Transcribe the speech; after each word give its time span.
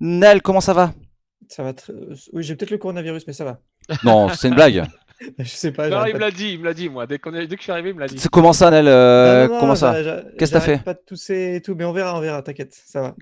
Nel, 0.00 0.42
comment 0.42 0.60
ça 0.60 0.72
va? 0.74 0.92
Ça 1.48 1.62
va 1.62 1.72
très... 1.72 1.92
Oui, 2.32 2.42
j'ai 2.42 2.54
peut-être 2.56 2.70
le 2.70 2.78
coronavirus, 2.78 3.26
mais 3.26 3.32
ça 3.32 3.44
va. 3.44 3.58
Non, 4.04 4.28
c'est 4.28 4.48
une 4.48 4.54
blague. 4.54 4.84
Je 5.38 5.44
sais 5.48 5.72
pas. 5.72 5.88
Non, 5.88 6.04
il 6.06 6.14
me 6.14 6.18
l'a 6.20 6.30
dit, 6.30 6.52
il 6.52 6.60
me 6.60 6.64
l'a 6.66 6.74
dit, 6.74 6.88
moi. 6.88 7.06
Dès, 7.06 7.18
qu'on 7.18 7.34
est- 7.34 7.48
dès 7.48 7.56
que 7.56 7.60
je 7.60 7.64
suis 7.64 7.72
arrivé, 7.72 7.90
il 7.90 7.96
me 7.96 8.00
l'a 8.00 8.06
dit. 8.06 8.22
Comment 8.30 8.52
ça, 8.52 8.70
Nel 8.70 8.86
euh, 8.86 9.42
Non, 9.42 9.48
non, 9.48 9.54
non, 9.54 9.60
Comment 9.60 9.74
ça? 9.74 9.94
Qu'est-ce 10.38 10.52
que 10.52 10.58
t'as 10.58 10.60
fait? 10.60 10.78
pas 10.84 10.94
de 10.94 11.00
tousser 11.04 11.54
et 11.56 11.60
tout, 11.60 11.74
mais 11.74 11.84
on 11.84 11.92
verra, 11.92 12.16
on 12.16 12.20
verra, 12.20 12.40
t'inquiète, 12.42 12.72
ça 12.86 13.00
va. 13.00 13.16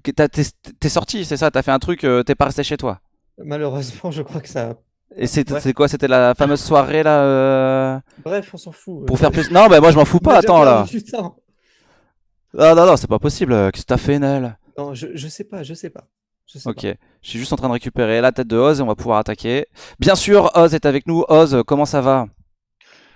T'es 0.79 0.89
sorti, 0.91 1.25
c'est 1.25 1.39
ça? 1.39 1.51
T'as 1.51 1.63
fait 1.63 1.71
un 1.71 1.79
truc, 1.79 2.05
euh, 2.05 2.23
t'es 2.23 2.35
pas 2.35 2.45
resté 2.47 2.63
chez 2.65 2.77
toi? 2.77 3.01
Malheureusement, 3.39 4.11
je 4.11 4.21
crois 4.21 4.43
que 4.43 4.49
ça. 4.49 4.75
Et 5.17 5.27
c'est 5.27 5.51
Ouais. 5.51 5.73
quoi? 5.73 5.89
C'était 5.89 6.09
la 6.09 6.35
fameuse 6.35 6.61
soirée 6.61 7.03
là 7.03 7.23
euh, 7.23 7.99
Bref, 8.23 8.51
on 8.53 8.59
s'en 8.59 8.73
fout. 8.73 9.07
Pour 9.07 9.17
euh, 9.17 9.19
faire 9.19 9.31
plus? 9.31 9.51
Non, 9.51 9.69
bah 9.69 9.81
moi 9.81 9.91
je 9.91 9.97
m'en 9.97 10.05
fous 10.05 10.19
pas, 10.21 10.37
attends 10.41 10.65
là. 10.65 10.85
Ah 12.59 12.75
non, 12.75 12.85
non, 12.87 12.97
c'est 12.97 13.07
pas 13.07 13.19
possible. 13.19 13.71
Qu'est-ce 13.73 13.85
que 13.85 13.89
t'as 13.89 13.97
fait, 13.97 14.19
Nel? 14.19 14.59
Non, 14.77 14.93
je, 14.93 15.07
je 15.15 15.29
sais 15.29 15.45
pas, 15.45 15.63
je 15.63 15.73
sais 15.73 15.89
pas. 15.91 16.07
Je 16.47 16.59
sais 16.59 16.71
Ok, 16.71 16.83
pas. 16.83 16.87
je 17.23 17.29
suis 17.31 17.39
juste 17.39 17.53
en 17.53 17.57
train 17.57 17.69
de 17.69 17.73
récupérer 17.73 18.21
la 18.21 18.33
tête 18.33 18.49
de 18.49 18.57
Oz 18.57 18.81
et 18.81 18.83
on 18.83 18.87
va 18.87 18.97
pouvoir 18.97 19.19
attaquer. 19.19 19.67
Bien 20.01 20.17
sûr, 20.17 20.51
Oz 20.55 20.75
est 20.75 20.85
avec 20.85 21.07
nous. 21.07 21.25
Oz, 21.29 21.63
comment 21.67 21.87
ça 21.87 22.01
va? 22.01 22.27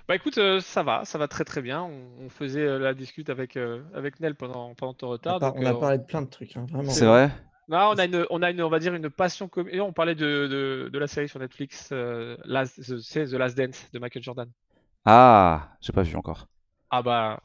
Bah 0.07 0.15
écoute, 0.15 0.37
euh, 0.37 0.59
ça 0.61 0.83
va, 0.83 1.05
ça 1.05 1.17
va 1.17 1.27
très 1.27 1.45
très 1.45 1.61
bien. 1.61 1.81
On, 1.83 2.25
on 2.25 2.29
faisait 2.29 2.61
euh, 2.65 2.79
la 2.79 2.93
discute 2.93 3.29
avec, 3.29 3.57
euh, 3.57 3.83
avec 3.93 4.19
Nel 4.19 4.35
pendant, 4.35 4.73
pendant 4.75 4.93
ton 4.93 5.07
On 5.25 5.31
a, 5.31 5.33
retard. 5.33 5.39
par- 5.39 5.53
donc, 5.53 5.57
on 5.57 5.65
a 5.65 5.73
euh, 5.73 5.73
parlé 5.73 5.97
de 5.97 6.03
plein 6.03 6.21
de 6.21 6.29
trucs, 6.29 6.55
hein, 6.57 6.67
vraiment. 6.69 6.91
C'est 6.91 7.05
vrai? 7.07 7.31
Non, 7.67 7.89
on 7.91 7.97
a 7.97 8.05
une, 8.05 8.25
on 8.29 8.41
a 8.43 8.51
une, 8.51 8.61
on 8.61 8.69
va 8.69 8.79
dire 8.79 8.93
une 8.93 9.09
passion 9.09 9.47
commune. 9.47 9.73
Et 9.75 9.81
on 9.81 9.93
parlait 9.93 10.15
de, 10.15 10.47
de, 10.47 10.89
de 10.91 10.99
la 10.99 11.07
série 11.07 11.29
sur 11.29 11.39
Netflix, 11.39 11.89
euh, 11.91 12.37
Last, 12.45 12.81
The- 12.83 12.99
c'est 12.99 13.25
The 13.27 13.33
Last 13.33 13.57
Dance 13.57 13.89
de 13.93 13.99
Michael 13.99 14.23
Jordan. 14.23 14.51
Ah, 15.05 15.77
j'ai 15.81 15.93
pas 15.93 16.01
vu 16.03 16.15
encore. 16.15 16.47
Ah 16.91 17.01
bah, 17.01 17.41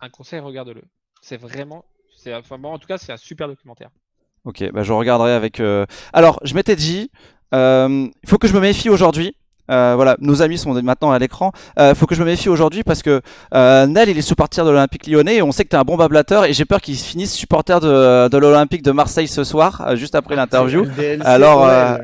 un 0.00 0.10
conseil, 0.10 0.40
regarde-le. 0.40 0.82
C'est 1.22 1.36
vraiment, 1.38 1.84
c'est, 2.16 2.34
enfin 2.34 2.58
bon, 2.58 2.72
en 2.72 2.78
tout 2.80 2.88
cas, 2.88 2.98
c'est 2.98 3.12
un 3.12 3.16
super 3.18 3.48
documentaire. 3.48 3.90
Ok, 4.44 4.64
bah 4.72 4.82
je 4.82 4.92
regarderai 4.92 5.32
avec. 5.32 5.60
euh, 5.60 5.84
Alors, 6.12 6.38
je 6.42 6.54
m'étais 6.54 6.76
dit, 6.76 7.10
euh, 7.54 8.06
il 8.22 8.28
faut 8.28 8.38
que 8.38 8.48
je 8.48 8.54
me 8.54 8.60
méfie 8.60 8.88
aujourd'hui. 8.90 9.34
Euh, 9.70 9.92
voilà, 9.96 10.16
nos 10.20 10.40
amis 10.40 10.56
sont 10.56 10.72
maintenant 10.82 11.10
à 11.10 11.18
l'écran. 11.18 11.52
Il 11.78 11.94
faut 11.94 12.06
que 12.06 12.14
je 12.14 12.20
me 12.20 12.24
méfie 12.26 12.48
aujourd'hui 12.48 12.82
parce 12.84 13.02
que 13.02 13.20
euh, 13.54 13.86
Nel, 13.86 14.08
il 14.08 14.16
est 14.16 14.22
supporter 14.22 14.64
de 14.64 14.70
l'Olympique 14.70 15.06
lyonnais 15.06 15.36
et 15.36 15.42
on 15.42 15.52
sait 15.52 15.64
que 15.64 15.68
t'es 15.68 15.76
un 15.76 15.82
bon 15.84 15.96
bablateur 15.98 16.46
et 16.46 16.54
j'ai 16.54 16.64
peur 16.64 16.80
qu'il 16.80 16.96
finisse 16.96 17.34
supporter 17.34 17.78
de, 17.80 18.28
de 18.28 18.38
l'Olympique 18.38 18.82
de 18.82 18.92
Marseille 18.92 19.28
ce 19.28 19.44
soir, 19.44 19.84
euh, 19.86 19.94
juste 19.96 20.14
après 20.14 20.36
l'interview. 20.36 20.84
LDLC, 20.84 21.20
Alors, 21.26 21.66
euh, 21.66 21.98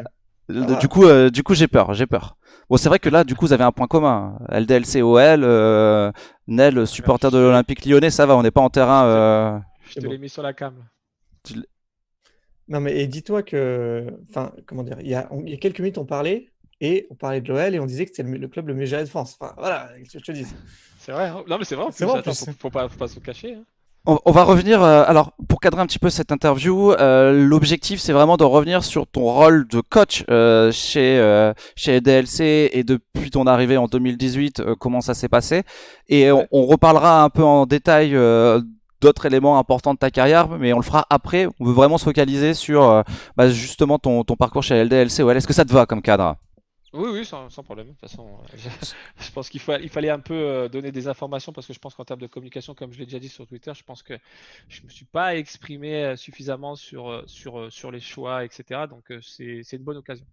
ouais. 0.51 0.77
Du 0.79 0.89
coup, 0.89 1.05
euh, 1.07 1.31
du 1.31 1.43
coup, 1.43 1.55
j'ai 1.55 1.67
peur, 1.69 1.95
j'ai 1.95 2.05
peur. 2.07 2.37
Bon, 2.69 2.77
c'est 2.77 2.91
vrai 2.91 2.99
que 2.99 3.09
là, 3.09 3.25
du 3.25 3.35
coup, 3.35 3.47
vous 3.47 3.55
avez 3.55 3.65
un 3.65 3.73
point 3.73 3.87
commun. 3.87 4.37
LDLCOL, 4.51 5.41
euh, 5.43 6.13
Nel, 6.49 6.87
supporter 6.87 7.31
de 7.31 7.39
l'Olympique 7.39 7.87
lyonnais, 7.87 8.11
ça 8.11 8.27
va, 8.27 8.37
on 8.37 8.43
n'est 8.43 8.51
pas 8.51 8.61
en 8.61 8.69
terrain. 8.69 9.05
euh, 9.07 9.59
Je 9.89 9.95
te 9.95 10.05
bon. 10.05 10.11
l'ai 10.13 10.19
mis 10.19 10.29
sur 10.29 10.43
la 10.43 10.53
cam. 10.53 10.75
Non, 12.69 12.81
mais 12.81 12.97
et 13.01 13.07
dis-toi 13.07 13.43
que. 13.43 14.07
Enfin, 14.31 14.53
comment 14.67 14.83
dire, 14.83 14.97
il 15.01 15.09
y 15.09 15.15
a, 15.15 15.29
on- 15.31 15.43
il 15.45 15.51
y 15.51 15.55
a 15.55 15.59
quelques 15.59 15.81
minutes, 15.81 15.99
on 15.99 16.07
parlait 16.07 16.49
et 16.81 17.07
on 17.11 17.15
parlait 17.15 17.41
de 17.41 17.49
l'OL 17.53 17.75
et 17.75 17.81
on 17.81 17.87
disait 17.87 18.05
que 18.07 18.11
c'était 18.15 18.29
le, 18.29 18.37
le 18.39 18.49
club 18.49 18.69
le 18.69 18.75
mieux 18.75 18.87
géré 18.87 19.05
de 19.05 19.09
France. 19.09 19.37
Enfin, 19.41 19.55
voilà, 19.59 19.89
que 20.03 20.19
je 20.19 20.25
te 20.25 20.33
dis. 20.33 20.47
C'est 20.99 21.13
vrai. 21.13 21.27
hein 21.29 21.45
non 21.47 21.59
mais 21.59 21.65
c'est 21.65 21.75
vrai. 21.77 21.87
C'est 21.93 22.05
vrai, 22.07 22.19
attends, 22.21 22.33
faut, 22.35 22.47
faut 22.59 22.71
pas, 22.71 22.89
faut 22.89 22.99
pas 22.99 23.09
se 23.09 23.21
cacher. 23.21 23.55
hein. 23.55 23.65
On, 24.07 24.19
on 24.27 24.33
va 24.33 24.45
revenir. 24.45 24.83
euh, 24.83 25.03
alors, 25.07 25.33
pour 25.49 25.61
cadrer 25.61 25.81
un 25.81 25.87
petit 25.87 25.99
peu 25.99 26.11
cette 26.11 26.31
interview, 26.33 26.93
euh, 26.93 27.33
l'objectif, 27.33 28.01
c'est 28.01 28.13
vraiment 28.13 28.37
de 28.37 28.45
revenir 28.45 28.85
sur 28.85 29.07
ton 29.07 29.23
rôle 29.23 29.67
de 29.69 29.81
coach 29.81 30.25
euh, 30.31 30.71
chez 30.73 31.19
euh, 31.19 31.55
chez 31.75 32.01
DLC 32.03 32.69
et 32.73 32.85
depuis 32.85 33.31
ton 33.31 33.47
arrivée 33.47 33.79
en 33.79 33.87
2018, 33.87 34.61
euh, 34.61 34.75
comment 34.79 35.01
ça 35.01 35.15
s'est 35.15 35.31
passé. 35.31 35.63
Et 36.09 36.31
on, 36.33 36.47
on 36.51 36.67
reparlera 36.67 37.23
un 37.23 37.31
peu 37.31 37.43
en 37.45 37.65
détail. 37.67 38.15
D'autres 39.05 39.27
éléments 39.27 39.59
importants 39.59 39.93
de 39.93 39.99
ta 39.99 40.11
carrière, 40.11 40.49
mais 40.49 40.73
on 40.73 40.79
le 40.79 40.83
fera 40.83 41.07
après. 41.11 41.47
On 41.61 41.65
veut 41.67 41.73
vraiment 41.73 41.99
se 41.99 42.05
focaliser 42.05 42.55
sur 42.55 42.83
euh, 42.85 43.03
bah, 43.37 43.51
justement 43.51 43.99
ton, 43.99 44.25
ton 44.25 44.35
parcours 44.35 44.63
chez 44.63 44.83
LDLC. 44.83 45.23
Ouais, 45.23 45.37
est-ce 45.37 45.47
que 45.47 45.53
ça 45.53 45.67
te 45.67 45.73
va 45.73 45.85
comme 45.85 46.01
cadre? 46.01 46.37
Oui, 46.95 47.11
oui, 47.13 47.25
sans, 47.27 47.49
problème. 47.65 47.89
De 47.89 47.93
toute 47.93 48.01
façon, 48.01 48.27
euh, 48.27 48.57
je, 49.19 49.31
pense 49.35 49.51
qu'il 49.51 49.61
il 49.83 49.89
fallait 49.91 50.11
un 50.11 50.21
peu 50.21 50.35
euh, 50.35 50.69
donner 50.69 50.91
des 50.91 51.07
informations 51.07 51.53
parce 51.53 51.67
que 51.67 51.75
je 51.75 51.79
pense 51.79 51.95
qu'en 51.95 52.05
termes 52.05 52.21
de 52.21 52.29
communication, 52.29 52.75
comme 52.75 52.93
je 52.93 52.99
l'ai 52.99 53.05
déjà 53.05 53.19
dit 53.19 53.29
sur 53.29 53.47
Twitter, 53.47 53.73
je 53.75 53.83
pense 53.83 54.03
que 54.03 54.15
je 54.69 54.83
me 54.83 54.89
suis 54.89 55.05
pas 55.05 55.37
exprimé 55.37 56.17
suffisamment 56.17 56.75
sur, 56.75 57.25
sur, 57.27 57.71
sur 57.71 57.91
les 57.91 58.01
choix, 58.01 58.45
etc. 58.45 58.85
Donc 58.89 59.05
c'est 59.21 59.73
une 59.73 59.83
bonne 59.83 59.99
occasion. 59.99 60.25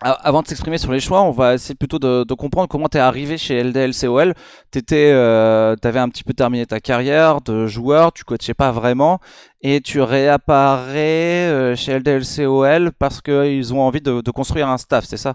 Avant 0.00 0.42
de 0.42 0.46
s'exprimer 0.46 0.78
sur 0.78 0.92
les 0.92 1.00
choix, 1.00 1.22
on 1.22 1.32
va 1.32 1.54
essayer 1.54 1.74
plutôt 1.74 1.98
de, 1.98 2.22
de 2.22 2.34
comprendre 2.34 2.68
comment 2.68 2.88
tu 2.88 2.98
es 2.98 3.00
arrivé 3.00 3.36
chez 3.36 3.64
LDLCOL. 3.64 4.32
Tu 4.70 4.80
euh, 4.92 5.74
avais 5.82 5.98
un 5.98 6.08
petit 6.08 6.22
peu 6.22 6.34
terminé 6.34 6.66
ta 6.66 6.78
carrière 6.78 7.40
de 7.40 7.66
joueur, 7.66 8.12
tu 8.12 8.22
coachais 8.22 8.54
pas 8.54 8.70
vraiment, 8.70 9.18
et 9.60 9.80
tu 9.80 10.00
réapparais 10.00 11.48
euh, 11.50 11.74
chez 11.74 11.98
LDLCOL 11.98 12.92
parce 12.92 13.20
qu'ils 13.20 13.74
ont 13.74 13.80
envie 13.80 14.00
de, 14.00 14.20
de 14.20 14.30
construire 14.30 14.68
un 14.68 14.78
staff, 14.78 15.04
c'est 15.04 15.16
ça? 15.16 15.34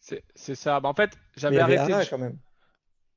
C'est 0.00 0.24
c'est 0.34 0.54
ça. 0.56 0.80
Bah, 0.80 0.88
en 0.88 0.94
fait, 0.94 1.16
j'avais 1.36 1.60
arrêté. 1.60 1.92
de 1.92 2.10
quand 2.10 2.18
même. 2.18 2.38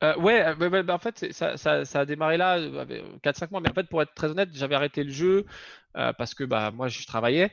Euh, 0.04 0.16
ouais, 0.18 0.46
euh, 0.46 0.56
bah, 0.56 0.70
bah, 0.70 0.84
bah, 0.84 0.94
en 0.96 1.00
fait, 1.00 1.18
c'est- 1.18 1.34
ça, 1.34 1.58
ça, 1.58 1.84
ça 1.84 2.00
a 2.02 2.06
démarré 2.06 2.38
là, 2.38 2.58
euh, 2.58 2.80
avec 2.80 3.04
4-5 3.22 3.52
mois. 3.52 3.60
Mais 3.60 3.70
en 3.70 3.74
fait, 3.74 3.84
pour 3.90 4.02
être 4.02 4.14
très 4.14 4.28
honnête, 4.30 4.50
j'avais 4.54 4.76
arrêté 4.76 5.04
le 5.04 5.12
jeu 5.12 5.46
euh, 5.98 6.14
parce 6.14 6.34
que 6.34 6.44
bah, 6.46 6.72
moi, 6.72 6.88
je 6.88 7.06
travaillais. 7.06 7.52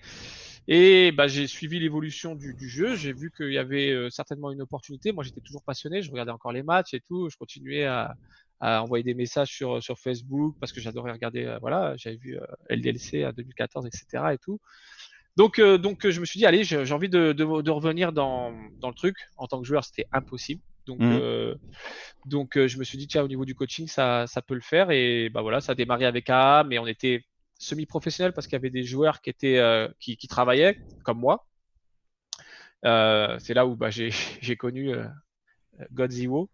Et 0.69 1.13
bah, 1.13 1.29
j'ai 1.29 1.47
suivi 1.47 1.79
l'évolution 1.79 2.35
du, 2.35 2.55
du 2.55 2.69
jeu. 2.69 2.97
J'ai 2.97 3.13
vu 3.13 3.31
qu'il 3.37 3.53
y 3.53 3.59
avait 3.59 3.91
euh, 3.93 4.11
certainement 4.11 4.51
une 4.51 4.63
opportunité. 4.63 5.13
Moi, 5.13 5.23
j'étais 5.25 5.41
toujours 5.41 5.63
passionné. 5.63 6.03
Je 6.03 6.11
regardais 6.11 6.33
encore 6.33 6.53
les 6.53 6.63
matchs 6.65 6.95
et 6.95 7.01
tout. 7.01 7.29
Je 7.31 7.37
continuais 7.37 7.85
à, 7.85 8.15
à 8.61 8.83
envoyer 8.83 9.05
des 9.05 9.15
messages 9.15 9.51
sur, 9.51 9.83
sur 9.83 9.99
Facebook 9.99 10.57
parce 10.61 10.73
que 10.73 10.81
j'adorais 10.81 11.13
regarder. 11.13 11.45
euh, 11.45 11.59
voilà, 11.61 11.95
j'avais 11.97 12.17
vu 12.17 12.37
euh, 12.37 12.47
LDLC 12.69 13.23
à 13.25 13.33
2014, 13.33 13.87
etc. 13.87 14.35
et 14.35 14.39
tout. 14.39 14.59
Donc, 15.37 15.59
euh, 15.59 15.79
donc, 15.79 16.09
je 16.09 16.21
me 16.21 16.25
suis 16.25 16.39
dit, 16.39 16.47
allez, 16.47 16.65
j'ai 16.65 16.93
envie 16.93 17.09
de, 17.11 17.33
de, 17.33 17.63
de 17.63 17.71
revenir 17.71 18.13
dans, 18.13 18.53
dans 18.81 18.89
le 18.89 18.95
truc. 18.95 19.17
En 19.37 19.47
tant 19.47 19.61
que 19.61 19.67
joueur, 19.67 19.85
c'était 19.85 20.07
impossible. 20.13 20.63
Donc, 20.87 21.01
euh, 21.03 21.55
donc 22.27 22.59
je 22.67 22.79
me 22.79 22.85
suis 22.85 22.99
dit, 22.99 23.07
tiens, 23.07 23.23
au 23.23 23.29
niveau 23.29 23.45
du 23.45 23.55
coaching, 23.55 23.87
ça, 23.89 24.27
ça 24.27 24.43
peut 24.43 24.55
le 24.55 24.61
faire. 24.61 24.91
Et 24.91 25.29
bah 25.31 25.43
voilà, 25.43 25.61
ça 25.61 25.73
a 25.73 25.75
démarré 25.75 26.07
avec 26.07 26.31
AA, 26.31 26.65
mais 26.65 26.79
on 26.79 26.87
était 26.87 27.25
semi-professionnel 27.59 28.33
parce 28.33 28.47
qu'il 28.47 28.55
y 28.55 28.57
avait 28.57 28.71
des 28.71 28.85
joueurs 28.85 29.21
qui 29.21 29.31
étaient 29.31 29.59
euh, 29.59 29.89
qui, 29.99 30.17
qui 30.17 30.29
travaillaient 30.29 30.79
comme 31.05 31.19
moi. 31.19 31.47
Euh, 32.85 33.39
c'est 33.39 33.55
là 33.55 33.67
où 33.67 33.77
bah, 33.77 33.91
j'ai 33.91 34.11
connu 34.59 34.93
euh, 34.93 35.07
Godzilla. 35.93 36.45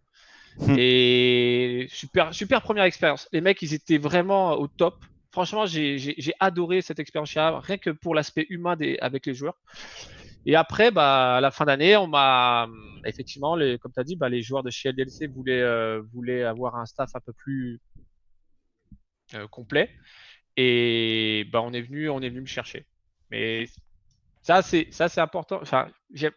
Hmm. 0.57 0.75
Et 0.77 1.87
super, 1.89 2.33
super 2.33 2.61
première 2.61 2.83
expérience. 2.83 3.27
Les 3.31 3.41
mecs, 3.41 3.61
ils 3.61 3.73
étaient 3.73 3.97
vraiment 3.97 4.53
au 4.53 4.67
top. 4.67 5.03
Franchement, 5.31 5.65
j'ai 5.65 6.33
adoré 6.39 6.83
cette 6.83 6.99
expérience 6.99 7.35
rien 7.35 7.77
que 7.79 7.89
pour 7.89 8.13
l'aspect 8.13 8.45
humain 8.49 8.75
des, 8.75 8.99
avec 8.99 9.25
les 9.25 9.33
joueurs. 9.33 9.57
Et 10.45 10.55
après, 10.55 10.91
bah, 10.91 11.37
à 11.37 11.41
la 11.41 11.49
fin 11.49 11.65
d'année, 11.65 11.95
on 11.97 12.07
m'a 12.07 12.67
effectivement, 13.05 13.55
les, 13.55 13.77
comme 13.79 13.91
tu 13.91 13.99
as 13.99 14.03
dit, 14.03 14.15
bah, 14.15 14.29
les 14.29 14.41
joueurs 14.41 14.63
de 14.63 14.69
chez 14.69 14.91
LDLC 14.91 15.27
voulaient, 15.27 15.61
euh, 15.61 16.01
voulaient 16.13 16.43
avoir 16.43 16.75
un 16.75 16.85
staff 16.85 17.15
un 17.15 17.19
peu 17.19 17.33
plus 17.33 17.79
euh, 19.35 19.47
complet. 19.47 19.89
Et 20.57 21.47
bah, 21.51 21.61
on 21.61 21.73
est 21.73 21.81
venu, 21.81 22.09
on 22.09 22.21
est 22.21 22.29
venu 22.29 22.41
me 22.41 22.45
chercher. 22.45 22.85
Mais 23.31 23.65
ça, 24.41 24.61
c'est 24.61 24.87
ça, 24.91 25.09
c'est 25.09 25.21
important. 25.21 25.59
Enfin, 25.61 25.87
je 26.13 26.27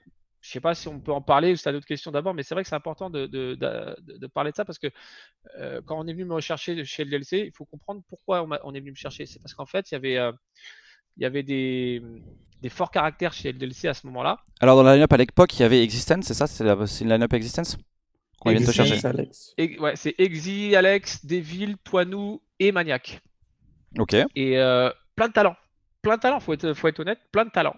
sais 0.40 0.60
pas 0.60 0.74
si 0.74 0.88
on 0.88 1.00
peut 1.00 1.12
en 1.12 1.20
parler 1.20 1.52
ou 1.52 1.56
si 1.56 1.64
tu 1.64 1.68
as 1.68 1.72
d'autres 1.72 1.86
questions 1.86 2.12
d'abord, 2.12 2.32
mais 2.32 2.42
c'est 2.42 2.54
vrai 2.54 2.62
que 2.62 2.68
c'est 2.68 2.76
important 2.76 3.10
de, 3.10 3.26
de, 3.26 3.54
de, 3.56 3.96
de 4.18 4.26
parler 4.28 4.52
de 4.52 4.56
ça 4.56 4.64
parce 4.64 4.78
que 4.78 4.86
euh, 5.58 5.80
quand 5.84 5.98
on 5.98 6.06
est 6.06 6.12
venu 6.12 6.24
me 6.24 6.34
rechercher 6.34 6.84
chez 6.84 7.04
LDLC, 7.04 7.46
il 7.46 7.52
faut 7.52 7.64
comprendre 7.64 8.02
pourquoi 8.08 8.46
on, 8.62 8.74
est 8.74 8.80
venu 8.80 8.92
me 8.92 8.96
chercher. 8.96 9.26
C'est 9.26 9.40
parce 9.40 9.54
qu'en 9.54 9.66
fait, 9.66 9.90
il 9.90 9.94
y 9.94 9.96
avait, 9.96 10.16
euh, 10.18 10.32
il 11.16 11.24
y 11.24 11.26
avait 11.26 11.42
des, 11.42 12.00
des 12.62 12.68
forts 12.68 12.90
caractères 12.90 13.32
chez 13.32 13.52
LDLC 13.52 13.86
à 13.88 13.94
ce 13.94 14.06
moment-là. 14.06 14.38
Alors 14.60 14.76
dans 14.76 14.82
la 14.84 14.94
line-up 14.94 15.12
à 15.12 15.16
l'époque, 15.16 15.52
il 15.58 15.62
y 15.62 15.64
avait 15.64 15.82
Existence, 15.82 16.26
c'est 16.26 16.34
ça? 16.34 16.46
C'est 16.46 16.64
la- 16.64 16.76
une 17.00 17.08
line-up 17.08 17.32
Existence 17.32 17.76
Qu'on 18.40 18.50
vient 18.50 18.60
de 18.60 18.66
te 18.66 18.70
chercher. 18.70 18.98
C'est 18.98 19.08
Alex. 19.08 19.54
Et, 19.58 19.78
ouais, 19.78 19.96
c'est 19.96 20.14
Exi, 20.18 20.76
Alex, 20.76 21.26
Devil, 21.26 21.76
Toinou 21.82 22.40
et 22.60 22.70
Maniac. 22.70 23.20
Ok. 23.98 24.14
Et 24.34 24.58
euh, 24.58 24.90
plein 25.14 25.28
de 25.28 25.32
talents. 25.32 25.56
Plein 26.02 26.16
de 26.16 26.20
talents, 26.20 26.40
faut 26.40 26.52
être, 26.52 26.72
faut 26.74 26.88
être 26.88 27.00
honnête, 27.00 27.20
plein 27.32 27.44
de 27.44 27.50
talents. 27.50 27.76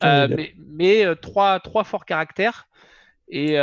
Comme 0.00 0.10
Euh, 0.10 0.28
mais 0.28 0.54
mais 0.56 1.06
euh, 1.06 1.14
trois, 1.14 1.60
trois 1.60 1.84
forts 1.84 2.04
caractères. 2.04 2.66
Et 3.28 3.54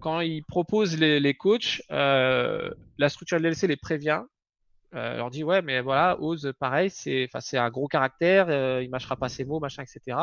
quand 0.00 0.20
ils 0.20 0.42
proposent 0.44 0.98
les, 0.98 1.20
les 1.20 1.34
coachs, 1.34 1.82
la 1.90 3.08
structure 3.08 3.38
LLC 3.38 3.66
les 3.66 3.76
prévient. 3.76 4.22
Leur 4.92 5.30
dit 5.30 5.42
ouais 5.42 5.62
mais 5.62 5.80
voilà 5.80 6.20
Oz 6.20 6.52
pareil 6.58 6.90
c'est 6.90 7.28
c'est 7.40 7.56
un 7.56 7.70
gros 7.70 7.88
caractère 7.88 8.50
il 8.80 8.90
mâchera 8.90 9.16
pas 9.16 9.30
ses 9.30 9.46
mots 9.46 9.58
machin 9.58 9.82
etc 9.82 10.18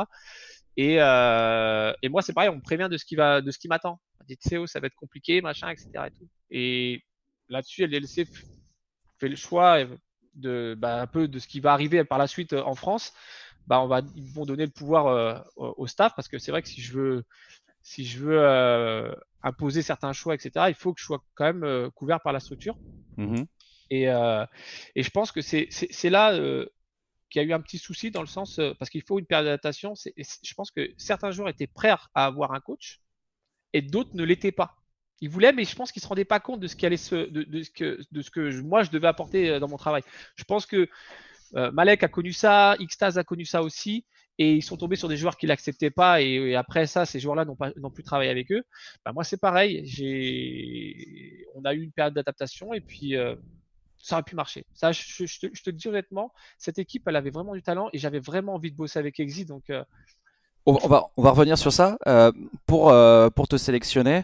et, 0.77 0.95
et 0.97 2.09
moi 2.09 2.21
c'est 2.21 2.33
pareil 2.33 2.49
on 2.49 2.57
me 2.57 2.61
prévient 2.61 2.87
de 2.89 2.97
ce 2.97 3.05
qui 3.05 3.15
va 3.15 3.41
de 3.41 3.49
ce 3.49 3.57
qui 3.57 3.67
m'attend 3.67 3.99
on 4.21 4.25
dit 4.25 4.37
ça 4.67 4.79
va 4.79 4.85
être 4.85 4.95
compliqué 4.95 5.41
machin 5.41 5.69
etc 5.69 6.09
et 6.51 7.03
là-dessus 7.49 7.87
LLC 7.87 8.27
fait 9.17 9.27
le 9.27 9.35
choix 9.35 9.79
de 10.39 10.75
bah, 10.77 11.01
un 11.01 11.07
peu 11.07 11.27
de 11.27 11.39
ce 11.39 11.47
qui 11.47 11.59
va 11.59 11.73
arriver 11.73 12.03
par 12.03 12.17
la 12.17 12.27
suite 12.27 12.53
euh, 12.53 12.63
en 12.63 12.75
France 12.75 13.13
bah 13.67 13.81
on 13.81 13.87
va 13.87 14.01
ils 14.15 14.31
vont 14.33 14.45
donner 14.45 14.65
le 14.65 14.71
pouvoir 14.71 15.07
euh, 15.07 15.39
au 15.57 15.87
staff 15.87 16.13
parce 16.15 16.27
que 16.27 16.39
c'est 16.39 16.51
vrai 16.51 16.61
que 16.63 16.69
si 16.69 16.81
je 16.81 16.93
veux 16.93 17.23
si 17.83 18.05
je 18.05 18.19
veux 18.19 18.39
euh, 18.41 19.13
imposer 19.43 19.81
certains 19.83 20.13
choix 20.13 20.35
etc 20.35 20.67
il 20.69 20.75
faut 20.75 20.93
que 20.93 21.01
je 21.01 21.05
sois 21.05 21.23
quand 21.35 21.45
même 21.45 21.63
euh, 21.65 21.89
couvert 21.91 22.21
par 22.21 22.33
la 22.33 22.39
structure 22.41 22.77
Mhm. 23.17 23.47
et, 23.89 24.03
et 24.95 25.03
je 25.03 25.09
pense 25.09 25.31
que 25.31 25.41
c'est 25.41 26.09
là, 26.09 26.33
qu'il 27.29 27.41
y 27.41 27.45
a 27.45 27.47
eu 27.47 27.53
un 27.53 27.61
petit 27.61 27.77
souci 27.77 28.11
dans 28.11 28.21
le 28.21 28.27
sens, 28.27 28.59
parce 28.79 28.89
qu'il 28.89 29.03
faut 29.03 29.19
une 29.19 29.25
période 29.25 29.45
d'adaptation. 29.47 29.93
Je 29.95 30.53
pense 30.55 30.71
que 30.71 30.89
certains 30.97 31.31
joueurs 31.31 31.49
étaient 31.49 31.67
prêts 31.67 31.89
à 31.91 32.25
avoir 32.25 32.53
un 32.53 32.59
coach 32.59 33.01
et 33.73 33.83
d'autres 33.83 34.11
ne 34.15 34.23
l'étaient 34.25 34.53
pas. 34.53 34.78
Ils 35.21 35.29
voulaient, 35.29 35.51
mais 35.51 35.65
je 35.65 35.75
pense 35.75 35.91
qu'ils 35.91 35.99
ne 35.99 36.03
se 36.03 36.07
rendaient 36.07 36.25
pas 36.25 36.39
compte 36.39 36.59
de 36.59 36.67
ce, 36.67 36.75
qui 36.75 36.87
de, 36.87 37.63
ce 37.63 38.29
que, 38.31 38.61
moi 38.61 38.83
je 38.83 38.91
devais 38.91 39.07
apporter 39.07 39.59
dans 39.59 39.67
mon 39.67 39.77
travail. 39.77 40.03
Je 40.35 40.43
pense 40.43 40.65
que 40.65 40.87
Malek 41.53 42.03
a 42.03 42.07
connu 42.07 42.31
ça, 42.31 42.75
Xtaz 42.79 43.17
a 43.17 43.23
connu 43.23 43.45
ça 43.45 43.61
aussi, 43.61 44.05
et 44.37 44.53
ils 44.55 44.61
sont 44.61 44.77
tombés 44.77 44.95
sur 44.95 45.09
des 45.09 45.17
joueurs 45.17 45.35
qui 45.35 45.47
l'acceptaient 45.47 45.89
pas, 45.89 46.21
et, 46.21 46.55
après 46.55 46.87
ça, 46.87 47.05
ces 47.05 47.19
joueurs-là 47.19 47.45
n'ont 47.45 47.91
plus 47.91 48.03
travaillé 48.03 48.29
avec 48.29 48.51
eux. 48.51 48.63
Bah, 49.03 49.11
moi, 49.11 49.23
c'est 49.23 49.39
pareil. 49.39 49.83
On 51.55 51.65
a 51.65 51.73
eu 51.73 51.81
une 51.81 51.91
période 51.91 52.13
d'adaptation, 52.13 52.73
et 52.73 52.79
puis 52.81 53.15
ça 54.01 54.15
aurait 54.15 54.23
pu 54.23 54.35
marcher. 54.35 54.65
Ça, 54.73 54.91
je, 54.91 55.61
te, 55.63 55.69
dis 55.69 55.87
honnêtement, 55.87 56.31
cette 56.57 56.79
équipe, 56.79 57.07
elle 57.07 57.15
avait 57.15 57.29
vraiment 57.29 57.53
du 57.53 57.61
talent 57.61 57.89
et 57.93 57.97
j'avais 57.97 58.19
vraiment 58.19 58.55
envie 58.55 58.71
de 58.71 58.75
bosser 58.75 58.99
avec 58.99 59.19
Exi. 59.19 59.45
Donc, 59.45 59.69
euh, 59.69 59.83
on, 60.65 60.87
va, 60.87 61.09
on 61.17 61.21
va 61.21 61.31
revenir 61.31 61.57
sur 61.57 61.73
ça. 61.73 61.97
Euh, 62.07 62.31
pour, 62.65 62.89
euh, 62.89 63.29
pour 63.29 63.47
te 63.47 63.57
sélectionner, 63.57 64.23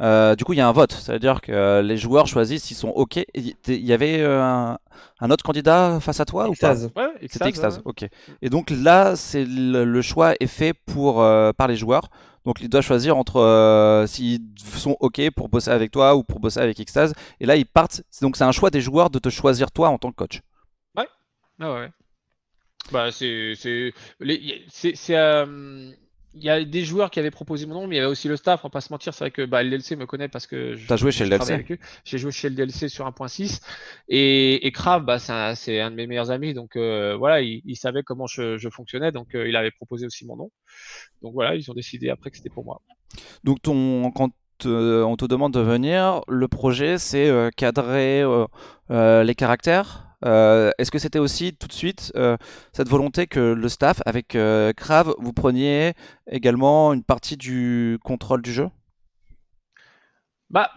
du 0.00 0.44
coup, 0.44 0.52
il 0.52 0.56
y 0.56 0.60
a 0.60 0.68
un 0.68 0.72
vote. 0.72 0.92
Ça 0.92 1.12
veut 1.12 1.18
dire 1.18 1.40
que 1.40 1.80
les 1.80 1.96
joueurs 1.96 2.26
choisissent 2.26 2.64
s'ils 2.64 2.76
sont 2.76 2.88
OK. 2.88 3.18
Il 3.34 3.54
y 3.66 3.92
avait 3.92 4.24
un, 4.24 4.78
autre 5.30 5.44
candidat 5.44 5.98
face 6.00 6.20
à 6.20 6.24
toi 6.24 6.48
ou 6.48 6.54
pas? 6.54 6.76
C'était 7.20 7.48
Extase. 7.48 7.80
OK. 7.84 8.04
Et 8.42 8.50
donc 8.50 8.70
là, 8.70 9.16
c'est 9.16 9.44
le, 9.46 10.02
choix 10.02 10.34
est 10.40 10.46
fait 10.46 10.74
pour, 10.74 11.16
par 11.56 11.68
les 11.68 11.76
joueurs. 11.76 12.08
Donc 12.46 12.60
il 12.60 12.68
doit 12.68 12.80
choisir 12.80 13.16
entre 13.16 13.40
euh, 13.40 14.06
s'ils 14.06 14.40
sont 14.56 14.96
OK 15.00 15.20
pour 15.34 15.48
bosser 15.48 15.72
avec 15.72 15.90
toi 15.90 16.14
ou 16.14 16.22
pour 16.22 16.38
bosser 16.38 16.60
avec 16.60 16.78
Xtase. 16.78 17.12
Et 17.40 17.46
là, 17.46 17.56
ils 17.56 17.66
partent. 17.66 18.02
Donc 18.22 18.36
c'est 18.36 18.44
un 18.44 18.52
choix 18.52 18.70
des 18.70 18.80
joueurs 18.80 19.10
de 19.10 19.18
te 19.18 19.28
choisir 19.28 19.72
toi 19.72 19.88
en 19.88 19.98
tant 19.98 20.12
que 20.12 20.16
coach. 20.16 20.40
Ouais. 20.96 21.08
Ah 21.60 21.74
ouais. 21.74 21.90
Bah 22.92 23.10
c'est 23.10 23.54
c'est 23.56 23.92
c'est 24.68 25.16
euh, 25.16 25.90
il 26.36 26.44
y 26.44 26.50
a 26.50 26.62
des 26.62 26.84
joueurs 26.84 27.10
qui 27.10 27.18
avaient 27.18 27.30
proposé 27.30 27.66
mon 27.66 27.74
nom, 27.74 27.86
mais 27.86 27.96
il 27.96 27.98
y 27.98 28.00
avait 28.00 28.10
aussi 28.10 28.28
le 28.28 28.36
staff. 28.36 28.60
On 28.62 28.68
va 28.68 28.70
pas 28.70 28.82
se 28.82 28.92
mentir, 28.92 29.14
c'est 29.14 29.24
vrai 29.24 29.30
que 29.30 29.44
bah, 29.44 29.62
le 29.62 29.70
DLC 29.70 29.96
me 29.96 30.04
connaît 30.04 30.28
parce 30.28 30.46
que 30.46 30.76
as 30.92 30.96
joué 30.96 31.10
chez 31.10 31.24
le 31.24 31.30
DLC. 31.30 31.78
J'ai 32.04 32.18
joué 32.18 32.30
chez 32.30 32.50
le 32.50 32.54
DLC 32.54 32.88
sur 32.88 33.08
1.6 33.08 33.60
et, 34.08 34.66
et 34.66 34.72
Krav, 34.72 35.04
bah, 35.04 35.18
c'est 35.18 35.80
un, 35.80 35.90
de 35.90 35.96
mes 35.96 36.06
meilleurs 36.06 36.30
amis, 36.30 36.52
donc 36.52 36.76
euh, 36.76 37.16
voilà, 37.16 37.40
il, 37.40 37.76
savait 37.76 38.02
comment 38.02 38.26
je, 38.26 38.68
fonctionnais, 38.70 39.12
donc 39.12 39.34
euh, 39.34 39.48
il 39.48 39.56
avait 39.56 39.70
proposé 39.70 40.06
aussi 40.06 40.26
mon 40.26 40.36
nom. 40.36 40.50
Donc 41.22 41.32
voilà, 41.32 41.54
ils 41.54 41.70
ont 41.70 41.74
décidé 41.74 42.10
après 42.10 42.30
que 42.30 42.36
c'était 42.36 42.50
pour 42.50 42.64
moi. 42.64 42.82
Donc 43.44 43.62
ton 43.62 44.10
quand 44.10 44.32
euh, 44.66 45.02
on 45.04 45.16
te 45.16 45.24
demande 45.24 45.54
de 45.54 45.60
venir, 45.60 46.20
le 46.28 46.48
projet 46.48 46.98
c'est 46.98 47.32
cadrer 47.56 48.24
les 48.90 49.34
caractères? 49.34 50.05
Euh, 50.24 50.70
est-ce 50.78 50.90
que 50.90 50.98
c'était 50.98 51.18
aussi 51.18 51.54
tout 51.54 51.68
de 51.68 51.72
suite 51.72 52.12
euh, 52.16 52.36
cette 52.72 52.88
volonté 52.88 53.26
que 53.26 53.52
le 53.52 53.68
staff, 53.68 54.00
avec 54.06 54.34
euh, 54.34 54.72
Crave, 54.72 55.14
vous 55.18 55.32
preniez 55.32 55.92
également 56.30 56.92
une 56.92 57.04
partie 57.04 57.36
du 57.36 57.98
contrôle 58.02 58.42
du 58.42 58.52
jeu? 58.52 58.70
Bah 60.48 60.70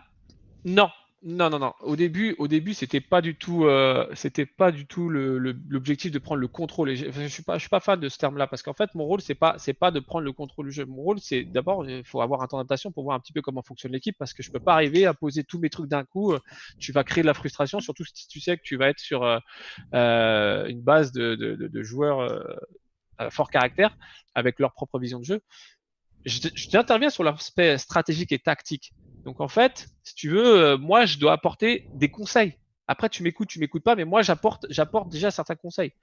non, 0.66 0.90
non, 1.22 1.50
non, 1.50 1.60
non. 1.60 1.74
Au 1.82 1.98
début, 1.98 2.34
au 2.38 2.48
début, 2.48 2.74
c'était 2.74 3.02
pas 3.02 3.22
du 3.22 3.36
tout, 3.36 3.66
euh, 3.66 4.08
c'était 4.14 4.46
pas 4.46 4.72
du 4.72 4.86
tout 4.86 5.10
l'objectif 5.10 6.14
de 6.14 6.20
prendre 6.20 6.40
le 6.40 6.48
contrôle. 6.48 6.96
je, 6.96 7.08
ne 7.08 7.28
suis 7.28 7.44
pas, 7.44 7.58
je 7.58 7.60
suis 7.60 7.70
pas 7.70 7.82
fan 7.82 8.00
de 8.00 8.08
ce 8.08 8.18
terme-là 8.18 8.48
parce 8.48 8.64
qu'en 8.64 8.74
fait, 8.74 8.96
mon 8.96 9.04
rôle, 9.04 9.20
c'est 9.20 9.36
pas, 9.36 9.56
c'est 9.58 9.74
pas 9.74 9.92
de 9.92 10.00
prendre 10.00 10.24
le 10.24 10.32
contrôle 10.32 10.68
du 10.68 10.72
jeu. 10.72 10.86
Mon 10.86 11.02
rôle, 11.02 11.20
c'est 11.20 11.44
d'abord, 11.44 11.86
il 11.90 12.06
faut 12.06 12.22
avoir 12.22 12.42
un 12.42 12.48
temps 12.48 12.56
d'adaptation 12.56 12.94
pour 12.94 13.04
voir 13.04 13.18
un 13.18 13.20
petit 13.20 13.34
peu 13.34 13.42
comment 13.42 13.62
fonctionne 13.62 13.92
l'équipe 13.92 14.16
parce 14.18 14.34
que 14.34 14.44
je 14.44 14.50
peux 14.50 14.62
pas 14.62 14.74
arriver 14.74 15.06
à 15.06 15.14
poser 15.14 15.44
tous 15.44 15.60
mes 15.60 15.70
trucs 15.70 15.90
d'un 15.90 16.06
coup. 16.06 16.34
Tu 16.80 16.94
vas 16.94 17.04
créer 17.04 17.22
de 17.22 17.28
la 17.28 17.34
frustration, 17.34 17.82
surtout 17.82 18.06
si 18.06 18.30
tu 18.30 18.40
sais 18.40 18.58
que 18.58 18.64
tu 18.64 18.78
vas 18.78 18.88
être 18.88 19.00
sur 19.00 19.24
euh, 19.24 19.40
euh, 19.94 20.68
une 20.68 20.82
base 20.82 21.12
de, 21.12 21.36
de, 21.36 21.56
de, 21.56 21.84
joueurs 21.84 22.42
fort 23.30 23.50
caractère 23.50 23.98
avec 24.36 24.60
leur 24.60 24.74
propre 24.74 25.00
vision 25.00 25.20
de 25.20 25.26
jeu. 25.26 25.42
Je, 26.26 26.48
je 26.54 26.70
t'interviens 26.70 27.10
sur 27.10 27.26
l'aspect 27.26 27.78
stratégique 27.78 28.32
et 28.32 28.40
tactique. 28.40 28.94
Donc 29.26 29.42
en 29.42 29.48
fait, 29.48 29.88
si 30.04 30.16
tu 30.16 30.30
veux, 30.30 30.64
euh, 30.64 30.78
moi 30.78 31.06
je 31.06 31.18
dois 31.18 31.34
apporter 31.34 31.88
des 31.94 32.10
conseils. 32.10 32.54
Après, 32.88 33.10
tu 33.10 33.22
m'écoutes, 33.22 33.48
tu 33.50 33.60
m'écoutes 33.60 33.84
pas, 33.84 33.96
mais 33.96 34.06
moi 34.06 34.24
j'apporte, 34.24 34.66
j'apporte 34.70 35.10
déjà 35.10 35.30
certains 35.30 35.56
conseils. 35.56 35.94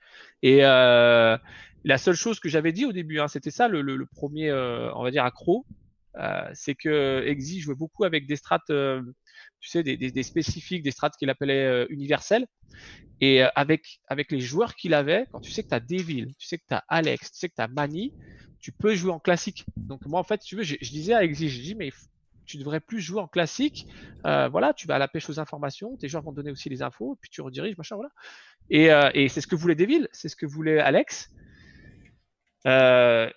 Et 0.42 0.64
euh, 0.64 1.36
la 1.84 1.98
seule 1.98 2.14
chose 2.14 2.38
que 2.38 2.48
j'avais 2.48 2.72
dit 2.72 2.84
au 2.84 2.92
début, 2.92 3.18
hein, 3.18 3.26
c'était 3.26 3.50
ça 3.50 3.66
le, 3.66 4.06
premier, 4.06 4.50
euh, 4.50 4.92
on 4.94 5.02
va 5.02 5.10
dire 5.10 5.24
accro, 5.24 5.66
c'est 6.54 6.74
que 6.74 7.24
Exi 7.26 7.60
jouait 7.60 7.74
beaucoup 7.74 8.04
avec 8.04 8.26
des 8.26 8.36
strates, 8.36 8.68
tu 8.68 9.68
sais, 9.68 9.82
des, 9.82 10.22
spécifiques, 10.22 10.82
des 10.82 10.92
strates 10.92 11.16
qu'il 11.16 11.28
appelait 11.28 11.86
universelles. 11.90 12.46
Et 13.20 13.42
avec 13.54 14.00
avec 14.08 14.30
les 14.30 14.40
joueurs 14.40 14.74
qu'il 14.76 14.94
avait, 14.94 15.26
quand 15.32 15.40
tu 15.40 15.50
sais 15.50 15.62
que 15.62 15.68
tu 15.68 15.74
as 15.74 15.80
Devil, 15.80 16.34
tu 16.38 16.46
sais 16.46 16.58
que 16.58 16.64
tu 16.68 16.74
as 16.74 16.84
Alex, 16.88 17.32
tu 17.32 17.38
sais 17.38 17.48
que 17.48 17.54
tu 17.54 17.62
as 17.62 17.68
Mani, 17.68 18.12
tu 18.60 18.72
peux 18.72 18.94
jouer 18.94 19.10
en 19.10 19.18
classique. 19.18 19.64
Donc 19.76 20.06
moi 20.06 20.20
en 20.20 20.24
fait, 20.24 20.38
tu 20.38 20.56
veux, 20.56 20.62
je, 20.62 20.76
je 20.80 20.90
disais 20.90 21.14
à 21.14 21.24
Exi, 21.24 21.48
je 21.48 21.60
dis 21.60 21.74
mais 21.74 21.90
tu 22.46 22.56
devrais 22.58 22.80
plus 22.80 23.00
jouer 23.00 23.20
en 23.20 23.28
classique. 23.28 23.86
Euh, 24.24 24.48
voilà, 24.48 24.72
tu 24.72 24.86
vas 24.86 24.96
à 24.96 24.98
la 24.98 25.08
pêche 25.08 25.28
aux 25.28 25.40
informations, 25.40 25.96
tes 25.96 26.08
joueurs 26.08 26.22
vont 26.22 26.32
donner 26.32 26.50
aussi 26.50 26.68
les 26.68 26.82
infos, 26.82 27.18
puis 27.20 27.30
tu 27.30 27.40
rediriges, 27.40 27.76
machin, 27.76 27.96
voilà. 27.96 28.10
Et, 28.70 28.90
euh, 28.90 29.10
et 29.14 29.28
c'est 29.28 29.40
ce 29.40 29.46
que 29.46 29.56
voulait 29.56 29.74
Deville, 29.74 30.08
c'est 30.12 30.28
ce 30.28 30.36
que 30.36 30.46
voulait 30.46 30.78
Alex. 30.78 31.30
Euh, 32.66 33.30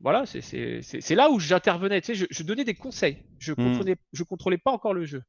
voilà, 0.00 0.24
c'est 0.26 1.14
là 1.14 1.30
où 1.30 1.38
j'intervenais. 1.38 2.00
Tu 2.00 2.14
sais, 2.14 2.26
je, 2.28 2.42
donnais 2.42 2.64
des 2.64 2.74
conseils. 2.74 3.24
Je 3.38 3.52
ne 3.52 3.56
hmm. 3.60 3.68
contrôlais, 3.68 3.96
je 4.12 4.22
contrôlais 4.22 4.58
pas 4.58 4.70
encore 4.70 4.94
le 4.94 5.04
jeu. 5.04 5.22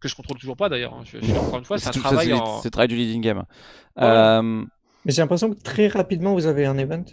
Que 0.00 0.08
je 0.08 0.14
contrôle 0.14 0.38
toujours 0.38 0.56
pas 0.56 0.68
d'ailleurs. 0.68 0.94
Hein. 0.94 1.02
encore 1.36 1.58
une 1.58 1.64
fois, 1.64 1.78
c'est 1.78 1.88
un 1.88 2.00
travail. 2.00 2.32
En... 2.32 2.60
C'est 2.60 2.70
travail 2.70 2.88
du 2.88 2.96
leading 2.96 3.20
game. 3.20 3.44
Mais 3.96 5.12
j'ai 5.12 5.22
l'impression 5.22 5.52
que 5.52 5.60
très 5.60 5.88
rapidement 5.88 6.34
vous 6.34 6.46
avez 6.46 6.66
un 6.66 6.78
event. 6.78 7.04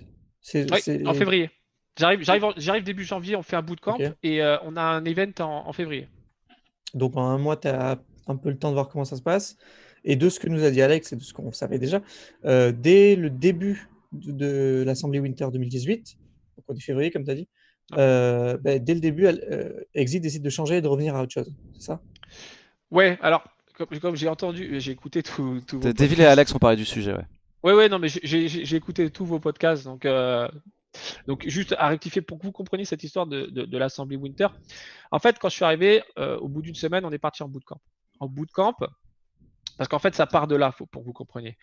Oui, 0.53 1.07
en 1.07 1.13
février. 1.13 1.49
J'arrive, 1.97 2.23
j'arrive, 2.57 2.83
début 2.83 3.05
janvier, 3.05 3.35
on 3.35 3.43
fait 3.43 3.55
un 3.55 3.61
bootcamp 3.61 3.97
et 4.21 4.41
euh, 4.41 4.57
on 4.63 4.75
a 4.75 4.81
un 4.81 5.05
event 5.05 5.31
en, 5.39 5.71
février. 5.71 6.09
Donc 6.93 7.15
en 7.15 7.29
un 7.29 7.37
mois, 7.37 7.55
tu 7.55 7.69
as 7.69 7.99
un 8.27 8.35
peu 8.35 8.49
le 8.49 8.57
temps 8.57 8.69
de 8.69 8.73
voir 8.73 8.89
comment 8.89 9.05
ça 9.05 9.15
se 9.15 9.21
passe. 9.21 9.57
Et 10.03 10.15
de 10.15 10.29
ce 10.29 10.39
que 10.39 10.47
nous 10.49 10.63
a 10.63 10.71
dit 10.71 10.81
Alex 10.81 11.13
et 11.13 11.15
de 11.15 11.23
ce 11.23 11.33
qu'on 11.33 11.51
savait 11.51 11.79
déjà, 11.79 12.01
euh, 12.43 12.71
dès 12.71 13.15
le 13.15 13.29
début 13.29 13.89
de, 14.11 14.83
l'Assemblée 14.85 15.19
Winter 15.19 15.47
2018, 15.51 16.17
donc 16.57 16.77
au 16.77 16.79
février, 16.79 17.09
comme 17.11 17.23
tu 17.23 17.31
as 17.31 17.35
dit, 17.35 17.47
euh, 17.97 18.57
bah, 18.57 18.77
dès 18.77 18.93
le 18.93 18.99
début, 18.99 19.27
Exit 19.95 20.21
décide 20.21 20.43
de 20.43 20.49
changer 20.49 20.77
et 20.77 20.81
de 20.81 20.87
revenir 20.87 21.15
à 21.15 21.23
autre 21.23 21.33
chose. 21.33 21.51
C'est 21.73 21.85
ça? 21.87 22.01
Ouais, 22.91 23.17
alors, 23.21 23.45
comme, 24.01 24.15
j'ai 24.15 24.27
entendu, 24.27 24.79
j'ai 24.79 24.91
écouté 24.91 25.23
tout. 25.23 25.59
tout 25.65 25.79
David 25.79 26.19
et 26.19 26.25
Alex 26.25 26.53
ont 26.53 26.59
parlé 26.59 26.77
du 26.77 26.85
sujet, 26.85 27.13
ouais. 27.13 27.25
Ouais, 27.63 27.73
ouais, 27.73 27.89
non, 27.89 27.97
mais 27.97 28.09
j'ai 28.09 28.75
écouté 28.75 29.09
tous 29.09 29.25
vos 29.25 29.39
podcasts, 29.39 29.85
donc 29.85 30.05
donc, 31.27 31.43
juste 31.47 31.75
à 31.77 31.87
rectifier 31.87 32.21
pour 32.21 32.39
que 32.39 32.45
vous 32.45 32.51
compreniez 32.51 32.85
cette 32.85 33.03
histoire 33.03 33.27
de, 33.27 33.77
l'Assemblée 33.77 34.15
Winter. 34.15 34.47
En 35.11 35.19
fait, 35.19 35.37
quand 35.39 35.49
je 35.49 35.55
suis 35.55 35.65
arrivé, 35.65 36.03
euh, 36.17 36.37
au 36.37 36.47
bout 36.47 36.61
d'une 36.61 36.75
semaine, 36.75 37.05
on 37.05 37.11
est 37.11 37.17
parti 37.17 37.43
en 37.43 37.49
bootcamp. 37.49 37.81
En 38.19 38.27
bootcamp, 38.27 38.75
parce 39.77 39.89
qu'en 39.89 39.99
fait, 39.99 40.15
ça 40.15 40.25
part 40.25 40.47
de 40.47 40.55
là, 40.55 40.71
faut, 40.71 40.85
pour 40.85 41.01
que 41.01 41.07
vous 41.07 41.13
compreniez. 41.13 41.57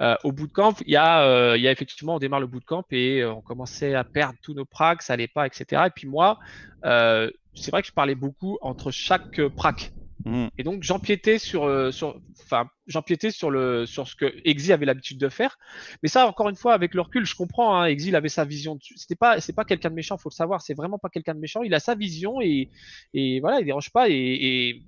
Euh, 0.00 0.16
au 0.24 0.32
bootcamp, 0.32 0.74
il 0.86 0.92
y, 0.92 0.96
a, 0.96 1.22
euh, 1.22 1.56
il 1.56 1.62
y 1.62 1.68
a 1.68 1.72
effectivement, 1.72 2.16
on 2.16 2.18
démarre 2.18 2.40
le 2.40 2.46
bootcamp 2.46 2.84
et 2.90 3.24
on 3.24 3.40
commençait 3.40 3.94
à 3.94 4.04
perdre 4.04 4.38
tous 4.42 4.54
nos 4.54 4.64
pracs, 4.64 5.02
ça 5.02 5.14
allait 5.14 5.28
pas, 5.28 5.46
etc. 5.46 5.82
Et 5.86 5.90
puis 5.90 6.06
moi, 6.06 6.38
c'est 6.82 7.70
vrai 7.70 7.82
que 7.82 7.88
je 7.88 7.92
parlais 7.92 8.14
beaucoup 8.14 8.58
entre 8.60 8.90
chaque 8.90 9.40
prac. 9.48 9.92
Mmh. 10.24 10.46
Et 10.56 10.62
donc 10.62 10.82
j'empiétais 10.82 11.38
sur, 11.38 11.64
euh, 11.64 11.90
sur, 11.90 12.18
enfin 12.42 12.66
j'empiétais 12.86 13.30
sur 13.30 13.50
le, 13.50 13.84
sur 13.84 14.08
ce 14.08 14.16
que 14.16 14.32
Exil 14.44 14.72
avait 14.72 14.86
l'habitude 14.86 15.18
de 15.18 15.28
faire. 15.28 15.58
Mais 16.02 16.08
ça, 16.08 16.26
encore 16.26 16.48
une 16.48 16.56
fois, 16.56 16.72
avec 16.72 16.94
le 16.94 17.02
recul, 17.02 17.26
je 17.26 17.34
comprends. 17.34 17.78
Hein, 17.78 17.86
Exil 17.86 18.16
avait 18.16 18.30
sa 18.30 18.44
vision. 18.44 18.78
C'était 18.96 19.16
pas, 19.16 19.40
c'est 19.40 19.52
pas 19.52 19.64
quelqu'un 19.64 19.90
de 19.90 19.94
méchant, 19.94 20.16
faut 20.16 20.30
le 20.30 20.34
savoir. 20.34 20.62
C'est 20.62 20.74
vraiment 20.74 20.98
pas 20.98 21.10
quelqu'un 21.10 21.34
de 21.34 21.40
méchant. 21.40 21.62
Il 21.62 21.74
a 21.74 21.80
sa 21.80 21.94
vision 21.94 22.40
et, 22.40 22.70
et 23.12 23.40
voilà, 23.40 23.60
il 23.60 23.66
dérange 23.66 23.90
pas. 23.90 24.08
Et, 24.08 24.14
et 24.14 24.82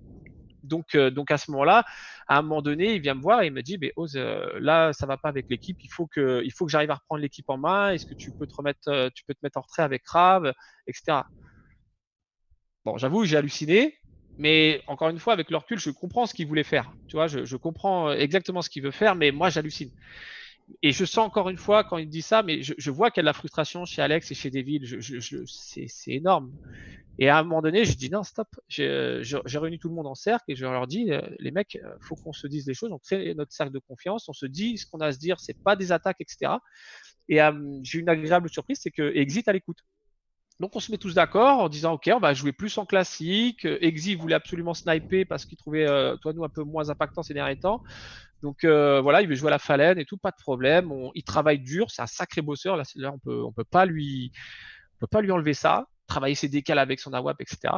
donc, 0.62 0.94
euh, 0.94 1.10
donc 1.10 1.30
à 1.30 1.36
ce 1.38 1.50
moment-là, 1.50 1.84
à 2.28 2.38
un 2.38 2.42
moment 2.42 2.62
donné, 2.62 2.94
il 2.94 3.00
vient 3.00 3.14
me 3.14 3.20
voir 3.20 3.42
et 3.42 3.48
il 3.48 3.52
me 3.52 3.62
dit, 3.62 3.76
mais 3.78 3.92
Ose, 3.96 4.16
euh, 4.16 4.58
là, 4.58 4.92
ça 4.94 5.06
va 5.06 5.18
pas 5.18 5.28
avec 5.28 5.46
l'équipe. 5.50 5.76
Il 5.84 5.90
faut 5.92 6.06
que, 6.06 6.42
il 6.44 6.52
faut 6.52 6.64
que 6.64 6.72
j'arrive 6.72 6.90
à 6.90 6.94
reprendre 6.94 7.20
l'équipe 7.20 7.48
en 7.50 7.58
main. 7.58 7.90
Est-ce 7.92 8.06
que 8.06 8.14
tu 8.14 8.32
peux 8.32 8.46
te 8.46 8.54
remettre, 8.54 9.10
tu 9.14 9.24
peux 9.26 9.34
te 9.34 9.40
mettre 9.42 9.58
en 9.58 9.62
retrait 9.62 9.82
avec 9.82 10.06
Rav, 10.06 10.50
etc. 10.86 11.18
Bon, 12.86 12.96
j'avoue, 12.96 13.24
j'ai 13.26 13.36
halluciné. 13.36 13.98
Mais 14.38 14.82
encore 14.86 15.08
une 15.08 15.18
fois, 15.18 15.32
avec 15.32 15.50
le 15.50 15.56
recul, 15.56 15.78
je 15.78 15.90
comprends 15.90 16.26
ce 16.26 16.34
qu'il 16.34 16.46
voulait 16.46 16.62
faire. 16.62 16.92
Tu 17.08 17.16
vois, 17.16 17.26
je, 17.26 17.56
comprends 17.56 18.12
exactement 18.12 18.62
ce 18.62 18.70
qu'il 18.70 18.82
veut 18.82 18.90
faire, 18.90 19.14
mais 19.14 19.30
moi, 19.32 19.48
j'hallucine. 19.48 19.90
Et 20.82 20.92
je 20.92 21.04
sens 21.04 21.26
encore 21.26 21.48
une 21.48 21.58
fois 21.58 21.84
quand 21.84 21.96
il 21.96 22.08
dit 22.08 22.22
ça, 22.22 22.42
mais 22.42 22.60
je, 22.62 22.90
vois 22.90 23.10
qu'il 23.10 23.20
y 23.20 23.22
a 23.22 23.24
de 23.24 23.26
la 23.26 23.32
frustration 23.32 23.84
chez 23.84 24.02
Alex 24.02 24.30
et 24.30 24.34
chez 24.34 24.50
David. 24.50 24.84
c'est 25.46 26.10
énorme. 26.12 26.52
Et 27.18 27.28
à 27.28 27.38
un 27.38 27.44
moment 27.44 27.62
donné, 27.62 27.84
je 27.84 27.96
dis 27.96 28.10
non, 28.10 28.22
stop. 28.22 28.48
J'ai 28.68 29.32
réuni 29.54 29.78
tout 29.78 29.88
le 29.88 29.94
monde 29.94 30.06
en 30.06 30.14
cercle 30.14 30.44
et 30.48 30.56
je 30.56 30.66
leur 30.66 30.86
dis, 30.86 31.12
euh, 31.12 31.22
les 31.38 31.50
mecs, 31.50 31.78
euh, 31.82 31.94
faut 32.00 32.14
qu'on 32.14 32.32
se 32.32 32.46
dise 32.46 32.66
les 32.66 32.74
choses. 32.74 32.92
On 32.92 32.98
crée 32.98 33.34
notre 33.34 33.52
cercle 33.52 33.72
de 33.72 33.78
confiance. 33.78 34.28
On 34.28 34.34
se 34.34 34.44
dit 34.44 34.76
ce 34.76 34.86
qu'on 34.86 34.98
a 34.98 35.06
à 35.06 35.12
se 35.12 35.18
dire. 35.18 35.40
C'est 35.40 35.58
pas 35.62 35.76
des 35.76 35.92
attaques, 35.92 36.20
etc. 36.20 36.52
Et 37.28 37.40
euh, 37.40 37.52
j'ai 37.82 38.00
une 38.00 38.08
agréable 38.08 38.50
surprise, 38.50 38.78
c'est 38.82 38.90
que 38.90 39.14
Exit 39.16 39.48
à 39.48 39.52
l'écoute. 39.52 39.78
Donc 40.58 40.74
on 40.74 40.80
se 40.80 40.90
met 40.90 40.96
tous 40.98 41.14
d'accord 41.14 41.58
en 41.60 41.68
disant 41.68 41.94
ok 41.94 42.10
on 42.14 42.18
va 42.18 42.32
jouer 42.32 42.52
plus 42.52 42.76
en 42.78 42.86
classique. 42.86 43.66
Exi 43.80 44.14
voulait 44.14 44.34
absolument 44.34 44.72
sniper 44.72 45.26
parce 45.26 45.44
qu'il 45.44 45.58
trouvait 45.58 45.86
euh, 45.86 46.16
toi 46.16 46.32
nous 46.32 46.44
un 46.44 46.48
peu 46.48 46.62
moins 46.62 46.88
impactant 46.88 47.22
ces 47.22 47.34
derniers 47.34 47.58
temps. 47.58 47.82
Donc 48.42 48.64
euh, 48.64 49.00
voilà, 49.00 49.22
il 49.22 49.28
veut 49.28 49.34
jouer 49.34 49.48
à 49.48 49.50
la 49.50 49.58
phalène 49.58 49.98
et 49.98 50.06
tout, 50.06 50.16
pas 50.16 50.30
de 50.30 50.36
problème. 50.36 50.92
il 51.14 51.24
travaille 51.24 51.58
dur, 51.58 51.90
c'est 51.90 52.02
un 52.02 52.06
sacré 52.06 52.40
bosseur. 52.40 52.76
Là, 52.76 52.84
là 52.94 53.12
on 53.12 53.18
peut 53.18 53.42
on 53.42 53.52
peut 53.52 53.64
pas 53.64 53.84
lui 53.84 54.32
on 54.96 55.00
peut 55.00 55.06
pas 55.08 55.20
lui 55.20 55.30
enlever 55.30 55.54
ça. 55.54 55.88
Travailler 56.06 56.34
ses 56.34 56.48
décales 56.48 56.78
avec 56.78 57.00
son 57.00 57.12
AWAP, 57.12 57.40
etc. 57.40 57.74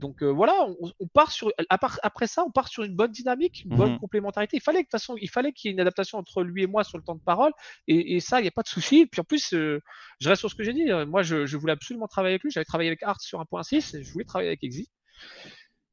Donc 0.00 0.22
euh, 0.22 0.26
voilà, 0.26 0.54
on, 1.00 1.06
part 1.08 1.32
sur 1.32 1.50
après 1.68 2.28
ça, 2.28 2.44
on 2.44 2.50
part 2.52 2.68
sur 2.68 2.84
une 2.84 2.94
bonne 2.94 3.10
dynamique, 3.10 3.64
une 3.64 3.76
bonne 3.76 3.92
mhm. 3.92 3.98
complémentarité. 3.98 4.56
Il 4.56 4.62
fallait 4.62 4.78
de 4.78 4.84
toute 4.84 4.92
façon, 4.92 5.16
il 5.20 5.28
fallait 5.28 5.52
qu'il 5.52 5.68
y 5.68 5.70
ait 5.70 5.74
une 5.74 5.80
adaptation 5.80 6.18
entre 6.18 6.42
lui 6.44 6.62
et 6.62 6.66
moi 6.68 6.84
sur 6.84 6.98
le 6.98 7.04
temps 7.04 7.16
de 7.16 7.20
parole, 7.20 7.52
et, 7.88 8.20
ça, 8.20 8.38
il 8.38 8.42
n'y 8.42 8.48
a 8.48 8.52
pas 8.52 8.62
de 8.62 8.68
souci. 8.68 9.06
Puis 9.06 9.20
en 9.20 9.24
plus, 9.24 9.52
euh, 9.54 9.80
je 10.20 10.28
reste 10.28 10.40
sur 10.40 10.50
ce 10.50 10.54
que 10.54 10.62
j'ai 10.62 10.72
dit. 10.72 10.86
Moi, 11.06 11.22
je, 11.22 11.56
voulais 11.56 11.72
absolument 11.72 12.06
travailler 12.06 12.34
avec 12.34 12.44
lui. 12.44 12.50
J'avais 12.52 12.64
travaillé 12.64 12.88
avec 12.88 13.02
Art 13.02 13.20
sur 13.20 13.40
1.6, 13.40 13.96
et 13.96 14.04
je 14.04 14.12
voulais 14.12 14.24
travailler 14.24 14.50
avec 14.50 14.62
Exi. 14.62 14.88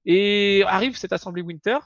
Et 0.05 0.63
arrive 0.67 0.95
cette 0.95 1.13
assemblée 1.13 1.41
Winter. 1.41 1.79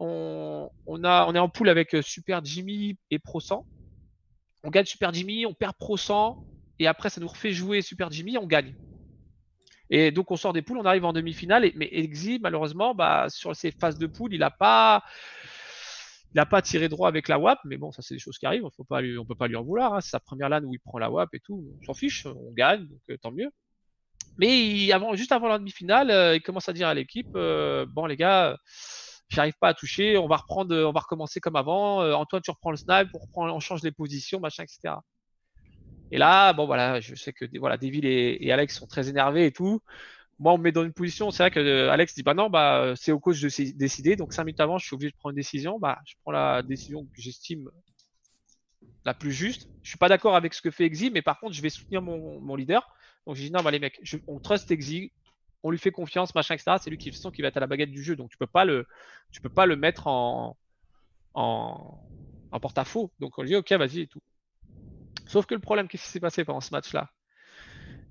On, 0.00 0.70
a, 1.04 1.26
on 1.26 1.34
est 1.34 1.38
en 1.38 1.48
poule 1.48 1.68
avec 1.68 1.94
euh, 1.94 2.02
Super 2.02 2.42
Jimmy 2.44 2.96
et 3.10 3.18
Pro 3.18 3.40
100. 3.40 3.66
On 4.64 4.70
gagne 4.70 4.86
Super 4.86 5.12
Jimmy, 5.12 5.44
on 5.44 5.54
perd 5.54 5.74
Pro 5.76 5.96
100, 5.96 6.44
et 6.78 6.86
après 6.86 7.10
ça 7.10 7.20
nous 7.20 7.28
refait 7.28 7.52
jouer 7.52 7.82
Super 7.82 8.10
Jimmy, 8.10 8.38
on 8.38 8.46
gagne. 8.46 8.74
Et 9.90 10.10
donc 10.10 10.30
on 10.30 10.36
sort 10.36 10.52
des 10.52 10.62
poules, 10.62 10.78
on 10.78 10.84
arrive 10.84 11.04
en 11.04 11.12
demi-finale. 11.12 11.70
mais 11.74 11.88
Exi, 11.92 12.38
malheureusement, 12.40 12.94
bah, 12.94 13.26
sur 13.28 13.54
ces 13.56 13.70
phases 13.70 13.98
de 13.98 14.06
poule, 14.06 14.34
il 14.34 14.40
n'a 14.40 14.50
pas, 14.50 15.02
il 16.34 16.44
pas 16.46 16.62
tiré 16.62 16.88
droit 16.88 17.08
avec 17.08 17.28
la 17.28 17.38
WAP. 17.38 17.58
Mais 17.64 17.76
bon, 17.76 17.90
ça 17.92 18.02
c'est 18.02 18.14
des 18.14 18.20
choses 18.20 18.38
qui 18.38 18.46
arrivent. 18.46 18.64
Faut 18.76 18.84
pas 18.84 19.00
on 19.18 19.24
peut 19.24 19.34
pas 19.34 19.48
lui 19.48 19.56
en 19.56 19.62
vouloir. 19.62 19.94
Hein. 19.94 20.00
C'est 20.00 20.10
sa 20.10 20.20
première 20.20 20.48
LAN 20.48 20.62
où 20.64 20.74
il 20.74 20.80
prend 20.80 20.98
la 20.98 21.10
WAP 21.10 21.34
et 21.34 21.40
tout. 21.40 21.64
On 21.80 21.84
s'en 21.86 21.94
fiche, 21.94 22.26
on 22.26 22.52
gagne, 22.52 22.86
donc 22.86 23.00
euh, 23.10 23.16
tant 23.18 23.32
mieux. 23.32 23.50
Mais 24.38 24.92
avant, 24.92 25.14
juste 25.16 25.32
avant 25.32 25.48
la 25.48 25.58
demi-finale, 25.58 26.10
euh, 26.10 26.36
il 26.36 26.42
commence 26.42 26.68
à 26.68 26.72
dire 26.72 26.88
à 26.88 26.94
l'équipe 26.94 27.34
euh, 27.34 27.86
bon 27.86 28.06
les 28.06 28.16
gars, 28.16 28.56
j'arrive 29.28 29.54
pas 29.60 29.68
à 29.68 29.74
toucher. 29.74 30.18
On 30.18 30.28
va 30.28 30.36
reprendre, 30.36 30.76
on 30.76 30.92
va 30.92 31.00
recommencer 31.00 31.40
comme 31.40 31.56
avant. 31.56 32.02
Antoine, 32.14 32.42
tu 32.42 32.50
reprends 32.50 32.70
le 32.70 32.76
snipe, 32.76 33.08
on 33.34 33.42
on 33.48 33.60
change 33.60 33.82
les 33.82 33.92
positions, 33.92 34.38
machin, 34.38 34.64
etc. 34.64 34.96
Et 36.10 36.18
là, 36.18 36.52
bon 36.52 36.66
voilà, 36.66 37.00
je 37.00 37.14
sais 37.14 37.32
que 37.32 37.44
voilà, 37.58 37.76
Devil 37.76 38.06
et, 38.06 38.52
Alex 38.52 38.78
sont 38.78 38.86
très 38.86 39.08
énervés 39.08 39.46
et 39.46 39.52
tout. 39.52 39.80
Moi, 40.38 40.52
on 40.52 40.58
me 40.58 40.64
met 40.64 40.72
dans 40.72 40.84
une 40.84 40.92
position, 40.92 41.30
c'est 41.30 41.42
vrai 41.42 41.50
que 41.50 41.60
euh, 41.60 41.90
Alex 41.90 42.14
dit 42.14 42.22
bah 42.22 42.34
non, 42.34 42.48
bah 42.48 42.94
c'est 42.96 43.12
au 43.12 43.18
coach 43.18 43.40
de 43.40 43.48
décider. 43.72 44.16
Donc 44.16 44.32
cinq 44.32 44.44
minutes 44.44 44.60
avant, 44.60 44.78
je 44.78 44.86
suis 44.86 44.94
obligé 44.94 45.10
de 45.10 45.16
prendre 45.16 45.32
une 45.32 45.36
décision. 45.36 45.78
Bah, 45.78 45.98
je 46.06 46.14
prends 46.22 46.32
la 46.32 46.62
décision 46.62 47.04
que 47.04 47.20
j'estime 47.20 47.68
la 49.04 49.14
plus 49.14 49.32
juste. 49.32 49.68
Je 49.82 49.90
suis 49.90 49.98
pas 49.98 50.08
d'accord 50.08 50.36
avec 50.36 50.54
ce 50.54 50.62
que 50.62 50.70
fait 50.70 50.84
Exi, 50.84 51.10
mais 51.10 51.22
par 51.22 51.40
contre, 51.40 51.54
je 51.54 51.62
vais 51.62 51.70
soutenir 51.70 52.02
mon, 52.02 52.54
leader. 52.56 52.88
Donc 53.26 53.36
j'ai 53.36 53.44
dit 53.44 53.50
non, 53.50 53.62
bah 53.62 53.70
les 53.70 53.78
mecs, 53.80 54.00
on 54.26 54.38
trust 54.38 54.70
Exi, 54.70 55.12
on 55.62 55.70
lui 55.70 55.78
fait 55.78 55.90
confiance, 55.90 56.34
machin, 56.34 56.54
etc. 56.54 56.76
C'est 56.80 56.90
lui 56.90 56.98
qui, 56.98 57.10
qui 57.10 57.42
va 57.42 57.48
être 57.48 57.56
à 57.56 57.60
la 57.60 57.66
baguette 57.66 57.90
du 57.90 58.02
jeu, 58.02 58.16
donc 58.16 58.30
tu 58.30 58.38
peux 58.38 58.46
pas 58.46 58.64
le, 58.64 58.86
tu 59.32 59.40
peux 59.40 59.48
pas 59.48 59.66
le 59.66 59.76
mettre 59.76 60.06
en, 60.06 60.56
en, 61.34 61.98
en 62.52 62.60
porte-à-faux. 62.60 63.12
Donc 63.18 63.38
on 63.38 63.42
lui 63.42 63.50
dit 63.50 63.56
ok, 63.56 63.72
vas-y 63.72 64.00
et 64.00 64.06
tout. 64.06 64.20
Sauf 65.28 65.44
que 65.44 65.54
le 65.54 65.60
problème, 65.60 65.88
qu'est-ce 65.88 66.04
qui 66.04 66.10
s'est 66.10 66.20
passé 66.20 66.44
pendant 66.44 66.62
ce 66.62 66.70
match-là? 66.72 67.10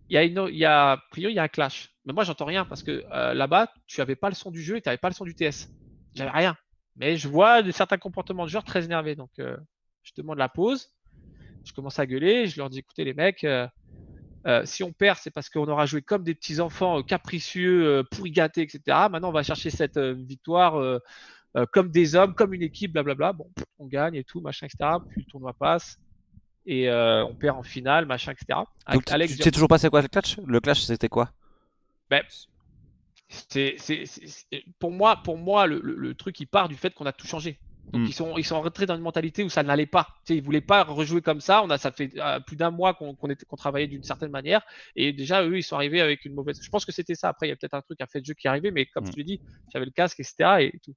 Il 0.09 0.13
y, 0.13 0.17
a 0.17 0.23
une, 0.23 0.47
il, 0.49 0.55
y 0.55 0.65
a, 0.65 0.97
priori, 1.09 1.33
il 1.33 1.35
y 1.35 1.39
a 1.39 1.43
un 1.43 1.47
clash. 1.47 1.89
Mais 2.05 2.13
moi, 2.13 2.23
j'entends 2.23 2.45
rien 2.45 2.63
parce 2.63 2.83
que 2.83 3.03
euh, 3.11 3.33
là-bas, 3.33 3.73
tu 3.87 3.99
n'avais 3.99 4.15
pas 4.15 4.29
le 4.29 4.35
son 4.35 4.51
du 4.51 4.61
jeu 4.61 4.77
et 4.77 4.81
tu 4.81 4.87
n'avais 4.87 4.99
pas 4.99 5.09
le 5.09 5.15
son 5.15 5.25
du 5.25 5.35
TS. 5.35 5.67
J'avais 6.13 6.29
rien. 6.29 6.55
Mais 6.95 7.17
je 7.17 7.27
vois 7.27 7.69
certains 7.71 7.97
comportements 7.97 8.45
de 8.45 8.49
joueurs 8.49 8.63
très 8.63 8.85
énervés. 8.85 9.15
Donc, 9.15 9.31
euh, 9.39 9.57
je 10.03 10.13
demande 10.15 10.37
la 10.37 10.47
pause. 10.47 10.91
Je 11.65 11.73
commence 11.73 11.97
à 11.97 12.05
gueuler. 12.05 12.45
Je 12.45 12.57
leur 12.59 12.69
dis 12.69 12.79
écoutez, 12.79 13.03
les 13.03 13.15
mecs, 13.15 13.43
euh, 13.43 13.67
si 14.63 14.83
on 14.83 14.93
perd, 14.93 15.17
c'est 15.19 15.31
parce 15.31 15.49
qu'on 15.49 15.67
aura 15.67 15.87
joué 15.87 16.03
comme 16.03 16.23
des 16.23 16.35
petits 16.35 16.61
enfants 16.61 17.01
capricieux, 17.01 18.03
pourri 18.11 18.31
gâtés, 18.31 18.61
etc. 18.61 18.79
Maintenant, 19.11 19.29
on 19.29 19.33
va 19.33 19.43
chercher 19.43 19.71
cette 19.71 19.97
victoire 19.97 21.01
comme 21.71 21.89
des 21.89 22.15
hommes, 22.15 22.33
comme 22.33 22.53
une 22.53 22.61
équipe, 22.61 22.93
blablabla. 22.93 23.33
Bon, 23.33 23.51
on 23.79 23.87
gagne 23.87 24.15
et 24.15 24.23
tout, 24.23 24.39
machin, 24.39 24.67
etc. 24.67 24.91
Puis 25.09 25.23
le 25.23 25.29
tournoi 25.29 25.51
passe 25.51 25.99
et 26.67 26.89
euh, 26.89 27.25
on 27.25 27.33
perd 27.33 27.57
en 27.57 27.63
finale, 27.63 28.05
machin, 28.05 28.33
etc. 28.33 28.59
Donc, 28.91 29.09
Alex 29.09 29.37
tu 29.37 29.41
sais 29.41 29.51
toujours 29.51 29.69
pas 29.69 29.77
c'est 29.77 29.89
quoi 29.89 30.01
le 30.01 30.09
clash 30.09 30.37
Le 30.45 30.59
clash, 30.59 30.81
c'était 30.81 31.07
quoi? 31.07 31.31
Ben, 32.09 32.21
c'est, 33.29 33.77
pour 34.77 34.91
moi, 34.91 35.17
pour 35.23 35.37
moi 35.37 35.65
le, 35.65 35.79
le, 35.79 36.13
truc, 36.13 36.39
il 36.41 36.45
part 36.45 36.67
du 36.67 36.75
fait 36.75 36.93
qu'on 36.93 37.05
a 37.05 37.13
tout 37.13 37.25
changé. 37.25 37.57
Donc 37.93 38.01
hmm. 38.01 38.05
ils 38.05 38.13
sont 38.13 38.37
ils 38.37 38.43
sont 38.43 38.61
rentrés 38.61 38.85
dans 38.85 38.95
une 38.95 39.01
mentalité 39.01 39.43
où 39.43 39.49
ça 39.49 39.63
n'allait 39.63 39.85
pas. 39.85 40.07
Tu 40.25 40.33
sais, 40.33 40.37
ils 40.37 40.43
voulaient 40.43 40.59
pas 40.59 40.83
rejouer 40.83 41.21
comme 41.21 41.39
ça. 41.39 41.63
On 41.63 41.69
a 41.69 41.77
ça 41.77 41.91
fait 41.91 42.11
euh, 42.17 42.39
plus 42.41 42.57
d'un 42.57 42.69
mois 42.69 42.93
qu'on 42.93 43.15
qu'on 43.15 43.55
travaillait 43.55 43.87
d'une 43.87 44.03
certaine 44.03 44.29
manière 44.29 44.61
et 44.97 45.13
déjà 45.13 45.45
eux 45.45 45.57
ils 45.57 45.63
sont 45.63 45.77
arrivés 45.77 46.01
avec 46.01 46.25
une 46.25 46.33
mauvaise. 46.33 46.59
Je 46.61 46.69
pense 46.69 46.83
que 46.83 46.91
c'était 46.91 47.15
ça. 47.15 47.29
Après 47.29 47.47
il 47.47 47.49
y 47.49 47.53
a 47.53 47.55
peut-être 47.55 47.75
un 47.75 47.81
truc 47.81 48.01
à 48.01 48.07
fait 48.07 48.19
de 48.19 48.25
jeu 48.25 48.33
qui 48.33 48.47
est 48.47 48.49
arrivé, 48.49 48.71
mais 48.71 48.87
comme 48.87 49.05
je 49.05 49.11
te 49.11 49.15
l'ai 49.15 49.23
dit, 49.23 49.39
j'avais 49.71 49.85
le 49.85 49.91
casque 49.91 50.19
etc 50.19 50.69
et 50.73 50.79
tout. 50.83 50.95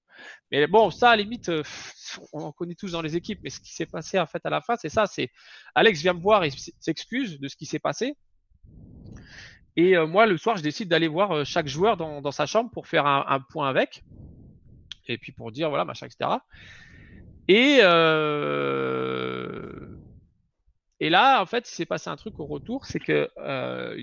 Mais 0.50 0.66
bon 0.66 0.90
ça 0.90 1.10
à 1.10 1.16
la 1.16 1.22
limite 1.22 1.48
euh, 1.48 1.62
on 2.32 2.50
connaît 2.50 2.74
tous 2.74 2.90
dans 2.90 3.02
les 3.02 3.14
équipes. 3.14 3.38
Mais 3.44 3.50
ce 3.50 3.60
qui 3.60 3.72
s'est 3.72 3.86
passé 3.86 4.18
en 4.18 4.26
fait 4.26 4.44
à 4.44 4.50
la 4.50 4.60
fin 4.60 4.74
c'est 4.76 4.88
ça. 4.88 5.06
C'est 5.06 5.30
Alex 5.76 6.00
vient 6.00 6.14
me 6.14 6.20
voir 6.20 6.42
et 6.42 6.50
s'excuse 6.80 7.38
de 7.38 7.46
ce 7.46 7.54
qui 7.54 7.66
s'est 7.66 7.78
passé. 7.78 8.16
Et 9.76 9.96
euh, 9.96 10.08
moi 10.08 10.26
le 10.26 10.36
soir 10.38 10.56
je 10.56 10.62
décide 10.64 10.88
d'aller 10.88 11.08
voir 11.08 11.46
chaque 11.46 11.68
joueur 11.68 11.96
dans, 11.96 12.20
dans 12.20 12.32
sa 12.32 12.46
chambre 12.46 12.70
pour 12.72 12.88
faire 12.88 13.06
un, 13.06 13.24
un 13.28 13.38
point 13.38 13.68
avec 13.68 14.02
et 15.10 15.18
puis 15.18 15.32
pour 15.32 15.52
dire 15.52 15.68
voilà 15.68 15.84
machin 15.84 16.06
etc. 16.06 16.30
Et 17.48 17.78
euh, 17.82 19.08
et 21.00 21.10
là 21.10 21.42
en 21.42 21.46
fait 21.46 21.68
il 21.68 21.74
s'est 21.74 21.86
passé 21.86 22.08
un 22.10 22.16
truc 22.16 22.38
au 22.38 22.46
retour, 22.46 22.86
c'est 22.86 23.00
que 23.00 23.30
euh, 23.38 24.00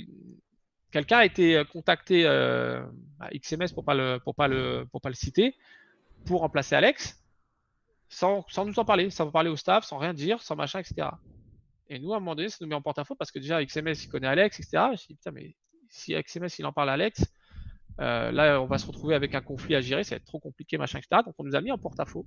quelqu'un 0.92 1.20
a 1.20 1.26
été 1.26 1.64
contacté 1.72 2.26
euh, 2.26 2.82
à 3.20 3.30
XMS 3.30 3.74
pour 3.74 3.86
pas 3.86 3.94
le 3.94 4.20
pour 4.24 4.36
pas 4.36 4.48
le 4.48 4.86
pour 4.92 5.02
pas 5.02 5.10
le 5.10 5.16
citer 5.16 5.56
pour 6.26 6.42
remplacer 6.42 6.76
Alex 6.76 7.24
sans, 8.10 8.46
sans 8.50 8.66
nous 8.66 8.80
en 8.80 8.86
parler, 8.86 9.10
sans 9.10 9.30
parler 9.32 9.50
au 9.50 9.58
staff, 9.58 9.86
sans 9.86 9.98
rien 9.98 10.14
dire, 10.14 10.42
sans 10.42 10.56
machin 10.56 10.80
etc. 10.80 11.10
Et 11.90 12.00
nous 12.00 12.14
à 12.14 12.18
un 12.18 12.20
moment 12.20 12.36
donné 12.36 12.50
ça 12.50 12.58
nous 12.62 12.68
met 12.68 12.76
en 12.76 12.82
porte-à-faux 12.82 13.16
parce 13.16 13.32
que 13.32 13.40
déjà 13.40 13.64
XMS 13.64 13.94
il 14.04 14.10
connaît 14.10 14.28
Alex 14.28 14.60
etc. 14.60 14.88
Je 14.94 15.08
dis 15.08 15.16
putain 15.16 15.32
mais 15.32 15.56
si 15.90 16.14
XMS 16.14 16.50
il 16.60 16.66
en 16.66 16.74
parle 16.74 16.90
à 16.90 16.94
Alex 16.94 17.24
euh, 18.00 18.32
là, 18.32 18.62
on 18.62 18.68
va 18.68 18.78
se 18.78 18.86
retrouver 18.86 19.16
avec 19.16 19.34
un 19.36 19.42
conflit 19.42 19.76
à 19.76 19.82
gérer, 19.82 20.04
ça 20.04 20.16
va 20.16 20.18
être 20.18 20.26
trop 20.26 20.40
compliqué, 20.40 20.78
machin, 20.78 21.00
etc. 21.00 21.22
Donc, 21.26 21.36
on 21.38 21.44
nous 21.44 21.56
a 21.56 21.62
mis 21.62 21.72
en 21.72 21.78
porte-à-faux. 21.78 22.26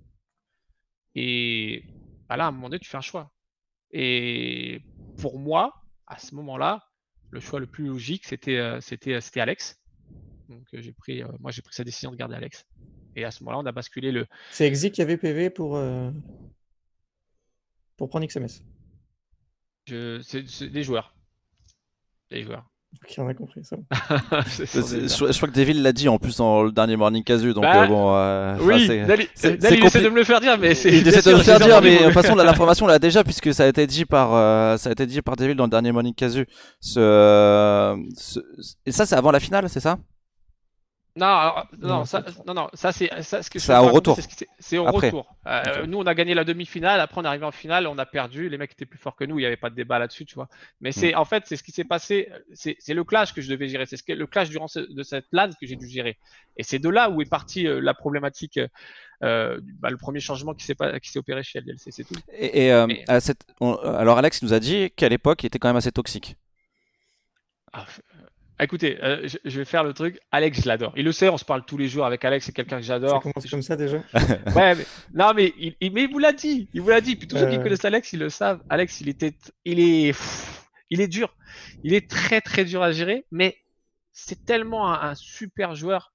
Et 1.15 1.85
bah 2.29 2.37
là, 2.37 2.47
à 2.47 2.49
un 2.49 2.51
moment 2.53 2.69
donné, 2.69 2.81
tu 2.81 2.89
fais 2.89 2.97
un 2.97 3.03
choix. 3.03 3.33
Et 3.93 4.83
pour 5.19 5.39
moi, 5.39 5.75
à 6.07 6.19
ce 6.19 6.35
moment-là, 6.35 6.85
le 7.31 7.41
choix 7.41 7.61
le 7.61 7.67
plus 7.67 7.87
logique, 7.87 8.27
c'était 8.27 8.59
euh, 8.59 8.81
c'était 8.81 9.21
c'était 9.21 9.41
Alex. 9.41 9.81
Donc, 10.49 10.67
euh, 10.75 10.81
j'ai 10.81 10.93
pris, 10.93 11.23
moi, 11.39 11.51
j'ai 11.53 11.63
pris 11.63 11.75
sa 11.75 11.85
décision 11.85 12.11
de 12.11 12.17
garder 12.17 12.35
Alex. 12.35 12.67
Et 13.17 13.25
à 13.25 13.31
ce 13.31 13.43
moment-là, 13.45 13.59
on 13.59 13.67
a 13.67 13.73
basculé 13.73 14.13
le. 14.13 14.27
C'est 14.51 14.67
Exi 14.67 14.91
qui 14.91 15.03
avait 15.03 15.17
PV 15.17 15.51
pour 15.51 15.81
pour 17.97 18.09
prendre 18.09 18.27
XMS. 18.27 18.65
C'est 19.87 20.71
des 20.71 20.83
joueurs. 20.83 21.15
Des 22.31 22.43
joueurs. 22.43 22.70
Qui 23.07 23.21
en 23.21 23.29
a 23.29 23.35
compris 23.35 23.63
ça. 23.65 23.77
je, 23.91 25.37
crois 25.37 25.49
que 25.49 25.55
Devil 25.55 25.83
l'a 25.83 25.93
dit 25.93 26.09
en 26.09 26.19
plus 26.19 26.37
dans 26.37 26.63
le 26.63 26.73
dernier 26.73 26.97
Morning 26.97 27.25
Casu, 27.25 27.55
donc 27.55 27.63
bah, 27.63 27.85
euh, 27.85 27.87
bon. 27.87 28.15
Euh, 28.15 28.57
oui, 28.63 28.87
c'est 29.35 29.59
il 29.65 29.85
essaie 29.85 30.03
de 30.03 30.09
me 30.09 30.17
le 30.17 30.25
faire 30.25 30.41
dire, 30.41 30.59
mais 30.59 30.75
c'est. 30.75 30.91
Il 30.91 31.07
essaie 31.07 31.23
de 31.23 31.33
me 31.33 31.39
le 31.39 31.45
faire 31.45 31.61
dire, 31.61 31.81
mais 31.81 31.99
de 31.99 32.05
toute 32.05 32.13
façon 32.13 32.35
l'information 32.37 32.87
l'a 32.87 32.99
déjà 32.99 33.25
puisque 33.25 33.55
ça 33.55 33.65
a 33.65 33.69
été 33.69 33.87
dit 33.87 34.05
par 34.05 34.35
euh, 34.35 34.77
ça 34.77 34.91
a 34.91 34.93
été 34.93 35.07
dit 35.07 35.23
par 35.23 35.37
Devil 35.37 35.55
dans 35.55 35.65
le 35.65 35.71
dernier 35.71 35.93
Morning 35.93 36.15
Casu. 36.15 36.47
Ce, 36.81 37.97
ce... 38.17 38.41
Et 38.87 38.93
ça 38.93 39.07
c'est 39.07 39.17
avant 39.17 39.31
la 39.31 39.41
finale, 39.41 39.69
c'est 39.69 39.81
ça? 39.81 39.99
Non, 41.17 41.53
non, 41.79 42.05
ça, 42.05 42.25
non, 42.47 42.55
non, 42.55 42.69
ça 42.73 42.93
c'est 42.93 43.11
ça, 43.23 43.43
ce 43.43 43.51
que 43.51 43.59
au 43.59 43.93
retour. 43.93 44.19
C'est 44.59 44.79
au 44.79 44.85
retour. 44.85 45.35
Euh, 45.47 45.87
nous, 45.87 45.99
on 45.99 46.07
a 46.07 46.15
gagné 46.15 46.35
la 46.35 46.45
demi-finale. 46.45 47.01
Après, 47.01 47.21
on 47.21 47.25
est 47.25 47.29
arrivé 47.29 47.45
en 47.45 47.51
finale, 47.51 47.87
on 47.89 47.99
a 47.99 48.07
perdu. 48.07 48.49
Les 48.49 48.59
mecs 48.59 48.73
étaient 48.73 48.87
plus 48.87 48.99
forts 48.99 49.17
que 49.17 49.25
nous. 49.25 49.39
Il 49.39 49.43
n'y 49.43 49.47
avait 49.47 49.57
pas 49.57 49.71
de 49.71 49.75
débat 49.75 49.99
là-dessus, 49.99 50.25
tu 50.25 50.37
vois. 50.37 50.49
Mais 50.81 50.93
c'est 50.93 51.13
mm. 51.13 51.19
en 51.19 51.25
fait, 51.25 51.45
c'est 51.47 51.57
ce 51.57 51.65
qui 51.65 51.73
s'est 51.73 51.85
passé. 51.85 52.31
C'est 52.53 52.95
le 52.95 53.03
clash 53.03 53.35
que 53.35 53.41
je 53.41 53.51
devais 53.51 53.69
gérer. 53.69 53.87
C'est 53.87 53.97
ce 53.97 54.13
le 54.13 54.27
clash 54.27 54.51
durant 54.51 54.67
de 54.75 55.03
cette 55.03 55.27
LAN 55.33 55.51
que 55.51 55.67
j'ai 55.67 55.77
dû 55.77 55.89
gérer. 55.89 56.17
Et 56.57 56.63
c'est 56.63 56.79
de 56.79 56.89
là 56.89 57.11
où 57.11 57.21
est 57.23 57.29
partie 57.29 57.67
euh, 57.67 57.81
la 57.81 57.95
problématique. 57.95 58.61
Euh, 59.23 59.61
bah, 59.81 59.91
le 59.91 59.99
premier 59.99 60.21
changement 60.21 60.55
qui 60.55 60.65
s'est 60.65 60.77
qui 61.03 61.11
s'est 61.11 61.19
opéré 61.19 61.43
chez 61.43 61.61
LDLC, 61.61 61.91
c'est 61.91 62.05
tout. 62.05 62.15
Et, 62.33 62.71
cette... 63.21 63.45
alors 63.61 64.17
Alex 64.17 64.43
nous 64.43 64.55
a 64.55 64.61
dit 64.61 64.91
qu'à 64.93 65.09
l'époque, 65.09 65.43
il 65.43 65.47
était 65.47 65.59
quand 65.59 65.69
même 65.69 65.77
assez 65.77 65.93
toxique. 65.93 66.37
Ah, 67.73 67.87
Écoutez, 68.63 68.99
euh, 69.03 69.27
je, 69.45 69.59
vais 69.59 69.65
faire 69.65 69.85
le 69.85 69.95
truc. 69.95 70.19
Alex, 70.33 70.63
je 70.63 70.69
l'adore. 70.69 70.93
Il 70.97 71.05
le 71.05 71.13
sait, 71.13 71.29
on 71.29 71.39
se 71.39 71.45
parle 71.45 71.65
tous 71.65 71.79
les 71.79 71.89
jours 71.89 72.05
avec 72.05 72.25
Alex, 72.25 72.45
c'est 72.45 72.53
quelqu'un 72.53 72.77
que 72.77 72.85
j'adore. 72.85 73.23
Ça 73.23 73.33
commence 73.33 73.51
comme 73.51 73.63
ça 73.63 73.77
déjà 73.77 73.99
Ouais, 74.55 74.75
mais, 74.75 74.87
non, 75.15 75.33
mais 75.35 75.55
il, 75.59 75.75
mais 75.93 76.05
il 76.05 76.11
vous 76.11 76.19
l'a 76.19 76.33
dit. 76.33 76.69
Il 76.75 76.83
vous 76.83 76.91
l'a 76.91 77.01
dit. 77.01 77.17
Puis 77.17 77.27
tous 77.27 77.39
ceux 77.39 77.49
qui 77.49 77.59
connaissent 77.59 77.85
Alex, 77.85 78.13
ils 78.13 78.21
le 78.21 78.29
savent. 78.29 78.61
Alex, 78.69 79.01
il 79.01 79.09
était, 79.09 79.33
il 79.65 79.81
est, 79.81 80.15
il 80.91 81.01
est 81.01 81.09
dur. 81.09 81.35
Il 81.85 81.95
est 81.95 82.09
très, 82.09 82.41
très 82.41 82.65
dur 82.65 82.83
à 82.83 82.93
gérer, 82.93 83.25
mais 83.31 83.57
c'est 84.13 84.45
tellement 84.45 84.93
un, 84.93 85.15
super 85.15 85.75
joueur 85.75 86.13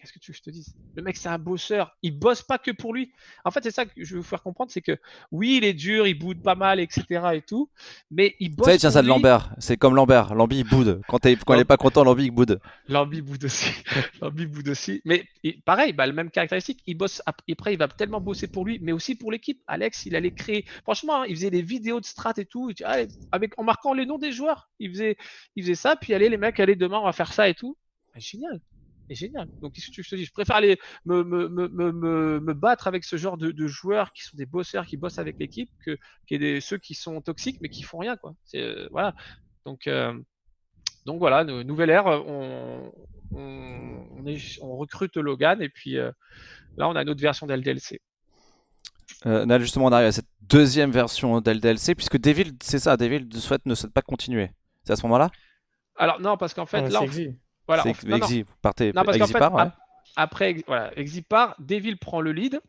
Qu'est-ce 0.00 0.12
que 0.12 0.18
tu 0.18 0.30
veux 0.30 0.34
que 0.34 0.38
je 0.38 0.42
te 0.42 0.50
dise? 0.50 0.74
Le 0.96 1.02
mec, 1.02 1.16
c'est 1.16 1.28
un 1.28 1.38
bosseur. 1.38 1.96
Il 2.02 2.18
bosse 2.18 2.42
pas 2.42 2.58
que 2.58 2.70
pour 2.72 2.92
lui. 2.92 3.12
En 3.44 3.50
fait, 3.52 3.62
c'est 3.62 3.70
ça 3.70 3.86
que 3.86 3.92
je 3.96 4.14
veux 4.14 4.20
vous 4.20 4.26
faire 4.26 4.42
comprendre, 4.42 4.70
c'est 4.70 4.82
que 4.82 4.98
oui, 5.30 5.58
il 5.58 5.64
est 5.64 5.72
dur, 5.74 6.06
il 6.08 6.14
boude 6.14 6.42
pas 6.42 6.56
mal, 6.56 6.80
etc. 6.80 7.04
et 7.34 7.40
tout, 7.40 7.70
mais 8.10 8.34
il 8.40 8.54
bosse. 8.54 8.66
Ça, 8.66 8.74
il 8.74 8.78
tient 8.78 8.90
ça 8.90 9.00
de. 9.02 9.06
Lambert. 9.06 9.54
C'est 9.58 9.76
comme 9.76 9.94
Lambert. 9.94 10.34
Lambi, 10.34 10.58
il 10.58 10.64
boude. 10.68 11.00
Quand, 11.08 11.24
il 11.24 11.30
est 11.32 11.64
pas 11.64 11.76
content, 11.76 12.02
Lambi, 12.04 12.24
il 12.24 12.30
boude. 12.30 12.60
Lambi 12.88 13.22
boude 13.22 13.44
aussi. 13.44 13.70
Lambi 14.20 14.46
boude 14.46 14.68
aussi. 14.68 15.00
Mais 15.04 15.24
il- 15.44 15.62
pareil, 15.62 15.92
bah, 15.92 16.06
le 16.06 16.12
même 16.12 16.30
caractéristique. 16.30 16.82
Il 16.86 16.96
bosse. 16.98 17.22
ap- 17.24 17.40
Après, 17.50 17.72
il 17.72 17.78
va 17.78 17.86
tellement 17.88 18.20
bosser 18.20 18.48
pour 18.48 18.64
lui, 18.66 18.78
mais 18.82 18.92
aussi 18.92 19.14
pour 19.14 19.30
l'équipe. 19.30 19.62
Alex, 19.68 20.04
il 20.04 20.16
allait 20.16 20.32
créer. 20.32 20.64
Franchement, 20.82 21.22
hein, 21.22 21.26
il 21.28 21.36
faisait 21.36 21.50
des 21.50 21.62
vidéos 21.62 22.00
de 22.00 22.04
strat 22.06 22.34
et 22.38 22.44
tout. 22.44 22.70
Allez, 22.84 23.06
avec, 23.30 23.52
en 23.58 23.62
marquant 23.62 23.94
les 23.94 24.04
noms 24.04 24.18
des 24.18 24.32
joueurs. 24.32 24.68
Il 24.80 24.90
faisait, 24.90 25.16
il 25.54 25.62
faisait 25.62 25.74
ça. 25.76 25.94
Puis 25.96 26.12
allez, 26.12 26.28
les 26.28 26.36
mecs, 26.36 26.58
allez, 26.60 26.74
demain, 26.76 26.98
on 26.98 27.04
va 27.04 27.12
faire 27.12 27.32
ça 27.32 27.48
et 27.48 27.54
tout. 27.54 27.76
Ah, 28.14 28.18
génial. 28.18 28.60
C'est 29.08 29.14
génial. 29.14 29.48
Donc, 29.60 29.72
qu'est-ce 29.74 29.90
que 29.90 30.02
je 30.02 30.08
te 30.10 30.16
dis 30.16 30.24
Je 30.24 30.32
préfère 30.32 30.56
aller 30.56 30.78
me, 31.04 31.22
me, 31.22 31.48
me, 31.48 31.68
me, 31.68 31.92
me- 31.92 32.40
me 32.40 32.54
battre 32.54 32.86
avec 32.88 33.04
ce 33.04 33.16
genre 33.16 33.36
de, 33.36 33.50
de 33.52 33.66
joueurs 33.66 34.12
qui 34.12 34.22
sont 34.22 34.36
des 34.36 34.46
bosseurs, 34.46 34.84
qui 34.86 34.96
bossent 34.96 35.18
avec 35.18 35.38
l'équipe, 35.38 35.70
que, 35.84 35.96
que 36.28 36.34
des, 36.36 36.60
ceux 36.60 36.78
qui 36.78 36.94
sont 36.94 37.20
toxiques, 37.20 37.58
mais 37.60 37.68
qui 37.68 37.82
font 37.82 37.98
rien. 37.98 38.16
Quoi. 38.16 38.34
C'est, 38.44 38.60
euh, 38.62 38.88
voilà. 38.90 39.14
Donc, 39.64 39.86
euh, 39.86 40.12
donc 41.04 41.18
voilà, 41.20 41.44
nou- 41.44 41.62
nouvelle 41.62 41.90
ère, 41.90 42.06
on, 42.06 42.92
on, 43.32 44.06
on 44.18 44.26
est- 44.26 44.58
on 44.60 44.76
recrute 44.76 45.16
Logan 45.16 45.62
et 45.62 45.68
puis 45.68 45.98
euh, 45.98 46.10
là 46.76 46.88
on 46.88 46.96
a 46.96 47.02
une 47.02 47.10
autre 47.10 47.20
version 47.20 47.46
d'LDLC. 47.46 48.00
Euh, 49.24 49.46
là, 49.46 49.58
justement, 49.58 49.86
on 49.86 49.92
arrive 49.92 50.08
à 50.08 50.12
cette 50.12 50.28
deuxième 50.42 50.90
version 50.90 51.40
d'LDLC, 51.40 51.94
puisque 51.94 52.18
Devil, 52.18 52.52
c'est 52.62 52.78
ça, 52.78 52.96
Devil 52.96 53.26
ne 53.32 53.38
souhaite, 53.38 53.64
ne 53.66 53.74
souhaite 53.74 53.92
pas 53.92 54.02
continuer. 54.02 54.50
C'est 54.84 54.92
à 54.92 54.96
ce 54.96 55.02
moment-là? 55.04 55.30
Alors 55.96 56.20
non, 56.20 56.36
parce 56.36 56.54
qu'en 56.54 56.66
fait 56.66 56.78
Ah, 56.78 56.88
là, 56.88 57.00
c'est 57.00 57.04
on-. 57.28 57.36
Voilà, 57.66 57.82
C'est 57.82 58.04
on- 58.04 58.08
non, 58.08 58.18
non. 58.18 58.24
Exi, 58.26 58.42
vous 58.42 58.54
partez. 58.62 58.92
Non, 58.92 59.02
parce 59.04 59.18
fait, 59.18 59.38
ouais. 59.42 59.70
après 60.16 60.56
voilà, 60.66 60.96
Exi 60.98 61.22
part, 61.22 61.54
Devil 61.58 61.96
prend 61.96 62.20
le 62.20 62.32
lead. 62.32 62.60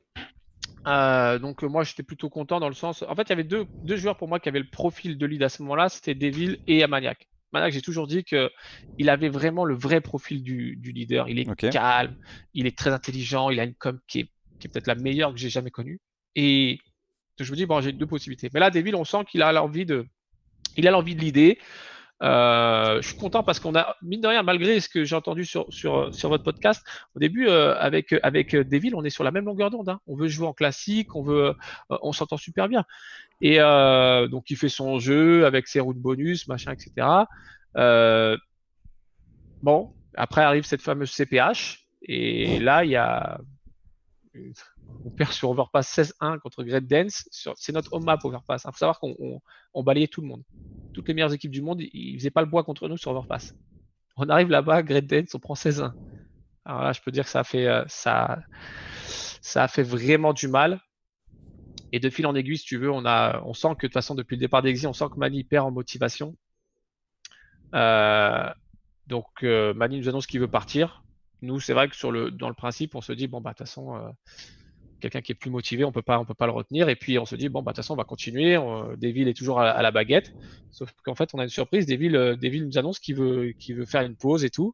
Euh, 0.85 1.37
donc 1.37 1.63
moi 1.63 1.83
j'étais 1.83 2.03
plutôt 2.03 2.29
content 2.29 2.59
dans 2.59 2.69
le 2.69 2.73
sens. 2.75 3.03
En 3.07 3.15
fait, 3.15 3.23
il 3.23 3.29
y 3.29 3.33
avait 3.33 3.43
deux, 3.43 3.65
deux 3.83 3.97
joueurs 3.97 4.15
pour 4.15 4.27
moi 4.27 4.39
qui 4.39 4.47
avaient 4.47 4.59
le 4.59 4.69
profil 4.69 5.17
de 5.17 5.25
lead 5.25 5.43
à 5.43 5.49
ce 5.49 5.61
moment-là, 5.63 5.89
c'était 5.89 6.15
Devil 6.15 6.59
et 6.67 6.81
Amaniac. 6.83 7.27
Maniac, 7.51 7.73
j'ai 7.73 7.81
toujours 7.81 8.07
dit 8.07 8.23
que 8.23 8.49
il 8.97 9.09
avait 9.09 9.29
vraiment 9.29 9.65
le 9.65 9.75
vrai 9.75 10.01
profil 10.01 10.43
du, 10.43 10.75
du 10.77 10.91
leader. 10.91 11.29
Il 11.29 11.39
est 11.39 11.55
calme, 11.71 12.15
il 12.53 12.67
est 12.67 12.77
très 12.77 12.91
intelligent, 12.91 13.49
il 13.49 13.59
a 13.59 13.63
une 13.63 13.73
com 13.75 13.99
qui 14.07 14.19
est, 14.21 14.29
qui 14.59 14.67
est 14.67 14.69
peut-être 14.69 14.87
la 14.87 14.95
meilleure 14.95 15.33
que 15.33 15.39
j'ai 15.39 15.49
jamais 15.49 15.71
connue. 15.71 15.99
Et 16.35 16.79
je 17.39 17.49
me 17.51 17.55
dis 17.55 17.65
bon, 17.65 17.81
j'ai 17.81 17.91
deux 17.91 18.07
possibilités. 18.07 18.49
Mais 18.53 18.59
là, 18.59 18.69
Devil, 18.69 18.95
on 18.95 19.05
sent 19.05 19.25
qu'il 19.29 19.41
a 19.41 19.51
l'envie 19.51 19.85
de, 19.85 20.05
il 20.75 20.87
a 20.87 20.91
l'envie 20.91 21.15
de 21.15 21.21
leader. 21.21 21.55
Euh, 22.23 23.01
je 23.01 23.07
suis 23.09 23.17
content 23.17 23.43
parce 23.43 23.59
qu'on 23.59 23.75
a, 23.75 23.95
mine 24.01 24.21
de 24.21 24.27
rien, 24.27 24.41
malgré 24.43 24.79
ce 24.79 24.89
que 24.89 25.03
j'ai 25.03 25.15
entendu 25.15 25.45
sur, 25.45 25.65
sur, 25.69 26.13
sur 26.13 26.29
votre 26.29 26.43
podcast, 26.43 26.83
au 27.15 27.19
début, 27.19 27.47
euh, 27.47 27.75
avec, 27.77 28.13
avec 28.23 28.55
euh, 28.55 28.63
Devil, 28.63 28.95
on 28.95 29.03
est 29.03 29.09
sur 29.09 29.23
la 29.23 29.31
même 29.31 29.45
longueur 29.45 29.69
d'onde. 29.69 29.89
hein. 29.89 29.99
On 30.07 30.15
veut 30.15 30.27
jouer 30.27 30.47
en 30.47 30.53
classique, 30.53 31.15
on 31.15 31.23
veut, 31.23 31.53
euh, 31.91 31.97
on 32.01 32.11
s'entend 32.11 32.37
super 32.37 32.67
bien. 32.67 32.83
Et 33.41 33.59
euh, 33.59 34.27
donc, 34.27 34.49
il 34.49 34.57
fait 34.57 34.69
son 34.69 34.99
jeu 34.99 35.45
avec 35.45 35.67
ses 35.67 35.79
routes 35.79 35.99
bonus, 35.99 36.47
machin, 36.47 36.73
etc. 36.73 37.07
Euh, 37.77 38.35
bon, 39.61 39.93
après 40.15 40.41
arrive 40.41 40.65
cette 40.65 40.81
fameuse 40.81 41.11
CPH. 41.11 41.85
Et 42.01 42.59
là, 42.59 42.83
il 42.83 42.91
y 42.91 42.95
a. 42.95 43.39
On 45.07 45.09
perd 45.09 45.31
sur 45.31 45.49
Overpass 45.49 45.87
16-1 45.87 46.37
contre 46.39 46.65
Great 46.65 46.85
Dance. 46.85 47.29
C'est 47.55 47.71
notre 47.71 47.93
home 47.93 48.03
map 48.03 48.17
Overpass. 48.25 48.63
Il 48.65 48.71
faut 48.71 48.77
savoir 48.77 48.99
qu'on 48.99 49.15
on- 49.19 49.39
on 49.73 49.81
balayait 49.81 50.09
tout 50.09 50.19
le 50.19 50.27
monde. 50.27 50.43
Toutes 50.91 51.07
les 51.07 51.13
meilleures 51.13 51.31
équipes 51.31 51.51
du 51.51 51.61
monde, 51.61 51.79
ils 51.81 52.13
ne 52.15 52.19
faisaient 52.19 52.29
pas 52.29 52.41
le 52.41 52.47
bois 52.47 52.65
contre 52.65 52.89
nous 52.89 52.97
sur 52.97 53.11
Overpass. 53.11 53.55
On 54.17 54.27
arrive 54.27 54.49
là-bas, 54.49 54.83
Great 54.83 55.07
Dance, 55.07 55.33
on 55.33 55.39
prend 55.39 55.55
16-1. 55.55 55.95
Alors 56.65 56.81
là, 56.81 56.91
je 56.91 56.99
peux 56.99 57.11
dire 57.11 57.23
que 57.23 57.29
ça 57.29 57.39
a 57.39 57.43
fait, 57.45 57.67
euh, 57.67 57.85
ça, 57.87 58.39
ça 59.41 59.63
a 59.63 59.67
fait 59.69 59.83
vraiment 59.83 60.33
du 60.33 60.49
mal. 60.49 60.81
Et 61.93 62.01
de 62.01 62.09
fil 62.09 62.27
en 62.27 62.35
aiguille, 62.35 62.57
si 62.57 62.65
tu 62.65 62.77
veux, 62.77 62.91
on, 62.91 63.05
a, 63.05 63.41
on 63.45 63.53
sent 63.53 63.69
que 63.69 63.73
de 63.73 63.87
toute 63.87 63.93
façon, 63.93 64.13
depuis 64.13 64.35
le 64.35 64.41
départ 64.41 64.61
d'Exi, 64.61 64.87
on 64.87 64.93
sent 64.93 65.05
que 65.09 65.17
Mani 65.19 65.45
perd 65.45 65.67
en 65.67 65.71
motivation. 65.71 66.35
Euh, 67.75 68.49
donc, 69.05 69.25
euh, 69.43 69.73
Mani 69.73 69.99
nous 69.99 70.09
annonce 70.09 70.27
qu'il 70.27 70.41
veut 70.41 70.49
partir. 70.49 71.05
Nous, 71.41 71.61
c'est 71.61 71.73
vrai 71.73 71.87
que 71.87 71.95
sur 71.95 72.11
le, 72.11 72.29
dans 72.29 72.49
le 72.49 72.55
principe, 72.55 72.95
on 72.95 73.01
se 73.01 73.13
dit, 73.13 73.27
bon, 73.27 73.39
bah, 73.39 73.51
de 73.51 73.55
toute 73.55 73.67
façon, 73.67 73.95
euh, 73.95 74.09
quelqu'un 74.99 75.21
qui 75.21 75.31
est 75.31 75.35
plus 75.35 75.49
motivé, 75.51 75.83
on 75.83 75.91
peut 75.91 76.01
pas, 76.01 76.19
on 76.19 76.25
peut 76.25 76.33
pas 76.33 76.45
le 76.47 76.51
retenir. 76.51 76.89
Et 76.89 76.95
puis, 76.95 77.17
on 77.19 77.25
se 77.25 77.35
dit, 77.35 77.49
bon, 77.49 77.61
bah, 77.61 77.71
de 77.71 77.75
toute 77.75 77.83
façon, 77.83 77.93
on 77.93 77.97
va 77.97 78.03
continuer. 78.03 78.57
On, 78.57 78.95
Deville 78.95 79.27
est 79.27 79.33
toujours 79.37 79.59
à, 79.59 79.69
à 79.69 79.81
la 79.81 79.91
baguette. 79.91 80.33
Sauf 80.71 80.91
qu'en 81.03 81.15
fait, 81.15 81.29
on 81.33 81.39
a 81.39 81.43
une 81.43 81.49
surprise. 81.49 81.85
Deville, 81.85 82.15
euh, 82.15 82.35
Deville 82.35 82.65
nous 82.65 82.77
annonce 82.77 82.99
qu'il 82.99 83.15
veut, 83.15 83.51
qu'il 83.59 83.75
veut 83.75 83.85
faire 83.85 84.01
une 84.01 84.15
pause 84.15 84.43
et 84.43 84.49
tout. 84.49 84.73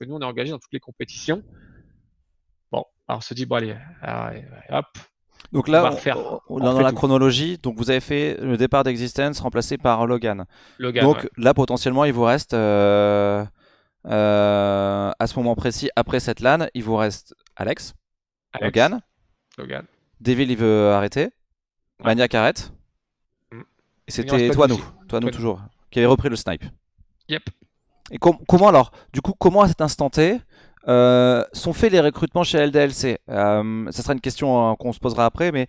Que 0.00 0.04
nous, 0.06 0.14
on 0.14 0.20
est 0.20 0.24
engagé 0.24 0.50
dans 0.50 0.58
toutes 0.58 0.72
les 0.72 0.80
compétitions. 0.80 1.42
Bon, 2.72 2.84
alors 3.08 3.18
on 3.18 3.20
se 3.20 3.34
dit, 3.34 3.46
bon, 3.46 3.56
allez, 3.56 3.76
allez, 4.02 4.44
hop, 4.70 4.86
Donc 5.52 5.68
là, 5.68 5.80
on 5.80 5.82
va 5.84 5.90
on- 5.92 5.94
refaire. 5.94 6.18
on- 6.18 6.40
On 6.48 6.58
dans 6.58 6.80
la 6.80 6.90
tout. 6.90 6.96
chronologie, 6.96 7.58
donc 7.62 7.76
vous 7.76 7.90
avez 7.90 8.00
fait 8.00 8.36
le 8.40 8.56
départ 8.56 8.82
d'Existence 8.84 9.38
remplacé 9.40 9.78
par 9.78 10.06
Logan. 10.06 10.46
Logan. 10.78 11.04
donc 11.04 11.18
ouais. 11.18 11.28
là, 11.36 11.54
potentiellement, 11.54 12.04
il 12.04 12.12
vous 12.12 12.24
reste, 12.24 12.54
euh, 12.54 13.44
euh, 14.06 15.10
à 15.18 15.26
ce 15.26 15.36
moment 15.38 15.54
précis, 15.54 15.90
après 15.96 16.20
cette 16.20 16.40
LAN, 16.40 16.66
il 16.74 16.82
vous 16.82 16.96
reste 16.96 17.34
Alex, 17.56 17.94
Alex, 18.52 18.64
Logan, 18.66 19.00
Logan. 19.58 19.84
Devil, 20.20 20.44
il 20.50 20.56
veut 20.56 20.90
arrêter, 20.90 21.24
Ouais. 22.00 22.06
Maniac 22.06 22.34
arrête. 22.34 22.72
Mm. 23.52 23.60
Et 24.08 24.10
c'était 24.10 24.50
toi, 24.50 24.66
nous, 24.66 24.80
toi, 25.08 25.20
nous 25.20 25.30
toujours, 25.30 25.60
qui 25.90 25.98
avait 26.00 26.06
repris 26.06 26.28
le 26.28 26.36
snipe. 26.36 26.64
Yep. 27.28 27.42
Et 28.10 28.18
com- 28.18 28.38
comment 28.48 28.68
alors, 28.68 28.90
du 29.12 29.20
coup, 29.20 29.32
comment 29.38 29.62
à 29.62 29.68
cet 29.68 29.80
instant 29.80 30.10
T 30.10 30.38
euh, 30.88 31.44
sont 31.52 31.72
faits 31.72 31.90
les 31.92 32.00
recrutements 32.00 32.44
chez 32.44 32.58
LDLC 32.66 33.18
Euh, 33.30 33.90
Ça 33.90 34.02
sera 34.02 34.12
une 34.12 34.20
question 34.20 34.72
euh, 34.72 34.74
qu'on 34.74 34.92
se 34.92 34.98
posera 34.98 35.24
après, 35.24 35.50
mais 35.52 35.66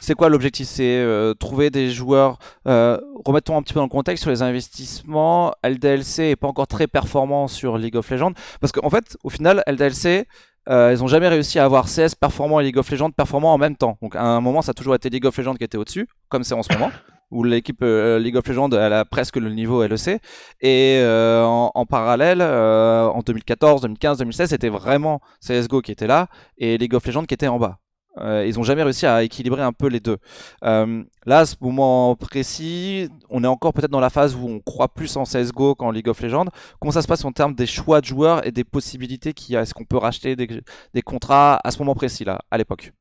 c'est 0.00 0.14
quoi 0.14 0.28
l'objectif? 0.28 0.66
C'est 0.66 0.96
euh, 0.96 1.34
trouver 1.34 1.70
des 1.70 1.90
joueurs. 1.92 2.38
Euh, 2.66 2.98
remettons 3.24 3.56
un 3.56 3.62
petit 3.62 3.72
peu 3.74 3.78
dans 3.78 3.84
le 3.86 3.90
contexte 3.90 4.22
sur 4.22 4.30
les 4.32 4.42
investissements. 4.42 5.54
LDLC 5.62 6.30
est 6.30 6.36
pas 6.36 6.48
encore 6.48 6.66
très 6.66 6.88
performant 6.88 7.46
sur 7.46 7.78
League 7.78 7.94
of 7.96 8.10
Legends 8.10 8.32
parce 8.60 8.72
qu'en 8.72 8.90
fait, 8.90 9.16
au 9.22 9.30
final, 9.30 9.62
LDLC 9.68 10.26
euh, 10.68 10.92
ils 10.94 11.00
n'ont 11.00 11.08
jamais 11.08 11.28
réussi 11.28 11.58
à 11.58 11.64
avoir 11.64 11.86
CS 11.86 12.14
performant 12.18 12.60
et 12.60 12.64
League 12.64 12.78
of 12.78 12.90
Legends 12.90 13.10
performant 13.10 13.52
en 13.52 13.58
même 13.58 13.76
temps. 13.76 13.98
Donc 14.02 14.16
à 14.16 14.22
un 14.22 14.40
moment, 14.40 14.62
ça 14.62 14.70
a 14.70 14.74
toujours 14.74 14.94
été 14.94 15.10
League 15.10 15.26
of 15.26 15.36
Legends 15.36 15.54
qui 15.54 15.64
était 15.64 15.78
au-dessus, 15.78 16.08
comme 16.28 16.44
c'est 16.44 16.54
en 16.54 16.62
ce 16.62 16.72
moment, 16.72 16.90
où 17.30 17.42
l'équipe 17.42 17.82
euh, 17.82 18.18
League 18.18 18.36
of 18.36 18.46
Legends 18.46 18.70
a 18.72 19.04
presque 19.04 19.36
le 19.36 19.50
niveau 19.50 19.84
LEC. 19.86 20.20
Et 20.60 20.98
euh, 21.00 21.44
en, 21.44 21.72
en 21.74 21.86
parallèle, 21.86 22.42
en 22.42 23.20
2014, 23.20 23.82
2015, 23.82 24.18
2016, 24.18 24.50
c'était 24.50 24.68
vraiment 24.68 25.20
CSGO 25.40 25.80
qui 25.80 25.92
était 25.92 26.06
là 26.06 26.28
et 26.58 26.78
League 26.78 26.94
of 26.94 27.04
Legends 27.06 27.24
qui 27.24 27.34
était 27.34 27.48
en 27.48 27.58
bas. 27.58 27.78
Euh, 28.18 28.44
ils 28.46 28.58
ont 28.58 28.62
jamais 28.62 28.82
réussi 28.82 29.06
à 29.06 29.22
équilibrer 29.22 29.62
un 29.62 29.72
peu 29.72 29.88
les 29.88 30.00
deux. 30.00 30.18
Euh, 30.64 31.02
là, 31.24 31.40
à 31.40 31.46
ce 31.46 31.56
moment 31.60 32.14
précis, 32.16 33.08
on 33.30 33.42
est 33.42 33.46
encore 33.48 33.72
peut-être 33.72 33.90
dans 33.90 34.00
la 34.00 34.10
phase 34.10 34.34
où 34.34 34.46
on 34.46 34.60
croit 34.60 34.88
plus 34.88 35.16
en 35.16 35.24
CSGO 35.24 35.74
qu'en 35.74 35.90
League 35.90 36.08
of 36.08 36.20
Legends. 36.20 36.46
Comment 36.80 36.92
ça 36.92 37.02
se 37.02 37.08
passe 37.08 37.24
en 37.24 37.32
termes 37.32 37.54
des 37.54 37.66
choix 37.66 38.00
de 38.00 38.06
joueurs 38.06 38.46
et 38.46 38.52
des 38.52 38.64
possibilités 38.64 39.32
qu'il 39.32 39.54
y 39.54 39.56
a? 39.56 39.62
Est-ce 39.62 39.74
qu'on 39.74 39.84
peut 39.84 39.96
racheter 39.96 40.36
des, 40.36 40.48
des 40.92 41.02
contrats 41.02 41.60
à 41.64 41.70
ce 41.70 41.78
moment 41.78 41.94
précis, 41.94 42.24
là, 42.24 42.40
à 42.50 42.58
l'époque? 42.58 42.92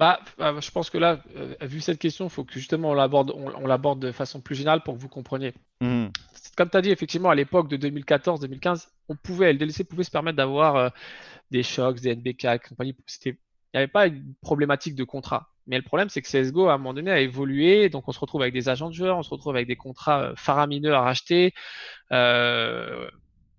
Bah, 0.00 0.18
bah, 0.38 0.54
je 0.58 0.70
pense 0.70 0.88
que 0.88 0.96
là, 0.96 1.22
euh, 1.36 1.54
vu 1.60 1.82
cette 1.82 1.98
question, 1.98 2.24
il 2.24 2.30
faut 2.30 2.42
que 2.42 2.54
justement 2.54 2.88
on 2.88 2.94
l'aborde, 2.94 3.32
on, 3.36 3.52
on 3.54 3.66
l'aborde 3.66 4.00
de 4.00 4.12
façon 4.12 4.40
plus 4.40 4.54
générale 4.54 4.82
pour 4.82 4.94
que 4.94 4.98
vous 4.98 5.10
compreniez. 5.10 5.52
Mhm. 5.82 6.10
Comme 6.56 6.70
tu 6.70 6.76
as 6.78 6.80
dit, 6.80 6.90
effectivement, 6.90 7.28
à 7.28 7.34
l'époque 7.34 7.68
de 7.68 7.76
2014-2015, 7.76 8.88
on 9.10 9.16
pouvait, 9.16 9.52
LDLC 9.52 9.84
pouvait 9.84 10.04
se 10.04 10.10
permettre 10.10 10.38
d'avoir 10.38 10.76
euh, 10.76 10.88
des 11.50 11.62
chocs, 11.62 12.00
des 12.00 12.16
NBK 12.16 12.66
compagnie. 12.66 12.96
C'était, 13.06 13.38
il 13.72 13.76
n'y 13.76 13.78
avait 13.78 13.88
pas 13.88 14.06
une 14.06 14.34
problématique 14.40 14.94
de 14.94 15.04
contrat. 15.04 15.50
Mais 15.66 15.76
le 15.76 15.82
problème, 15.82 16.08
c'est 16.08 16.22
que 16.22 16.28
CSGO, 16.28 16.68
à 16.68 16.74
un 16.74 16.78
moment 16.78 16.94
donné, 16.94 17.10
a 17.10 17.20
évolué. 17.20 17.88
Donc, 17.88 18.08
on 18.08 18.12
se 18.12 18.18
retrouve 18.18 18.42
avec 18.42 18.54
des 18.54 18.68
agents 18.68 18.88
de 18.88 18.94
joueurs, 18.94 19.16
on 19.16 19.22
se 19.22 19.30
retrouve 19.30 19.54
avec 19.54 19.68
des 19.68 19.76
contrats 19.76 20.22
euh, 20.22 20.34
faramineux 20.36 20.92
à 20.92 21.00
racheter. 21.00 21.52
Euh, 22.12 23.08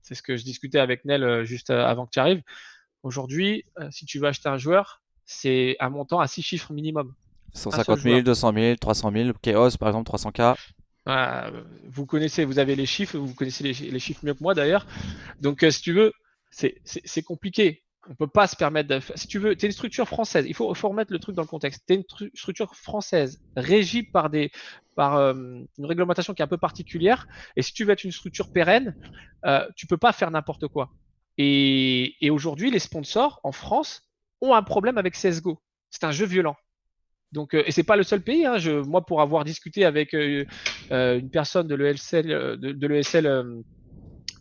c'est 0.01 0.15
ce 0.15 0.21
que 0.21 0.35
je 0.35 0.43
discutais 0.43 0.79
avec 0.79 1.05
Nel 1.05 1.23
euh, 1.23 1.45
juste 1.45 1.69
avant 1.69 2.05
que 2.05 2.11
tu 2.11 2.19
arrives. 2.19 2.41
Aujourd'hui, 3.03 3.65
si 3.89 4.05
tu 4.05 4.19
veux 4.19 4.27
acheter 4.27 4.47
un 4.47 4.57
joueur, 4.57 5.01
c'est 5.25 5.75
un 5.79 5.89
montant 5.89 6.19
à 6.19 6.27
six 6.27 6.43
chiffres 6.43 6.71
minimum. 6.71 7.15
150 7.53 7.99
000, 7.99 8.13
joueur. 8.13 8.23
200 8.23 8.53
000, 8.53 8.75
300 8.75 9.11
000, 9.11 9.29
Chaos 9.41 9.77
par 9.79 9.89
exemple, 9.89 10.11
300K. 10.11 10.55
Euh, 11.07 11.63
vous 11.89 12.05
connaissez, 12.05 12.45
vous 12.45 12.59
avez 12.59 12.75
les 12.75 12.85
chiffres, 12.85 13.17
vous 13.17 13.33
connaissez 13.33 13.63
les, 13.63 13.73
les 13.73 13.99
chiffres 13.99 14.21
mieux 14.23 14.33
que 14.33 14.43
moi 14.43 14.53
d'ailleurs. 14.53 14.85
Donc, 15.39 15.63
euh, 15.63 15.71
si 15.71 15.81
tu 15.81 15.93
veux, 15.93 16.13
c'est 16.51 17.23
compliqué. 17.23 17.83
On 18.09 18.15
peut 18.15 18.27
pas 18.27 18.47
se 18.47 18.55
permettre 18.55 18.89
de. 18.89 18.99
Si 19.15 19.27
tu 19.27 19.37
veux, 19.37 19.55
tu 19.55 19.65
es 19.65 19.69
une 19.69 19.73
structure 19.73 20.07
française. 20.07 20.45
Il 20.47 20.55
faut, 20.55 20.73
remettre 20.73 21.13
le 21.13 21.19
truc 21.19 21.35
dans 21.35 21.43
le 21.43 21.47
contexte. 21.47 21.83
Tu 21.87 21.93
es 21.93 21.95
une 21.97 22.03
tru- 22.03 22.31
structure 22.35 22.75
française 22.75 23.39
régie 23.55 24.03
par, 24.03 24.29
des, 24.29 24.51
par 24.95 25.17
euh, 25.17 25.33
une 25.33 25.85
réglementation 25.85 26.33
qui 26.33 26.41
est 26.41 26.45
un 26.45 26.47
peu 26.47 26.57
particulière. 26.57 27.27
Et 27.55 27.61
si 27.61 27.73
tu 27.73 27.85
veux 27.85 27.91
être 27.91 28.03
une 28.03 28.11
structure 28.11 28.49
pérenne, 28.51 28.95
euh, 29.45 29.67
tu 29.75 29.85
peux 29.85 29.97
pas 29.97 30.13
faire 30.13 30.31
n'importe 30.31 30.67
quoi. 30.67 30.91
Et, 31.37 32.29
aujourd'hui, 32.29 32.71
les 32.71 32.79
sponsors 32.79 33.39
en 33.43 33.51
France 33.51 34.07
ont 34.41 34.53
un 34.53 34.63
problème 34.63 34.97
avec 34.97 35.15
CSGO. 35.15 35.61
C'est 35.89 36.03
un 36.03 36.11
jeu 36.11 36.25
violent. 36.25 36.55
Donc, 37.31 37.53
euh, 37.53 37.63
et 37.65 37.71
c'est 37.71 37.83
pas 37.83 37.95
le 37.95 38.03
seul 38.03 38.21
pays. 38.21 38.45
Hein. 38.45 38.57
Moi, 38.85 39.05
pour 39.05 39.21
avoir 39.21 39.43
discuté 39.43 39.85
avec 39.85 40.13
euh, 40.13 40.45
euh, 40.91 41.19
une 41.19 41.29
personne 41.29 41.67
de 41.67 41.75
l'ESL, 41.75 42.27
de, 42.27 42.71
de 42.71 42.87
l'ESL 42.87 43.63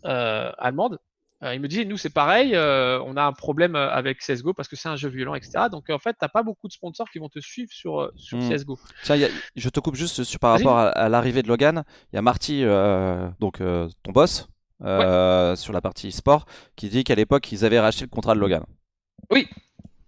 allemande, 0.03 0.99
il 1.43 1.59
me 1.59 1.67
dit, 1.67 1.85
nous, 1.85 1.97
c'est 1.97 2.09
pareil, 2.11 2.55
on 2.55 3.17
a 3.17 3.23
un 3.23 3.33
problème 3.33 3.75
avec 3.75 4.19
CSGO 4.19 4.53
parce 4.53 4.67
que 4.67 4.75
c'est 4.75 4.89
un 4.89 4.95
jeu 4.95 5.09
violent, 5.09 5.33
etc. 5.33 5.65
Donc, 5.71 5.89
en 5.89 5.97
fait, 5.99 6.11
tu 6.11 6.17
n'as 6.21 6.29
pas 6.29 6.43
beaucoup 6.43 6.67
de 6.67 6.73
sponsors 6.73 7.09
qui 7.09 7.19
vont 7.19 7.29
te 7.29 7.39
suivre 7.39 7.71
sur, 7.71 8.11
sur 8.15 8.37
Hmm. 8.37 8.49
CSGO. 8.49 8.79
Tiens, 9.03 9.21
a- 9.23 9.29
je 9.55 9.69
te 9.69 9.79
coupe 9.79 9.95
juste 9.95 10.23
sur, 10.23 10.39
par 10.39 10.51
rapport 10.57 10.77
à, 10.77 10.89
à 10.89 11.09
l'arrivée 11.09 11.41
de 11.41 11.47
Logan. 11.47 11.83
Il 12.11 12.15
y 12.15 12.19
a 12.19 12.21
Marty, 12.21 12.63
euh, 12.63 13.27
donc 13.39 13.59
euh, 13.61 13.87
ton 14.03 14.11
boss, 14.11 14.47
euh, 14.83 15.55
sur 15.55 15.73
la 15.73 15.81
partie 15.81 16.11
sport, 16.11 16.45
qui 16.75 16.89
dit 16.89 17.03
qu'à 17.03 17.15
l'époque, 17.15 17.51
ils 17.51 17.65
avaient 17.65 17.79
racheté 17.79 18.03
le 18.05 18.09
contrat 18.09 18.35
de 18.35 18.39
Logan. 18.39 18.63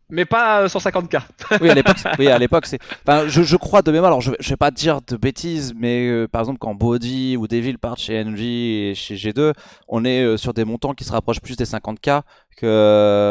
Mais 0.09 0.25
pas 0.25 0.61
euh, 0.63 0.67
150K. 0.67 1.21
Oui, 1.61 1.69
à 1.69 1.73
l'époque, 1.73 1.97
c'est- 1.97 2.09
oui, 2.19 2.27
à 2.27 2.37
l'époque, 2.37 2.65
c'est. 2.67 2.79
Enfin, 3.07 3.27
je, 3.27 3.41
je 3.41 3.55
crois 3.57 3.81
de 3.81 3.91
mémoire. 3.91 4.07
Alors, 4.11 4.21
je, 4.21 4.31
vais- 4.31 4.37
je 4.39 4.49
vais 4.49 4.57
pas 4.57 4.69
te 4.69 4.75
dire 4.75 4.99
de 5.01 5.15
bêtises, 5.17 5.73
mais 5.75 6.07
euh, 6.07 6.27
par 6.27 6.41
exemple, 6.41 6.59
quand 6.59 6.75
Body 6.75 7.35
ou 7.37 7.47
Devil 7.47 7.77
partent 7.77 7.99
chez 7.99 8.23
NJ 8.23 8.41
et 8.41 8.93
chez 8.95 9.15
G2, 9.15 9.53
on 9.87 10.05
est 10.05 10.21
euh, 10.23 10.37
sur 10.37 10.53
des 10.53 10.65
montants 10.65 10.93
qui 10.93 11.03
se 11.03 11.11
rapprochent 11.11 11.41
plus 11.41 11.55
des 11.57 11.65
50K 11.65 12.21
que. 12.57 12.65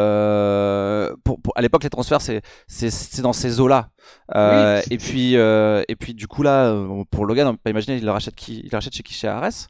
euh, 0.03 1.13
pour, 1.23 1.41
pour- 1.41 1.53
à 1.57 1.61
l'époque, 1.61 1.83
les 1.83 1.89
transferts, 1.89 2.21
c'est 2.21 2.41
c'est 2.67 2.89
c'est 2.89 3.21
dans 3.21 3.33
ces 3.33 3.59
eaux-là. 3.59 3.89
Euh, 4.35 4.79
Oui. 4.79 4.87
et 4.91 4.97
puis 4.97 5.37
euh, 5.37 5.83
et 5.87 5.95
puis 5.95 6.13
du 6.13 6.27
coup 6.27 6.43
là, 6.43 6.65
euh, 6.67 7.03
pour 7.11 7.25
Logan, 7.25 7.47
on 7.47 7.51
peut 7.53 7.59
pas 7.63 7.69
imaginer, 7.69 7.97
il 7.97 8.05
le 8.05 8.11
rachète 8.11 8.35
qui 8.35 8.59
Il 8.63 8.69
le 8.71 8.77
rachète 8.77 8.95
chez 8.95 9.03
qui? 9.03 9.13
Chez 9.13 9.27
Ares? 9.27 9.67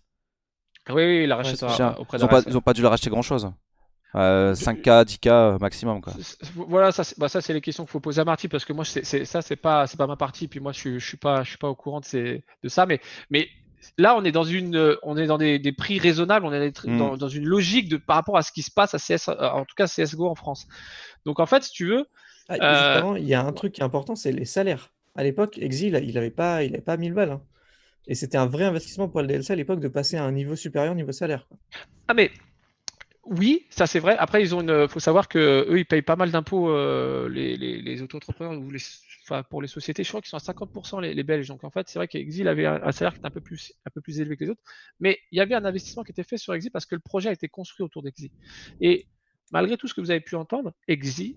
Oui, 0.90 0.96
oui, 1.06 1.22
il 1.24 1.32
a 1.32 1.36
racheté 1.38 1.64
Ouais, 1.66 1.72
ça 1.72 1.78
Chez- 1.96 2.02
auprès 2.02 2.18
ils, 2.18 2.24
ont 2.24 2.28
d'Ares, 2.28 2.30
pas, 2.30 2.38
ouais. 2.40 2.44
ils 2.48 2.58
ont 2.58 2.62
pas 2.62 2.74
dû 2.74 2.82
le 2.82 2.88
racheter 2.88 3.10
grand-chose. 3.10 3.50
Euh, 4.16 4.54
5K, 4.54 5.06
10K 5.06 5.58
maximum 5.60 6.00
quoi. 6.02 6.14
Voilà, 6.56 6.92
ça, 6.92 7.04
c'est 7.04 7.18
bah, 7.18 7.30
ça, 7.30 7.42
c'est 7.42 7.54
les 7.54 7.62
questions 7.62 7.84
qu'il 7.84 7.92
faut 7.92 8.00
poser 8.00 8.22
à 8.22 8.26
Marty 8.26 8.48
parce 8.48 8.64
que 8.66 8.74
moi, 8.74 8.86
c'est, 8.86 9.04
c'est- 9.04 9.26
ça, 9.26 9.42
c'est 9.42 9.56
pas, 9.56 9.88
c'est 9.88 9.98
pas 9.98 10.08
ma 10.08 10.16
partie. 10.16 10.48
Puis 10.48 10.60
moi, 10.60 10.72
je 10.72 10.80
suis, 10.80 11.00
je 11.00 11.06
suis 11.08 11.18
pas, 11.18 11.44
je 11.44 11.50
suis 11.50 11.58
pas 11.58 11.70
au 11.70 11.76
courant 11.76 12.00
de, 12.00 12.06
ces, 12.06 12.44
de 12.64 12.70
ça. 12.70 12.86
Mais, 12.86 13.00
mais 13.32 13.48
là, 13.98 14.16
on 14.16 14.24
est 14.24 14.32
dans 14.32 14.44
une, 14.44 14.76
euh, 14.76 14.96
on 15.04 15.18
est 15.18 15.26
dans 15.26 15.38
des, 15.40 15.58
des 15.58 15.72
prix 15.72 15.98
raisonnables. 16.00 16.46
On 16.46 16.54
est 16.54 16.86
Mm. 16.86 16.98
dans, 16.98 17.18
dans 17.18 17.28
une 17.28 17.46
logique 17.46 17.90
de 17.90 17.98
par 17.98 18.16
rapport 18.18 18.38
à 18.38 18.44
ce 18.44 18.52
qui 18.52 18.62
se 18.62 18.72
passe 18.72 18.94
à 18.94 19.00
CS, 19.00 19.30
euh, 19.30 19.50
en 19.50 19.66
tout 19.66 19.76
cas 19.76 19.88
CS:GO 19.88 20.28
en 20.28 20.36
France. 20.36 20.68
Donc 21.26 21.40
en 21.40 21.46
fait, 21.46 21.64
si 21.64 21.72
tu 21.72 21.88
veux, 21.88 22.06
Ah, 22.50 22.56
Euh, 22.62 23.18
il 23.20 23.26
y 23.26 23.34
a 23.34 23.42
un 23.44 23.54
truc 23.54 23.72
qui 23.74 23.82
est 23.82 23.86
important, 23.86 24.16
c'est 24.16 24.32
les 24.34 24.46
salaires. 24.46 24.92
À 25.16 25.24
l'époque, 25.24 25.58
Exil, 25.60 26.00
il 26.04 26.14
n'avait 26.16 26.30
pas, 26.30 26.64
il 26.64 26.74
avait 26.74 26.82
pas 26.84 26.98
1000 26.98 27.14
balles. 27.14 27.32
hein. 27.32 27.42
Et 28.06 28.16
c'était 28.16 28.38
un 28.38 28.48
vrai 28.48 28.66
investissement 28.66 29.08
pour 29.08 29.22
le 29.22 29.28
DLC 29.28 29.54
à 29.54 29.56
l'époque 29.56 29.80
de 29.80 29.88
passer 29.88 30.18
à 30.18 30.24
un 30.26 30.32
niveau 30.34 30.56
supérieur 30.58 30.94
niveau 30.94 31.14
salaire. 31.14 31.48
ah 32.10 32.14
mais 32.14 32.32
oui, 33.26 33.66
ça 33.70 33.88
c'est 33.88 34.00
vrai. 34.00 34.18
Après, 34.18 34.42
ils 34.42 34.54
ont 34.54 34.62
une, 34.62 34.88
faut 34.90 35.00
savoir 35.00 35.30
que 35.30 35.66
eux, 35.70 35.80
ils 35.80 35.86
payent 35.86 36.02
pas 36.02 36.18
mal 36.18 36.30
d'impôts 36.32 36.70
euh, 36.70 37.30
les, 37.30 37.56
les, 37.56 37.82
les 37.82 38.02
auto-entrepreneurs 38.02 38.60
ou 38.60 38.70
les, 38.70 38.80
enfin, 39.24 39.44
pour 39.44 39.62
les 39.62 39.68
sociétés. 39.70 40.04
Je 40.04 40.10
crois 40.10 40.22
qu'ils 40.22 40.28
sont 40.30 40.36
à 40.38 40.42
50% 40.42 41.00
les, 41.00 41.14
les 41.14 41.24
Belges. 41.24 41.48
Donc 41.48 41.64
en 41.64 41.70
fait, 41.72 41.88
c'est 41.88 42.00
vrai 42.00 42.10
qu'Exil 42.10 42.48
avait 42.50 42.66
un, 42.66 42.92
salaire 42.92 43.14
qui 43.14 43.20
était 43.20 43.28
un 43.28 43.32
peu 43.32 43.40
plus, 43.42 43.72
un 43.86 43.92
peu 43.92 44.02
plus 44.02 44.20
élevé 44.20 44.36
que 44.36 44.44
les 44.44 44.50
autres. 44.50 44.62
Mais 45.00 45.20
il 45.32 45.38
y 45.38 45.42
avait 45.42 45.56
un 45.56 45.64
investissement 45.64 46.04
qui 46.04 46.12
était 46.12 46.24
fait 46.24 46.38
sur 46.38 46.54
Exil 46.54 46.70
parce 46.72 46.86
que 46.86 46.96
le 46.96 47.02
projet 47.02 47.30
a 47.30 47.32
été 47.32 47.48
construit 47.48 47.86
autour 47.86 48.04
d'Exil. 48.04 48.30
Et 48.82 49.08
malgré 49.52 49.78
tout 49.78 49.88
ce 49.88 49.94
que 49.94 50.02
vous 50.02 50.12
avez 50.12 50.22
pu 50.22 50.36
entendre, 50.36 50.74
Exil, 50.90 51.36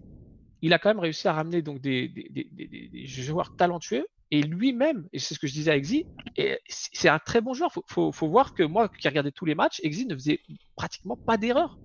il 0.62 0.72
a 0.75 0.79
quand 0.79 0.90
même 0.90 1.01
réussi 1.01 1.29
à 1.29 1.33
ramener 1.35 1.62
donc 1.62 1.81
des, 1.81 2.09
des- 2.09 2.31
des- 2.31 2.88
des 2.88 3.07
joueurs 3.07 3.55
talentueux. 3.57 4.07
Et 4.31 4.43
lui-même, 4.43 5.07
et 5.12 5.19
c'est 5.19 5.35
ce 5.35 5.39
que 5.39 5.47
je 5.47 5.53
disais 5.53 5.71
à 5.71 5.77
et 5.77 6.59
c'est 6.69 7.09
un 7.09 7.19
très 7.19 7.41
bon 7.41 7.55
joueur. 7.55 7.73
Faut, 7.73 8.11
faut, 8.12 8.29
voir 8.29 8.55
que 8.55 8.65
moi, 8.65 8.89
qui 8.89 9.07
regardais 9.07 9.31
tous 9.31 9.45
les 9.45 9.55
matchs, 9.55 9.81
Exi 9.85 10.07
ne 10.07 10.15
faisait 10.15 10.41
pratiquement 10.75 11.17
pas 11.17 11.37
d'erreur. 11.37 11.79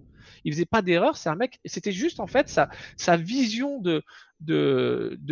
Il 0.43 0.53
faisait 0.53 0.65
pas 0.65 0.81
d'erreur. 0.81 1.17
C'est 1.17 1.29
un 1.29 1.35
mec. 1.35 1.59
C'était 1.65 1.91
juste 1.91 2.19
en 2.19 2.27
fait 2.27 2.49
sa, 2.49 3.17
vision 3.17 3.79
de 3.79 4.03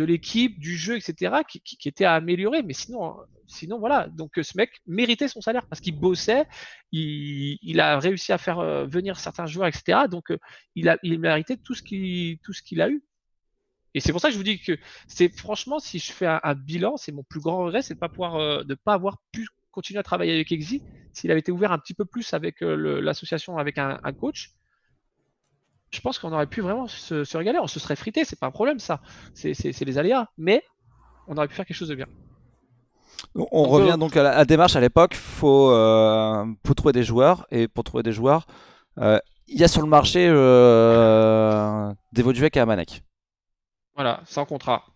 l'équipe, 0.04 0.58
du 0.60 0.76
jeu, 0.76 0.96
etc. 0.96 1.42
Qui, 1.48 1.88
était 1.88 2.04
à 2.04 2.14
améliorer. 2.14 2.62
Mais 2.62 2.74
sinon, 2.74 3.16
sinon 3.46 3.80
voilà. 3.80 4.08
Donc 4.08 4.38
ce 4.40 4.56
mec 4.56 4.80
méritait 4.86 5.28
son 5.28 5.40
salaire 5.40 5.66
parce 5.66 5.80
qu'il 5.80 5.98
bossait. 5.98 6.46
Il, 6.92 7.58
il 7.62 7.80
a 7.80 7.98
réussi 7.98 8.32
à 8.32 8.38
faire 8.38 8.60
euh, 8.60 8.86
venir 8.86 9.18
certains 9.18 9.46
joueurs, 9.46 9.66
etc. 9.66 10.02
Donc 10.08 10.30
euh, 10.30 10.38
il 10.76 10.88
a 10.88 10.96
il 11.02 11.18
méritait 11.18 11.56
tout 11.56 11.74
ce 11.74 11.82
tout 12.42 12.52
ce 12.52 12.62
qu'il 12.62 12.80
a 12.80 12.88
eu. 12.88 13.02
Et 13.94 14.00
c'est 14.00 14.12
pour 14.12 14.20
ça 14.20 14.28
que 14.28 14.32
je 14.32 14.38
vous 14.38 14.44
dis 14.44 14.60
que 14.60 14.78
c'est 15.08 15.28
franchement, 15.28 15.78
si 15.80 15.98
je 15.98 16.12
fais 16.12 16.26
un, 16.26 16.40
un 16.42 16.54
bilan, 16.54 16.96
c'est 16.96 17.12
mon 17.12 17.24
plus 17.24 17.40
grand 17.40 17.58
regret, 17.58 17.82
c'est 17.82 17.94
de 17.94 17.98
pas 17.98 18.08
pouvoir, 18.08 18.36
euh, 18.36 18.62
de 18.62 18.74
pas 18.74 18.94
avoir 18.94 19.18
pu 19.32 19.48
continuer 19.72 20.00
à 20.00 20.02
travailler 20.02 20.32
avec 20.32 20.52
Exi. 20.52 20.82
S'il 21.12 21.30
avait 21.30 21.40
été 21.40 21.50
ouvert 21.52 21.72
un 21.72 21.78
petit 21.78 21.94
peu 21.94 22.04
plus 22.04 22.32
avec 22.34 22.62
euh, 22.62 23.00
l'association, 23.00 23.58
avec 23.58 23.78
un, 23.78 23.98
un 24.02 24.12
coach, 24.12 24.52
je 25.90 26.00
pense 26.00 26.20
qu'on 26.20 26.32
aurait 26.32 26.46
pu 26.46 26.60
vraiment 26.60 26.86
se, 26.86 27.24
se 27.24 27.36
régaler. 27.36 27.58
On 27.60 27.66
se 27.66 27.80
serait 27.80 27.96
frité, 27.96 28.24
c'est 28.24 28.38
pas 28.38 28.46
un 28.46 28.52
problème 28.52 28.78
ça. 28.78 29.00
C'est 29.34 29.80
les 29.80 29.98
aléas, 29.98 30.28
mais 30.38 30.62
on 31.26 31.36
aurait 31.36 31.48
pu 31.48 31.54
faire 31.54 31.66
quelque 31.66 31.76
chose 31.76 31.88
de 31.88 31.96
bien. 31.96 32.06
On 33.34 33.64
revient 33.64 33.92
euh, 33.92 33.96
donc 33.96 34.16
à 34.16 34.22
la, 34.22 34.30
à 34.30 34.38
la 34.38 34.44
démarche 34.44 34.76
à 34.76 34.80
l'époque. 34.80 35.14
Faut, 35.14 35.70
euh, 35.72 36.44
faut 36.66 36.74
trouver 36.74 36.92
des 36.92 37.02
joueurs 37.02 37.46
et 37.50 37.68
pour 37.68 37.84
trouver 37.84 38.02
des 38.02 38.12
joueurs, 38.12 38.46
euh, 38.98 39.18
il 39.46 39.58
y 39.58 39.64
a 39.64 39.68
sur 39.68 39.82
le 39.82 39.88
marché 39.88 40.28
euh, 40.28 41.92
Devoduec 42.12 42.56
et 42.56 42.60
Amanek. 42.60 43.02
Voilà, 44.00 44.22
sans 44.24 44.46
contrat. 44.46 44.86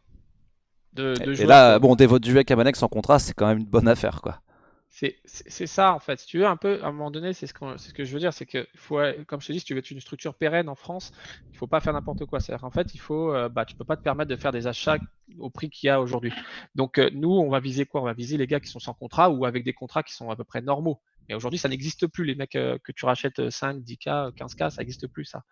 De, 0.94 1.12
de 1.12 1.38
Et 1.38 1.44
là, 1.44 1.78
bon, 1.78 1.94
Devoduec 1.94 2.50
et 2.50 2.54
Amanek 2.54 2.74
sans 2.74 2.88
contrat, 2.88 3.18
c'est 3.18 3.34
quand 3.34 3.46
même 3.46 3.58
une 3.58 3.66
bonne 3.66 3.86
affaire 3.86 4.22
quoi. 4.22 4.40
C'est 4.88 5.66
ça 5.66 5.92
en 5.92 5.98
fait. 5.98 6.20
Si 6.20 6.26
tu 6.26 6.38
veux 6.38 6.46
un 6.46 6.56
peu, 6.56 6.82
à 6.82 6.86
un 6.86 6.92
moment 6.92 7.10
donné, 7.10 7.34
c'est 7.34 7.46
ce, 7.46 7.52
ce 7.76 7.92
que 7.92 8.06
je 8.06 8.14
veux 8.14 8.18
dire, 8.18 8.32
c'est 8.32 8.46
que 8.46 8.66
faut, 8.76 8.98
comme 9.26 9.42
je 9.42 9.48
te 9.48 9.52
dis, 9.52 9.60
si 9.60 9.66
tu 9.66 9.74
veux 9.74 9.80
être 9.80 9.90
une 9.90 10.00
structure 10.00 10.32
pérenne 10.32 10.70
en 10.70 10.74
France, 10.74 11.12
il 11.52 11.58
faut 11.58 11.66
pas 11.66 11.80
faire 11.80 11.92
n'importe 11.92 12.24
quoi. 12.24 12.40
C'est-à-dire 12.40 12.64
en 12.64 12.70
fait, 12.70 12.94
il 12.94 12.98
faut, 12.98 13.34
euh, 13.34 13.50
bah, 13.50 13.66
tu 13.66 13.76
peux 13.76 13.84
pas 13.84 13.98
te 13.98 14.02
permettre 14.02 14.30
de 14.30 14.36
faire 14.36 14.52
des 14.52 14.66
achats 14.66 14.96
au 15.38 15.50
prix 15.50 15.68
qu'il 15.68 15.88
y 15.88 15.90
a 15.90 16.00
aujourd'hui. 16.00 16.32
Donc 16.74 16.96
euh, 16.98 17.10
nous, 17.12 17.30
on 17.30 17.50
va 17.50 17.60
viser 17.60 17.84
quoi? 17.84 18.00
On 18.00 18.04
va 18.04 18.14
viser 18.14 18.38
les 18.38 18.46
gars 18.46 18.60
qui 18.60 18.70
sont 18.70 18.78
sans 18.78 18.94
contrat 18.94 19.28
ou 19.28 19.44
avec 19.44 19.64
des 19.64 19.74
contrats 19.74 20.02
qui 20.02 20.14
sont 20.14 20.30
à 20.30 20.36
peu 20.36 20.44
près 20.44 20.62
normaux. 20.62 20.98
Mais 21.28 21.34
aujourd'hui, 21.34 21.58
ça 21.58 21.68
n'existe 21.68 22.06
plus. 22.06 22.24
Les 22.24 22.34
mecs 22.34 22.56
euh, 22.56 22.78
que 22.84 22.92
tu 22.92 23.06
rachètes 23.06 23.38
euh, 23.38 23.50
5, 23.50 23.78
10K, 23.78 24.32
15K, 24.34 24.70
ça 24.70 24.82
n'existe 24.82 25.06
plus 25.06 25.24
ça. 25.24 25.42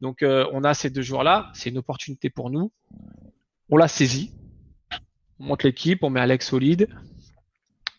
Donc 0.00 0.22
euh, 0.22 0.46
on 0.52 0.64
a 0.64 0.74
ces 0.74 0.90
deux 0.90 1.02
joueurs-là. 1.02 1.50
C'est 1.54 1.70
une 1.70 1.78
opportunité 1.78 2.30
pour 2.30 2.50
nous. 2.50 2.72
On 3.70 3.76
l'a 3.76 3.88
saisi. 3.88 4.32
On 5.40 5.44
monte 5.44 5.64
l'équipe, 5.64 6.02
on 6.02 6.10
met 6.10 6.20
Alex 6.20 6.48
solide. 6.48 6.88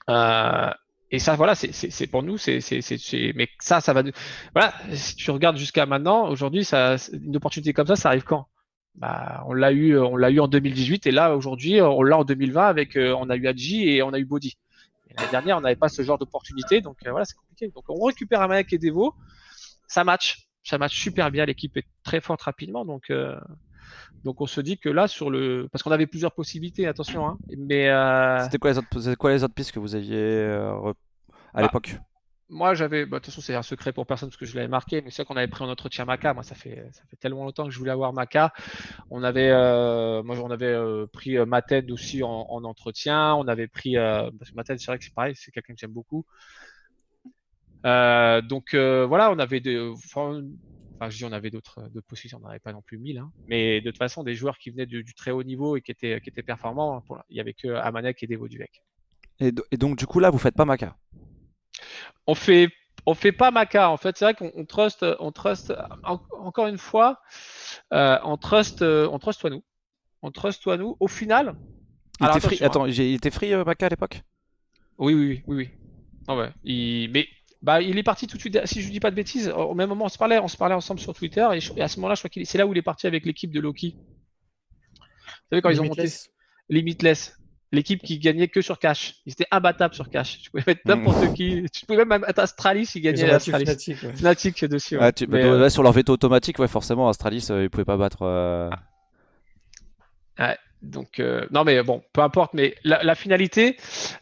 Euh, 0.10 0.71
et 1.12 1.19
ça, 1.19 1.36
voilà, 1.36 1.55
c'est- 1.55 2.08
pour 2.08 2.21
nous, 2.23 2.38
mais 2.47 3.47
ça, 3.60 3.82
ça 3.82 3.93
va. 3.93 4.03
Voilà, 4.53 4.73
si 4.93 5.15
tu 5.15 5.32
regardes 5.32 5.58
jusqu'à 5.58 5.86
maintenant, 5.88 6.29
aujourd'hui, 6.29 6.63
une 7.13 7.36
opportunité 7.36 7.73
comme 7.73 7.88
ça, 7.88 7.95
ça 7.95 8.10
arrive 8.10 8.23
quand? 8.23 8.47
Bah, 8.95 9.43
on 9.47 9.53
l'a 9.53 9.71
eu, 9.71 9.97
on 9.97 10.15
l'a 10.17 10.29
eu 10.29 10.39
en 10.39 10.47
2018, 10.47 11.08
et 11.08 11.12
là, 11.12 11.36
aujourd'hui, 11.36 11.82
on 11.82 12.03
l'a 12.03 12.17
en 12.17 12.25
2020 12.25 12.67
avec, 12.67 12.95
on 12.95 13.29
a 13.29 13.36
eu 13.36 13.47
Adji 13.47 13.89
et 13.89 14.03
on 14.03 14.13
a 14.13 14.19
eu 14.19 14.25
Body. 14.25 14.58
L'année 15.17 15.32
dernière, 15.32 15.58
on 15.58 15.62
n'avait 15.62 15.76
pas 15.76 15.89
ce 15.89 16.02
genre 16.02 16.17
d'opportunité, 16.17 16.82
donc 16.82 16.98
euh, 17.06 17.12
voilà, 17.12 17.26
c'est 17.26 17.36
compliqué. 17.36 17.67
Donc 17.69 17.86
on 17.89 18.04
récupère 18.06 18.41
un 18.41 18.48
mec 18.48 18.72
et 18.74 18.78
Devo, 18.78 19.13
ça 19.88 20.04
match, 20.04 20.48
ça 20.63 20.78
match 20.78 20.98
super 21.00 21.32
bien, 21.32 21.45
l'équipe 21.45 21.76
est 21.78 21.88
très 22.04 22.22
forte 22.22 22.41
rapidement, 22.41 22.86
donc. 22.86 23.10
euh, 23.10 23.36
donc 24.24 24.41
on 24.41 24.45
se 24.45 24.62
dit 24.62 24.78
que 24.78 24.89
là 24.89 25.08
sur 25.08 25.30
le 25.32 25.67
parce 25.72 25.82
qu'on 25.82 25.91
avait 25.91 26.06
plusieurs 26.06 26.34
possibilités 26.34 26.86
attention 26.86 27.28
hein, 27.28 27.38
mais 27.58 27.89
euh, 27.89 28.43
C'était 28.43 28.58
quoi 28.60 28.72
les 28.72 28.78
autres, 28.78 29.15
quoi 29.15 29.32
les 29.32 29.43
autres 29.43 29.54
pistes 29.54 29.72
que 29.72 29.80
vous 29.80 29.95
aviez 29.95 30.43
à 31.54 31.62
Bah, 31.62 31.62
l'époque? 31.63 31.95
Moi, 32.51 32.73
j'avais, 32.73 33.05
bah, 33.05 33.19
de 33.19 33.23
toute 33.23 33.31
façon, 33.31 33.41
c'est 33.41 33.53
un 33.53 33.62
secret 33.62 33.93
pour 33.93 34.07
personne 34.07 34.29
parce 34.29 34.38
que 34.38 34.45
je 34.45 34.55
l'avais 34.55 34.67
marqué, 34.67 35.01
mais 35.01 35.12
c'est 35.12 35.23
qu'on 35.23 35.38
avait 35.38 35.47
pris 35.47 35.63
en 35.63 35.69
entretien 35.69 36.05
Maca. 36.05 36.33
Moi, 36.33 36.41
ça 36.41 36.55
fait, 36.55 36.83
ça 36.93 37.03
fait 37.07 37.15
tellement 37.15 37.45
longtemps 37.45 37.65
que 37.65 37.69
je 37.69 37.77
voulais 37.77 37.91
avoir 37.91 38.12
Maca. 38.12 38.53
On 39.12 39.21
avait, 39.21 39.51
euh, 39.51 40.23
moi, 40.23 40.35
on 40.39 40.49
avait 40.49 40.65
euh, 40.65 41.05
pris 41.05 41.38
euh, 41.38 41.45
aussi 41.91 42.23
en, 42.23 42.47
en 42.49 42.63
entretien. 42.63 43.35
On 43.35 43.47
avait 43.47 43.67
pris, 43.67 43.97
euh, 43.97 44.31
parce 44.39 44.49
que 44.49 44.55
Mated, 44.55 44.79
c'est 44.79 44.88
vrai 44.88 44.97
que 44.97 45.03
c'est 45.03 45.13
pareil, 45.13 45.35
c'est 45.35 45.51
quelqu'un 45.51 45.73
que 45.73 45.79
j'aime 45.79 45.91
beaucoup. 45.91 46.25
Donc 47.83 48.73
voilà, 48.73 49.31
on 49.31 49.38
avait 49.38 49.59
des, 49.59 49.79
enfin, 49.79 50.41
je 51.07 51.17
dis 51.17 51.25
on 51.25 51.31
avait 51.31 51.51
d'autres, 51.51 51.88
possibilités, 52.07 52.35
on 52.35 52.39
n'en 52.39 52.49
avait 52.49 52.59
pas 52.59 52.73
non 52.73 52.81
plus 52.81 52.97
mille, 52.97 53.19
hein. 53.19 53.31
mais 53.47 53.79
de 53.79 53.89
toute 53.89 53.99
façon, 53.99 54.23
des 54.23 54.35
joueurs 54.35 54.57
qui 54.57 54.69
venaient 54.71 54.88
du, 54.88 55.05
très 55.13 55.31
haut 55.31 55.43
niveau 55.43 55.77
et 55.77 55.81
qui 55.81 55.91
étaient, 55.91 56.19
qui 56.19 56.29
étaient 56.29 56.43
performants, 56.43 57.03
il 57.29 57.38
y 57.38 57.39
avait 57.39 57.53
que 57.53 57.69
Amanek 57.69 58.21
et 58.23 58.27
Devo 58.27 58.47
et, 59.39 59.53
et 59.71 59.77
donc 59.77 59.97
du 59.97 60.05
coup 60.05 60.19
là, 60.19 60.29
vous 60.29 60.38
faites 60.38 60.55
pas 60.55 60.65
Maca. 60.65 60.97
On 62.27 62.35
fait 62.35 62.69
on 63.05 63.13
fait 63.15 63.31
pas 63.31 63.51
Maca 63.51 63.89
en 63.89 63.97
fait 63.97 64.17
c'est 64.17 64.25
vrai 64.25 64.33
qu'on 64.33 64.51
on 64.55 64.65
trust 64.65 65.05
on 65.19 65.31
trust 65.31 65.73
en- 66.03 66.19
encore 66.39 66.67
une 66.67 66.77
fois 66.77 67.19
euh, 67.93 68.17
on 68.23 68.37
trust 68.37 68.81
euh, 68.81 69.07
on 69.11 69.19
trust 69.19 69.41
toi 69.41 69.49
nous 69.49 69.63
on 70.21 70.31
trust 70.31 70.61
toi 70.61 70.77
nous 70.77 70.95
au 70.99 71.07
final 71.07 71.55
Il 72.19 72.25
Alors, 72.25 72.37
était 72.37 72.47
free. 72.47 72.63
Attends, 72.63 72.85
il 72.85 72.99
était 73.13 73.31
free 73.31 73.53
euh, 73.53 73.63
Maca 73.63 73.85
à 73.85 73.89
l'époque? 73.89 74.21
oui 74.97 75.13
oui 75.13 75.25
oui 75.25 75.43
oui, 75.47 75.55
oui. 75.55 75.69
Ah 76.27 76.35
ouais 76.35 76.51
il 76.63 77.09
mais 77.11 77.27
bah 77.61 77.81
il 77.81 77.97
est 77.97 78.03
parti 78.03 78.27
tout 78.27 78.35
de 78.37 78.41
suite 78.41 78.59
si 78.65 78.81
je 78.81 78.89
dis 78.91 78.99
pas 78.99 79.11
de 79.11 79.15
bêtises 79.15 79.49
au 79.49 79.73
même 79.73 79.89
moment 79.89 80.05
on 80.05 80.09
se 80.09 80.17
parlait 80.17 80.37
on 80.39 80.47
se 80.47 80.57
parlait 80.57 80.75
ensemble 80.75 80.99
sur 80.99 81.13
Twitter 81.13 81.47
et, 81.53 81.59
je- 81.59 81.73
et 81.75 81.81
à 81.81 81.87
ce 81.87 81.97
moment-là 81.97 82.15
je 82.15 82.19
crois 82.21 82.29
qu'il 82.29 82.41
est- 82.41 82.45
c'est 82.45 82.57
là 82.57 82.67
où 82.67 82.73
il 82.73 82.77
est 82.77 82.81
parti 82.83 83.07
avec 83.07 83.25
l'équipe 83.25 83.51
de 83.51 83.59
Loki 83.59 83.95
vous 83.97 85.55
savez 85.55 85.61
quand 85.61 85.69
ils 85.69 85.81
ont 85.81 85.85
monté 85.85 86.09
Limitless. 86.69 87.38
L'équipe 87.71 88.01
qui 88.01 88.17
gagnait 88.17 88.47
que 88.47 88.62
sur 88.62 88.79
cash 88.79 89.15
ils 89.27 89.34
étaient 89.34 89.45
imbattables 89.51 89.93
sur 89.93 90.10
cash 90.10 90.41
tu 90.41 90.49
pouvais 90.49 90.63
mettre 90.65 90.82
n'importe 90.86 91.34
qui 91.36 91.65
tu 91.71 91.86
pouvais 91.86 92.03
même 92.05 92.21
mettre 92.21 92.39
Astralis 92.39 92.89
il 92.95 93.05
Ils 93.05 93.12
battu 93.13 93.29
Astralis 93.53 93.65
Fnatic, 93.65 94.03
ouais. 94.03 94.13
Fnatic 94.15 94.65
dessus 94.65 94.97
ouais. 94.97 95.03
Ah, 95.03 95.12
tu- 95.12 95.27
bah, 95.27 95.38
Mais, 95.38 95.43
euh, 95.45 95.62
ouais, 95.62 95.69
sur 95.69 95.84
leur 95.84 95.91
veto 95.91 96.13
automatique, 96.13 96.58
ouais, 96.58 96.67
forcément, 96.67 97.08
Astralis, 97.10 97.47
euh, 97.51 97.63
ils 97.63 97.69
pouvaient 97.69 97.86
pas 97.86 97.97
battre. 97.97 98.23
euh, 98.23 98.69
Donc 100.82 101.19
euh, 101.19 101.45
non 101.51 101.65
mais 101.65 101.84
bon, 101.84 102.01
peu 102.13 102.21
importe. 102.21 102.53
Mais 102.53 102.73
la, 102.86 103.03
la 103.03 103.13
finalité, 103.13 103.75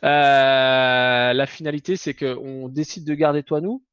euh, 0.03 1.33
la 1.33 1.45
finalité, 1.45 1.95
c'est 1.95 2.15
que 2.15 2.36
on 2.36 2.67
décide 2.67 3.05
de 3.05 3.13
garder 3.13 3.43
toi 3.43 3.62
nous. 3.62 3.83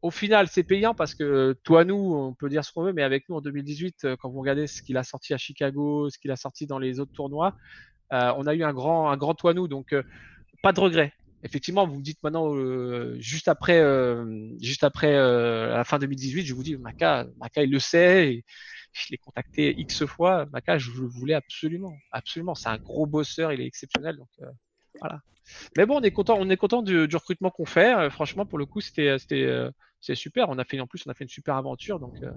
au 0.00 0.12
final, 0.12 0.46
c'est 0.48 0.62
payant 0.62 0.94
parce 0.94 1.16
que 1.16 1.58
toi, 1.64 1.84
nous, 1.84 1.96
on 2.14 2.32
peut 2.34 2.48
dire 2.48 2.64
ce 2.64 2.72
qu'on 2.72 2.84
veut, 2.84 2.92
mais 2.92 3.02
avec 3.02 3.28
nous 3.28 3.34
en 3.36 3.40
2018, 3.40 4.04
euh, 4.04 4.16
quand 4.16 4.30
vous 4.30 4.38
regardez 4.40 4.68
ce 4.68 4.80
qu'il 4.80 4.96
a 4.96 5.02
sorti 5.02 5.34
à 5.34 5.38
Chicago, 5.38 6.08
ce 6.08 6.18
qu'il 6.18 6.30
a 6.30 6.36
sorti 6.36 6.66
dans 6.68 6.78
les 6.78 7.00
autres 7.00 7.10
tournois, 7.12 7.48
euh, 7.48 7.97
on 8.10 8.46
a 8.46 8.54
eu 8.54 8.62
un 8.62 8.72
grand, 8.72 9.10
un 9.10 9.16
grand 9.16 9.34
toi, 9.34 9.54
nous. 9.54 9.68
Donc, 9.68 9.92
euh, 9.92 10.02
pas 10.62 10.72
de 10.72 10.80
regret. 10.80 11.12
Effectivement, 11.44 11.86
vous 11.86 11.96
me 11.96 12.02
dites 12.02 12.22
maintenant, 12.22 12.52
juste 13.20 13.46
après, 13.46 13.80
juste 14.60 14.82
après 14.82 15.12
la 15.12 15.84
fin 15.84 16.00
2018, 16.00 16.44
je 16.44 16.52
vous 16.52 16.64
dis, 16.64 16.76
Maca, 16.76 17.26
Maca, 17.38 17.62
il 17.62 17.70
le 17.70 17.78
sait. 17.78 18.44
Je 18.92 19.06
l'ai 19.10 19.18
contacté 19.18 19.72
X 19.78 20.04
fois. 20.04 20.46
Maca, 20.52 20.78
je 20.78 20.90
le 20.90 21.06
voulais 21.06 21.34
absolument. 21.34 21.94
Absolument. 22.10 22.56
C'est 22.56 22.70
un 22.70 22.78
gros 22.78 23.06
bosseur, 23.06 23.52
il 23.52 23.60
est 23.60 23.66
exceptionnel. 23.66 24.16
Donc, 24.16 24.28
voilà. 24.98 25.20
Mais 25.76 25.86
bon, 25.86 25.98
on 25.98 26.02
est 26.02 26.10
content, 26.10 26.36
on 26.40 26.50
est 26.50 26.56
content 26.56 26.82
du, 26.82 27.06
du 27.06 27.16
recrutement 27.16 27.50
qu'on 27.50 27.66
fait. 27.66 28.10
franchement, 28.10 28.44
pour 28.44 28.58
le 28.58 28.66
coup, 28.66 28.80
c'était, 28.80 29.16
c'est 30.00 30.14
super. 30.14 30.48
On 30.48 30.58
a 30.58 30.64
fait 30.64 30.80
en 30.80 30.86
plus, 30.86 31.02
on 31.06 31.10
a 31.10 31.14
fait 31.14 31.24
une 31.24 31.30
super 31.30 31.56
aventure. 31.56 31.98
Donc, 31.98 32.14
euh... 32.22 32.30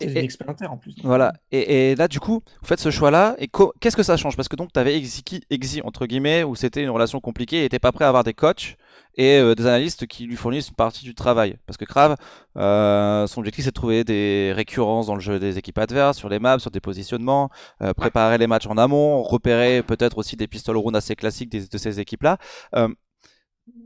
Et 0.00 0.18
expérience 0.18 0.62
en 0.62 0.78
plus. 0.78 0.94
Voilà. 1.02 1.32
Et, 1.52 1.90
et, 1.90 1.94
là, 1.96 2.08
du 2.08 2.20
coup, 2.20 2.42
vous 2.60 2.66
faites 2.66 2.80
ce 2.80 2.90
choix-là. 2.90 3.36
Et 3.38 3.48
qu'est-ce 3.80 3.96
que 3.96 4.02
ça 4.02 4.16
change? 4.16 4.36
Parce 4.36 4.48
que 4.48 4.56
donc, 4.56 4.72
tu 4.72 4.80
avais 4.80 4.96
Exi, 4.96 5.22
Exi, 5.50 5.82
entre 5.82 6.06
guillemets, 6.06 6.44
où 6.44 6.54
c'était 6.54 6.82
une 6.82 6.90
relation 6.90 7.20
compliquée 7.20 7.58
et 7.58 7.62
n'était 7.62 7.78
pas 7.78 7.92
prêt 7.92 8.04
à 8.04 8.08
avoir 8.08 8.24
des 8.24 8.34
coachs 8.34 8.76
et 9.16 9.38
euh, 9.38 9.54
des 9.54 9.66
analystes 9.66 10.06
qui 10.06 10.24
lui 10.24 10.36
fournissent 10.36 10.68
une 10.68 10.74
partie 10.74 11.04
du 11.04 11.14
travail. 11.14 11.56
Parce 11.66 11.76
que 11.76 11.84
Crave, 11.84 12.16
euh, 12.56 13.26
son 13.26 13.40
objectif, 13.40 13.64
c'est 13.64 13.70
de 13.70 13.74
trouver 13.74 14.04
des 14.04 14.52
récurrences 14.54 15.06
dans 15.06 15.14
le 15.14 15.20
jeu 15.20 15.38
des 15.38 15.58
équipes 15.58 15.78
adverses, 15.78 16.18
sur 16.18 16.28
les 16.28 16.38
maps, 16.38 16.58
sur 16.58 16.70
des 16.70 16.80
positionnements, 16.80 17.50
euh, 17.82 17.92
préparer 17.92 18.38
les 18.38 18.46
matchs 18.46 18.66
en 18.66 18.76
amont, 18.76 19.22
repérer 19.22 19.82
peut-être 19.82 20.18
aussi 20.18 20.36
des 20.36 20.48
pistoles 20.48 20.76
round 20.76 20.96
assez 20.96 21.14
classiques 21.14 21.50
de, 21.50 21.60
de 21.70 21.78
ces 21.78 22.00
équipes-là. 22.00 22.38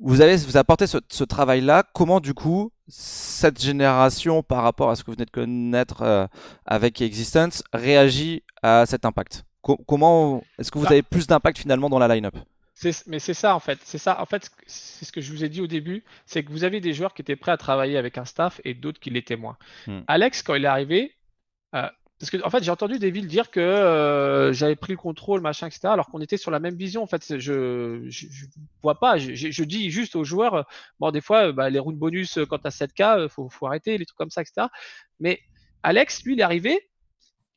Vous 0.00 0.20
avez 0.20 0.36
vous 0.36 0.56
apportez 0.56 0.86
ce, 0.86 0.98
ce 1.08 1.24
travail-là. 1.24 1.84
Comment 1.94 2.20
du 2.20 2.34
coup 2.34 2.72
cette 2.88 3.60
génération, 3.60 4.42
par 4.42 4.62
rapport 4.62 4.90
à 4.90 4.96
ce 4.96 5.02
que 5.02 5.10
vous 5.10 5.16
venez 5.16 5.26
de 5.26 5.30
connaître 5.30 6.02
euh, 6.02 6.26
avec 6.64 7.00
Existence, 7.00 7.62
réagit 7.72 8.42
à 8.62 8.86
cet 8.86 9.04
impact? 9.04 9.44
Co 9.60 9.76
Comment 9.86 10.42
est-ce 10.58 10.70
que 10.70 10.78
vous 10.78 10.86
avez 10.86 11.02
plus 11.02 11.26
d'impact 11.26 11.58
finalement 11.58 11.90
dans 11.90 11.98
la 11.98 12.08
line-up? 12.08 12.36
Mais 13.06 13.18
c'est 13.18 13.34
ça 13.34 13.54
en 13.56 13.60
fait, 13.60 13.78
c'est 13.82 13.98
ça. 13.98 14.20
En 14.20 14.26
fait, 14.26 14.50
c'est 14.66 15.04
ce 15.04 15.12
que 15.12 15.20
je 15.20 15.32
vous 15.32 15.44
ai 15.44 15.48
dit 15.48 15.60
au 15.60 15.66
début, 15.66 16.04
c'est 16.26 16.44
que 16.44 16.50
vous 16.50 16.64
avez 16.64 16.80
des 16.80 16.94
joueurs 16.94 17.12
qui 17.12 17.22
étaient 17.22 17.36
prêts 17.36 17.52
à 17.52 17.56
travailler 17.56 17.98
avec 17.98 18.18
un 18.18 18.24
staff 18.24 18.60
et 18.64 18.74
d'autres 18.74 19.00
qui 19.00 19.10
l'étaient 19.10 19.36
moins. 19.36 19.56
Hmm. 19.86 20.00
Alex, 20.06 20.42
quand 20.42 20.54
il 20.54 20.64
est 20.64 20.68
arrivé, 20.68 21.12
euh, 21.74 21.88
parce 22.18 22.30
que 22.30 22.36
en 22.44 22.50
fait, 22.50 22.64
j'ai 22.64 22.70
entendu 22.72 22.98
des 22.98 23.10
villes 23.12 23.28
dire 23.28 23.50
que 23.50 23.60
euh, 23.60 24.52
j'avais 24.52 24.74
pris 24.74 24.92
le 24.92 24.98
contrôle, 24.98 25.40
machin, 25.40 25.68
etc. 25.68 25.92
Alors 25.92 26.08
qu'on 26.08 26.20
était 26.20 26.36
sur 26.36 26.50
la 26.50 26.58
même 26.58 26.74
vision. 26.74 27.02
En 27.02 27.06
fait, 27.06 27.38
je, 27.38 28.04
je, 28.08 28.26
vois 28.82 28.98
pas. 28.98 29.18
Je, 29.18 29.34
je- 29.34 29.64
dis 29.64 29.90
juste 29.90 30.16
aux 30.16 30.24
joueurs, 30.24 30.54
euh, 30.54 30.62
bon, 30.98 31.10
des 31.12 31.20
fois, 31.20 31.48
euh, 31.48 31.52
bah, 31.52 31.70
les 31.70 31.78
rounds 31.78 31.98
bonus 31.98 32.38
euh, 32.38 32.46
quand 32.46 32.58
t'as 32.58 32.70
7K, 32.70 33.18
euh, 33.20 33.28
faut, 33.28 33.48
faut 33.48 33.66
arrêter 33.66 33.96
les 33.98 34.06
trucs 34.06 34.18
comme 34.18 34.30
ça, 34.30 34.42
etc. 34.42 34.66
Mais 35.20 35.40
Alex, 35.84 36.24
lui, 36.24 36.34
il 36.34 36.40
est 36.40 36.42
arrivé, 36.42 36.90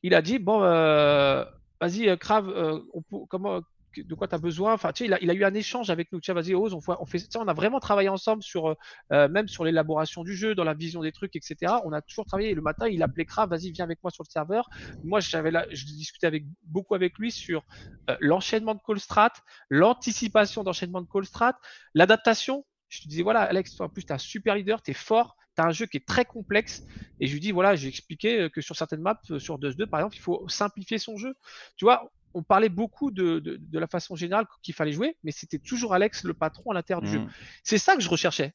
il 0.02 0.14
a 0.14 0.22
dit, 0.22 0.38
bon, 0.38 0.62
euh, 0.62 1.44
vas-y, 1.80 2.16
Crave, 2.18 2.48
euh, 2.50 2.80
comment, 3.28 3.60
de 3.96 4.14
quoi 4.14 4.28
tu 4.28 4.34
as 4.34 4.38
besoin. 4.38 4.72
Enfin, 4.74 4.92
tu 4.92 5.06
sais, 5.06 5.18
il 5.20 5.30
a, 5.30 5.34
eu 5.34 5.44
un 5.44 5.54
échange 5.54 5.90
avec 5.90 6.12
nous. 6.12 6.20
Tiens, 6.20 6.34
vas-y, 6.34 6.54
on, 6.54 6.80
fait- 6.80 7.18
sais, 7.18 7.38
on 7.38 7.48
a 7.48 7.52
vraiment 7.52 7.80
travaillé 7.80 8.08
ensemble 8.08 8.42
sur, 8.42 8.70
euh, 8.70 8.74
euh, 9.12 9.28
même 9.28 9.48
sur 9.48 9.64
l'élaboration 9.64 10.22
du 10.24 10.34
jeu, 10.34 10.54
dans 10.54 10.64
la 10.64 10.74
vision 10.74 11.02
des 11.02 11.12
trucs, 11.12 11.36
etc. 11.36 11.80
On 11.84 11.92
a 11.92 12.02
toujours 12.02 12.26
travaillé. 12.26 12.54
Le 12.54 12.62
matin, 12.62 12.88
il 12.88 13.02
appelait 13.02 13.24
Crave, 13.24 13.50
vas-y, 13.50 13.70
viens 13.72 13.84
avec 13.84 14.02
moi 14.02 14.10
sur 14.10 14.24
le 14.24 14.30
serveur. 14.30 14.68
Moi, 15.02 15.20
j'avais 15.20 15.50
là, 15.50 15.66
je 15.70 15.84
discutais 15.84 16.26
avec 16.26 16.44
beaucoup 16.62 16.94
avec 16.94 17.18
lui 17.18 17.30
sur 17.30 17.64
euh, 18.10 18.16
l'enchaînement 18.20 18.74
de 18.74 18.80
call 18.86 19.00
strat, 19.00 19.32
l'anticipation 19.70 20.64
d'enchaînement 20.64 21.00
de 21.00 21.08
call 21.12 21.24
strat, 21.24 21.58
l'adaptation. 21.94 22.64
Je 22.88 23.02
te 23.02 23.08
disais, 23.08 23.22
voilà, 23.22 23.42
Alex, 23.42 23.76
toi, 23.76 23.86
en 23.86 23.88
plus, 23.88 24.04
tu 24.04 24.12
un 24.12 24.18
super 24.18 24.54
leader, 24.54 24.82
tu 24.82 24.90
es 24.90 24.94
fort, 24.94 25.36
tu 25.56 25.62
as 25.62 25.66
un 25.66 25.70
jeu 25.70 25.86
qui 25.86 25.96
est 25.96 26.06
très 26.06 26.24
complexe. 26.24 26.82
Et 27.20 27.26
je 27.26 27.32
lui 27.32 27.40
dis, 27.40 27.52
voilà, 27.52 27.76
j'ai 27.76 27.88
expliqué 27.88 28.50
que 28.52 28.60
sur 28.60 28.76
certaines 28.76 29.00
maps, 29.00 29.20
sur 29.38 29.58
2-2, 29.58 29.86
par 29.86 30.00
exemple, 30.00 30.16
il 30.16 30.20
faut 30.20 30.46
simplifier 30.48 30.98
son 30.98 31.16
jeu. 31.16 31.34
Tu 31.76 31.84
vois, 31.84 32.10
on 32.34 32.42
parlait 32.42 32.68
beaucoup 32.68 33.10
de, 33.10 33.38
de, 33.38 33.56
de 33.56 33.78
la 33.78 33.86
façon 33.86 34.16
générale 34.16 34.46
qu'il 34.62 34.74
fallait 34.74 34.92
jouer, 34.92 35.16
mais 35.22 35.32
c'était 35.32 35.58
toujours 35.58 35.94
Alex 35.94 36.24
le 36.24 36.34
patron 36.34 36.70
à 36.70 36.74
l'intérieur 36.74 37.02
du 37.02 37.10
jeu. 37.10 37.18
Mhm. 37.20 37.30
C'est 37.64 37.78
ça 37.78 37.96
que 37.96 38.02
je 38.02 38.08
recherchais. 38.08 38.52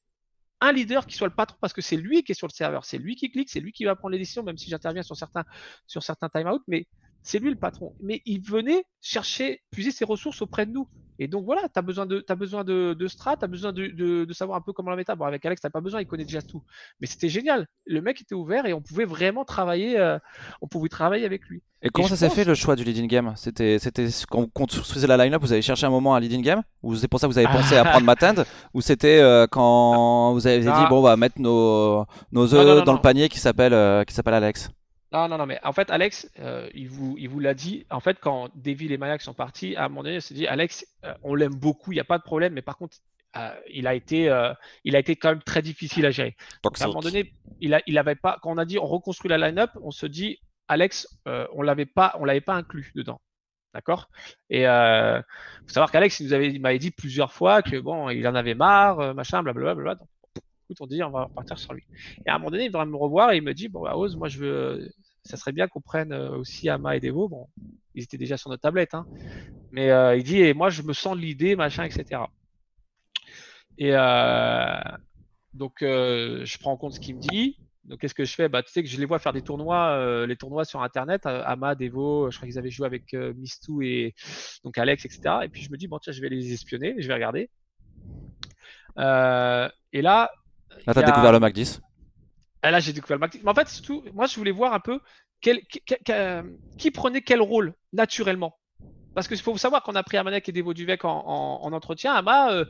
Un 0.59 0.71
leader 0.71 1.05
qui 1.05 1.15
soit 1.15 1.27
le 1.27 1.35
patron 1.35 1.57
parce 1.61 1.73
que 1.73 1.81
c'est 1.81 1.97
lui 1.97 2.23
qui 2.23 2.31
est 2.31 2.35
sur 2.35 2.47
le 2.47 2.53
serveur, 2.53 2.83
c'est 2.83 2.97
lui 2.97 3.15
qui 3.15 3.29
clique, 3.31 3.49
c'est 3.49 3.59
lui 3.59 3.71
qui 3.71 3.85
va 3.85 3.95
prendre 3.95 4.13
les 4.13 4.17
décisions, 4.17 4.43
même 4.43 4.57
si 4.57 4.69
j'interviens 4.69 5.03
sur 5.03 5.15
certains, 5.15 5.45
sur 5.85 6.01
certains 6.01 6.29
timeouts, 6.29 6.63
mais 6.67 6.87
c'est 7.21 7.39
lui 7.39 7.49
le 7.49 7.57
patron. 7.57 7.95
Mais 7.99 8.21
il 8.25 8.41
venait 8.41 8.83
chercher, 9.01 9.61
puiser 9.69 9.91
ses 9.91 10.05
ressources 10.05 10.41
auprès 10.41 10.65
de 10.65 10.71
nous. 10.71 10.89
Et 11.19 11.27
donc 11.27 11.45
voilà, 11.45 11.61
tu 11.63 11.77
as 11.79 11.81
besoin 11.81 12.05
de, 12.05 12.23
as 12.27 12.35
besoin 12.35 12.63
de, 12.63 12.93
de 12.93 13.07
strat, 13.07 13.37
tu 13.37 13.45
as 13.45 13.47
besoin 13.47 13.73
de, 13.73 13.87
de, 13.87 14.25
de 14.25 14.33
savoir 14.33 14.57
un 14.57 14.61
peu 14.61 14.73
comment 14.73 14.89
la 14.91 14.95
méta. 14.97 15.15
Bon, 15.15 15.25
avec 15.25 15.45
Alex, 15.45 15.61
tu 15.61 15.69
pas 15.69 15.81
besoin, 15.81 16.01
il 16.01 16.07
connaît 16.07 16.25
déjà 16.25 16.41
tout. 16.41 16.61
Mais 17.01 17.07
c'était 17.07 17.29
génial. 17.29 17.67
Le 17.85 18.01
mec 18.01 18.21
était 18.21 18.35
ouvert 18.35 18.65
et 18.65 18.73
on 18.73 18.81
pouvait 18.81 19.05
vraiment 19.05 19.45
travailler, 19.45 19.97
euh, 19.99 20.17
on 20.61 20.67
pouvait 20.67 20.89
travailler 20.89 21.25
avec 21.25 21.43
lui. 21.49 21.61
Et 21.83 21.89
comment 21.89 22.07
ça 22.07 22.15
s'est 22.15 22.27
pense- 22.27 22.35
fait 22.35 22.43
le 22.43 22.55
choix 22.55 22.75
du 22.75 22.83
leading 22.83 23.07
game? 23.07 23.33
C'était 23.35 23.77
c'était 23.77 24.07
quand 24.29 24.39
vous 24.41 24.47
construisez 24.47 25.05
la 25.05 25.15
line-up, 25.17 25.41
vous 25.41 25.53
avez 25.53 25.61
cherché 25.61 25.85
un 25.85 25.91
moment 25.91 26.15
un 26.15 26.19
leading 26.19 26.41
game? 26.41 26.61
Ou 26.81 26.95
c'est 26.95 27.07
pour 27.07 27.19
ça 27.19 27.27
que 27.27 27.31
vous 27.33 27.37
avez 27.37 27.47
pensé 27.47 27.75
à 27.77 27.85
prendre 27.85 28.05
Matend 28.05 28.33
Ou 28.73 28.81
c'était 28.81 29.19
euh, 29.19 29.45
quand 29.49 30.33
vous 30.33 30.47
avez 30.47 30.59
dit 30.59 30.67
Ah. 30.71 30.87
bon 30.89 30.99
on 30.99 31.01
va 31.03 31.15
mettre 31.17 31.39
nos 31.39 32.05
nos 32.31 32.53
œufs 32.55 32.65
non, 32.65 32.79
dans 32.83 32.85
non. 32.85 32.93
le 32.93 33.01
panier 33.01 33.29
qui 33.29 33.39
s'appelle 33.39 33.73
euh, 33.73 34.03
qui 34.05 34.13
s'appelle 34.15 34.33
Alex? 34.33 34.69
Non, 35.13 35.29
non, 35.29 35.37
non, 35.37 35.45
mais 35.45 35.59
en 35.63 35.71
fait, 35.71 35.89
Alex, 35.89 36.29
euh, 36.39 36.69
il 36.73 36.89
vous, 36.89 37.15
il 37.17 37.29
vous 37.29 37.39
l'a 37.39 37.53
dit. 37.53 37.85
En 37.89 38.01
fait, 38.01 38.19
quand 38.19 38.49
Devil 38.55 38.91
et 38.91 38.97
Mayak 38.97 39.21
sont 39.21 39.33
partis, 39.33 39.75
à 39.75 39.85
un 39.85 39.89
moment 39.89 40.03
donné, 40.03 40.15
il 40.15 40.21
s'est 40.21 40.33
dit, 40.33 40.47
Alex, 40.47 40.85
euh, 41.05 41.13
on 41.23 41.33
l'aime 41.33 41.55
beaucoup, 41.55 41.93
il 41.93 41.95
n'y 41.95 42.01
a 42.01 42.05
pas 42.05 42.17
de 42.17 42.23
problème, 42.23 42.53
mais 42.53 42.61
par 42.61 42.77
contre, 42.77 42.97
euh, 43.37 43.53
il 43.69 43.87
a 43.87 43.93
été, 43.93 44.25
il 44.83 44.95
a 44.95 44.99
été 44.99 45.15
quand 45.15 45.29
même 45.29 45.43
très 45.43 45.61
difficile 45.61 46.05
à 46.05 46.11
gérer. 46.11 46.35
À 46.63 46.83
un 46.83 46.87
moment 46.87 46.99
donné, 47.01 47.33
il 47.61 47.73
a, 47.73 47.81
il 47.85 47.97
avait 47.97 48.15
pas, 48.15 48.37
quand 48.41 48.51
on 48.51 48.57
a 48.57 48.65
dit 48.65 48.79
on 48.79 48.85
reconstruit 48.85 49.29
la 49.29 49.37
line-up, 49.37 49.71
on 49.81 49.91
se 49.91 50.05
dit, 50.05 50.39
Alex, 50.67 51.07
on 51.25 51.61
l'avait 51.61 51.85
pas, 51.85 52.15
on 52.19 52.25
l'avait 52.25 52.41
pas 52.41 52.55
inclus 52.55 52.91
dedans. 52.95 53.21
D'accord? 53.73 54.09
Et 54.49 54.67
euh, 54.67 55.21
faut 55.67 55.73
savoir 55.73 55.91
qu'Alex, 55.91 56.19
il 56.19 56.27
nous 56.27 56.33
avait, 56.33 56.47
il 56.47 56.59
m'avait 56.59 56.79
dit 56.79 56.89
plusieurs 56.89 57.31
fois 57.31 57.61
que 57.61 57.77
bon, 57.77 58.09
il 58.09 58.27
en 58.27 58.33
avait 58.33 58.55
marre, 58.55 59.13
machin, 59.13 59.43
blablabla. 59.43 59.75
Bla, 59.75 59.83
bla, 59.83 59.95
donc, 59.95 60.07
on 60.79 60.87
dit, 60.87 61.03
on 61.03 61.11
va 61.11 61.25
repartir 61.25 61.57
sur 61.59 61.73
lui. 61.73 61.83
Et 62.25 62.29
à 62.29 62.35
un 62.35 62.37
moment 62.39 62.51
donné, 62.51 62.65
il 62.65 62.71
va 62.71 62.85
me 62.85 62.95
revoir 62.95 63.31
et 63.31 63.37
il 63.37 63.43
me 63.43 63.53
dit, 63.53 63.67
bon, 63.67 63.81
bah, 63.81 63.97
Oz, 63.97 64.15
moi, 64.15 64.27
je 64.27 64.39
veux, 64.39 64.89
ça 65.27 65.37
serait 65.37 65.51
bien 65.51 65.67
qu'on 65.67 65.81
prenne 65.81 66.13
euh, 66.13 66.37
aussi 66.37 66.69
Ama 66.69 66.95
et 66.95 66.99
Devo. 66.99 67.27
Bon, 67.27 67.47
ils 67.93 68.03
étaient 68.03 68.17
déjà 68.17 68.37
sur 68.37 68.49
notre 68.49 68.61
tablette, 68.61 68.93
hein. 68.93 69.05
Mais 69.71 69.91
euh, 69.91 70.15
il 70.15 70.23
dit, 70.23 70.39
et 70.39 70.53
moi, 70.53 70.69
je 70.69 70.81
me 70.81 70.93
sens 70.93 71.17
l'idée, 71.17 71.55
machin, 71.55 71.83
etc. 71.83 72.21
Et 73.77 73.91
euh, 73.93 74.79
donc, 75.53 75.75
je 75.81 76.57
prends 76.59 76.71
en 76.71 76.77
compte 76.77 76.93
ce 76.93 76.99
qu'il 76.99 77.17
me 77.17 77.21
dit. 77.21 77.59
Donc, 77.83 77.99
qu'est-ce 77.99 78.15
que 78.15 78.25
je 78.25 78.33
fais? 78.33 78.49
Bah, 78.49 78.63
Tu 78.63 78.71
sais 78.71 78.83
que 78.83 78.89
je 78.89 78.97
les 78.97 79.05
vois 79.05 79.19
faire 79.19 79.33
des 79.33 79.41
tournois, 79.41 80.25
les 80.25 80.35
tournois 80.37 80.65
sur 80.65 80.81
Internet, 80.81 81.25
euh, 81.25 81.43
Ama, 81.45 81.75
Devo, 81.75 82.31
je 82.31 82.37
crois 82.37 82.47
qu'ils 82.47 82.57
avaient 82.57 82.71
joué 82.71 82.85
avec 82.85 83.13
Mistou 83.13 83.81
et 83.81 84.15
donc 84.63 84.77
Alex, 84.77 85.05
etc. 85.05 85.39
Et 85.43 85.49
puis, 85.49 85.61
je 85.61 85.71
me 85.71 85.77
dis, 85.77 85.87
bon, 85.87 85.99
tiens, 85.99 86.13
je 86.13 86.21
vais 86.21 86.29
les 86.29 86.53
espionner, 86.53 86.95
je 86.97 87.07
vais 87.07 87.13
regarder. 87.13 87.49
Et 88.97 90.01
là, 90.01 90.31
Là 90.85 90.93
t'as 90.93 91.01
a- 91.01 91.05
découvert 91.05 91.31
le 91.31 91.39
Mac 91.39 91.53
10. 91.53 91.81
ah, 92.61 92.71
là, 92.71 92.79
j'ai 92.79 92.93
découvert 92.93 93.17
le 93.17 93.21
Mac. 93.21 93.37
Mais 93.43 93.49
en 93.49 93.53
fait, 93.53 93.67
surtout, 93.69 94.03
moi, 94.13 94.25
je 94.25 94.35
voulais 94.35 94.51
voir 94.51 94.73
un 94.73 94.79
peu 94.79 94.99
quel, 95.41 95.61
qui, 95.67 95.81
qui- 95.81 95.95
qui 96.77 96.91
prenait 96.91 97.21
quel 97.21 97.41
rôle 97.41 97.73
naturellement. 97.93 98.57
Parce 99.13 99.27
qu'il 99.27 99.37
faut 99.39 99.57
savoir 99.57 99.81
qu'on 99.83 99.95
a 99.95 100.03
pris 100.03 100.17
Amanek 100.17 100.47
et 100.49 100.51
Devo 100.51 100.73
Duvec 100.73 101.03
en, 101.05 101.23
en, 101.25 101.63
en 101.63 101.73
entretien. 101.73 102.13
Ama, 102.13 102.51
euh, 102.51 102.65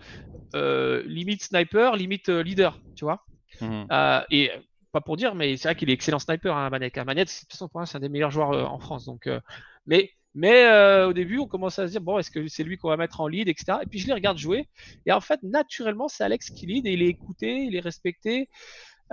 euh, 0.55 1.03
limite 1.05 1.43
sniper, 1.43 1.95
limite 1.95 2.29
euh, 2.29 2.41
leader, 2.41 2.79
tu 2.95 3.03
vois. 3.05 3.25
Mhm. 3.61 3.87
Euh, 3.91 4.21
et 4.31 4.51
euh, 4.51 4.57
pas 4.91 5.01
pour 5.01 5.17
dire, 5.17 5.35
mais 5.35 5.57
c'est 5.57 5.67
vrai 5.67 5.75
qu'il 5.75 5.89
est 5.89 5.93
excellent 5.93 6.19
sniper, 6.19 6.55
hein, 6.55 6.67
Amanek. 6.67 6.97
Amanek, 6.97 7.27
de 7.27 7.33
toute 7.39 7.51
façon, 7.51 7.67
pour 7.67 7.79
moi, 7.81 7.85
c'est 7.85 7.97
un 7.97 8.01
des 8.01 8.09
meilleurs 8.09 8.31
joueurs 8.31 8.51
euh, 8.53 8.63
en 8.63 8.79
France. 8.79 9.05
Donc, 9.05 9.27
euh, 9.27 9.39
mais 9.85 10.11
mais 10.37 10.65
euh, 10.67 11.07
au 11.09 11.13
début, 11.13 11.39
on 11.39 11.47
commence 11.47 11.79
à 11.79 11.87
se 11.87 11.91
dire, 11.93 12.01
bon, 12.01 12.19
est-ce 12.19 12.29
que 12.29 12.47
c'est 12.47 12.63
lui 12.63 12.77
qu'on 12.77 12.89
va 12.89 12.97
mettre 12.97 13.21
en 13.21 13.27
lead, 13.27 13.47
etc. 13.47 13.79
Et 13.81 13.87
puis, 13.87 13.97
je 13.97 14.05
les 14.05 14.13
regarde 14.13 14.37
jouer. 14.37 14.69
Et 15.07 15.11
en 15.11 15.19
fait, 15.19 15.41
naturellement, 15.41 16.07
c'est 16.07 16.23
Alex 16.23 16.51
qui 16.51 16.67
lead 16.67 16.85
et 16.85 16.93
il 16.93 17.01
est 17.01 17.07
écouté, 17.07 17.63
il 17.63 17.75
est 17.75 17.79
respecté. 17.79 18.47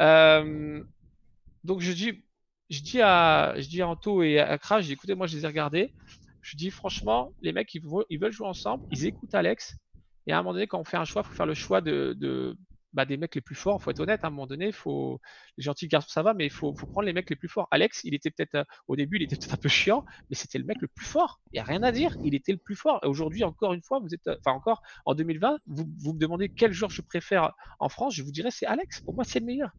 Euh, 0.01 0.83
donc 1.65 1.81
je 1.81 1.93
dis, 1.93 2.25
je 2.71 2.81
dis 2.83 3.01
à, 3.01 3.55
je 3.59 3.69
dis 3.69 3.81
à 3.81 3.89
Anto 3.89 4.23
et 4.23 4.39
à 4.39 4.59
Crash, 4.59 4.91
écoutez, 4.91 5.15
moi 5.15 5.27
je 5.27 5.37
les 5.37 5.45
ai 5.45 5.47
regardés. 5.47 5.95
Je 6.43 6.57
dis 6.57 6.71
franchement, 6.71 7.33
les 7.41 7.53
mecs 7.53 7.75
ils, 7.75 7.83
veulent- 7.83 8.33
jouer 8.33 8.47
ensemble, 8.47 8.85
ils 8.91 9.07
écoutent 9.07 9.35
Alex. 9.35 9.77
Et 10.27 10.33
à 10.33 10.39
un 10.39 10.43
moment 10.43 10.53
donné, 10.53 10.67
quand 10.67 10.79
on 10.81 10.85
fait 10.85 10.99
un 10.99 11.05
choix, 11.07 11.23
il 11.25 11.29
faut 11.29 11.35
faire 11.35 11.47
le 11.47 11.55
choix 11.55 11.81
de 11.81 12.15
bah, 12.95 13.05
des 13.05 13.17
mecs 13.17 13.35
les 13.35 13.41
plus 13.41 13.55
forts. 13.55 13.83
Faut 13.83 13.91
être 13.91 14.01
honnête, 14.01 14.25
à 14.25 14.29
un 14.29 14.31
moment 14.31 14.47
donné, 14.47 14.73
faut 14.73 15.21
les 15.59 15.65
gentils 15.65 15.89
garçons 15.89 16.09
ça 16.09 16.23
va, 16.23 16.33
mais 16.33 16.47
il 16.47 16.51
faut, 16.51 16.73
prendre 16.73 17.03
les 17.03 17.13
mecs 17.13 17.29
les 17.29 17.37
plus 17.37 17.49
forts. 17.49 17.69
Alex, 17.71 18.03
il 18.05 18.15
était 18.15 18.31
peut-être 18.31 18.55
euh, 18.55 18.65
au 18.89 18.97
début, 18.97 19.17
il 19.17 19.23
était 19.25 19.37
peut-être 19.37 19.55
un 19.55 19.59
peu 19.59 19.69
chiant, 19.69 20.05
mais 20.31 20.37
c'était 20.37 20.59
le 20.59 20.65
mec 20.65 20.81
le 20.81 20.89
plus 20.89 21.05
fort. 21.05 21.41
Il 21.53 21.57
y 21.57 21.61
a 21.61 21.65
rien 21.65 21.83
à 21.83 21.93
dire, 21.93 22.17
il 22.25 22.35
était 22.35 22.53
le 22.53 22.59
plus 22.59 22.77
fort. 22.77 23.01
Aujourd'hui, 23.03 23.45
encore 23.45 23.75
une 23.75 23.83
fois, 23.83 23.99
vous 24.01 24.15
êtes, 24.15 24.27
euh, 24.29 24.37
enfin 24.41 24.57
encore 24.57 24.83
en 25.05 25.15
2020, 25.15 25.59
vous, 25.67 26.13
me 26.13 26.19
demandez 26.19 26.49
quel 26.49 26.73
joueur 26.73 26.91
je 26.91 27.03
préfère 27.03 27.53
en 27.81 27.89
France, 27.89 28.15
je 28.15 28.23
vous 28.23 28.33
dirais 28.33 28.51
c'est 28.51 28.67
Alex. 28.67 29.01
Pour 29.01 29.15
moi, 29.15 29.25
c'est 29.25 29.41
le 29.41 29.47
meilleur. 29.47 29.73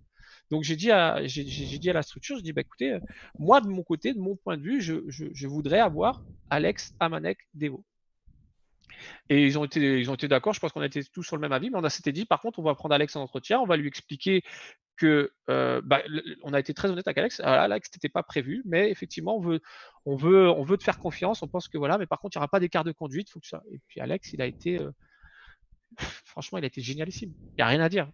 Donc 0.51 0.63
j'ai 0.63 0.75
dit 0.75 0.91
à 0.91 1.21
la 1.21 2.03
structure, 2.03 2.37
je 2.37 2.43
dis 2.43 2.53
bah 2.53 2.61
écoutez, 2.61 2.93
euh, 2.93 2.99
moi 3.39 3.61
de 3.61 3.67
mon 3.67 3.83
côté, 3.83 4.13
de 4.13 4.19
mon 4.19 4.35
point 4.35 4.57
de 4.57 4.61
vue, 4.63 4.81
je 4.81 5.47
voudrais 5.47 5.79
avoir 5.79 6.23
Alex, 6.49 6.93
Amanek, 6.99 7.39
Devo. 7.53 7.83
Et 9.29 9.45
ils 9.45 9.57
ont 9.57 9.65
été 9.65 9.99
ils 9.99 10.09
ont 10.09 10.15
été 10.15 10.27
d'accord. 10.27 10.53
Je 10.53 10.59
pense 10.59 10.71
qu'on 10.71 10.83
était 10.83 11.03
tous 11.03 11.23
sur 11.23 11.35
le 11.35 11.41
même 11.41 11.51
avis, 11.51 11.69
mais 11.69 11.77
on 11.77 11.83
a 11.83 11.89
s'était 11.89 12.11
dit 12.11 12.25
par 12.25 12.41
contre 12.41 12.59
on 12.59 12.63
va 12.63 12.75
prendre 12.75 12.95
Alex 12.95 13.15
en 13.15 13.21
entretien, 13.21 13.59
on 13.59 13.65
va 13.65 13.77
lui 13.77 13.87
expliquer 13.87 14.43
que 14.97 15.31
euh, 15.49 15.81
bah, 15.83 16.01
on 16.43 16.53
a 16.53 16.59
été 16.59 16.73
très 16.73 16.89
honnête 16.89 17.07
avec 17.07 17.17
Alex. 17.17 17.41
Ah, 17.43 17.63
Alex, 17.63 17.89
n'était 17.93 18.09
pas 18.09 18.23
prévu, 18.23 18.61
mais 18.65 18.89
effectivement, 18.89 19.37
on 19.37 19.41
veut, 19.41 19.61
on 20.05 20.15
veut, 20.15 20.49
on 20.49 20.63
veut 20.63 20.77
te 20.77 20.83
faire 20.83 20.99
confiance. 20.99 21.43
On 21.43 21.47
pense 21.47 21.67
que 21.67 21.77
voilà, 21.77 21.97
mais 21.97 22.05
par 22.05 22.19
contre, 22.19 22.35
il 22.35 22.39
n'y 22.39 22.41
aura 22.41 22.47
pas 22.47 22.59
d'écart 22.59 22.83
de 22.83 22.91
conduite. 22.91 23.29
Faut 23.29 23.39
que 23.39 23.47
ça. 23.47 23.63
Et 23.71 23.79
puis 23.87 23.99
Alex, 23.99 24.33
il 24.33 24.41
a 24.41 24.45
été, 24.45 24.79
euh, 24.79 24.91
franchement, 26.25 26.57
il 26.57 26.63
a 26.63 26.67
été 26.67 26.81
génialissime. 26.81 27.33
Il 27.51 27.55
n'y 27.57 27.63
a 27.63 27.67
rien 27.67 27.81
à 27.81 27.89
dire. 27.89 28.09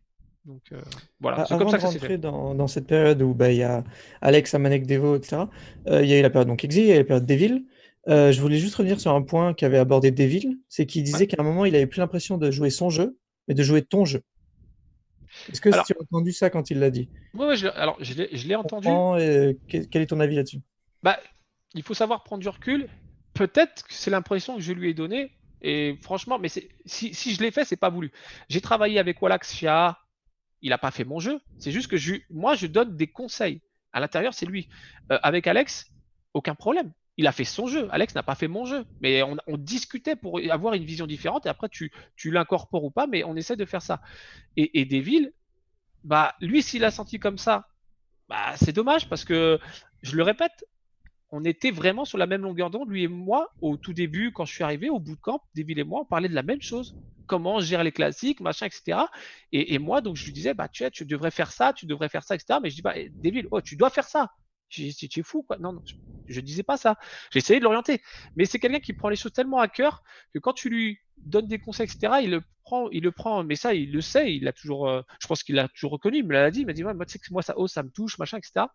Donc 0.46 0.64
euh, 0.72 0.82
voilà, 1.20 1.46
c'est 1.46 1.56
comme 1.56 1.70
ça 1.70 1.78
que 1.78 1.84
ça 1.84 1.92
s'est 1.92 2.00
fait. 2.00 2.18
Dans, 2.18 2.56
dans, 2.56 2.68
cette 2.68 2.88
période 2.88 3.22
où 3.22 3.36
bah, 3.36 3.52
il 3.52 3.58
y 3.58 3.64
a 3.64 3.84
Alex, 4.22 4.56
Amanek, 4.56 4.88
Devo, 4.88 5.16
etc. 5.16 5.44
il 5.86 6.06
y 6.06 6.14
a 6.14 6.20
eu 6.20 6.24
la 6.24 6.32
période 6.32 6.48
donc 6.48 6.64
Exi, 6.64 6.82
il 6.82 6.88
y 6.88 6.92
a 6.92 6.96
eu 6.96 7.00
la 7.00 7.04
période 7.04 7.28
Devil. 8.08 8.32
je 8.34 8.42
voulais 8.42 8.58
juste 8.58 8.76
revenir 8.76 9.00
sur 9.00 9.14
un 9.14 9.22
point 9.22 9.54
qu'avait 9.54 9.78
abordé 9.78 10.12
Devil, 10.12 10.60
c'est 10.70 10.86
qu'il 10.86 11.04
disait 11.04 11.28
qu'à 11.28 11.38
un 11.40 11.44
moment, 11.44 11.66
il 11.66 11.76
avait 11.76 11.88
plus 11.88 12.00
l'impression 12.00 12.38
de 12.38 12.52
jouer 12.52 12.70
son 12.70 12.90
jeu, 12.90 13.18
mais 13.48 13.54
de 13.54 13.64
jouer 13.64 13.82
ton 13.82 14.06
jeu. 14.06 14.24
Est-ce 15.50 15.62
que 15.62 15.70
tu 15.70 15.94
as 15.94 16.02
entendu 16.02 16.32
ça 16.32 16.50
quand 16.50 16.72
il 16.72 16.80
l'a 16.80 16.90
dit? 16.90 17.10
Oui, 17.34 17.66
alors 17.76 17.98
je 18.02 18.48
l'ai 18.48 18.56
entendu. 18.56 18.88
quel 19.68 20.02
est 20.02 20.08
ton 20.08 20.20
avis 20.20 20.36
là-dessus? 20.36 20.62
Bah, 21.04 21.20
Il 21.74 21.84
faut 21.84 21.94
savoir 21.94 22.24
prendre 22.24 22.42
du 22.42 22.50
recul. 22.50 22.90
Peut-être 23.34 23.88
que 23.88 23.94
c'est 23.94 24.12
l'impression 24.12 24.56
que 24.56 24.62
je 24.62 24.74
lui 24.74 24.90
ai 24.90 24.94
donnée. 24.94 25.32
Et 25.62 25.98
franchement, 26.02 26.40
mais 26.40 26.50
si, 26.50 26.70
si, 26.86 27.34
je 27.34 27.42
l'ai 27.42 27.52
fait, 27.52 27.66
c'est 27.66 27.78
pas 27.78 27.90
voulu. 27.90 28.12
J'ai 28.50 28.62
travaillé 28.62 29.00
avec 29.00 29.22
Wallax 29.22 29.54
Chia. 29.54 29.98
Il 30.62 30.70
n'a 30.70 30.78
pas 30.78 30.92
fait 30.92 31.06
mon 31.06 31.20
jeu. 31.20 31.40
C'est 31.58 31.72
juste 31.72 31.90
que 31.90 31.98
je, 31.98 32.16
moi, 32.30 32.56
je 32.56 32.68
donne 32.68 32.96
des 32.98 33.08
conseils. 33.08 33.62
À 33.94 34.00
l'intérieur, 34.00 34.34
c'est 34.34 34.46
lui. 34.46 34.70
Euh, 35.12 35.20
avec 35.24 35.48
Alex, 35.48 35.92
aucun 36.34 36.56
problème 36.56 36.92
il 37.22 37.28
a 37.28 37.32
fait 37.32 37.44
son 37.46 37.68
jeu. 37.68 37.88
Alex 37.92 38.16
n'a 38.16 38.24
pas 38.24 38.36
fait 38.36 38.48
mon 38.48 38.66
jeu. 38.66 38.84
Mais 39.00 39.22
on, 39.24 39.38
discutait 39.58 40.16
pour 40.16 40.40
avoir 40.50 40.74
une 40.74 40.84
vision 40.84 41.06
différente 41.08 41.46
et 41.46 41.50
après 41.50 41.70
tu, 41.70 41.92
l'incorpores 42.26 42.84
ou 42.84 42.92
pas, 42.92 43.08
mais 43.08 43.24
on 43.24 43.36
essaie 43.36 43.56
de 43.56 43.66
faire 43.66 43.82
ça. 43.82 44.02
Et, 44.58 44.86
Deville, 44.86 45.32
bah, 46.04 46.36
lui, 46.42 46.62
s'il 46.62 46.84
a 46.84 46.92
senti 46.92 47.20
comme 47.20 47.38
ça, 47.38 47.68
bah, 48.28 48.56
c'est 48.56 48.74
dommage 48.74 49.08
parce 49.08 49.24
que, 49.24 49.60
je 50.02 50.16
le 50.16 50.24
répète, 50.24 50.66
on 51.30 51.46
était 51.46 51.70
vraiment 51.70 52.06
sur 52.06 52.18
la 52.18 52.26
même 52.26 52.42
longueur 52.42 52.72
d'onde, 52.72 52.90
lui 52.90 53.04
et 53.04 53.08
moi, 53.08 53.54
au 53.62 53.78
tout 53.78 53.94
début, 53.94 54.32
quand 54.32 54.46
je 54.46 54.54
suis 54.54 54.64
arrivé 54.64 54.90
au 54.90 55.00
bout 55.00 55.16
de 55.16 55.22
camp, 55.22 55.44
Deville 55.56 55.80
et 55.80 55.84
moi, 55.84 56.02
on 56.02 56.06
parlait 56.06 56.28
de 56.28 56.34
la 56.34 56.44
même 56.44 56.62
chose. 56.62 56.96
Comment 57.28 57.60
gérer 57.60 57.84
les 57.84 57.92
classiques, 57.92 58.42
machin, 58.42 58.66
etc. 58.66 59.00
Et, 59.52 59.78
moi, 59.78 60.02
donc, 60.02 60.16
je 60.16 60.26
lui 60.26 60.34
disais, 60.34 60.56
bah, 60.56 60.68
tu, 60.68 60.90
tu 60.92 61.06
devrais 61.06 61.32
faire 61.32 61.52
ça, 61.52 61.72
tu 61.72 61.86
devrais 61.86 62.10
faire 62.10 62.24
ça, 62.24 62.36
etc. 62.36 62.60
Mais 62.62 62.72
je 62.72 62.76
dis, 62.76 62.82
bah, 62.82 62.96
Deville, 63.24 63.48
oh, 63.52 63.62
tu 63.62 63.76
dois 63.76 63.92
faire 63.92 64.08
ça. 64.08 64.32
Es 64.80 65.24
fou, 65.24 65.44
quoi. 65.44 65.58
Non, 65.58 65.82
je, 66.28 66.40
ne 66.40 66.46
disais 66.46 66.64
pas 66.64 66.78
ça. 66.78 66.98
J'ai 67.32 67.40
essayé 67.40 67.60
de 67.60 67.64
l'orienter. 67.64 68.02
Mais 68.36 68.46
c'est 68.46 68.60
quelqu'un 68.60 68.80
qui 68.80 68.94
prend 68.94 69.10
les 69.10 69.16
choses 69.16 69.34
tellement 69.34 69.60
à 69.60 69.68
cœur 69.68 70.04
que 70.34 70.40
quand 70.40 70.54
tu 70.54 70.70
lui 70.70 71.00
donnes 71.18 71.48
des 71.48 71.60
conseils, 71.60 71.86
etc., 71.86 72.14
il 72.24 72.32
le 72.32 72.42
prend, 72.64 72.90
il 72.90 73.04
le 73.04 73.12
prend, 73.12 73.44
mais 73.44 73.56
ça, 73.56 73.74
il 73.74 73.92
le 73.92 74.02
sait, 74.02 74.36
il 74.36 74.48
a 74.48 74.54
toujours, 74.54 74.90
euh, 74.90 75.02
je 75.20 75.28
pense 75.28 75.44
qu'il 75.44 75.56
l'a 75.56 75.68
toujours 75.68 75.92
reconnu, 75.92 76.20
il 76.20 76.26
me 76.26 76.34
l'a 76.34 76.52
dit, 76.52 76.62
il 76.62 76.66
m'a 76.66 76.74
dit, 76.74 76.84
moi, 76.84 76.94
tu 77.06 77.14
sais 77.14 77.20
que 77.20 77.32
moi, 77.32 77.42
ça, 77.42 77.56
ça 77.68 77.84
me 77.84 77.90
touche, 77.90 78.18
machin, 78.18 78.38
etc. 78.38 78.66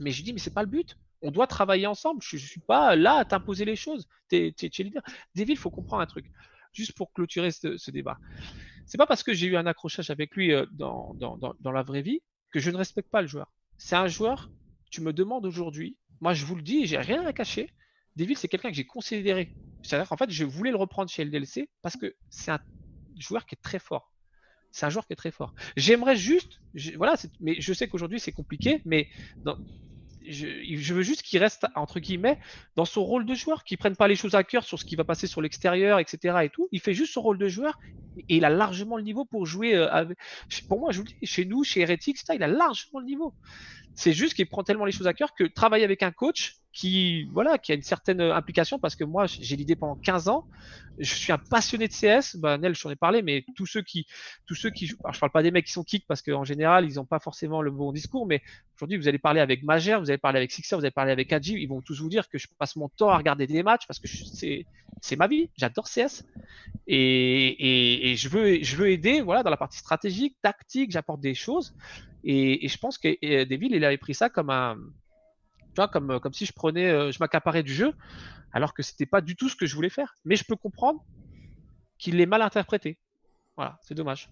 Mais 0.00 0.10
je 0.10 0.22
dis, 0.22 0.32
mais 0.32 0.38
c'est 0.38 0.54
pas 0.54 0.62
le 0.62 0.68
but. 0.68 0.96
On 1.22 1.30
doit 1.30 1.46
travailler 1.46 1.86
ensemble. 1.86 2.22
Je, 2.22 2.36
ne 2.36 2.40
suis 2.40 2.60
pas 2.60 2.94
là 2.94 3.14
à 3.14 3.24
t'imposer 3.24 3.64
les 3.64 3.74
choses. 3.74 4.06
Tu 4.30 4.36
es, 4.36 4.68
leader. 4.78 5.02
David, 5.34 5.56
il 5.56 5.58
faut 5.58 5.70
comprendre 5.70 6.02
un 6.02 6.06
truc. 6.06 6.30
Juste 6.72 6.92
pour 6.92 7.12
clôturer 7.12 7.50
ce, 7.50 7.76
ce 7.76 7.90
débat. 7.90 8.18
C'est 8.86 8.98
pas 8.98 9.06
parce 9.06 9.24
que 9.24 9.34
j'ai 9.34 9.48
eu 9.48 9.56
un 9.56 9.66
accrochage 9.66 10.10
avec 10.10 10.36
lui 10.36 10.52
euh, 10.52 10.66
dans, 10.70 11.14
dans, 11.14 11.36
dans 11.36 11.72
la 11.72 11.82
vraie 11.82 12.02
vie 12.02 12.22
que 12.52 12.60
je 12.60 12.70
ne 12.70 12.76
respecte 12.76 13.10
pas 13.10 13.20
le 13.20 13.28
joueur. 13.28 13.52
C'est 13.76 13.96
un 13.96 14.06
joueur 14.06 14.50
tu 14.90 15.00
me 15.00 15.12
demandes 15.12 15.46
aujourd'hui, 15.46 15.96
moi 16.20 16.34
je 16.34 16.44
vous 16.44 16.54
le 16.54 16.62
dis, 16.62 16.86
j'ai 16.86 16.98
rien 16.98 17.24
à 17.26 17.32
cacher. 17.32 17.70
Deville, 18.16 18.36
c'est 18.36 18.48
quelqu'un 18.48 18.70
que 18.70 18.76
j'ai 18.76 18.86
considéré. 18.86 19.54
C'est-à-dire 19.82 20.08
qu'en 20.08 20.16
fait, 20.16 20.30
je 20.30 20.44
voulais 20.44 20.70
le 20.70 20.76
reprendre 20.76 21.10
chez 21.10 21.24
LDLC 21.24 21.70
parce 21.82 21.96
que 21.96 22.14
c'est 22.30 22.50
un 22.50 22.60
joueur 23.18 23.46
qui 23.46 23.54
est 23.54 23.62
très 23.62 23.78
fort. 23.78 24.12
C'est 24.70 24.86
un 24.86 24.90
joueur 24.90 25.06
qui 25.06 25.12
est 25.12 25.16
très 25.16 25.30
fort. 25.30 25.54
J'aimerais 25.76 26.16
juste, 26.16 26.60
voilà, 26.96 27.14
mais 27.40 27.60
je 27.60 27.72
sais 27.72 27.88
qu'aujourd'hui 27.88 28.20
c'est 28.20 28.32
compliqué, 28.32 28.82
mais 28.84 29.08
je, 30.30 30.94
veux 30.94 31.02
juste 31.02 31.22
qu'il 31.22 31.38
reste, 31.38 31.66
entre 31.74 32.00
guillemets, 32.00 32.38
dans 32.76 32.84
son 32.84 33.04
rôle 33.04 33.24
de 33.24 33.34
joueur, 33.34 33.64
qu'il 33.64 33.78
prenne 33.78 33.96
pas 33.96 34.08
les 34.08 34.16
choses 34.16 34.34
à 34.34 34.44
cœur 34.44 34.64
sur 34.64 34.78
ce 34.78 34.84
qui 34.84 34.96
va 34.96 35.04
passer 35.04 35.26
sur 35.26 35.40
l'extérieur, 35.40 35.98
etc. 35.98 36.38
et 36.42 36.48
tout. 36.48 36.68
Il 36.72 36.80
fait 36.80 36.94
juste 36.94 37.12
son 37.12 37.22
rôle 37.22 37.38
de 37.38 37.48
joueur 37.48 37.78
et 38.16 38.36
il 38.36 38.44
a 38.44 38.50
largement 38.50 38.96
le 38.96 39.02
niveau 39.02 39.24
pour 39.24 39.46
jouer 39.46 39.74
euh, 39.74 39.90
avec... 39.92 40.18
Pour 40.68 40.80
moi, 40.80 40.92
je 40.92 40.98
vous 40.98 41.04
dis, 41.04 41.16
chez 41.22 41.44
nous, 41.44 41.64
chez 41.64 41.80
Heretic, 41.80 42.16
etc., 42.16 42.34
il 42.36 42.42
a 42.42 42.48
largement 42.48 43.00
le 43.00 43.06
niveau. 43.06 43.34
C'est 43.94 44.12
juste 44.12 44.34
qu'il 44.34 44.48
prend 44.48 44.62
tellement 44.62 44.84
les 44.84 44.92
choses 44.92 45.06
à 45.06 45.14
cœur 45.14 45.34
que 45.34 45.44
travailler 45.44 45.84
avec 45.84 46.02
un 46.02 46.12
coach 46.12 46.56
qui, 46.78 47.24
voilà, 47.32 47.58
qui 47.58 47.72
a 47.72 47.74
une 47.74 47.82
certaine 47.82 48.20
implication 48.20 48.78
parce 48.78 48.94
que 48.94 49.02
moi, 49.02 49.26
j'ai 49.26 49.56
l'idée 49.56 49.74
pendant 49.74 49.96
15 49.96 50.28
ans. 50.28 50.44
Je 50.98 51.12
suis 51.12 51.32
un 51.32 51.38
passionné 51.38 51.88
de 51.88 51.92
CS. 51.92 52.36
Bah, 52.36 52.56
Nel, 52.56 52.76
j'en 52.76 52.88
ai 52.88 52.94
parlé, 52.94 53.20
mais 53.20 53.44
tous 53.56 53.66
ceux 53.66 53.82
qui, 53.82 54.06
tous 54.46 54.54
ceux 54.54 54.70
qui, 54.70 54.88
alors, 55.02 55.12
je 55.12 55.18
parle 55.18 55.32
pas 55.32 55.42
des 55.42 55.50
mecs 55.50 55.66
qui 55.66 55.72
sont 55.72 55.82
kick 55.82 56.06
parce 56.06 56.22
qu'en 56.22 56.44
général, 56.44 56.88
ils 56.88 56.94
n'ont 56.94 57.04
pas 57.04 57.18
forcément 57.18 57.62
le 57.62 57.72
bon 57.72 57.90
discours, 57.90 58.28
mais 58.28 58.42
aujourd'hui, 58.76 58.96
vous 58.96 59.08
allez 59.08 59.18
parler 59.18 59.40
avec 59.40 59.64
Majer, 59.64 59.96
vous 59.98 60.08
allez 60.08 60.18
parler 60.18 60.38
avec 60.38 60.52
Sixer, 60.52 60.76
vous 60.76 60.84
allez 60.84 60.92
parler 60.92 61.10
avec 61.10 61.32
Adji, 61.32 61.54
ils 61.54 61.66
vont 61.66 61.82
tous 61.82 62.00
vous 62.00 62.08
dire 62.08 62.28
que 62.28 62.38
je 62.38 62.46
passe 62.56 62.76
mon 62.76 62.88
temps 62.88 63.08
à 63.08 63.16
regarder 63.16 63.48
des 63.48 63.64
matchs 63.64 63.88
parce 63.88 63.98
que 63.98 64.06
c'est, 64.06 64.64
c'est 65.02 65.16
ma 65.16 65.26
vie. 65.26 65.50
J'adore 65.56 65.88
CS 65.88 66.22
et, 66.86 68.12
et, 68.12 68.14
je 68.14 68.28
veux, 68.28 68.62
je 68.62 68.76
veux 68.76 68.88
aider, 68.88 69.20
voilà, 69.20 69.42
dans 69.42 69.50
la 69.50 69.56
partie 69.56 69.78
stratégique, 69.78 70.36
tactique, 70.42 70.92
j'apporte 70.92 71.20
des 71.20 71.34
choses. 71.34 71.74
Et, 72.22 72.68
je 72.68 72.78
pense 72.78 72.98
que 72.98 73.08
Deville, 73.46 73.74
il 73.74 73.84
avait 73.84 73.98
pris 73.98 74.14
ça 74.14 74.28
comme 74.28 74.50
un, 74.50 74.76
tu 75.74 75.76
vois, 75.76 75.88
comme, 75.88 76.20
comme 76.20 76.32
si 76.32 76.46
je 76.46 76.52
prenais, 76.52 76.90
euh, 76.90 77.12
je 77.12 77.18
m'accaparais 77.20 77.62
du 77.62 77.72
jeu, 77.72 77.94
alors 78.52 78.74
que 78.74 78.82
c'était 78.82 79.06
pas 79.06 79.20
du 79.20 79.36
tout 79.36 79.48
ce 79.48 79.56
que 79.56 79.66
je 79.66 79.74
voulais 79.74 79.90
faire. 79.90 80.14
Mais 80.24 80.36
je 80.36 80.44
peux 80.44 80.56
comprendre 80.56 81.04
qu'il 81.98 82.16
l'ait 82.16 82.26
mal 82.26 82.42
interprété. 82.42 82.98
Voilà, 83.56 83.78
c'est 83.82 83.94
dommage. 83.94 84.30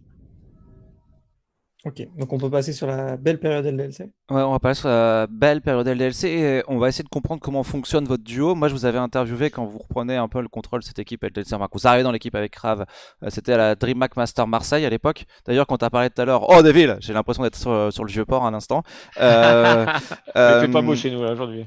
Ok, 1.85 2.05
donc 2.19 2.33
on 2.33 2.39
peut 2.39 2.51
passer 2.51 2.73
sur 2.73 2.87
la 2.87 3.17
belle 3.17 3.39
période 3.39 3.65
LDLC 3.65 4.01
Ouais, 4.31 4.43
on 4.43 4.51
va 4.51 4.59
passer 4.59 4.81
sur 4.81 4.89
la 4.89 5.27
belle 5.29 5.61
période 5.61 5.87
LDLC 5.87 6.25
et 6.25 6.63
on 6.69 6.79
va 6.79 6.89
essayer 6.89 7.05
de 7.05 7.09
comprendre 7.09 7.41
comment 7.41 7.63
fonctionne 7.63 8.07
votre 8.07 8.25
duo. 8.25 8.55
Moi, 8.55 8.69
je 8.69 8.73
vous 8.73 8.87
avais 8.87 8.99
interviewé 8.99 9.51
quand 9.51 9.67
vous 9.67 9.79
reprenez 9.79 10.17
un 10.17 10.27
peu 10.27 10.41
le 10.41 10.49
contrôle 10.49 10.81
de 10.81 10.85
cette 10.85 10.99
équipe 10.99 11.23
LDLC. 11.23 11.53
Enfin, 11.53 11.69
vous 11.71 11.87
arrivez 11.87 12.03
dans 12.03 12.11
l'équipe 12.13 12.35
avec 12.35 12.53
Krav, 12.53 12.87
euh, 13.23 13.29
c'était 13.29 13.53
à 13.53 13.57
la 13.57 13.75
DreamHack 13.75 14.17
Master 14.17 14.49
Marseille 14.49 14.85
à 14.87 14.91
l'époque. 14.91 15.27
D'ailleurs, 15.45 15.67
quand 15.67 15.79
tu 15.79 15.85
as 15.85 15.91
parlé 15.91 16.09
tout 16.11 16.21
à 16.21 16.25
l'heure, 16.25 16.49
oh 16.49 16.63
Deville, 16.63 16.97
j'ai 17.01 17.13
l'impression 17.13 17.43
d'être 17.43 17.57
sur, 17.57 17.71
le 17.73 18.11
vieux 18.11 18.25
port 18.25 18.45
à 18.45 18.51
l'instant. 18.51 18.83
Euh, 19.19 19.87
euh, 20.37 20.69
pas 20.69 20.83
beau 20.83 20.95
chez 20.95 21.11
nous 21.11 21.21
aujourd'hui. 21.21 21.67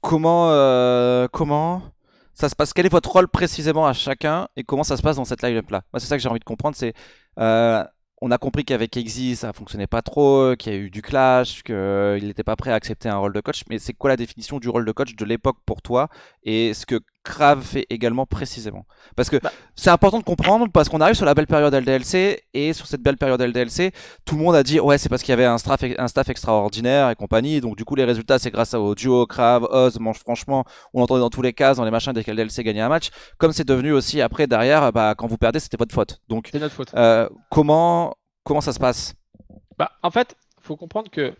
Comment, 0.00 0.50
euh, 0.50 1.26
comment 1.30 1.82
ça 2.34 2.48
se 2.48 2.56
passe? 2.56 2.72
Quel 2.72 2.86
est 2.86 2.90
votre 2.90 3.10
rôle 3.10 3.28
précisément 3.28 3.86
à 3.86 3.92
chacun 3.92 4.48
et 4.56 4.64
comment 4.64 4.84
ça 4.84 4.96
se 4.96 5.02
passe 5.02 5.16
dans 5.16 5.24
cette 5.24 5.42
line-up 5.42 5.70
là 5.70 5.82
Moi, 5.92 6.00
c'est 6.00 6.06
ça 6.06 6.16
que 6.16 6.22
j'ai 6.22 6.28
envie 6.28 6.40
de 6.40 6.44
comprendre. 6.44 6.76
C'est 6.76 6.94
on 8.20 8.30
a 8.30 8.38
compris 8.38 8.64
qu'avec 8.64 8.96
Exi, 8.96 9.36
ça 9.36 9.52
fonctionnait 9.52 9.86
pas 9.86 10.02
trop, 10.02 10.56
qu'il 10.56 10.72
y 10.72 10.76
a 10.76 10.78
eu 10.78 10.90
du 10.90 11.02
clash, 11.02 11.62
qu'il 11.62 12.26
n'était 12.26 12.44
pas 12.44 12.56
prêt 12.56 12.72
à 12.72 12.74
accepter 12.74 13.08
un 13.08 13.16
rôle 13.16 13.32
de 13.32 13.40
coach. 13.40 13.62
Mais 13.68 13.78
c'est 13.78 13.92
quoi 13.92 14.10
la 14.10 14.16
définition 14.16 14.58
du 14.58 14.68
rôle 14.68 14.84
de 14.84 14.92
coach 14.92 15.14
de 15.14 15.24
l'époque 15.24 15.58
pour 15.64 15.82
toi? 15.82 16.08
Et 16.42 16.74
ce 16.74 16.86
que 16.86 17.00
Crave 17.24 17.62
fait 17.62 17.86
également 17.90 18.26
précisément 18.26 18.86
Parce 19.16 19.28
que 19.28 19.36
bah. 19.36 19.52
c'est 19.74 19.90
important 19.90 20.18
de 20.18 20.24
comprendre 20.24 20.68
parce 20.72 20.88
qu'on 20.88 21.00
arrive 21.00 21.14
sur 21.14 21.26
la 21.26 21.34
belle 21.34 21.46
période 21.46 21.74
LDLC 21.74 22.44
et 22.54 22.72
sur 22.72 22.86
cette 22.86 23.02
belle 23.02 23.16
période 23.16 23.40
LDLC, 23.40 23.92
tout 24.24 24.36
le 24.36 24.42
monde 24.42 24.54
a 24.54 24.62
dit 24.62 24.80
ouais 24.80 24.98
c'est 24.98 25.08
parce 25.08 25.22
qu'il 25.22 25.32
y 25.32 25.34
avait 25.34 25.44
un 25.44 25.58
staff, 25.58 25.82
un 25.98 26.08
staff 26.08 26.28
extraordinaire 26.28 27.10
et 27.10 27.16
compagnie. 27.16 27.60
Donc 27.60 27.76
du 27.76 27.84
coup 27.84 27.94
les 27.96 28.04
résultats 28.04 28.38
c'est 28.38 28.50
grâce 28.50 28.74
au 28.74 28.94
duo 28.94 29.26
Crave, 29.26 29.64
Oz, 29.64 29.98
Mange 29.98 30.18
franchement, 30.18 30.64
on 30.94 31.02
entendait 31.02 31.20
dans 31.20 31.30
tous 31.30 31.42
les 31.42 31.52
cas 31.52 31.74
dans 31.74 31.84
les 31.84 31.90
machins 31.90 32.12
dès 32.12 32.24
que 32.24 32.30
LDLC 32.30 32.62
gagnait 32.62 32.80
un 32.80 32.88
match. 32.88 33.10
Comme 33.36 33.52
c'est 33.52 33.66
devenu 33.66 33.92
aussi 33.92 34.22
après 34.22 34.46
derrière, 34.46 34.92
bah, 34.92 35.14
quand 35.16 35.26
vous 35.26 35.38
perdez 35.38 35.60
c'était 35.60 35.76
votre 35.76 35.94
faute. 35.94 36.20
Donc 36.28 36.48
c'est 36.50 36.58
notre 36.58 36.74
faute. 36.74 36.92
Euh, 36.94 37.28
comment 37.50 38.16
comment 38.44 38.60
ça 38.60 38.72
se 38.72 38.78
passe? 38.78 39.14
Bah 39.76 39.90
en 40.02 40.10
fait 40.10 40.36
faut 40.62 40.76
comprendre 40.76 41.10
que 41.10 41.34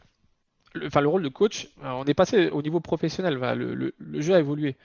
le, 0.74 0.88
le 0.88 1.08
rôle 1.08 1.22
de 1.22 1.28
coach, 1.28 1.68
euh, 1.82 1.90
on 1.90 2.04
est 2.04 2.14
passé 2.14 2.50
au 2.50 2.62
niveau 2.62 2.80
professionnel, 2.80 3.34
le, 3.34 3.94
le, 3.96 4.20
jeu 4.20 4.34
a 4.34 4.38
évolué 4.38 4.76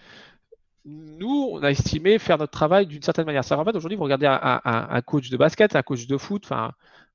nous, 0.86 1.50
on 1.52 1.64
a 1.64 1.70
estimé 1.70 2.20
faire 2.20 2.38
notre 2.38 2.52
travail 2.52 2.88
d'une 2.88 3.02
certaine 3.02 3.26
manière. 3.26 3.44
Ça 3.44 3.58
en 3.58 3.66
fait, 3.66 3.76
aujourd'hui, 3.76 3.98
vous 3.98 4.04
regardez 4.04 4.28
un, 4.28 5.02
coach 5.02 5.30
de 5.30 5.38
basket, 5.38 5.76
un 5.76 5.82
coach 5.82 6.08
de 6.08 6.18
foot, 6.18 6.44
enfin, 6.46 6.72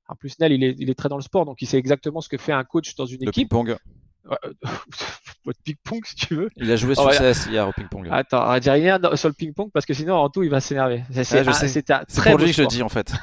en 0.07 0.15
plus, 0.15 0.39
Nel, 0.39 0.51
il 0.53 0.63
est, 0.63 0.75
il 0.79 0.89
est, 0.89 0.95
très 0.95 1.09
dans 1.09 1.17
le 1.17 1.21
sport, 1.21 1.45
donc 1.45 1.61
il 1.61 1.67
sait 1.67 1.77
exactement 1.77 2.21
ce 2.21 2.29
que 2.29 2.37
fait 2.37 2.51
un 2.51 2.63
coach 2.63 2.95
dans 2.95 3.05
une 3.05 3.23
équipe. 3.23 3.49
Ping-pong. 3.49 3.77
Votre 5.45 5.59
ping-pong, 5.63 6.01
si 6.05 6.15
tu 6.15 6.35
veux. 6.35 6.49
Il 6.57 6.69
a 6.71 6.75
joué 6.75 6.95
sur 6.95 7.09
CS 7.09 7.47
hier 7.49 7.67
au 7.67 7.71
ping-pong. 7.71 8.07
Attends, 8.11 8.43
on 8.43 8.47
va 8.49 8.59
dire 8.59 8.73
rien 8.73 8.99
sur 9.15 9.29
le 9.29 9.33
ping-pong 9.33 9.69
parce 9.71 9.85
que 9.85 9.93
sinon, 9.93 10.15
en 10.15 10.29
tout, 10.29 10.43
il 10.43 10.49
va 10.49 10.59
s'énerver. 10.59 11.03
C'est 11.11 11.43
pour 11.43 12.37
lui 12.39 12.47
que 12.47 12.53
je 12.53 12.61
le 12.63 12.67
dis, 12.67 12.81
en 12.81 12.89
fait. 12.89 13.13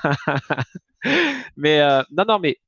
mais 1.57 1.81
euh, 1.81 2.03
non, 2.13 2.25
non, 2.27 2.39
mais 2.39 2.59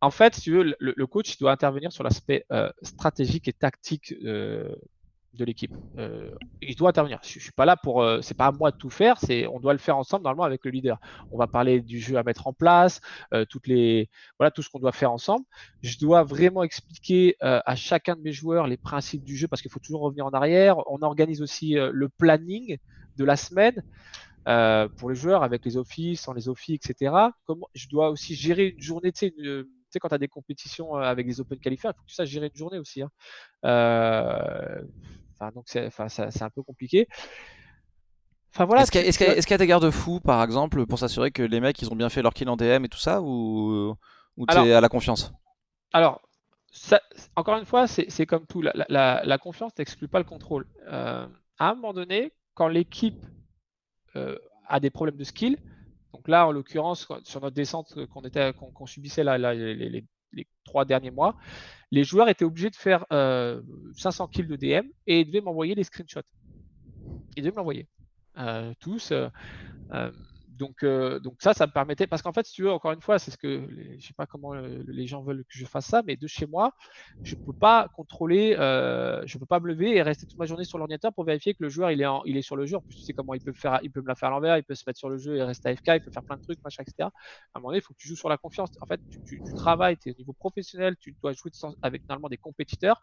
en 0.00 0.10
fait, 0.10 0.34
si 0.34 0.42
tu 0.42 0.52
veux, 0.52 0.76
le, 0.78 1.06
coach 1.06 1.38
doit 1.38 1.50
intervenir 1.50 1.92
sur 1.92 2.04
l'aspect 2.04 2.44
euh, 2.52 2.70
stratégique 2.82 3.48
et 3.48 3.52
tactique 3.52 4.14
euh, 4.24 4.74
de 5.38 5.44
l'équipe. 5.44 5.72
Euh, 5.96 6.30
il 6.60 6.74
doit 6.76 6.90
intervenir. 6.90 7.20
Je, 7.22 7.38
suis 7.38 7.52
pas 7.52 7.64
là 7.64 7.76
pour. 7.76 8.02
Euh, 8.02 8.20
c'est 8.20 8.36
pas 8.36 8.46
à 8.46 8.52
moi 8.52 8.70
de 8.70 8.76
tout 8.76 8.90
faire. 8.90 9.16
C'est 9.18 9.46
on 9.46 9.60
doit 9.60 9.72
le 9.72 9.78
faire 9.78 9.96
ensemble 9.96 10.24
normalement 10.24 10.44
avec 10.44 10.64
le 10.64 10.70
leader. 10.70 10.98
On 11.30 11.38
va 11.38 11.46
parler 11.46 11.80
du 11.80 11.98
jeu 12.00 12.16
à 12.16 12.22
mettre 12.22 12.46
en 12.46 12.52
place, 12.52 13.00
euh, 13.32 13.44
toutes 13.48 13.66
les 13.68 14.10
voilà 14.38 14.50
tout 14.50 14.62
ce 14.62 14.68
qu'on 14.68 14.80
doit 14.80 14.92
faire 14.92 15.12
ensemble. 15.12 15.44
Je 15.82 15.98
dois 15.98 16.24
vraiment 16.24 16.62
expliquer 16.62 17.36
à 17.40 17.76
chacun 17.76 18.16
de 18.16 18.20
mes 18.20 18.32
joueurs 18.32 18.66
les 18.66 18.76
principes 18.76 19.22
du 19.22 19.36
jeu 19.36 19.46
parce 19.46 19.62
qu'il 19.62 19.70
faut 19.70 19.78
toujours 19.78 20.00
revenir 20.00 20.26
en 20.26 20.30
arrière. 20.30 20.78
On 20.90 21.00
organise 21.02 21.40
aussi 21.40 21.74
le 21.74 22.08
planning 22.08 22.78
de 23.16 23.24
la 23.24 23.36
semaine. 23.36 23.82
pour 24.96 25.10
les 25.10 25.14
joueurs 25.16 25.44
avec 25.44 25.64
les 25.64 25.76
offices, 25.76 26.22
sans 26.22 26.32
les 26.32 26.48
offices, 26.48 26.80
etc. 26.84 27.14
Comment, 27.46 27.68
je 27.74 27.88
dois 27.88 28.10
aussi 28.10 28.34
gérer 28.34 28.74
une 28.76 28.82
journée, 28.82 29.12
tu 29.12 29.94
sais, 29.94 30.00
quand 30.00 30.08
tu 30.08 30.14
as 30.14 30.18
des 30.18 30.28
compétitions 30.28 30.96
euh, 30.96 31.00
avec 31.00 31.26
des 31.26 31.40
Open 31.40 31.58
qualifiés, 31.58 31.88
il 31.88 31.96
faut 31.96 32.02
que 32.02 32.08
tu 32.08 32.14
saches 32.14 32.28
gérer 32.28 32.48
une 32.48 32.56
journée 32.56 32.78
aussi. 32.78 33.02
Hein. 33.02 33.10
Euh, 33.64 34.82
donc 35.54 35.64
c'est 35.66 36.42
un 36.42 36.50
peu 36.50 36.62
compliqué. 36.62 37.08
Enfin, 38.54 38.64
voilà, 38.64 38.82
est-ce 38.82 38.90
qu'il 38.90 39.50
y, 39.50 39.54
a 39.54 39.58
des 39.58 39.66
garde-fous, 39.66 40.20
par 40.20 40.42
exemple, 40.42 40.86
pour 40.86 40.98
s'assurer 40.98 41.30
que 41.30 41.42
les 41.42 41.60
mecs 41.60 41.80
ils 41.82 41.92
ont 41.92 41.96
bien 41.96 42.08
fait 42.08 42.22
leur 42.22 42.32
kill 42.32 42.48
en 42.48 42.56
DM 42.56 42.84
et 42.84 42.88
tout 42.88 42.98
ça, 42.98 43.20
ou, 43.20 43.94
ou 44.36 44.46
tu 44.46 44.56
es 44.56 44.72
à 44.72 44.80
la 44.80 44.88
confiance? 44.88 45.32
Alors, 45.92 46.22
encore 47.36 47.58
une 47.58 47.64
fois, 47.64 47.86
c'est 47.86 48.26
comme 48.26 48.46
tout. 48.46 48.62
La, 48.62 49.38
confiance 49.38 49.72
n'exclut 49.78 50.08
pas 50.08 50.18
le 50.18 50.24
contrôle. 50.24 50.66
Euh, 50.86 51.26
à 51.58 51.70
un 51.70 51.74
moment 51.74 51.92
donné, 51.92 52.32
quand 52.54 52.68
l'équipe 52.68 53.24
euh, 54.16 54.36
a 54.66 54.80
des 54.80 54.90
problèmes 54.90 55.16
de 55.16 55.24
skill, 55.24 55.58
donc 56.12 56.28
là, 56.28 56.46
en 56.46 56.52
l'occurrence, 56.52 57.06
sur 57.24 57.40
notre 57.40 57.54
descente 57.54 57.94
qu'on 58.10 58.86
subissait 58.86 59.24
les, 59.24 60.04
trois 60.64 60.84
derniers 60.84 61.10
mois, 61.10 61.36
les 61.90 62.04
joueurs 62.04 62.28
étaient 62.28 62.44
obligés 62.44 62.70
de 62.70 62.76
faire 62.76 63.06
500 63.10 63.12
euh, 63.12 64.26
kills 64.28 64.46
de 64.46 64.56
DM 64.56 64.88
et 65.06 65.20
ils 65.20 65.26
devaient 65.26 65.40
m'envoyer 65.40 65.74
les 65.74 65.84
screenshots. 65.84 66.20
Ils 67.36 67.42
devaient 67.42 67.56
m'envoyer 67.56 67.86
tous. 68.80 69.12
Donc, 70.58 70.82
euh, 70.82 71.20
donc 71.20 71.36
ça, 71.40 71.54
ça 71.54 71.66
me 71.66 71.72
permettait, 71.72 72.06
parce 72.08 72.20
qu'en 72.20 72.32
fait, 72.32 72.44
si 72.44 72.52
tu 72.52 72.62
veux, 72.64 72.72
encore 72.72 72.90
une 72.92 73.00
fois, 73.00 73.18
c'est 73.18 73.30
ce 73.30 73.38
que, 73.38 73.68
je 73.98 74.04
sais 74.04 74.12
pas 74.12 74.26
comment 74.26 74.54
euh, 74.54 74.82
les 74.88 75.06
gens 75.06 75.22
veulent 75.22 75.44
que 75.44 75.56
je 75.56 75.64
fasse 75.64 75.86
ça, 75.86 76.02
mais 76.04 76.16
de 76.16 76.26
chez 76.26 76.46
moi, 76.46 76.72
je 77.22 77.36
peux 77.36 77.52
pas 77.52 77.88
contrôler, 77.94 78.56
euh, 78.58 79.22
je 79.24 79.38
peux 79.38 79.46
pas 79.46 79.60
me 79.60 79.68
lever 79.68 79.96
et 79.96 80.02
rester 80.02 80.26
toute 80.26 80.36
ma 80.36 80.46
journée 80.46 80.64
sur 80.64 80.78
l'ordinateur 80.78 81.12
pour 81.14 81.24
vérifier 81.24 81.54
que 81.54 81.62
le 81.62 81.68
joueur 81.68 81.92
il 81.92 82.02
est, 82.02 82.42
sur 82.42 82.56
le 82.56 82.66
jeu. 82.66 82.76
En 82.76 82.80
plus, 82.80 82.96
tu 82.96 83.02
sais 83.04 83.12
comment 83.12 83.34
il 83.34 83.40
peut 83.40 83.52
faire, 83.52 83.78
il 83.82 83.92
peut 83.92 84.02
me 84.02 84.08
la 84.08 84.16
faire 84.16 84.30
à 84.30 84.32
l'envers, 84.32 84.56
il 84.56 84.64
peut 84.64 84.74
se 84.74 84.82
mettre 84.86 84.98
sur 84.98 85.08
le 85.08 85.16
jeu 85.16 85.36
et 85.36 85.42
rester 85.44 85.68
AFK, 85.68 85.86
il 85.88 86.00
peut 86.00 86.10
faire 86.10 86.24
plein 86.24 86.36
de 86.36 86.42
trucs, 86.42 86.58
machin, 86.64 86.82
etc. 86.82 87.08
À 87.54 87.58
un 87.58 87.60
moment 87.60 87.68
donné, 87.68 87.78
il 87.78 87.82
faut 87.82 87.94
que 87.94 87.98
tu 87.98 88.08
joues 88.08 88.16
sur 88.16 88.28
la 88.28 88.36
confiance. 88.36 88.70
En 88.80 88.86
fait, 88.86 89.00
tu, 89.24 89.40
travailles, 89.54 89.96
tu 89.96 90.08
es 90.08 90.12
au 90.12 90.18
niveau 90.18 90.32
professionnel, 90.32 90.96
tu 90.98 91.14
dois 91.22 91.32
jouer 91.34 91.50
avec 91.82 92.02
normalement 92.08 92.28
des 92.28 92.36
compétiteurs. 92.36 93.00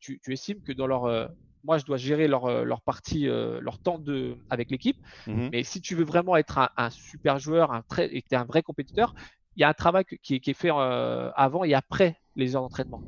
tu, 0.00 0.20
tu, 0.20 0.32
estimes 0.32 0.62
que 0.62 0.72
dans 0.72 0.86
leur 0.86 1.28
moi, 1.64 1.78
je 1.78 1.84
dois 1.84 1.96
gérer 1.96 2.28
leur, 2.28 2.46
euh, 2.46 2.64
leur 2.64 2.80
partie, 2.80 3.28
euh, 3.28 3.60
leur 3.60 3.78
temps 3.78 3.98
de, 3.98 4.36
avec 4.50 4.70
l'équipe. 4.70 4.96
Mhm. 5.26 5.50
Mais 5.52 5.62
si 5.62 5.80
tu 5.80 5.94
veux 5.94 6.04
vraiment 6.04 6.36
être 6.36 6.70
un, 6.76 6.90
super 6.90 7.38
joueur 7.38 7.72
un 7.72 7.82
très, 7.82 8.14
et 8.14 8.24
un 8.32 8.44
vrai 8.44 8.62
compétiteur, 8.62 9.14
il 9.56 9.60
y 9.60 9.64
a 9.64 9.68
un 9.68 9.74
travail 9.74 10.04
qui, 10.22 10.36
est, 10.36 10.52
fait 10.52 10.70
euh, 10.70 11.30
avant 11.34 11.64
et 11.64 11.74
après 11.74 12.16
les 12.36 12.54
heures 12.54 12.62
d'entraînement. 12.62 13.02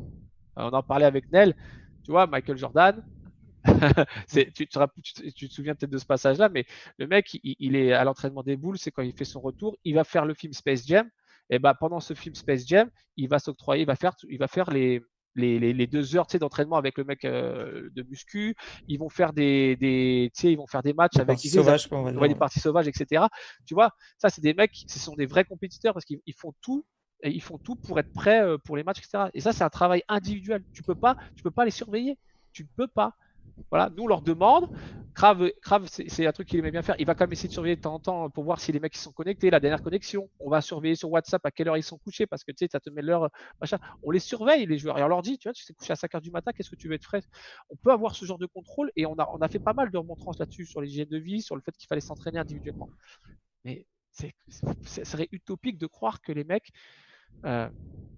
on 0.56 0.68
en 0.68 0.82
parlait 0.82 1.06
avec 1.06 1.30
Nel. 1.30 1.54
Tu 2.04 2.10
vois, 2.10 2.26
Michael 2.26 2.56
Jordan, 2.56 3.04
tu, 4.32 4.52
tu, 4.52 4.66
tu, 4.66 5.48
te 5.48 5.52
souviens 5.52 5.74
peut-être 5.74 5.90
de 5.90 5.98
ce 5.98 6.06
passage-là, 6.06 6.48
mais 6.48 6.64
le 6.98 7.06
mec, 7.06 7.38
il, 7.44 7.76
est 7.76 7.92
à 7.92 8.04
l'entraînement 8.04 8.42
des 8.42 8.56
boules, 8.56 8.78
c'est 8.78 8.90
quand 8.90 9.02
il 9.02 9.12
fait 9.12 9.26
son 9.26 9.40
retour, 9.40 9.76
il 9.84 9.94
va 9.94 10.04
faire 10.04 10.24
le 10.24 10.34
film 10.34 10.52
Space 10.52 10.86
Jam. 10.86 11.08
Et 11.50 11.58
ben 11.58 11.74
pendant 11.74 12.00
ce 12.00 12.14
film 12.14 12.34
Space 12.34 12.66
Jam, 12.66 12.88
il 13.16 13.28
va 13.28 13.38
s'octroyer, 13.38 13.82
il 13.82 13.86
va 13.86 13.96
faire, 13.96 14.14
il 14.28 14.38
va 14.38 14.48
faire 14.48 14.70
les, 14.70 15.02
les, 15.34 15.86
deux 15.86 16.16
heures 16.16 16.26
d'entraînement 16.26 16.76
avec 16.76 16.98
le 16.98 17.04
mec 17.04 17.24
euh, 17.24 17.88
de 17.94 18.02
muscu. 18.02 18.54
Ils 18.88 18.98
vont 18.98 19.08
faire 19.08 19.32
des, 19.32 19.76
des 19.76 20.30
ils 20.42 20.56
vont 20.56 20.66
faire 20.66 20.82
des 20.82 20.92
matchs 20.92 21.16
avec 21.16 21.38
des, 21.40 21.48
sauvages, 21.48 21.88
des 21.88 22.34
parties 22.34 22.60
sauvages, 22.60 22.88
etc. 22.88 23.24
Tu 23.66 23.74
vois, 23.74 23.90
ça 24.18 24.28
c'est 24.28 24.40
des 24.42 24.54
mecs, 24.54 24.84
ce 24.86 24.98
sont 24.98 25.14
des 25.14 25.26
vrais 25.26 25.44
compétiteurs 25.44 25.94
parce 25.94 26.04
qu'ils 26.04 26.20
font 26.36 26.54
tout. 26.60 26.84
Et 27.22 27.30
ils 27.30 27.42
font 27.42 27.58
tout 27.58 27.76
pour 27.76 27.98
être 27.98 28.10
prêts 28.14 28.42
euh, 28.42 28.56
pour 28.56 28.78
les 28.78 28.82
matchs, 28.82 29.00
etc. 29.00 29.24
Et 29.34 29.42
ça, 29.42 29.52
c'est 29.52 29.62
un 29.62 29.68
travail 29.68 30.02
individuel. 30.08 30.64
Tu 30.72 30.82
peux 30.82 30.94
pas, 30.94 31.16
tu 31.36 31.42
peux 31.42 31.50
pas 31.50 31.66
les 31.66 31.70
surveiller. 31.70 32.16
Tu 32.52 32.62
ne 32.62 32.68
peux 32.76 32.88
pas. 32.88 33.14
Voilà, 33.70 33.90
nous 33.96 34.04
on 34.04 34.06
leur 34.06 34.22
demande. 34.22 34.68
Crave, 35.12 35.50
c'est 35.88 36.26
un 36.26 36.32
truc 36.32 36.48
qu'il 36.48 36.58
aimait 36.60 36.70
bien 36.70 36.82
faire. 36.82 36.94
Il 36.98 37.04
va 37.04 37.14
quand 37.14 37.24
même 37.24 37.32
essayer 37.32 37.48
de 37.48 37.52
surveiller 37.52 37.76
de 37.76 37.80
temps 37.80 37.94
en 37.94 37.98
temps 37.98 38.30
pour 38.30 38.44
voir 38.44 38.60
si 38.60 38.72
les 38.72 38.80
mecs 38.80 38.96
sont 38.96 39.12
connectés, 39.12 39.50
la 39.50 39.60
dernière 39.60 39.82
connexion. 39.82 40.30
On 40.38 40.48
va 40.48 40.60
surveiller 40.62 40.94
sur 40.94 41.10
WhatsApp 41.10 41.44
à 41.44 41.50
quelle 41.50 41.68
heure 41.68 41.76
ils 41.76 41.82
sont 41.82 41.98
couchés 41.98 42.26
parce 42.26 42.44
que 42.44 42.52
tu 42.52 42.64
sais, 42.64 42.68
ça 42.70 42.80
te 42.80 42.88
met 42.90 43.02
l'heure, 43.02 43.28
machin. 43.60 43.78
On 44.02 44.12
les 44.12 44.20
surveille, 44.20 44.66
les 44.66 44.78
joueurs. 44.78 44.98
Et 44.98 45.02
on 45.02 45.08
leur 45.08 45.20
dit, 45.20 45.36
tu 45.36 45.48
vois, 45.48 45.52
tu 45.52 45.66
t'es 45.66 45.74
couché 45.74 45.92
à 45.92 45.96
5 45.96 46.14
heures 46.14 46.20
du 46.20 46.30
matin, 46.30 46.52
qu'est-ce 46.52 46.70
que 46.70 46.76
tu 46.76 46.88
veux 46.88 46.94
être 46.94 47.04
frais? 47.04 47.22
On 47.70 47.76
peut 47.76 47.90
avoir 47.90 48.14
ce 48.14 48.24
genre 48.24 48.38
de 48.38 48.46
contrôle 48.46 48.90
et 48.96 49.04
on 49.04 49.14
a, 49.18 49.28
on 49.34 49.38
a 49.38 49.48
fait 49.48 49.58
pas 49.58 49.74
mal 49.74 49.90
de 49.90 49.98
remontrances 49.98 50.38
là-dessus, 50.38 50.64
sur 50.64 50.80
les 50.80 51.04
de 51.04 51.18
vie, 51.18 51.42
sur 51.42 51.56
le 51.56 51.62
fait 51.62 51.76
qu'il 51.76 51.86
fallait 51.86 52.00
s'entraîner 52.00 52.38
individuellement. 52.38 52.88
Mais 53.64 53.86
ce 54.12 55.04
serait 55.04 55.28
utopique 55.32 55.78
de 55.78 55.86
croire 55.86 56.20
que 56.20 56.32
les 56.32 56.44
mecs, 56.44 56.70
euh, 57.44 57.68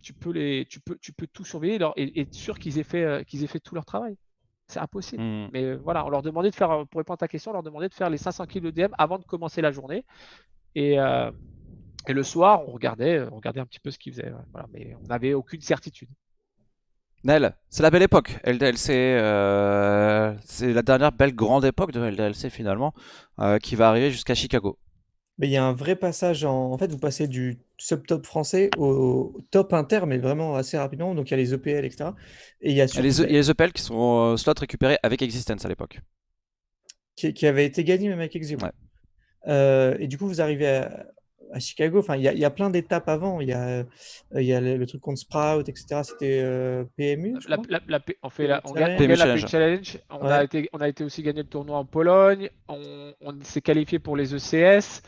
tu, 0.02 0.12
peux 0.14 0.30
les, 0.30 0.66
tu, 0.68 0.80
peux, 0.80 0.98
tu 0.98 1.12
peux 1.12 1.26
tout 1.26 1.44
surveiller 1.44 1.78
et, 1.96 2.20
être 2.20 2.34
sûr 2.34 2.58
qu'ils 2.58 2.78
aient, 2.78 2.84
fait, 2.84 3.04
euh, 3.04 3.22
qu'ils 3.24 3.44
aient 3.44 3.48
fait 3.48 3.60
tout 3.60 3.74
leur 3.74 3.84
travail. 3.84 4.16
C'est 4.68 4.80
impossible. 4.80 5.22
Mmh. 5.22 5.48
Mais 5.52 5.64
euh, 5.64 5.80
voilà, 5.82 6.04
on 6.06 6.10
leur 6.10 6.22
demandait 6.22 6.50
de 6.50 6.54
faire, 6.54 6.70
euh, 6.70 6.84
pour 6.84 6.98
répondre 6.98 7.14
à 7.14 7.18
ta 7.18 7.28
question, 7.28 7.50
on 7.50 7.54
leur 7.54 7.62
demandait 7.62 7.88
de 7.88 7.94
faire 7.94 8.10
les 8.10 8.16
500 8.16 8.46
kg 8.46 8.62
de 8.62 8.70
DM 8.70 8.92
avant 8.98 9.18
de 9.18 9.24
commencer 9.24 9.60
la 9.60 9.70
journée. 9.70 10.04
Et, 10.74 10.98
euh, 10.98 11.30
et 12.08 12.12
le 12.12 12.22
soir, 12.22 12.66
on 12.66 12.72
regardait, 12.72 13.20
on 13.30 13.36
regardait 13.36 13.60
un 13.60 13.66
petit 13.66 13.80
peu 13.80 13.90
ce 13.90 13.98
qu'ils 13.98 14.12
faisaient. 14.14 14.32
Voilà, 14.52 14.66
mais 14.72 14.96
on 15.02 15.06
n'avait 15.08 15.34
aucune 15.34 15.60
certitude. 15.60 16.08
Nel, 17.24 17.54
c'est 17.68 17.84
la 17.84 17.90
belle 17.90 18.02
époque. 18.02 18.38
LDLC, 18.44 18.86
c'est 20.44 20.72
la 20.72 20.82
dernière 20.82 21.12
belle 21.12 21.34
grande 21.36 21.64
époque 21.64 21.92
de 21.92 22.00
LDLC 22.00 22.50
finalement, 22.50 22.92
qui 23.62 23.76
va 23.76 23.90
arriver 23.90 24.10
jusqu'à 24.10 24.34
Chicago. 24.34 24.76
Mais 25.38 25.48
il 25.48 25.50
y 25.50 25.56
a 25.56 25.64
un 25.64 25.72
vrai 25.72 25.96
passage 25.96 26.44
en. 26.44 26.72
En 26.72 26.78
fait, 26.78 26.90
vous 26.90 26.98
passez 26.98 27.26
du 27.26 27.58
subtop 27.78 28.26
français 28.26 28.70
au 28.76 29.34
top 29.50 29.72
inter, 29.72 30.00
mais 30.06 30.18
vraiment 30.18 30.54
assez 30.54 30.76
rapidement. 30.78 31.14
Donc 31.14 31.28
il 31.28 31.30
y 31.32 31.34
a 31.34 31.36
les 31.38 31.54
EPL, 31.54 31.84
etc. 31.84 32.10
Et 32.60 32.70
il 32.70 32.76
y 32.76 32.80
a, 32.80 32.86
les, 33.00 33.50
EPL 33.50 33.68
e 33.68 33.72
qui 33.72 33.82
sont 33.82 34.32
euh, 34.32 34.36
slot 34.36 34.54
récupérés 34.60 34.98
avec 35.02 35.22
Existence 35.22 35.64
à 35.64 35.68
l'époque. 35.68 36.00
Qui, 37.16 37.34
qui, 37.34 37.46
avait 37.46 37.66
été 37.66 37.82
gagné 37.84 38.08
même 38.08 38.20
avec 38.20 38.36
Exio. 38.36 38.58
Euh, 39.48 39.96
et 39.98 40.06
du 40.06 40.18
coup, 40.18 40.26
vous 40.26 40.40
arrivez 40.40 40.68
à, 40.68 41.06
Chicago. 41.60 41.98
Enfin, 41.98 42.16
il 42.16 42.22
y, 42.22 42.44
a 42.44 42.50
plein 42.50 42.70
d'étapes 42.70 43.08
avant. 43.08 43.40
Il 43.40 43.48
y 43.48 43.52
a, 43.52 43.68
euh, 43.68 43.84
il 44.34 44.44
y 44.44 44.52
a 44.52 44.60
le, 44.60 44.86
truc 44.86 45.00
contre 45.00 45.18
Sprout, 45.18 45.68
etc. 45.68 46.02
C'était 46.02 46.42
PMU. 46.96 47.38
on 48.22 48.30
fait 48.30 48.46
la, 48.46 48.60
on 48.64 48.72
gagne, 48.72 48.96
PMU 48.96 49.14
la 49.14 49.36
challenge. 49.36 49.98
On, 50.10 50.26
a 50.26 50.44
été, 50.44 50.68
on 50.72 50.78
a 50.78 50.88
été 50.88 51.04
aussi 51.04 51.22
gagné 51.22 51.42
le 51.42 51.48
tournoi 51.48 51.78
en 51.78 51.84
Pologne. 51.84 52.50
On, 52.68 53.12
on 53.20 53.34
s'est 53.42 53.62
qualifié 53.62 53.98
pour 53.98 54.16
les 54.16 54.34
ECS. 54.34 55.02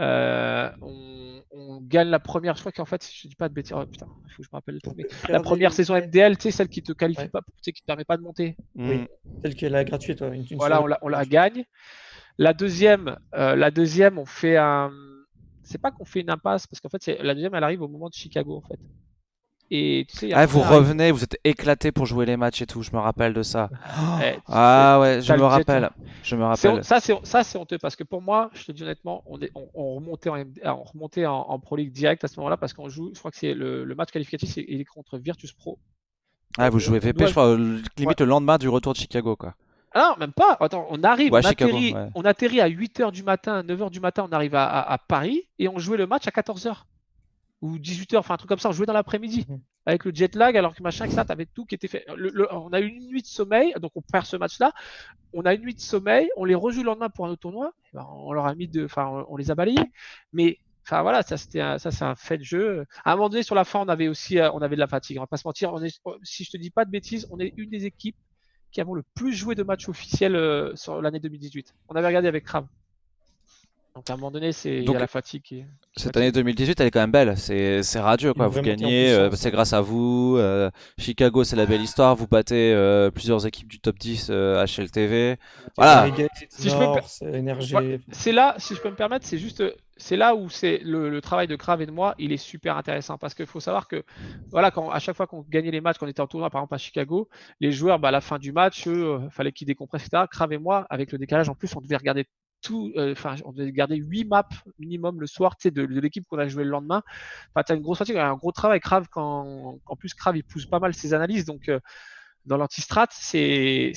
Euh, 0.00 0.70
on, 0.80 1.80
gagne 1.82 2.08
la 2.08 2.18
première, 2.18 2.54
je 2.54 2.60
crois 2.60 2.72
qu'en 2.72 2.86
fait, 2.86 3.06
je 3.12 3.28
dis 3.28 3.34
pas 3.34 3.48
de 3.48 3.54
bêtises, 3.54 3.74
oh, 3.76 3.84
putain, 3.84 4.06
il 4.26 4.32
faut 4.32 4.42
que 4.42 4.44
je 4.44 4.48
me 4.50 4.56
rappelle. 4.56 4.78
Mais 4.96 5.04
la 5.28 5.40
première 5.40 5.72
saison 5.72 5.96
MDL, 5.96 6.38
tu 6.38 6.44
sais, 6.44 6.50
celle 6.50 6.68
qui 6.68 6.82
te 6.82 6.92
qualifie 6.92 7.28
pas, 7.28 7.42
tu 7.42 7.52
sais, 7.60 7.72
qui 7.72 7.82
te 7.82 7.86
permet 7.86 8.04
pas 8.04 8.16
de 8.16 8.22
monter. 8.22 8.56
Oui, 8.74 9.06
celle 9.42 9.54
qui 9.54 9.66
est 9.66 9.68
la 9.68 9.84
gratuite. 9.84 10.24
voilà, 10.52 10.82
on 11.02 11.08
la, 11.08 11.24
gagne. 11.26 11.64
La 12.38 12.54
deuxième, 12.54 13.18
euh, 13.34 13.54
la 13.54 13.70
deuxième, 13.70 14.18
on 14.18 14.24
fait 14.24 14.56
un. 14.56 14.90
C'est 15.62 15.78
pas 15.78 15.90
qu'on 15.90 16.04
fait 16.04 16.20
une 16.20 16.30
impasse, 16.30 16.66
parce 16.66 16.80
qu'en 16.80 16.88
fait, 16.88 17.06
la 17.22 17.34
deuxième, 17.34 17.54
elle 17.54 17.64
arrive 17.64 17.82
au 17.82 17.88
moment 17.88 18.08
de 18.08 18.14
Chicago, 18.14 18.56
en 18.56 18.68
fait. 18.68 18.78
Et 19.74 20.06
ah, 20.34 20.44
vous 20.44 20.60
revenez, 20.60 21.12
vous 21.12 21.24
êtes 21.24 21.38
éclaté 21.44 21.92
pour 21.92 22.04
jouer 22.04 22.26
les 22.26 22.36
matchs 22.36 22.60
et 22.60 22.66
tout, 22.66 22.82
je 22.82 22.90
me 22.92 22.98
rappelle 22.98 23.32
de 23.32 23.42
ça. 23.42 23.70
ah 24.48 25.00
ouais, 25.00 25.22
je 25.22 25.32
me 25.32 25.44
rappelle. 25.44 25.88
Je 26.22 26.36
me 26.36 26.44
rappelle. 26.44 26.84
Ça, 26.84 27.00
c'est 27.00 27.56
honteux 27.56 27.78
parce 27.78 27.96
que 27.96 28.04
pour 28.04 28.20
moi, 28.20 28.50
je 28.52 28.66
te 28.66 28.72
dis 28.72 28.82
honnêtement, 28.82 29.22
on, 29.24 29.40
est, 29.40 29.50
on, 29.54 29.94
remontait, 29.94 30.28
en, 30.28 30.44
on 30.62 30.82
remontait 30.82 31.24
en, 31.24 31.58
Pro 31.58 31.76
League 31.76 31.90
direct 31.90 32.22
à 32.22 32.28
ce 32.28 32.38
moment-là 32.40 32.58
parce 32.58 32.74
qu'on 32.74 32.90
joue, 32.90 33.12
je 33.14 33.18
crois 33.18 33.30
que 33.30 33.38
c'est 33.38 33.54
le, 33.54 33.94
match 33.94 34.10
qualificatif, 34.10 34.58
il 34.58 34.78
est 34.78 34.84
contre 34.84 35.16
Virtus 35.16 35.52
Pro. 35.52 35.78
Ah, 36.58 36.68
vous 36.68 36.78
jouez 36.78 36.98
VP, 36.98 37.28
je 37.28 37.30
crois, 37.30 37.56
limite 37.96 38.20
le 38.20 38.26
lendemain 38.26 38.58
du 38.58 38.68
retour 38.68 38.92
de 38.92 38.98
Chicago, 38.98 39.36
quoi. 39.36 39.54
Ah 39.94 40.10
non, 40.10 40.16
même 40.18 40.32
pas. 40.32 40.56
Attends, 40.60 40.86
on 40.90 41.02
arrive, 41.02 41.32
on, 41.32 41.36
atterrit, 41.36 41.94
on, 42.14 42.22
atterrit, 42.22 42.60
à 42.60 42.68
8h 42.68 43.12
du 43.12 43.22
matin, 43.22 43.58
à 43.58 43.62
9h 43.62 43.90
du 43.90 44.00
matin, 44.00 44.26
on 44.28 44.32
arrive 44.32 44.54
à 44.54 44.98
Paris 45.08 45.48
et 45.58 45.68
on 45.68 45.78
jouait 45.78 45.98
le 45.98 46.06
match 46.06 46.26
à 46.26 46.30
14h 46.30 46.84
ou 47.62 47.78
18h, 47.78 48.18
enfin 48.18 48.34
un 48.34 48.36
truc 48.36 48.48
comme 48.48 48.58
ça, 48.58 48.68
on 48.68 48.72
jouait 48.72 48.86
dans 48.86 48.92
l'après-midi 48.92 49.46
mhm. 49.48 49.60
avec 49.86 50.04
le 50.04 50.12
jet 50.12 50.34
lag, 50.34 50.56
alors 50.56 50.74
que 50.74 50.82
machin, 50.82 51.06
que 51.06 51.12
ça, 51.12 51.24
t'avais 51.24 51.46
tout 51.46 51.64
qui 51.64 51.76
était 51.76 51.88
fait. 51.88 52.04
on 52.50 52.72
a 52.72 52.80
eu 52.80 52.88
une 52.88 53.06
nuit 53.06 53.22
de 53.22 53.26
sommeil, 53.26 53.72
donc 53.80 53.92
on 53.94 54.02
perd 54.02 54.26
ce 54.26 54.36
match-là. 54.36 54.72
On 55.32 55.42
a 55.42 55.54
une 55.54 55.62
nuit 55.62 55.74
de 55.74 55.80
sommeil, 55.80 56.28
on 56.36 56.44
les 56.44 56.56
rejoue 56.56 56.80
le 56.80 56.86
lendemain 56.86 57.08
pour 57.08 57.24
un 57.24 57.30
autre 57.30 57.40
tournoi. 57.40 57.72
Ben, 57.94 58.06
on 58.12 58.32
leur 58.32 58.46
a 58.46 58.54
mis 58.54 58.68
de, 58.68 58.84
enfin, 58.84 59.24
on 59.28 59.36
les 59.36 59.50
a 59.50 59.54
balayés. 59.54 59.90
Mais 60.32 60.58
Enfin 60.84 61.02
voilà, 61.02 61.22
ça 61.22 61.36
c'était 61.36 61.60
ça 61.78 61.92
c'est 61.92 62.02
un 62.02 62.16
fait 62.16 62.38
de 62.38 62.42
jeu. 62.42 62.84
À 63.04 63.12
un 63.12 63.14
moment 63.14 63.28
donné 63.28 63.44
sur 63.44 63.54
la 63.54 63.62
fin, 63.62 63.78
on 63.78 63.86
avait 63.86 64.08
aussi 64.08 64.40
euh, 64.40 64.50
on 64.50 64.60
avait 64.62 64.74
de 64.74 64.80
la 64.80 64.88
fatigue. 64.88 65.16
On 65.16 65.20
va 65.20 65.28
pas 65.28 65.36
se 65.36 65.46
mentir. 65.46 65.72
On 65.72 65.80
est, 65.80 65.96
si 66.24 66.42
je 66.42 66.50
te 66.50 66.56
dis 66.56 66.70
pas 66.70 66.84
de 66.84 66.90
bêtises, 66.90 67.28
on 67.30 67.38
est 67.38 67.54
une 67.56 67.70
des 67.70 67.86
équipes 67.86 68.16
qui 68.72 68.80
avons 68.80 68.94
le 68.94 69.04
plus 69.14 69.32
joué 69.32 69.54
de 69.54 69.62
matchs 69.62 69.88
officiels 69.88 70.34
euh, 70.34 70.74
sur 70.74 71.00
l'année 71.00 71.20
2018. 71.20 71.74
On 71.88 71.94
avait 71.94 72.08
regardé 72.08 72.28
avec 72.28 72.44
Crab. 72.44 72.66
Donc 73.94 74.08
à 74.08 74.14
un 74.14 74.16
moment 74.16 74.30
donné, 74.30 74.52
c'est 74.52 74.78
il 74.78 74.90
y 74.90 74.96
a 74.96 74.98
la 74.98 75.06
fatigue. 75.06 75.66
Cette 75.96 76.16
année 76.16 76.32
2018, 76.32 76.80
elle 76.80 76.86
est 76.86 76.90
quand 76.90 77.00
même 77.00 77.10
belle. 77.10 77.36
C'est 77.36 78.00
radieux 78.00 78.32
quoi. 78.32 78.48
Vous 78.48 78.62
gagnez, 78.62 79.12
euh, 79.12 79.30
c'est 79.32 79.50
grâce 79.50 79.74
à 79.74 79.82
vous. 79.82 80.36
Euh, 80.38 80.70
Chicago, 80.96 81.44
c'est 81.44 81.56
la 81.56 81.66
belle 81.66 81.82
histoire. 81.82 82.16
Vous 82.16 82.26
battez 82.26 82.72
euh, 82.72 83.10
plusieurs 83.10 83.46
équipes 83.46 83.68
du 83.68 83.80
top 83.80 83.98
10 83.98 84.30
HLTV. 84.30 85.36
Voilà. 85.76 86.08
Si 86.48 86.70
C'est 88.12 88.32
là, 88.32 88.54
si 88.56 88.74
je 88.74 88.80
peux 88.80 88.88
me 88.88 88.96
permettre, 88.96 89.26
c'est 89.26 89.36
juste, 89.36 89.62
c'est 89.98 90.16
là 90.16 90.34
où 90.34 90.48
c'est 90.48 90.80
le, 90.82 91.20
travail 91.20 91.46
de 91.46 91.56
Crave 91.56 91.82
et 91.82 91.86
de 91.86 91.92
moi, 91.92 92.14
il 92.18 92.32
est 92.32 92.38
super 92.38 92.78
intéressant 92.78 93.18
parce 93.18 93.34
qu'il 93.34 93.46
faut 93.46 93.60
savoir 93.60 93.88
que 93.88 94.04
voilà, 94.50 94.70
quand 94.70 94.90
à 94.90 95.00
chaque 95.00 95.16
fois 95.16 95.26
qu'on 95.26 95.42
gagnait 95.42 95.70
les 95.70 95.82
matchs, 95.82 95.98
qu'on 95.98 96.08
était 96.08 96.22
en 96.22 96.26
tournoi 96.26 96.48
par 96.48 96.62
exemple 96.62 96.74
à 96.74 96.78
Chicago, 96.78 97.28
les 97.60 97.72
joueurs, 97.72 97.98
bah, 97.98 98.08
à 98.08 98.12
la 98.12 98.22
fin 98.22 98.38
du 98.38 98.52
match, 98.52 98.88
eux, 98.88 99.20
fallait 99.30 99.52
qu'ils 99.52 99.66
décompressent, 99.66 100.06
etc. 100.06 100.24
Crave 100.30 100.54
et 100.54 100.58
moi, 100.58 100.86
avec 100.88 101.12
le 101.12 101.18
décalage 101.18 101.50
en 101.50 101.54
plus, 101.54 101.76
on 101.76 101.82
devait 101.82 101.96
regarder 101.96 102.26
tout, 102.62 102.92
euh, 102.96 103.12
enfin, 103.12 103.34
on 103.44 103.52
devait 103.52 103.72
garder 103.72 103.96
8 103.96 104.24
maps 104.24 104.48
minimum 104.78 105.20
le 105.20 105.26
soir, 105.26 105.56
tu 105.56 105.64
sais, 105.64 105.70
de, 105.70 105.84
de 105.84 106.00
l'équipe 106.00 106.26
qu'on 106.26 106.38
a 106.38 106.48
joué 106.48 106.64
le 106.64 106.70
lendemain. 106.70 107.02
Enfin, 107.54 107.64
t'as 107.66 107.74
une 107.74 107.82
grosse 107.82 107.98
fatigue, 107.98 108.16
un 108.16 108.34
gros 108.34 108.52
travail. 108.52 108.80
Crave, 108.80 109.08
quand, 109.10 109.78
en 109.84 109.96
plus, 109.96 110.14
Crave, 110.14 110.36
il 110.36 110.44
pousse 110.44 110.66
pas 110.66 110.78
mal 110.78 110.94
ses 110.94 111.12
analyses, 111.12 111.44
donc 111.44 111.68
euh, 111.68 111.80
dans 112.46 112.56
l'antistrat, 112.56 113.06
c'est, 113.10 113.92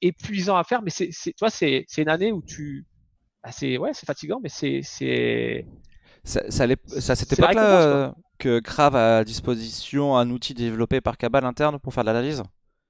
épuisant 0.00 0.56
à 0.56 0.64
faire, 0.64 0.82
mais 0.82 0.90
c'est, 0.90 1.10
vois, 1.38 1.50
c'est, 1.50 1.86
une 1.98 2.08
année 2.08 2.32
où 2.32 2.42
tu, 2.42 2.86
bah, 3.42 3.50
c'est, 3.52 3.76
ouais, 3.78 3.90
c'est 3.92 4.06
fatigant, 4.06 4.40
mais 4.42 4.48
c'est, 4.48 4.82
Ça, 6.24 6.40
ça, 6.50 6.66
ça, 6.86 7.14
cette 7.16 7.32
époque-là 7.32 7.82
euh, 7.82 8.12
que 8.38 8.60
Crave 8.60 8.96
a 8.96 9.18
à 9.18 9.24
disposition 9.24 10.16
un 10.16 10.30
outil 10.30 10.54
développé 10.54 11.00
par 11.00 11.16
Cabal 11.16 11.44
interne 11.44 11.78
pour 11.78 11.92
faire 11.92 12.04
de 12.04 12.08
l'analyse? 12.08 12.42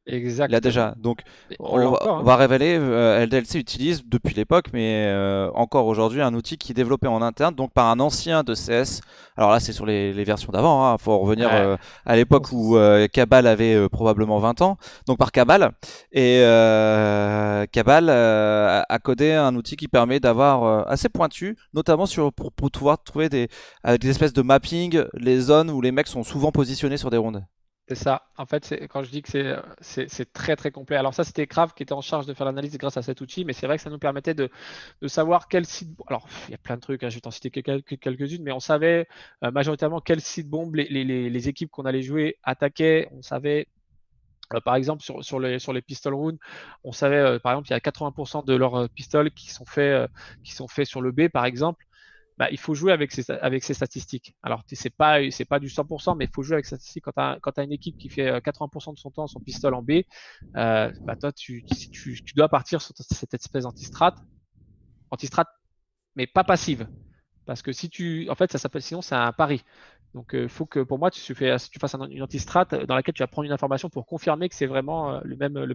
Exact. 0.07 0.50
Il 0.50 0.55
a 0.55 0.61
déjà. 0.61 0.94
Donc, 0.98 1.20
on, 1.59 1.76
l'a 1.76 1.86
on, 1.86 1.90
va, 1.90 1.96
encore, 1.96 2.14
on 2.16 2.18
hein. 2.18 2.22
va 2.22 2.36
révéler, 2.36 2.76
euh, 2.78 3.24
LDLC 3.24 3.57
utilise 3.59 4.02
depuis 4.07 4.34
l'époque, 4.34 4.66
mais 4.72 5.07
euh, 5.09 5.50
encore 5.55 5.86
aujourd'hui, 5.86 6.20
un 6.20 6.34
outil 6.34 6.59
qui 6.59 6.72
est 6.72 6.74
développé 6.74 7.07
en 7.07 7.22
interne, 7.22 7.55
donc 7.55 7.72
par 7.72 7.86
un 7.88 8.00
ancien 8.00 8.42
de 8.42 8.55
CS. 8.55 9.00
Alors 9.36 9.50
là, 9.50 9.61
c'est 9.61 9.72
sur 9.72 9.86
les, 9.86 10.12
les 10.12 10.24
versions 10.24 10.52
d'avant. 10.52 10.94
Il 10.94 11.00
faut 11.00 11.18
revenir 11.18 11.48
Ouais. 11.48 11.61
euh, 11.61 11.76
à 12.07 12.16
l'époque 12.16 12.52
où 12.52 12.76
Cabal 13.12 13.46
avait 13.46 13.88
probablement 13.88 14.38
20 14.38 14.62
ans. 14.62 14.76
Donc 15.07 15.18
par 15.18 15.32
Cabal. 15.32 15.72
Et 16.12 16.40
Cabal 17.72 18.09
a 18.11 18.98
codé 19.02 19.32
un 19.32 19.55
outil 19.57 19.76
qui 19.76 19.88
permet 19.88 20.20
d'avoir 20.20 20.88
assez 20.88 21.09
pointu, 21.09 21.57
notamment 21.72 22.07
sur, 22.07 22.32
pour, 22.32 22.52
pour 22.52 22.70
pouvoir 22.70 23.02
trouver 23.02 23.28
des, 23.28 23.48
avec 23.82 24.00
des 24.00 24.11
espèces 24.11 24.32
de 24.32 24.42
mapping 24.42 25.02
les 25.14 25.40
zones 25.40 25.70
où 25.70 25.80
les 25.80 25.92
mecs 25.92 26.07
sont 26.09 26.22
souvent 26.22 26.52
positionnés 26.52 26.96
sur 26.96 27.11
des 27.11 27.16
rounds. 27.16 27.42
C'est 27.87 27.97
ça. 27.97 28.22
En 28.39 28.47
fait, 28.47 28.74
quand 28.89 29.03
je 29.03 29.11
dis 29.11 29.20
que 29.20 29.28
c'est, 29.28 30.09
c'est, 30.09 30.32
très 30.32 30.57
très 30.57 30.70
complet. 30.70 30.97
Alors 30.97 31.12
ça, 31.12 31.22
c'était 31.22 31.47
Crave 31.47 31.74
qui 31.74 31.82
était 31.82 31.93
en 31.93 32.01
charge 32.01 32.24
de 32.24 32.32
faire 32.32 32.47
l'analyse 32.47 32.78
grâce 32.78 32.97
à 32.97 33.03
cet 33.03 33.20
outil, 33.20 33.45
mais 33.45 33.53
c'est 33.53 33.66
vrai 33.66 33.76
que 33.76 33.82
ça 33.82 33.91
nous 33.91 33.99
permettait 33.99 34.32
de, 34.32 34.49
savoir 35.07 35.49
quel 35.49 35.66
site. 35.66 35.91
Alors, 36.09 36.26
il 36.49 36.53
y 36.53 36.55
a 36.55 36.59
plein 36.59 36.76
de 36.76 36.80
trucs, 36.80 37.03
hein, 37.05 37.11
je 37.11 37.16
vais 37.16 37.20
t'en 37.20 37.30
citer 37.30 37.51
que 37.51 37.61
quelques- 37.61 37.99
quelques-unes, 37.99 38.43
mais 38.43 38.53
on 38.53 38.61
savait 38.61 39.07
euh, 39.45 39.51
majoritairement 39.51 40.01
quel 40.01 40.20
site 40.22 40.49
bombe 40.49 40.76
les, 40.76 40.87
les, 40.89 41.05
les, 41.30 41.49
équipes 41.49 41.70
qu'on 41.70 41.85
allait 41.85 42.03
jouer 42.03 42.39
attaquaient. 42.43 43.09
On 43.12 43.20
savait. 43.22 43.68
euh, 44.55 44.61
par 44.61 44.76
exemple, 44.76 45.03
sur, 45.03 45.24
sur, 45.24 45.41
les, 45.41 45.59
sur 45.59 45.72
les 45.72 45.82
pistol 45.82 46.14
on 46.85 46.93
savait, 46.93 47.16
euh, 47.18 47.39
par 47.39 47.53
exemple, 47.53 47.68
il 47.68 47.72
y 47.72 47.74
a 47.74 47.80
80% 47.80 48.43
de 48.45 48.55
leurs 48.55 48.74
euh, 48.76 48.89
pistoles 48.89 49.30
qui 49.32 49.51
sont 49.53 49.64
faits, 49.66 49.82
euh, 49.95 50.09
qui 50.45 50.55
sont 50.55 50.68
faits 50.68 50.87
sur 50.87 51.01
le 51.03 51.12
B, 51.12 51.28
par 51.28 51.45
exemple. 51.47 51.85
Bah, 52.37 52.49
il 52.51 52.59
faut 52.59 52.74
jouer 52.74 52.93
avec 52.93 53.12
ces, 53.12 53.30
avec 53.30 53.62
ces 53.62 53.74
statistiques. 53.74 54.35
Alors, 54.43 54.62
c'est 54.72 54.91
pas, 54.91 55.30
c'est 55.30 55.45
pas 55.45 55.61
du 55.61 55.68
100%, 55.68 56.16
mais 56.16 56.24
il 56.24 56.30
faut 56.35 56.43
jouer 56.43 56.55
avec 56.55 56.66
ces 56.66 56.76
statistiques. 56.76 57.05
Quand 57.05 57.53
tu 57.53 57.61
as, 57.61 57.62
une 57.62 57.72
équipe 57.72 57.97
qui 57.97 58.09
fait 58.09 58.28
euh, 58.28 58.41
80% 58.41 58.93
de 58.93 58.99
son 58.99 59.11
temps 59.11 59.26
son 59.28 59.41
pistol 59.41 59.74
en 59.74 59.82
B, 59.82 60.03
euh, 60.57 60.91
bah, 61.05 61.16
toi, 61.16 61.32
tu, 61.32 61.64
tu, 61.93 62.20
tu 62.22 62.35
dois 62.35 62.49
partir 62.49 62.82
sur 62.82 62.93
cette 62.97 63.35
espèce 63.35 63.62
d'antistrat. 63.64 64.14
Antistrat, 65.11 65.47
mais 66.16 66.26
pas 66.26 66.45
passive. 66.45 66.89
Parce 67.47 67.62
que 67.62 67.72
si 67.72 67.91
tu. 67.91 68.28
En 68.30 68.35
fait, 68.35 68.53
ça 68.53 68.59
s'appelle 68.59 68.82
sinon, 68.82 69.03
c'est 69.03 69.14
un 69.14 69.32
pari. 69.32 69.62
Donc, 70.15 70.31
il 70.33 70.49
faut 70.49 70.65
que 70.65 70.79
pour 70.79 71.01
moi, 71.01 71.11
tu, 71.11 71.35
fasses 71.35 71.95
un, 71.95 72.09
une 72.09 72.23
antistrat 72.23 72.65
dans 72.65 72.95
laquelle 72.95 73.15
tu 73.15 73.23
vas 73.23 73.27
prendre 73.27 73.47
une 73.47 73.53
information 73.53 73.91
pour 73.91 74.07
confirmer 74.07 74.49
que 74.49 74.55
c'est 74.55 74.67
vraiment 74.67 75.15
euh, 75.15 75.21
le 75.25 75.37
même, 75.37 75.59
le 75.59 75.75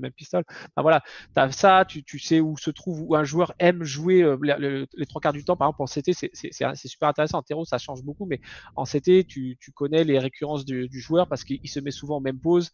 voilà, 0.78 1.02
tu 1.36 1.42
as 1.42 1.52
ça, 1.52 1.86
tu, 1.86 2.20
sais 2.20 2.40
où 2.40 2.58
se 2.58 2.72
trouve, 2.72 3.02
où 3.02 3.16
un 3.16 3.26
joueur 3.26 3.54
aime 3.60 3.84
jouer 3.84 4.24
euh, 4.24 4.88
les, 4.94 5.06
trois 5.06 5.20
quarts 5.20 5.34
du 5.34 5.44
temps. 5.44 5.58
Par 5.58 5.68
exemple, 5.68 5.82
en 5.82 5.86
CT, 5.86 6.14
c'est 6.14 6.88
super 6.88 7.10
intéressant. 7.10 7.40
En 7.40 7.44
terreau, 7.44 7.66
ça 7.66 7.78
change 7.78 8.02
beaucoup, 8.02 8.26
mais 8.26 8.40
en 8.76 8.86
CT, 8.86 9.26
tu, 9.28 9.58
connais 9.76 10.06
les 10.06 10.20
récurrences 10.20 10.64
du, 10.64 10.88
joueur 11.00 11.28
parce 11.28 11.44
qu'il 11.44 11.70
se 11.70 11.80
met 11.82 11.92
souvent 11.92 12.18
en 12.18 12.22
même 12.22 12.40
pause. 12.40 12.72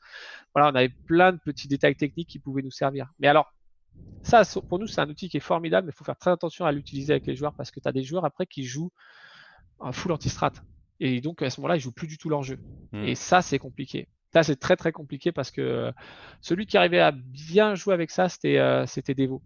Voilà, 0.53 0.71
on 0.71 0.75
avait 0.75 0.93
plein 1.07 1.31
de 1.31 1.39
petits 1.43 1.67
détails 1.67 1.95
techniques 1.95 2.29
qui 2.29 2.39
pouvaient 2.39 2.61
nous 2.61 2.71
servir. 2.71 3.11
Mais 3.19 3.27
alors, 3.27 3.51
ça, 4.21 4.43
pour 4.69 4.77
nous, 4.77 4.87
c'est 4.87 5.01
un 5.01 5.09
outil 5.09 5.29
qui 5.29 5.37
est 5.37 5.41
formidable, 5.41 5.87
mais 5.87 5.93
il 5.93 5.97
faut 5.97 6.05
faire 6.05 6.17
très 6.17 6.31
attention 6.31 6.65
à 6.65 6.71
l'utiliser 6.71 7.13
avec 7.13 7.25
les 7.25 7.35
joueurs 7.35 7.53
parce 7.53 7.71
que 7.71 7.79
tu 7.79 7.87
as 7.87 7.91
des 7.91 8.03
joueurs 8.03 8.25
après 8.25 8.45
qui 8.45 8.63
jouent 8.63 8.91
un 9.79 9.91
full 9.91 10.11
anti-strat. 10.11 10.53
Et 10.99 11.21
donc, 11.21 11.41
à 11.41 11.49
ce 11.49 11.59
moment-là, 11.59 11.75
ils 11.75 11.79
jouent 11.79 11.91
plus 11.91 12.07
du 12.07 12.17
tout 12.17 12.29
leur 12.29 12.43
jeu. 12.43 12.57
Mmh. 12.91 13.03
Et 13.03 13.15
ça, 13.15 13.41
c'est 13.41 13.59
compliqué. 13.59 14.07
Ça, 14.33 14.43
c'est 14.43 14.55
très, 14.55 14.75
très 14.75 14.91
compliqué 14.91 15.31
parce 15.31 15.51
que 15.51 15.61
euh, 15.61 15.91
celui 16.41 16.65
qui 16.65 16.77
arrivait 16.77 16.99
à 16.99 17.11
bien 17.11 17.75
jouer 17.75 17.93
avec 17.93 18.11
ça, 18.11 18.29
c'était 18.29 18.57
euh, 18.57 18.85
Devo. 19.17 19.41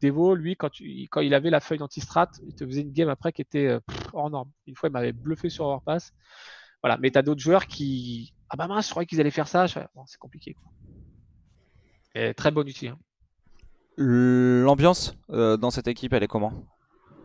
Devo, 0.00 0.34
lui, 0.34 0.56
quand, 0.56 0.70
tu, 0.70 1.08
quand, 1.10 1.20
il 1.20 1.34
avait 1.34 1.50
la 1.50 1.60
feuille 1.60 1.78
d'anti-strat, 1.78 2.30
il 2.46 2.54
te 2.54 2.64
faisait 2.64 2.82
une 2.82 2.92
game 2.92 3.08
après 3.08 3.32
qui 3.32 3.42
était 3.42 3.66
euh, 3.66 3.80
hors 4.12 4.30
norme. 4.30 4.50
Une 4.66 4.76
fois, 4.76 4.88
il 4.88 4.92
m'avait 4.92 5.12
bluffé 5.12 5.48
sur 5.48 5.66
Overpass. 5.66 6.12
Voilà. 6.82 6.98
Mais 6.98 7.10
tu 7.10 7.18
as 7.18 7.22
d'autres 7.22 7.40
joueurs 7.40 7.66
qui. 7.66 8.32
Ah 8.50 8.56
bah 8.56 8.68
mince, 8.68 8.86
je 8.86 8.90
croyais 8.90 9.06
qu'ils 9.06 9.20
allaient 9.20 9.30
faire 9.30 9.48
ça. 9.48 9.66
Bon, 9.94 10.04
c'est 10.06 10.18
compliqué. 10.18 10.54
Quoi. 10.54 10.70
Et 12.14 12.34
très 12.34 12.50
bon 12.50 12.66
outil. 12.66 12.88
Hein. 12.88 12.98
L'ambiance 13.96 15.16
euh, 15.30 15.56
dans 15.56 15.70
cette 15.70 15.88
équipe, 15.88 16.12
elle 16.12 16.22
est 16.22 16.28
comment? 16.28 16.52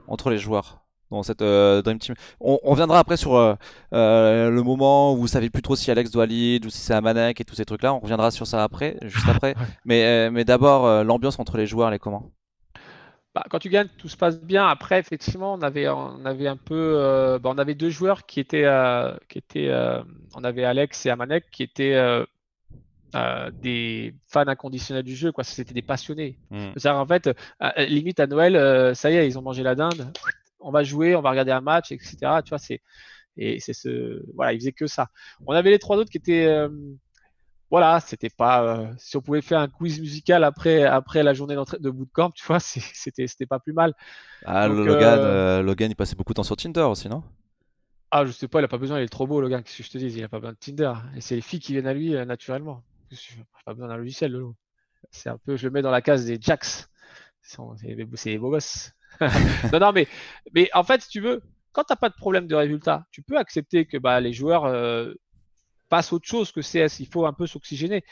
Entre 0.08 0.32
les 0.32 0.40
joueurs? 0.40 0.83
Dans 1.18 1.24
cette 1.24 1.42
euh, 1.42 1.82
Dream 1.82 2.00
Team. 2.00 2.16
On, 2.40 2.60
on, 2.64 2.72
reviendra 2.72 3.00
après 3.00 3.18
sur 3.18 3.36
euh, 3.36 3.56
le 3.92 4.62
moment 4.62 5.14
où 5.14 5.18
vous 5.18 5.28
savez 5.28 5.50
plus 5.50 5.62
trop 5.62 5.76
si 5.76 5.92
Alex 5.92 6.12
doit 6.12 6.26
lead 6.26 6.66
ou 6.66 6.70
si 6.70 6.80
c'est 6.80 6.94
Amanek 6.94 7.40
et 7.42 7.46
tous 7.46 7.56
ces 7.56 7.66
trucs-là. 7.66 7.94
On 7.94 8.00
reviendra 8.00 8.32
sur 8.32 8.48
ça 8.48 8.64
après, 8.64 8.98
juste 9.04 9.30
après. 9.30 9.56
mais 9.86 10.04
euh, 10.06 10.32
mais 10.32 10.46
d'abord, 10.46 11.04
l'ambiance 11.04 11.40
entre 11.40 11.58
les 11.58 11.68
joueurs, 11.68 11.90
elle 11.90 11.96
est 11.96 12.00
comment? 12.00 12.32
Bah, 13.34 13.44
quand 13.50 13.58
tu 13.58 13.70
gagnes, 13.70 13.88
tout 13.98 14.10
se 14.10 14.18
passe 14.18 14.40
bien. 14.40 14.68
Après, 14.68 15.00
effectivement, 15.00 15.54
on 15.54 15.62
avait, 15.64 15.88
on 15.90 16.24
avait 16.24 16.48
un 16.48 16.58
peu, 16.58 16.96
euh, 16.98 17.40
bah, 17.40 17.50
on 17.52 17.58
avait 17.58 17.74
deux 17.74 17.90
joueurs 17.90 18.26
qui 18.28 18.40
étaient, 18.40 18.66
euh, 18.66 19.16
qui 19.28 19.40
étaient, 19.40 19.70
euh, 19.70 20.04
on 20.36 20.44
avait 20.44 20.64
Alex 20.64 21.06
et 21.08 21.10
Amanek 21.10 21.50
qui 21.52 21.64
étaient 21.64 21.96
euh, 21.96 22.26
des 23.52 24.14
fans 24.28 24.48
inconditionnels 24.48 25.04
du 25.04 25.16
jeu. 25.16 25.32
Quoi, 25.32 25.44
c'était 25.44 25.74
des 25.74 25.82
passionnés. 25.82 26.38
Mm. 26.52 26.74
En 26.86 27.08
fait, 27.08 27.30
limite 27.78 28.20
à 28.20 28.28
Noël, 28.28 28.56
euh, 28.56 28.94
ça 28.94 29.10
y 29.10 29.16
est, 29.16 29.28
ils 29.28 29.40
ont 29.40 29.44
mangé 29.44 29.64
la 29.64 29.74
dinde. 29.74 30.14
On 30.64 30.72
va 30.72 30.84
jouer, 30.84 31.16
on 31.16 31.22
va 31.22 31.30
regarder 31.30 31.52
un 31.52 31.62
match, 31.62 31.92
etc. 31.92 32.16
Tu 32.44 32.50
vois, 32.50 32.58
c'est 32.58 32.82
et 33.38 33.60
c'est 33.60 33.74
ce, 33.74 34.24
voilà, 34.36 34.54
ils 34.54 34.60
faisaient 34.60 34.72
que 34.72 34.88
ça. 34.88 35.08
On 35.46 35.54
avait 35.54 35.72
les 35.72 35.80
trois 35.80 35.98
autres 35.98 36.12
qui 36.12 36.18
étaient 36.18 36.46
euh, 36.46 36.70
voilà, 37.72 38.00
c'était 38.00 38.30
pas. 38.30 38.64
Euh, 38.64 38.94
si 39.00 39.18
on 39.18 39.22
pouvait 39.22 39.42
faire 39.42 39.60
un 39.60 39.68
quiz 39.68 40.00
musical 40.00 40.44
après, 40.44 40.84
après 40.84 41.24
la 41.24 41.34
journée 41.34 41.56
de 41.56 41.90
bootcamp, 41.90 42.30
tu 42.32 42.46
vois, 42.46 42.60
c'était, 42.60 43.26
c'était 43.26 43.48
pas 43.48 43.60
plus 43.60 43.74
mal. 43.74 43.96
Ah, 44.46 44.68
Donc, 44.68 44.86
Logan, 44.86 45.20
euh... 45.20 45.62
Logan, 45.64 45.90
il 45.90 45.96
passait 45.96 46.16
beaucoup 46.16 46.34
de 46.34 46.36
temps 46.36 46.44
sur 46.44 46.56
Tinder 46.56 46.82
aussi, 46.82 47.10
non? 47.10 47.24
Ah, 48.12 48.26
je 48.26 48.32
sais 48.32 48.48
pas, 48.48 48.60
il 48.62 48.66
a 48.66 48.68
pas 48.68 48.78
besoin, 48.78 49.00
il 49.00 49.04
est 49.04 49.10
trop 49.10 49.26
beau, 49.26 49.42
Logan, 49.42 49.64
qu'est-ce 49.64 49.78
que 49.78 49.84
je 49.84 49.90
te 49.90 49.98
dis, 49.98 50.06
il 50.06 50.24
a 50.24 50.30
pas 50.30 50.40
besoin 50.40 50.54
de 50.54 50.58
Tinder. 50.60 50.94
Et 51.16 51.22
c'est 51.22 51.34
les 51.34 51.42
filles 51.42 51.60
qui 51.60 51.72
viennent 51.72 51.88
à 51.88 51.96
lui 51.96 52.12
naturellement. 52.12 52.84
Il 53.10 53.18
pas 53.66 53.74
besoin 53.74 53.88
d'un 53.88 53.98
logiciel, 53.98 54.32
Lolo. 54.32 54.56
C'est 55.10 55.30
un 55.30 55.38
peu, 55.40 55.58
je 55.58 55.66
le 55.66 55.72
mets 55.72 55.82
dans 55.82 55.90
la 55.90 56.02
case 56.02 56.26
des 56.26 56.38
Jacks. 56.40 56.86
C'est 57.42 57.58
les 58.26 58.38
beaux 58.38 58.52
gosses. 58.52 58.92
non, 59.72 59.80
non, 59.80 59.92
mais, 59.94 60.08
en 60.74 60.84
fait, 60.84 61.02
si 61.02 61.10
tu 61.10 61.22
veux, 61.22 61.42
quand 61.72 61.84
t'as 61.84 61.96
pas 61.96 62.10
de 62.10 62.16
problème 62.16 62.48
de 62.48 62.56
résultat, 62.56 63.06
tu 63.12 63.22
peux 63.22 63.38
accepter 63.38 63.86
que 63.86 63.98
bah, 63.98 64.20
les 64.20 64.34
joueurs 64.34 64.66
euh, 64.66 65.14
passe 65.90 66.14
autre 66.14 66.28
chose 66.28 66.52
que 66.52 66.62
CS. 66.62 67.00
Il 67.00 67.08
faut 67.08 67.26
un 67.26 67.34
peu 67.34 67.48
s'oxygéner. 67.48 68.04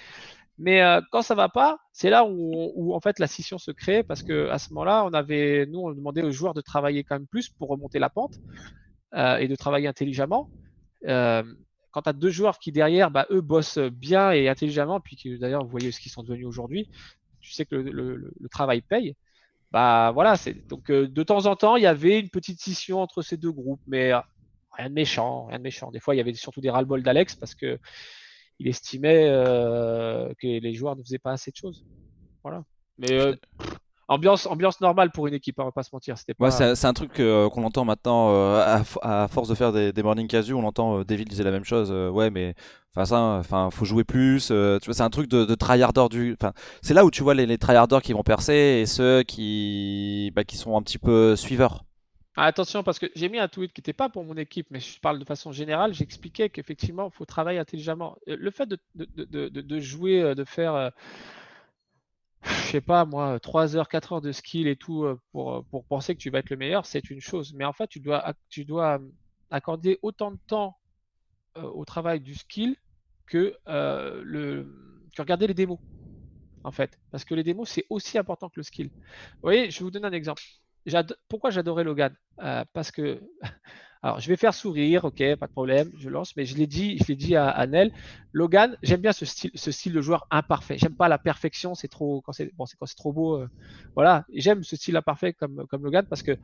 Mais 0.58 0.82
euh, 0.82 1.02
quand 1.12 1.22
ça 1.22 1.36
va 1.36 1.50
pas, 1.50 1.80
c'est 1.92 2.10
là 2.10 2.26
où, 2.26 2.94
en 2.94 3.00
fait 3.00 3.18
la 3.20 3.26
scission 3.26 3.58
se 3.58 3.72
crée 3.72 4.04
parce 4.04 4.22
que 4.22 4.50
à 4.50 4.60
ce 4.60 4.74
moment-là, 4.74 5.10
nous, 5.66 5.80
on 5.80 5.92
demandait 5.92 6.22
aux 6.22 6.32
joueurs 6.32 6.54
de 6.54 6.62
travailler 6.62 7.04
quand 7.04 7.16
même 7.16 7.28
plus 7.28 7.50
pour 7.50 7.70
remonter 7.70 8.00
la 8.00 8.10
pente 8.10 8.36
euh, 9.14 9.38
et 9.38 9.48
de 9.48 9.56
travailler 9.56 9.88
intelligemment. 9.88 10.50
Quand 11.04 12.04
tu 12.04 12.10
as 12.10 12.14
deux 12.14 12.30
joueurs 12.30 12.60
qui 12.60 12.72
derrière, 12.72 13.12
bah, 13.12 13.26
eux 13.32 13.42
bossent 13.42 13.80
bien 13.80 14.32
et 14.32 14.50
intelligemment, 14.50 15.00
puis 15.00 15.38
d'ailleurs, 15.40 15.64
vous 15.64 15.72
voyez 15.72 15.92
ce 15.92 16.00
qu'ils 16.00 16.12
sont 16.12 16.24
devenus 16.24 16.46
aujourd'hui, 16.46 16.90
tu 17.42 17.52
sais 17.52 17.66
que 17.66 17.76
le 17.76 18.50
travail 18.50 18.82
paye. 18.82 19.16
Bah 19.72 20.12
voilà, 20.14 20.36
c'est 20.36 20.68
donc 20.68 20.92
de 20.92 21.24
temps 21.24 21.46
en 21.46 21.56
temps, 21.56 21.78
il 21.78 21.84
y 21.84 21.88
avait 21.88 22.20
une 22.20 22.30
petite 22.30 22.60
scission 22.60 23.00
entre 23.02 23.22
ces 23.22 23.38
deux 23.38 23.52
groupes, 23.52 23.82
mais 23.88 24.12
rien 24.74 24.90
de 24.90 24.94
méchant, 24.94 25.46
rien 25.46 25.60
de 25.60 25.64
méchant. 25.64 25.92
Des 25.92 26.00
fois, 26.00 26.14
il 26.16 26.18
y 26.18 26.22
avait 26.22 26.34
surtout 26.34 26.62
des 26.62 26.70
ras-le-bol 26.70 27.04
d'Alex 27.04 27.36
parce 27.36 27.56
que 27.56 27.80
il 28.62 28.68
estimait 28.68 29.28
euh, 29.28 30.32
que 30.40 30.46
les 30.46 30.74
joueurs 30.74 30.96
ne 30.96 31.02
faisaient 31.02 31.18
pas 31.18 31.32
assez 31.32 31.50
de 31.50 31.56
choses. 31.56 31.84
Voilà. 32.44 32.64
Mais 33.00 33.12
euh, 33.14 33.36
ambiance, 34.12 34.46
ambiance 34.46 34.82
normale 34.82 35.12
pour 35.12 35.28
une 35.28 35.34
équipe, 35.34 35.60
on 35.60 35.66
va 35.66 35.72
pas 35.72 35.84
se 35.84 35.90
mentir. 35.94 36.18
C'était 36.18 36.34
pas... 36.34 36.46
ouais, 36.46 36.76
c'est 36.76 36.88
un 36.88 36.94
truc 36.94 37.20
euh, 37.20 37.50
qu'on 37.50 37.64
entend 37.64 37.86
maintenant 37.86 38.30
à, 38.30 38.82
à, 39.02 39.28
force 39.28 39.48
de 39.48 39.56
faire 39.56 39.72
des, 39.72 39.94
des 39.94 40.04
morning 40.04 40.28
casu, 40.28 40.54
on 40.54 40.66
entend 40.66 41.00
euh, 41.00 41.04
David 41.04 41.30
disait 41.30 41.44
la 41.44 41.52
même 41.52 41.64
chose. 41.64 41.92
ouais, 41.92 42.30
mais 42.30 42.54
enfin 42.94 43.06
ça, 43.06 43.20
enfin 43.40 43.70
faut 43.72 43.86
jouer 43.86 44.04
plus. 44.04 44.48
tu 44.48 44.54
vois, 44.54 44.94
c'est 44.94 45.02
un 45.02 45.10
truc 45.10 45.30
de, 45.30 45.46
de 45.46 45.56
tryharder 45.56 46.08
du. 46.10 46.38
Enfin, 46.40 46.54
c'est 46.82 46.94
là 46.94 47.06
où 47.06 47.12
tu 47.12 47.24
vois 47.24 47.34
les, 47.34 47.46
les 47.46 47.58
tryharders 47.58 48.02
qui 48.02 48.14
vont 48.14 48.24
percer 48.24 48.82
et 48.82 48.86
ceux 48.86 49.24
qui, 49.24 50.32
bah, 50.36 50.44
qui 50.44 50.58
sont 50.58 50.76
un 50.78 50.82
petit 50.82 51.00
peu 51.00 51.36
suiveurs. 51.36 51.86
Ah, 52.38 52.46
attention, 52.46 52.82
parce 52.82 52.98
que 52.98 53.08
j'ai 53.14 53.28
mis 53.28 53.40
un 53.40 53.50
tweet 53.50 53.74
qui 53.74 53.82
n'était 53.82 53.92
pas 53.92 54.08
pour 54.08 54.24
mon 54.24 54.36
équipe, 54.38 54.68
mais 54.72 54.80
je 54.80 55.00
parle 55.02 55.20
de 55.20 55.26
façon 55.26 55.52
générale. 55.52 55.94
J'expliquais 55.94 56.50
qu'effectivement, 56.50 57.10
il 57.14 57.18
faut 57.18 57.26
travailler 57.26 57.60
intelligemment. 57.60 58.16
Le 58.26 58.52
fait 58.52 58.66
de, 58.66 58.78
de, 58.96 59.08
de, 59.26 59.50
de 59.50 59.80
jouer, 59.80 60.34
de 60.34 60.44
faire, 60.46 60.74
euh, 60.74 60.90
je 62.44 62.52
sais 62.72 62.82
pas 62.82 63.06
moi, 63.06 63.40
3 63.40 63.76
heures, 63.76 63.88
4 63.90 64.14
heures 64.14 64.22
de 64.22 64.32
skill 64.32 64.68
et 64.68 64.76
tout 64.76 65.06
pour, 65.32 65.66
pour 65.68 65.86
penser 65.86 66.16
que 66.16 66.20
tu 66.22 66.30
vas 66.30 66.40
être 66.40 66.50
le 66.50 66.58
meilleur, 66.58 66.86
c'est 66.86 67.10
une 67.10 67.22
chose. 67.22 67.54
Mais 67.54 67.66
en 67.66 67.74
fait, 67.74 67.88
tu 67.88 68.00
dois, 68.00 68.34
tu 68.50 68.66
dois 68.66 69.00
accorder 69.52 70.00
autant 70.02 70.32
de 70.32 70.40
temps 70.48 70.78
euh, 71.58 71.64
au 71.64 71.86
travail 71.86 72.22
du 72.22 72.36
skill 72.36 72.76
que, 73.28 73.58
euh, 73.68 74.22
le, 74.26 75.08
que 75.16 75.22
regarder 75.22 75.48
les 75.48 75.54
démos. 75.56 75.80
En 76.64 76.72
fait, 76.72 77.00
parce 77.12 77.26
que 77.26 77.36
les 77.36 77.44
démos, 77.44 77.70
c'est 77.70 77.86
aussi 77.90 78.18
important 78.18 78.50
que 78.50 78.60
le 78.60 78.64
skill. 78.64 78.88
Vous 78.88 78.92
voyez, 79.44 79.72
je 79.72 79.80
vais 79.80 79.86
vous 79.86 79.92
donner 79.92 80.08
un 80.08 80.14
exemple. 80.14 80.44
pourquoi 81.30 81.50
j'adorais 81.52 81.84
Logan? 81.84 82.16
Euh, 82.42 82.66
Parce 82.74 82.92
que, 82.92 83.22
alors 84.04 84.20
je 84.20 84.28
vais 84.28 84.36
faire 84.36 84.54
sourire, 84.54 85.06
ok, 85.06 85.36
pas 85.36 85.48
de 85.48 85.52
problème, 85.52 85.92
je 85.98 86.10
lance, 86.10 86.36
mais 86.36 86.46
je 86.46 86.56
l'ai 86.58 86.66
dit, 86.66 86.98
je 86.98 87.06
l'ai 87.08 87.16
dit 87.16 87.36
à, 87.36 87.68
Nel, 87.68 87.92
Logan, 88.34 88.76
j'aime 88.82 89.02
bien 89.02 89.12
ce 89.12 89.26
style, 89.26 89.52
ce 89.54 89.72
style 89.72 89.94
de 89.94 90.02
joueur 90.02 90.26
imparfait. 90.32 90.78
J'aime 90.80 90.96
pas 90.96 91.08
la 91.08 91.20
perfection, 91.20 91.76
c'est 91.76 91.88
trop, 91.88 92.22
quand 92.22 92.32
c'est 92.32 92.52
trop 92.98 93.14
beau, 93.14 93.38
euh, 93.38 93.48
voilà. 93.96 94.26
J'aime 94.34 94.64
ce 94.64 94.76
style 94.76 94.98
imparfait 94.98 95.34
comme, 95.34 95.68
comme 95.68 95.84
Logan 95.84 96.06
parce 96.10 96.24
que 96.24 96.38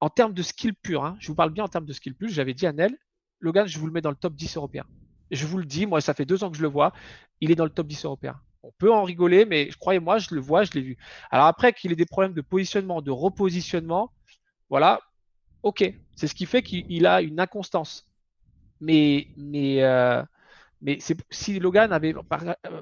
en 0.00 0.10
termes 0.10 0.34
de 0.34 0.42
skill 0.42 0.74
pur, 0.74 1.04
hein, 1.04 1.16
je 1.20 1.28
vous 1.28 1.34
parle 1.34 1.50
bien 1.50 1.64
en 1.64 1.68
termes 1.68 1.86
de 1.86 1.92
skill 1.92 2.14
pur, 2.14 2.28
j'avais 2.28 2.54
dit 2.54 2.66
à 2.66 2.72
Nel, 2.72 2.96
Logan, 3.40 3.66
je 3.66 3.78
vous 3.78 3.86
le 3.86 3.92
mets 3.92 4.02
dans 4.02 4.10
le 4.10 4.16
top 4.16 4.34
10 4.34 4.56
européen. 4.56 4.84
Je 5.30 5.46
vous 5.46 5.58
le 5.58 5.64
dis, 5.64 5.86
moi, 5.86 6.00
ça 6.00 6.14
fait 6.14 6.24
deux 6.24 6.44
ans 6.44 6.50
que 6.50 6.56
je 6.56 6.62
le 6.62 6.68
vois, 6.68 6.92
il 7.40 7.50
est 7.50 7.54
dans 7.54 7.64
le 7.64 7.70
top 7.70 7.86
10 7.86 8.04
européen. 8.04 8.36
On 8.62 8.72
peut 8.76 8.92
en 8.92 9.04
rigoler, 9.04 9.44
mais 9.44 9.68
croyez-moi, 9.80 10.18
je 10.18 10.34
le 10.34 10.40
vois, 10.40 10.64
je 10.64 10.72
l'ai 10.72 10.82
vu. 10.82 10.98
Alors 11.30 11.46
après 11.46 11.72
qu'il 11.72 11.92
ait 11.92 11.96
des 11.96 12.06
problèmes 12.06 12.34
de 12.34 12.40
positionnement, 12.40 13.00
de 13.00 13.10
repositionnement, 13.10 14.12
voilà, 14.68 15.00
ok. 15.62 15.92
C'est 16.16 16.26
ce 16.26 16.34
qui 16.34 16.46
fait 16.46 16.62
qu'il 16.62 17.06
a 17.06 17.22
une 17.22 17.40
inconstance. 17.40 18.06
Mais, 18.80 19.28
mais, 19.36 19.82
euh, 19.82 20.22
mais 20.82 20.98
si 21.30 21.58
Logan 21.58 21.92
avait 21.92 22.14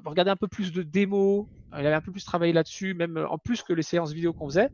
regardé 0.04 0.30
un 0.30 0.36
peu 0.36 0.48
plus 0.48 0.72
de 0.72 0.82
démos, 0.82 1.46
il 1.72 1.86
avait 1.86 1.94
un 1.94 2.00
peu 2.00 2.12
plus 2.12 2.24
travaillé 2.24 2.52
là-dessus, 2.52 2.94
même 2.94 3.16
en 3.28 3.38
plus 3.38 3.62
que 3.62 3.72
les 3.72 3.82
séances 3.82 4.12
vidéo 4.12 4.32
qu'on 4.32 4.48
faisait, 4.48 4.70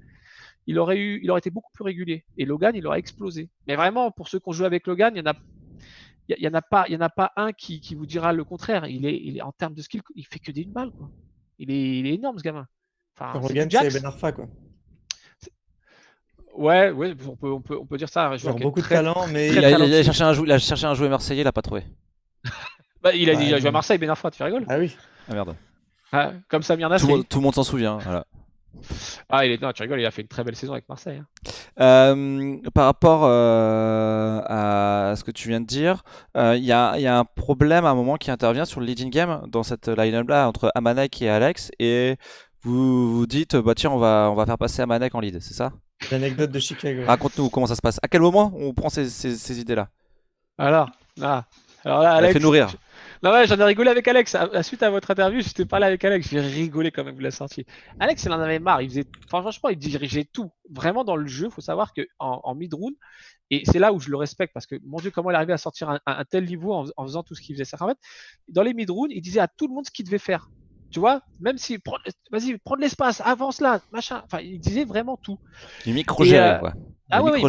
il 0.67 0.79
aurait, 0.79 0.99
eu, 0.99 1.21
il 1.23 1.31
aurait 1.31 1.39
été 1.39 1.51
beaucoup 1.51 1.73
plus 1.73 1.85
régulier. 1.85 2.25
Et 2.39 2.45
Logan, 2.45 2.75
il 2.75 2.87
aurait 2.87 2.99
explosé. 2.99 3.49
Mais 3.67 3.77
vraiment, 3.77 4.11
pour 4.11 4.29
ceux 4.29 4.39
qui 4.39 4.49
ont 4.49 4.53
joué 4.53 4.67
avec 4.67 4.87
Logan, 4.87 5.13
il 5.15 5.19
y 5.19 5.23
en 5.23 5.31
a 5.31 5.35
il 6.29 6.37
n'y 6.41 6.49
en, 6.49 6.55
a 6.55 6.63
pas, 6.63 6.89
y 6.89 6.97
en 6.97 7.01
a 7.01 7.09
pas 7.09 7.33
un 7.37 7.53
qui, 7.53 7.81
qui, 7.81 7.95
vous 7.95 8.07
dira 8.07 8.33
le 8.33 8.45
contraire. 8.45 8.87
Il 8.87 9.05
est, 9.07 9.21
il 9.23 9.39
est, 9.39 9.43
en 9.43 9.53
termes 9.53 9.75
de 9.75 9.83
skill, 9.83 10.03
il 10.15 10.25
fait 10.25 10.39
que 10.39 10.53
des 10.53 10.65
balles. 10.65 10.93
Quoi. 10.93 11.11
Il, 11.59 11.71
est, 11.71 11.99
il 11.99 12.07
est 12.07 12.15
énorme, 12.15 12.39
ce 12.39 12.45
gamin. 12.45 12.67
Enfin, 13.17 13.39
Regan, 13.39 13.69
c'est 13.71 13.93
Ben 13.93 14.07
Arfa. 14.07 14.33
Quoi. 14.33 14.49
Ouais, 16.55 16.91
ouais 16.91 17.15
on, 17.27 17.37
peut, 17.37 17.51
on, 17.51 17.61
peut, 17.61 17.79
on 17.79 17.87
peut 17.87 17.97
dire 17.97 18.09
ça. 18.09 18.31
Beaucoup 18.61 18.81
de 18.81 18.87
talent, 18.87 19.27
mais. 19.31 19.49
il, 19.49 19.65
a, 19.65 19.71
il, 19.71 19.95
a, 19.95 20.03
cherché 20.03 20.23
un, 20.23 20.35
il 20.35 20.53
a 20.53 20.59
cherché 20.59 20.87
un 20.87 20.95
joueur 20.95 21.11
marseillais, 21.11 21.43
il 21.43 21.45
n'a 21.45 21.53
pas 21.53 21.63
trouvé. 21.63 21.85
bah, 23.03 23.15
il, 23.15 23.31
a, 23.31 23.35
dit, 23.35 23.47
il 23.47 23.55
a 23.55 23.59
joué 23.59 23.69
à 23.69 23.73
Marseille, 23.73 23.99
Ben 23.99 24.11
Arfa, 24.11 24.31
tu 24.31 24.39
fais 24.39 24.45
rigoler 24.45 24.67
Ah 24.69 24.79
oui. 24.79 24.95
Ah 25.29 25.35
merde. 25.35 25.57
Ah, 26.13 26.33
comme 26.49 26.63
Samir 26.63 26.89
Nasri. 26.89 27.09
Tout, 27.09 27.23
tout 27.23 27.39
le 27.39 27.45
monde 27.45 27.55
s'en 27.55 27.65
souvient. 27.65 27.99
Voilà. 27.99 28.27
Ah, 29.29 29.47
il 29.47 29.53
est... 29.53 29.63
non, 29.63 29.73
tu 29.73 29.83
rigoles, 29.83 30.01
il 30.01 30.07
a 30.07 30.11
fait 30.11 30.23
une 30.23 30.29
très 30.29 30.45
belle 30.45 30.57
saison 30.57 30.73
avec 30.73 30.89
Marseille. 30.89 31.19
Hein. 31.19 31.27
Euh, 31.81 32.57
par 32.75 32.87
rapport 32.87 33.23
euh, 33.25 34.41
à 34.47 35.15
ce 35.17 35.25
que 35.25 35.31
tu 35.31 35.49
viens 35.49 35.61
de 35.61 35.67
dire, 35.67 36.03
euh, 36.37 36.57
il 36.57 36.65
y, 36.65 36.73
a, 36.73 36.99
y, 36.99 37.07
a, 37.07 37.19
un 37.19 37.25
problème 37.25 37.85
à 37.85 37.91
un 37.91 37.95
moment 37.95 38.17
qui 38.17 38.31
intervient 38.31 38.65
sur 38.65 38.81
le 38.81 38.87
leading 38.87 39.11
game 39.11 39.43
dans 39.49 39.63
cette 39.63 39.89
line-up 39.89 40.29
là 40.29 40.49
entre 40.49 40.71
Amanek 40.75 41.21
et 41.23 41.29
Alex 41.29 41.71
et 41.79 42.17
vous 42.63 43.17
vous 43.17 43.27
dites 43.27 43.57
bah 43.57 43.75
tiens 43.75 43.91
on 43.91 43.99
va 43.99 44.29
on 44.31 44.35
va 44.35 44.47
faire 44.47 44.59
passer 44.59 44.83
Amanek 44.83 45.15
en 45.15 45.21
lead, 45.21 45.41
c'est 45.41 45.55
ça? 45.55 45.73
L'anecdote 46.11 46.51
de 46.51 46.59
Chicago. 46.59 47.03
Raconte-nous 47.07 47.51
comment 47.51 47.67
ça 47.67 47.77
se 47.77 47.81
passe. 47.81 47.99
À 48.03 48.09
quel 48.09 48.21
moment 48.21 48.53
on 48.57 48.75
prend 48.75 48.89
ces, 48.89 49.09
ces, 49.09 49.37
ces 49.37 49.61
idées 49.61 49.75
là 49.75 49.89
Alors, 50.59 50.91
là, 51.17 51.47
alors 51.85 52.03
là, 52.03 52.15
Alex, 52.15 52.35
fait 52.35 52.41
nourrir. 52.41 52.75
Non, 53.23 53.33
ouais, 53.33 53.47
j'en 53.47 53.59
ai 53.59 53.65
rigolé 53.65 53.91
avec 53.91 54.07
Alex. 54.07 54.35
À, 54.35 54.63
suite 54.63 54.83
à 54.83 54.91
votre 54.91 55.11
interview, 55.11 55.41
j'étais 55.41 55.65
pas 55.65 55.79
là 55.79 55.87
avec 55.87 56.05
Alex. 56.05 56.29
J'ai 56.29 56.41
rigolé 56.41 56.91
quand 56.93 57.05
même, 57.05 57.15
vous 57.15 57.21
l'avez 57.21 57.35
sorti. 57.35 57.67
Alex, 57.99 58.23
il 58.25 58.33
en 58.33 58.41
avait 58.41 58.59
marre. 58.61 58.83
Il 58.83 58.89
faisait, 58.89 59.05
franchement, 59.29 59.69
il 59.69 59.79
dirigeait 59.79 60.29
tout. 60.33 60.51
Vraiment 60.71 61.05
dans 61.05 61.17
le 61.17 61.27
jeu, 61.27 61.47
il 61.47 61.53
faut 61.53 61.61
savoir 61.61 61.93
qu'en 61.93 62.41
en, 62.45 62.55
mid-round, 62.55 62.95
et 63.51 63.63
c'est 63.65 63.79
là 63.79 63.93
où 63.93 64.01
je 64.01 64.11
le 64.11 64.17
respecte 64.17 64.55
parce 64.55 64.67
que, 64.67 64.77
mon 64.85 64.99
Dieu, 64.99 65.11
comment 65.11 65.31
il 65.31 65.37
arrivait 65.37 65.53
à 65.53 65.59
sortir 65.59 65.91
un, 65.91 66.01
un 66.07 66.25
tel 66.25 66.45
niveau 66.45 66.73
en, 66.73 66.87
en, 66.97 67.05
faisant 67.05 67.23
tout 67.23 67.35
ce 67.35 67.43
qu'il 67.43 67.57
faisait. 67.57 67.69
En 67.81 67.89
fait, 67.89 67.99
dans 68.49 68.63
les 68.63 68.75
mid-round, 68.75 69.11
il 69.13 69.21
disait 69.21 69.41
à 69.41 69.49
tout 69.49 69.67
le 69.67 69.75
monde 69.75 69.87
ce 69.87 69.91
qu'il 69.91 70.05
devait 70.05 70.19
faire. 70.19 70.49
Tu 70.93 71.01
vois, 71.01 71.23
même 71.41 71.57
si, 71.57 71.79
vas-y, 72.31 72.59
prends 72.59 72.77
de 72.77 72.83
l'espace, 72.83 73.23
avance 73.25 73.61
là, 73.61 73.81
machin. 73.93 74.23
Enfin, 74.27 74.41
il 74.41 74.61
disait 74.61 74.85
vraiment 74.85 75.17
tout. 75.17 75.39
Il 75.87 75.95
micro-gérait, 75.95 76.57
euh, 76.57 76.59
quoi. 76.59 76.75
ah 77.11 77.23
ouais, 77.23 77.33
micro 77.33 77.49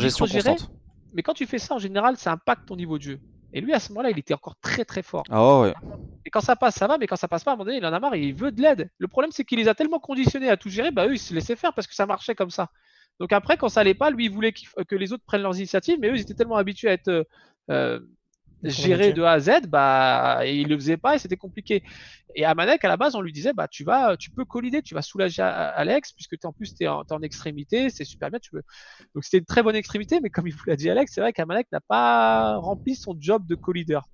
Mais 1.13 1.23
quand 1.23 1.33
tu 1.33 1.45
fais 1.45 1.59
ça, 1.59 1.75
en 1.75 1.79
général, 1.79 2.15
ça 2.15 2.31
impacte 2.31 2.67
ton 2.67 2.77
niveau 2.77 2.97
de 2.97 3.03
jeu. 3.03 3.19
Et 3.51 3.59
lui, 3.61 3.73
à 3.73 3.79
ce 3.79 3.89
moment-là, 3.89 4.11
il 4.11 4.17
était 4.17 4.33
encore 4.33 4.55
très 4.61 4.85
très 4.85 5.03
fort. 5.03 5.23
Ah 5.29 5.59
ouais. 5.59 5.73
Et 6.25 6.29
quand 6.29 6.39
ça 6.39 6.55
passe, 6.55 6.75
ça 6.75 6.87
va, 6.87 6.97
mais 6.97 7.05
quand 7.05 7.17
ça 7.17 7.27
passe 7.27 7.43
pas, 7.43 7.51
à 7.51 7.53
un 7.53 7.57
moment 7.57 7.65
donné, 7.65 7.77
il 7.77 7.85
en 7.85 7.93
a 7.93 7.99
marre 7.99 8.15
et 8.15 8.21
il 8.21 8.33
veut 8.33 8.51
de 8.51 8.61
l'aide. 8.61 8.89
Le 8.97 9.07
problème, 9.09 9.31
c'est 9.31 9.43
qu'il 9.43 9.59
les 9.59 9.67
a 9.67 9.75
tellement 9.75 9.99
conditionnés 9.99 10.49
à 10.49 10.57
tout 10.57 10.69
gérer, 10.69 10.91
bah 10.91 11.05
eux, 11.05 11.13
ils 11.13 11.19
se 11.19 11.33
laissaient 11.33 11.57
faire 11.57 11.73
parce 11.73 11.85
que 11.85 11.93
ça 11.93 12.05
marchait 12.05 12.33
comme 12.33 12.49
ça. 12.49 12.69
Donc 13.19 13.31
après, 13.31 13.57
quand 13.57 13.69
ça 13.69 13.81
allait 13.81 13.93
pas, 13.93 14.09
lui, 14.09 14.25
il 14.25 14.31
voulait 14.31 14.53
que 14.53 14.95
les 14.95 15.13
autres 15.13 15.23
prennent 15.25 15.43
leurs 15.43 15.57
initiatives, 15.57 15.97
mais 15.99 16.09
eux, 16.09 16.15
ils 16.15 16.21
étaient 16.21 16.33
tellement 16.33 16.55
habitués 16.55 16.89
à 16.89 16.93
être 16.93 17.27
euh, 17.69 17.99
gérer 18.63 19.13
de 19.13 19.21
A 19.23 19.33
à 19.33 19.39
Z, 19.39 19.67
bah, 19.67 20.41
il 20.45 20.67
le 20.67 20.75
faisait 20.75 20.97
pas 20.97 21.15
et 21.15 21.19
c'était 21.19 21.37
compliqué. 21.37 21.83
Et 22.35 22.45
à 22.45 22.55
Manek, 22.55 22.83
à 22.83 22.87
la 22.87 22.97
base, 22.97 23.15
on 23.15 23.21
lui 23.21 23.31
disait, 23.31 23.53
bah, 23.53 23.67
tu 23.67 23.83
vas, 23.83 24.17
tu 24.17 24.31
peux 24.31 24.45
collider, 24.45 24.81
tu 24.81 24.95
vas 24.95 25.01
soulager 25.01 25.41
Alex, 25.41 26.13
puisque 26.13 26.33
es, 26.33 26.45
en 26.45 26.53
plus, 26.53 26.73
tu 26.73 26.83
es, 26.83 26.87
en 26.87 27.21
extrémité, 27.21 27.89
c'est 27.89 28.05
super 28.05 28.29
bien, 28.29 28.39
tu 28.39 28.51
peux. 28.51 28.63
Donc, 29.13 29.23
c'était 29.23 29.37
une 29.37 29.45
très 29.45 29.63
bonne 29.63 29.75
extrémité, 29.75 30.19
mais 30.21 30.29
comme 30.29 30.47
il 30.47 30.53
vous 30.53 30.63
l'a 30.67 30.75
dit 30.75 30.89
Alex, 30.89 31.11
c'est 31.13 31.21
vrai 31.21 31.33
qu'Amanek 31.33 31.71
n'a 31.71 31.81
pas 31.81 32.57
rempli 32.57 32.95
son 32.95 33.15
job 33.19 33.45
de 33.45 33.55
collideur. 33.55 34.07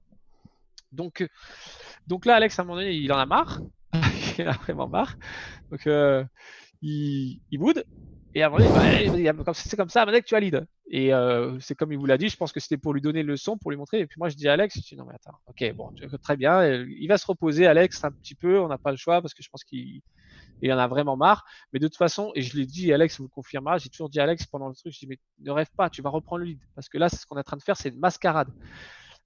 Donc, 0.91 1.27
donc 2.07 2.25
là, 2.25 2.35
Alex, 2.35 2.57
à 2.57 2.63
un 2.63 2.65
moment 2.65 2.77
donné, 2.77 2.93
il 2.93 3.11
en 3.13 3.17
a 3.17 3.25
marre. 3.25 3.61
il 4.37 4.47
en 4.47 4.51
a 4.51 4.57
vraiment 4.57 4.87
marre. 4.87 5.15
Donc, 5.71 5.87
euh, 5.87 6.23
il, 6.81 7.39
il 7.51 7.57
boude. 7.59 7.85
Et 8.35 8.41
bah, 8.41 9.53
c'est 9.53 9.75
comme 9.75 9.89
ça, 9.89 10.05
Manek, 10.05 10.25
tu 10.25 10.35
as 10.35 10.39
lead. 10.39 10.67
Et 10.91 11.13
euh, 11.13 11.59
c'est 11.59 11.75
comme 11.75 11.91
il 11.91 11.97
vous 11.97 12.05
l'a 12.05 12.17
dit, 12.17 12.29
je 12.29 12.37
pense 12.37 12.51
que 12.51 12.59
c'était 12.59 12.77
pour 12.77 12.93
lui 12.93 13.01
donner 13.01 13.23
le 13.23 13.37
son, 13.37 13.57
pour 13.57 13.71
lui 13.71 13.77
montrer. 13.77 13.99
Et 13.99 14.07
puis 14.07 14.17
moi, 14.19 14.29
je 14.29 14.35
dis 14.35 14.47
à 14.47 14.53
Alex, 14.53 14.75
je 14.75 14.81
dis 14.81 14.95
non, 14.95 15.05
mais 15.05 15.15
attends, 15.15 15.37
ok, 15.47 15.73
bon, 15.73 15.91
très 16.21 16.37
bien. 16.37 16.63
Il 16.85 17.07
va 17.07 17.17
se 17.17 17.25
reposer, 17.25 17.65
Alex, 17.65 18.03
un 18.03 18.11
petit 18.11 18.35
peu. 18.35 18.59
On 18.59 18.67
n'a 18.67 18.77
pas 18.77 18.91
le 18.91 18.97
choix 18.97 19.21
parce 19.21 19.33
que 19.33 19.41
je 19.41 19.49
pense 19.49 19.63
qu'il 19.63 20.01
il 20.61 20.73
en 20.73 20.77
a 20.77 20.87
vraiment 20.87 21.17
marre. 21.17 21.45
Mais 21.73 21.79
de 21.79 21.87
toute 21.87 21.97
façon, 21.97 22.31
et 22.35 22.41
je 22.41 22.55
l'ai 22.55 22.65
dit, 22.65 22.93
Alex 22.93 23.17
vous 23.17 23.23
le 23.23 23.29
confirmera, 23.29 23.77
j'ai 23.77 23.89
toujours 23.89 24.09
dit 24.09 24.19
à 24.19 24.23
Alex 24.23 24.45
pendant 24.45 24.67
le 24.67 24.75
truc, 24.75 24.93
je 24.93 24.99
dis, 24.99 25.07
mais 25.07 25.17
ne 25.39 25.51
rêve 25.51 25.69
pas, 25.75 25.89
tu 25.89 26.01
vas 26.01 26.09
reprendre 26.09 26.39
le 26.39 26.49
lead. 26.49 26.59
Parce 26.75 26.89
que 26.89 26.97
là, 26.97 27.09
c'est 27.09 27.17
ce 27.17 27.25
qu'on 27.25 27.37
est 27.37 27.39
en 27.39 27.43
train 27.43 27.57
de 27.57 27.63
faire, 27.63 27.77
c'est 27.77 27.89
une 27.89 27.99
mascarade. 27.99 28.49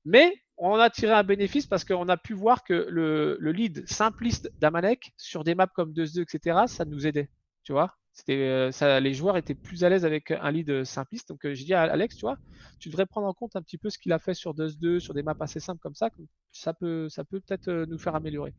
Mais 0.05 0.33
on 0.57 0.75
a 0.75 0.89
tiré 0.89 1.13
un 1.13 1.23
bénéfice 1.23 1.65
parce 1.65 1.83
qu'on 1.83 2.07
a 2.09 2.17
pu 2.17 2.33
voir 2.33 2.63
que 2.63 2.87
le, 2.89 3.37
le 3.39 3.51
lead 3.51 3.87
simpliste 3.87 4.51
d'Amanek 4.59 5.13
sur 5.17 5.43
des 5.43 5.55
maps 5.55 5.67
comme 5.67 5.93
2-2, 5.93 6.21
etc., 6.21 6.61
ça 6.67 6.85
nous 6.85 7.07
aidait. 7.07 7.29
Tu 7.63 7.71
vois 7.71 7.95
c'était, 8.13 8.37
euh, 8.37 8.71
ça, 8.71 8.99
les 8.99 9.13
joueurs 9.15 9.37
étaient 9.37 9.55
plus 9.55 9.83
à 9.83 9.89
l'aise 9.89 10.05
avec 10.05 10.29
un 10.29 10.51
lead 10.51 10.83
simpliste. 10.83 11.29
Donc 11.29 11.45
euh, 11.45 11.55
j'ai 11.55 11.65
dit 11.65 11.73
à 11.73 11.81
Alex, 11.81 12.15
tu 12.15 12.21
vois, 12.21 12.37
tu 12.79 12.89
devrais 12.89 13.07
prendre 13.07 13.25
en 13.25 13.33
compte 13.33 13.55
un 13.55 13.61
petit 13.63 13.79
peu 13.79 13.89
ce 13.89 13.97
qu'il 13.97 14.13
a 14.13 14.19
fait 14.19 14.35
sur 14.35 14.53
2-2, 14.53 14.99
sur 14.99 15.15
des 15.15 15.23
maps 15.23 15.35
assez 15.39 15.59
simples 15.59 15.81
comme 15.81 15.95
ça. 15.95 16.11
Ça 16.51 16.73
peut, 16.73 17.09
ça 17.09 17.23
peut 17.23 17.39
peut-être 17.39 17.69
euh, 17.69 17.85
nous 17.87 17.97
faire 17.97 18.13
améliorer. 18.13 18.53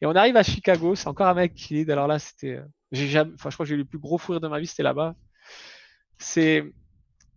Et 0.00 0.06
on 0.06 0.12
arrive 0.12 0.36
à 0.38 0.42
Chicago, 0.42 0.94
c'est 0.94 1.08
encore 1.08 1.26
un 1.26 1.34
mec 1.34 1.54
qui 1.54 1.74
lead. 1.74 1.90
Alors 1.90 2.06
là, 2.06 2.18
c'était, 2.18 2.58
j'ai 2.90 3.06
jamais, 3.06 3.32
enfin, 3.34 3.50
je 3.50 3.56
crois 3.56 3.64
que 3.64 3.68
j'ai 3.68 3.74
eu 3.74 3.78
le 3.78 3.84
plus 3.84 3.98
gros 3.98 4.16
fou 4.16 4.32
rire 4.32 4.40
de 4.40 4.48
ma 4.48 4.60
vie, 4.60 4.66
c'était 4.66 4.82
là-bas. 4.82 5.14
C'est, 6.16 6.64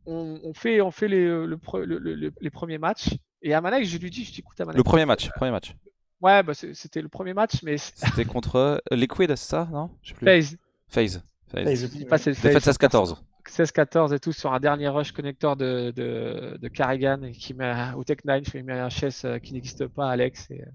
on, 0.05 0.53
fait, 0.53 0.79
on 0.79 0.91
fait 0.91 1.09
les, 1.09 1.25
le, 1.25 2.33
les 2.39 2.49
premiers 2.49 2.77
matchs. 2.77 3.09
Et 3.41 3.53
à 3.53 3.59
Manek, 3.59 3.85
je 3.85 3.97
lui 3.97 4.09
dis, 4.09 4.23
je 4.23 4.31
dis, 4.31 4.39
écoute, 4.39 4.57
Le 4.59 4.83
premier 4.83 5.05
match, 5.05 5.29
premier 5.31 5.51
match. 5.51 5.75
Ouais, 6.21 6.41
bah, 6.41 6.53
c'était 6.53 7.01
le 7.01 7.09
premier 7.09 7.33
match, 7.33 7.63
mais. 7.63 7.77
C'était 7.77 8.25
contre 8.25 8.81
Liquid, 8.91 9.29
c'est 9.29 9.49
ça, 9.49 9.67
non? 9.71 9.89
Je 10.01 10.09
sais 10.09 10.15
plus. 10.15 10.25
Phase. 10.25 10.57
Phase. 10.87 11.23
Défaite 11.53 12.63
16-14. 12.63 13.17
16-14 13.49 14.13
et 14.13 14.19
tout 14.19 14.31
sur 14.31 14.53
un 14.53 14.59
dernier 14.59 14.87
rush 14.87 15.11
connecteur 15.11 15.55
de, 15.55 15.91
de, 15.95 16.57
de 16.61 16.67
Carrigan 16.67 17.31
qui 17.33 17.53
met 17.53 17.91
au 17.95 18.03
Tech 18.03 18.17
9, 18.23 18.43
je 18.53 18.57
mis 18.59 18.71
un 18.71 18.89
chess 18.89 19.25
euh, 19.25 19.39
qui 19.39 19.53
n'existe 19.53 19.87
pas, 19.87 20.09
Alex. 20.09 20.49
Et... 20.51 20.61
Euh, 20.61 20.65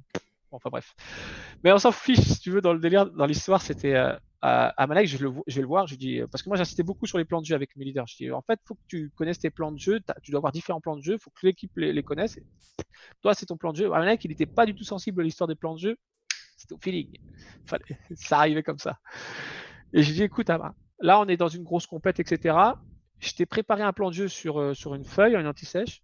bon, 0.50 0.56
enfin 0.56 0.70
bref. 0.70 0.94
Mais 1.62 1.72
on 1.72 1.78
s'en 1.78 1.92
fiche, 1.92 2.20
si 2.20 2.40
tu 2.40 2.50
veux, 2.50 2.60
dans 2.60 2.72
le 2.72 2.80
délire, 2.80 3.06
dans 3.06 3.26
l'histoire, 3.26 3.62
c'était 3.62 3.94
euh, 3.94 4.16
à 4.42 4.86
Malek, 4.86 5.06
je, 5.06 5.16
je 5.16 5.54
vais 5.54 5.62
le 5.62 5.66
voir, 5.66 5.86
je 5.86 5.94
dis, 5.94 6.20
parce 6.30 6.42
que 6.42 6.50
moi 6.50 6.58
j'insistais 6.58 6.82
beaucoup 6.82 7.06
sur 7.06 7.16
les 7.16 7.24
plans 7.24 7.40
de 7.40 7.46
jeu 7.46 7.54
avec 7.54 7.74
mes 7.76 7.84
leaders. 7.84 8.06
Je 8.06 8.16
dis, 8.16 8.30
en 8.30 8.42
fait, 8.42 8.60
il 8.62 8.66
faut 8.66 8.74
que 8.74 8.82
tu 8.88 9.10
connaisses 9.16 9.38
tes 9.38 9.50
plans 9.50 9.72
de 9.72 9.78
jeu, 9.78 10.00
tu 10.22 10.32
dois 10.32 10.38
avoir 10.38 10.52
différents 10.52 10.80
plans 10.80 10.96
de 10.96 11.02
jeu, 11.02 11.14
il 11.14 11.18
faut 11.18 11.30
que 11.30 11.46
l'équipe 11.46 11.72
les, 11.76 12.02
connaisse. 12.02 12.38
toi, 13.22 13.32
c'est 13.34 13.46
ton 13.46 13.56
plan 13.56 13.72
de 13.72 13.78
jeu. 13.78 13.88
Malek, 13.88 14.22
il 14.24 14.28
n'était 14.28 14.46
pas 14.46 14.66
du 14.66 14.74
tout 14.74 14.84
sensible 14.84 15.22
à 15.22 15.24
l'histoire 15.24 15.48
des 15.48 15.54
plans 15.54 15.74
de 15.74 15.80
jeu, 15.80 15.96
c'était 16.58 16.74
au 16.74 16.78
feeling. 16.78 17.18
ça 18.16 18.38
arrivait 18.38 18.62
comme 18.62 18.78
ça. 18.78 18.98
Et 19.94 20.02
je 20.02 20.12
dis, 20.12 20.24
écoute, 20.24 20.50
là, 20.98 21.20
on 21.20 21.28
est 21.28 21.36
dans 21.36 21.48
une 21.48 21.62
grosse 21.62 21.86
compète, 21.86 22.18
etc. 22.18 22.56
Je 23.20 23.32
t'ai 23.32 23.46
préparé 23.46 23.82
un 23.82 23.92
plan 23.92 24.08
de 24.08 24.14
jeu 24.14 24.28
sur, 24.28 24.60
euh, 24.60 24.74
sur 24.74 24.96
une 24.96 25.04
feuille, 25.04 25.36
un 25.36 25.46
anti-sèche. 25.46 26.02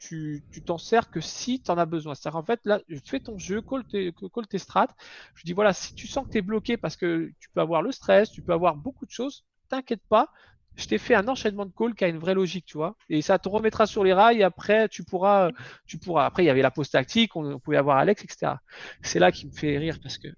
Tu 0.00 0.42
t'en 0.66 0.78
sers 0.78 1.10
que 1.10 1.20
si 1.20 1.62
tu 1.62 1.70
en 1.70 1.78
as 1.78 1.86
besoin. 1.86 2.14
C'est-à-dire, 2.14 2.38
en 2.38 2.42
fait, 2.42 2.60
là, 2.64 2.80
fais 3.04 3.20
ton 3.20 3.38
jeu, 3.38 3.62
call 3.62 3.84
tes, 3.84 4.12
call 4.34 4.46
tes 4.48 4.58
strats. 4.58 4.88
Je 5.34 5.44
dis, 5.44 5.52
voilà, 5.52 5.72
si 5.72 5.94
tu 5.94 6.08
sens 6.08 6.26
que 6.26 6.32
tu 6.32 6.38
es 6.38 6.42
bloqué 6.42 6.76
parce 6.76 6.96
que 6.96 7.30
tu 7.38 7.48
peux 7.50 7.60
avoir 7.60 7.80
le 7.80 7.92
stress, 7.92 8.32
tu 8.32 8.42
peux 8.42 8.52
avoir 8.52 8.76
beaucoup 8.76 9.06
de 9.06 9.10
choses, 9.10 9.44
t'inquiète 9.68 10.02
pas. 10.08 10.30
Je 10.76 10.86
t'ai 10.86 10.98
fait 10.98 11.14
un 11.14 11.28
enchaînement 11.28 11.66
de 11.66 11.72
calls 11.72 11.94
qui 11.94 12.04
a 12.04 12.08
une 12.08 12.18
vraie 12.18 12.34
logique, 12.34 12.64
tu 12.64 12.78
vois. 12.78 12.96
Et 13.08 13.22
ça 13.22 13.38
te 13.38 13.48
remettra 13.48 13.86
sur 13.86 14.02
les 14.02 14.14
rails. 14.14 14.42
Après, 14.42 14.88
tu 14.88 15.04
pourras, 15.04 15.50
tu 15.86 15.98
pourras. 15.98 16.24
Après, 16.24 16.42
il 16.42 16.46
y 16.46 16.50
avait 16.50 16.62
la 16.62 16.70
pause 16.70 16.90
tactique, 16.90 17.36
on, 17.36 17.60
pouvait 17.60 17.76
avoir 17.76 17.98
Alex, 17.98 18.24
etc. 18.24 18.54
C'est 19.02 19.18
là 19.18 19.30
qui 19.30 19.46
me 19.46 19.52
fait 19.52 19.76
rire 19.78 19.98
parce 20.02 20.16
que 20.18 20.28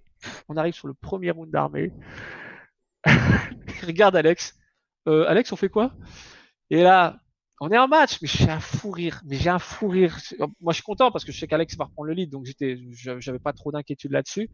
on 0.48 0.56
arrive 0.56 0.74
sur 0.74 0.88
le 0.88 0.94
premier 0.94 1.30
round 1.30 1.50
d'armée. 1.50 1.92
regarde 3.86 4.16
Alex. 4.16 4.54
Euh, 5.08 5.24
Alex, 5.26 5.52
on 5.52 5.56
fait 5.56 5.68
quoi? 5.68 5.94
Et 6.70 6.82
là, 6.82 7.21
on 7.64 7.70
est 7.70 7.78
en 7.78 7.86
match, 7.86 8.18
mais 8.20 8.26
j'ai 8.26 8.50
un 8.50 8.58
fou 8.58 8.90
rire. 8.90 9.22
Mais 9.24 9.36
j'ai 9.36 9.48
un 9.48 9.60
fou 9.60 9.86
rire. 9.86 10.18
Moi, 10.60 10.72
je 10.72 10.74
suis 10.74 10.82
content 10.82 11.12
parce 11.12 11.24
que 11.24 11.30
je 11.30 11.38
sais 11.38 11.46
qu'Alex 11.46 11.76
va 11.76 11.84
reprendre 11.84 12.08
le 12.08 12.14
lead, 12.14 12.28
donc 12.28 12.44
j'étais, 12.44 12.76
j'avais 12.90 13.38
pas 13.38 13.52
trop 13.52 13.70
d'inquiétude 13.70 14.10
là-dessus. 14.10 14.50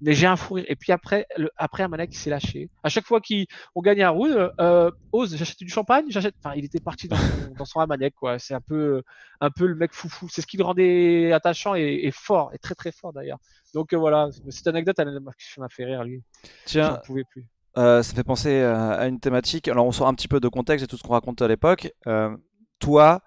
Mais 0.00 0.12
j'ai 0.12 0.28
un 0.28 0.36
fou 0.36 0.54
rire. 0.54 0.64
Et 0.68 0.76
puis 0.76 0.92
après, 0.92 1.26
le, 1.36 1.50
après 1.56 1.82
Amanek 1.82 2.14
s'est 2.14 2.30
lâché. 2.30 2.68
À 2.84 2.88
chaque 2.88 3.04
fois 3.04 3.20
qu'on 3.20 3.82
gagne 3.82 4.00
un 4.04 4.10
round, 4.10 4.52
euh, 4.60 4.92
Ose, 5.10 5.36
j'achète 5.36 5.58
du 5.58 5.68
champagne, 5.68 6.04
j'achète. 6.08 6.36
Enfin, 6.38 6.54
il 6.54 6.64
était 6.64 6.78
parti 6.78 7.08
dans 7.08 7.16
son, 7.16 7.50
dans 7.58 7.64
son 7.64 7.80
Amanek, 7.80 8.14
quoi. 8.14 8.38
C'est 8.38 8.54
un 8.54 8.60
peu, 8.60 9.02
un 9.40 9.50
peu 9.50 9.66
le 9.66 9.74
mec 9.74 9.92
foufou. 9.92 10.28
C'est 10.28 10.40
ce 10.40 10.46
qui 10.46 10.56
le 10.56 10.62
rendait 10.62 11.32
attachant 11.32 11.74
et, 11.74 12.12
fort, 12.12 12.52
et 12.54 12.58
très 12.58 12.76
très 12.76 12.92
fort 12.92 13.12
d'ailleurs. 13.12 13.38
Donc 13.74 13.92
euh, 13.92 13.96
voilà, 13.96 14.30
cette 14.50 14.68
anecdote, 14.68 14.96
elle 15.00 15.18
m'a 15.18 15.68
fait 15.68 15.84
rire 15.84 16.04
lui. 16.04 16.22
Tiens, 16.64 17.00
pouvais 17.04 17.24
plus. 17.24 17.44
Euh, 17.78 18.02
ça 18.02 18.14
fait 18.14 18.24
penser 18.24 18.62
à 18.62 19.06
une 19.06 19.20
thématique. 19.20 19.68
Alors, 19.68 19.86
on 19.86 19.92
sort 19.92 20.08
un 20.08 20.14
petit 20.14 20.28
peu 20.28 20.40
de 20.40 20.48
contexte 20.48 20.84
et 20.84 20.86
tout 20.86 20.96
ce 20.96 21.02
qu'on 21.02 21.12
raconte 21.12 21.42
à 21.42 21.48
l'époque. 21.48 21.92
Euh, 22.06 22.34
toi, 22.78 23.20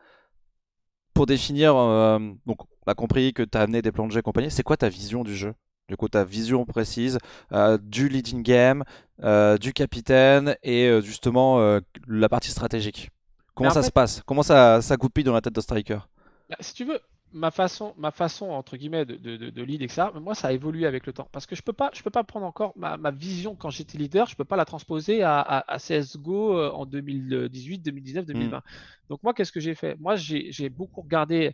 pour 1.13 1.25
définir, 1.25 1.75
euh, 1.75 2.19
donc, 2.45 2.57
on 2.63 2.91
a 2.91 2.95
compris 2.95 3.33
que 3.33 3.43
tu 3.43 3.57
as 3.57 3.61
amené 3.61 3.81
des 3.81 3.91
plans 3.91 4.07
de 4.07 4.11
jeu 4.11 4.19
et 4.19 4.23
compagnie. 4.23 4.49
C'est 4.49 4.63
quoi 4.63 4.77
ta 4.77 4.89
vision 4.89 5.23
du 5.23 5.35
jeu? 5.35 5.53
Du 5.87 5.97
coup, 5.97 6.07
ta 6.07 6.23
vision 6.23 6.65
précise 6.65 7.17
du 7.81 8.09
leading 8.09 8.43
game, 8.43 8.83
du 9.59 9.73
capitaine 9.73 10.55
et 10.61 11.01
justement 11.01 11.79
la 12.07 12.29
partie 12.29 12.51
stratégique? 12.51 13.09
Comment 13.55 13.71
ça 13.71 13.81
se 13.81 13.91
passe? 13.91 14.21
Comment 14.25 14.43
ça, 14.43 14.83
ça 14.83 14.97
goupille 14.97 15.23
dans 15.23 15.33
la 15.33 15.41
tête 15.41 15.53
de 15.53 15.61
Striker? 15.61 15.97
Bah, 16.47 16.57
Si 16.59 16.75
tu 16.75 16.85
veux, 16.85 16.99
ma 17.33 17.51
façon, 17.51 17.93
ma 17.97 18.11
façon 18.11 18.49
entre 18.49 18.77
guillemets 18.77 19.05
de, 19.05 19.15
de, 19.15 19.49
de, 19.49 19.63
lead, 19.63 19.81
etc. 19.81 20.07
Moi, 20.19 20.35
ça 20.35 20.49
a 20.49 20.51
évolué 20.51 20.85
avec 20.85 21.05
le 21.05 21.13
temps 21.13 21.27
parce 21.31 21.45
que 21.45 21.55
je 21.55 21.61
peux 21.61 21.73
pas, 21.73 21.91
je 21.93 22.01
peux 22.01 22.09
pas 22.09 22.23
prendre 22.23 22.45
encore 22.45 22.73
ma, 22.75 22.97
ma 22.97 23.11
vision 23.11 23.55
quand 23.55 23.69
j'étais 23.69 23.97
leader, 23.97 24.27
je 24.27 24.35
peux 24.35 24.45
pas 24.45 24.55
la 24.55 24.65
transposer 24.65 25.21
à, 25.23 25.39
à, 25.41 25.77
CS:GO 25.77 26.57
euh, 26.57 26.71
en 26.71 26.85
2018, 26.85 27.79
2019, 27.79 28.25
2020. 28.25 28.61
Donc 29.09 29.23
moi, 29.23 29.33
qu'est-ce 29.33 29.51
que 29.51 29.59
j'ai 29.59 29.75
fait? 29.75 29.95
Moi, 29.99 30.15
j'ai 30.15 30.69
beaucoup 30.69 31.01
regardé. 31.01 31.53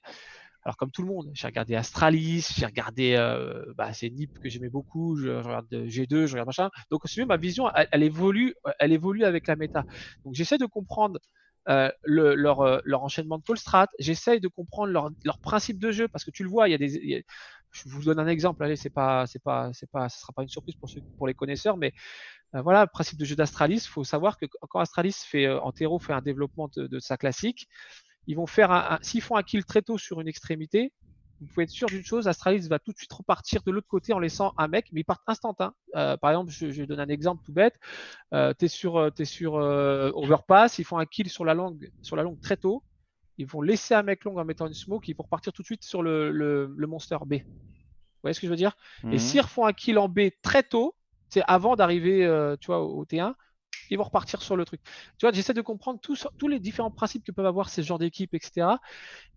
Alors 0.64 0.78
comme 0.78 0.90
tout 0.90 1.04
le 1.04 1.10
monde, 1.10 1.30
j'ai 1.34 1.46
regardé 1.46 1.76
Astralis, 1.76 2.48
j'ai 2.58 2.66
regardé 2.66 3.14
euh, 3.16 3.72
bah, 3.76 3.94
c'est 3.94 4.10
NIP 4.10 4.40
que 4.40 4.50
j'aimais 4.50 4.70
beaucoup, 4.70 5.16
je, 5.16 5.30
regarde 5.30 5.68
G2, 5.72 6.26
je 6.26 6.32
regarde 6.32 6.48
machin. 6.48 6.72
Donc 6.90 7.04
si 7.06 7.24
ma 7.24 7.38
vision, 7.38 7.70
elle, 7.92 8.02
évolue, 8.02 8.56
elle 8.80 8.92
évolue 8.92 9.26
avec 9.26 9.46
la 9.46 9.56
méta. 9.56 9.86
Donc 10.24 10.34
j'essaie 10.34 10.58
de 10.58 10.66
comprendre 10.66 11.20
euh, 11.68 11.92
leur, 12.04 12.62
euh, 12.62 12.80
leur, 12.84 13.04
enchaînement 13.04 13.38
de 13.40 13.44
call 13.44 13.58
strat. 13.58 13.88
J'essaye 14.00 14.40
de 14.40 14.48
comprendre 14.48 14.92
leur, 14.92 15.10
leur, 15.24 15.40
principe 15.40 15.80
de 15.80 15.92
jeu 15.92 16.08
parce 16.08 16.24
que 16.24 16.32
tu 16.32 16.44
le 16.44 16.50
vois, 16.50 16.68
il 16.68 16.72
y 16.72 16.76
a 16.76 16.78
des. 16.78 17.26
je 17.72 17.90
vous 17.90 18.04
donne 18.04 18.20
un 18.20 18.28
exemple. 18.28 18.64
Allez, 18.64 18.76
c'est 18.76 18.90
pas, 18.90 19.26
c'est 19.28 19.42
pas, 19.42 19.72
c'est 19.74 19.90
pas, 19.90 20.08
ce 20.10 20.20
sera 20.20 20.32
pas 20.34 20.44
une 20.44 20.50
surprise 20.50 20.76
pour 20.76 20.90
ceux, 20.90 21.02
pour 21.18 21.28
les 21.28 21.34
connaisseurs, 21.34 21.78
mais 21.78 21.94
euh, 22.54 22.62
voilà, 22.62 22.82
le 22.82 22.90
principe 22.92 23.18
de 23.18 23.26
jeu 23.26 23.36
d'Astralis. 23.36 23.78
Il 23.86 23.90
faut 23.90 24.04
savoir 24.04 24.38
que 24.38 24.46
quand 24.70 24.80
Astralis 24.80 25.16
fait, 25.26 25.50
Antero 25.50 26.00
fait 26.00 26.14
un 26.14 26.22
développement 26.22 26.70
de, 26.76 26.88
de 26.88 27.00
sa 27.00 27.18
classique, 27.18 27.68
ils 28.28 28.36
vont 28.36 28.48
faire 28.48 29.00
s'ils 29.02 29.22
font 29.22 29.36
un 29.36 29.44
kill 29.44 29.66
très 29.66 29.82
tôt 29.82 29.98
sur 29.98 30.22
une 30.22 30.28
extrémité, 30.28 30.94
vous 31.46 31.54
pouvez 31.54 31.64
être 31.64 31.70
sûr 31.70 31.88
d'une 31.88 32.04
chose, 32.04 32.28
Astralis 32.28 32.68
va 32.68 32.80
tout 32.80 32.92
de 32.92 32.98
suite 32.98 33.14
repartir 33.14 33.62
de 33.64 33.72
l'autre 33.72 33.88
côté 33.88 34.14
en 34.14 34.20
laissant 34.20 34.54
un 34.58 34.68
mec, 34.68 34.88
mais 34.92 35.02
ils 35.02 35.06
partent 35.06 35.24
instantanément. 35.28 35.76
Euh, 35.96 36.18
par 36.18 36.32
exemple, 36.32 36.52
je, 36.52 36.72
je, 36.72 36.84
donne 36.84 37.00
un 37.00 37.08
exemple 37.08 37.44
tout 37.46 37.54
bête. 37.54 37.76
Euh, 38.34 38.54
tu 38.58 38.66
es 38.66 38.68
sur, 38.68 38.98
euh, 38.98 39.10
es 39.18 39.26
sur 39.26 39.56
euh, 39.56 40.12
Overpass, 40.16 40.80
ils 40.80 40.84
font 40.84 40.98
un 40.98 41.06
kill 41.06 41.30
sur 41.30 41.46
la 41.46 41.54
longue, 41.54 41.92
sur 42.02 42.16
la 42.16 42.24
longue 42.24 42.40
très 42.42 42.58
tôt. 42.58 42.84
Ils 43.38 43.46
vont 43.46 43.62
laisser 43.62 43.94
un 43.94 44.04
mec 44.04 44.24
long 44.24 44.38
en 44.38 44.46
mettant 44.46 44.66
une 44.68 44.74
smoke, 44.74 45.08
ils 45.08 45.16
vont 45.16 45.24
repartir 45.24 45.54
tout 45.54 45.62
de 45.62 45.68
suite 45.68 45.84
sur 45.84 46.02
le, 46.02 46.32
le, 46.32 46.74
le 46.76 46.88
monster 46.88 47.18
B. 47.26 47.34
Vous 47.34 48.22
voyez 48.24 48.34
ce 48.34 48.40
que 48.40 48.48
je 48.48 48.52
veux 48.52 48.58
dire? 48.58 48.76
Et 49.04 49.08
mhm. 49.08 49.20
s'ils 49.20 49.42
refont 49.42 49.66
un 49.66 49.74
kill 49.74 50.00
en 50.00 50.10
B 50.10 50.30
très 50.42 50.64
tôt, 50.64 50.96
c'est 51.30 51.44
avant 51.48 51.76
d'arriver 51.76 52.26
euh, 52.26 52.56
tu 52.60 52.68
vois, 52.68 52.82
au 52.82 53.06
T1, 53.06 53.34
ils 53.90 53.98
vont 53.98 54.04
repartir 54.04 54.42
sur 54.42 54.56
le 54.56 54.66
truc. 54.66 54.82
Tu 55.18 55.26
vois, 55.26 55.32
j'essaie 55.32 55.54
de 55.54 55.62
comprendre 55.62 56.00
tous, 56.00 56.28
tous 56.38 56.48
les 56.48 56.60
différents 56.60 56.92
principes 56.92 57.24
que 57.24 57.32
peuvent 57.32 57.46
avoir 57.46 57.70
ces 57.70 57.84
genres 57.84 58.00
d'équipes, 58.00 58.34
etc. 58.34 58.68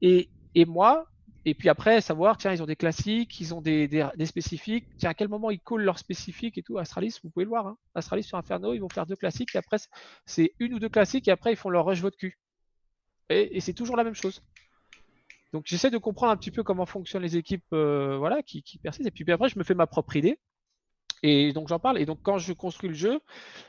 Et, 0.00 0.30
et 0.54 0.64
moi, 0.64 1.06
et 1.48 1.54
puis 1.54 1.68
après, 1.68 2.00
savoir, 2.00 2.36
tiens, 2.36 2.52
ils 2.52 2.62
ont 2.62 2.66
des 2.66 2.76
classiques, 2.76 3.40
ils 3.40 3.54
ont 3.54 3.62
des, 3.62 3.88
des, 3.88 4.26
spécifiques. 4.26 4.86
Tiens, 4.98 5.10
à 5.10 5.14
quel 5.14 5.28
moment 5.28 5.50
ils 5.50 5.60
collent 5.60 5.82
leurs 5.82 5.98
spécifiques 5.98 6.58
et 6.58 6.62
tout. 6.62 6.78
Astralis, 6.78 7.18
vous 7.22 7.30
pouvez 7.30 7.44
le 7.44 7.48
voir. 7.48 7.66
Hein. 7.66 7.78
Astralis 7.94 8.24
sur 8.24 8.36
Inferno, 8.36 8.74
ils 8.74 8.80
vont 8.80 8.88
faire 8.88 9.06
deux 9.06 9.16
classiques. 9.16 9.54
Et 9.54 9.58
après, 9.58 9.78
c'est 10.26 10.52
une 10.58 10.74
ou 10.74 10.78
deux 10.78 10.88
classiques. 10.88 11.26
Et 11.26 11.30
après, 11.30 11.52
ils 11.52 11.56
font 11.56 11.70
leur 11.70 11.86
rush 11.86 12.00
votre 12.00 12.18
cul. 12.18 12.38
Et, 13.30 13.60
c'est 13.60 13.72
toujours 13.72 13.96
la 13.96 14.04
même 14.04 14.14
chose. 14.14 14.42
Donc, 15.52 15.64
j'essaie 15.66 15.90
de 15.90 15.96
comprendre 15.96 16.32
un 16.32 16.36
petit 16.36 16.50
peu 16.50 16.62
comment 16.62 16.84
fonctionnent 16.84 17.22
les 17.22 17.36
équipes 17.36 17.64
euh, 17.72 18.16
voilà, 18.18 18.42
qui, 18.42 18.62
qui 18.62 18.78
persistent. 18.78 19.08
Et 19.08 19.10
puis, 19.10 19.30
après, 19.32 19.48
je 19.48 19.58
me 19.58 19.64
fais 19.64 19.74
ma 19.74 19.86
propre 19.86 20.16
idée. 20.16 20.38
Et 21.22 21.52
donc, 21.52 21.68
j'en 21.68 21.78
parle. 21.78 21.98
Et 21.98 22.04
donc, 22.04 22.18
quand 22.22 22.36
je 22.36 22.52
construis 22.52 22.90
le 22.90 22.94
jeu, 22.94 23.20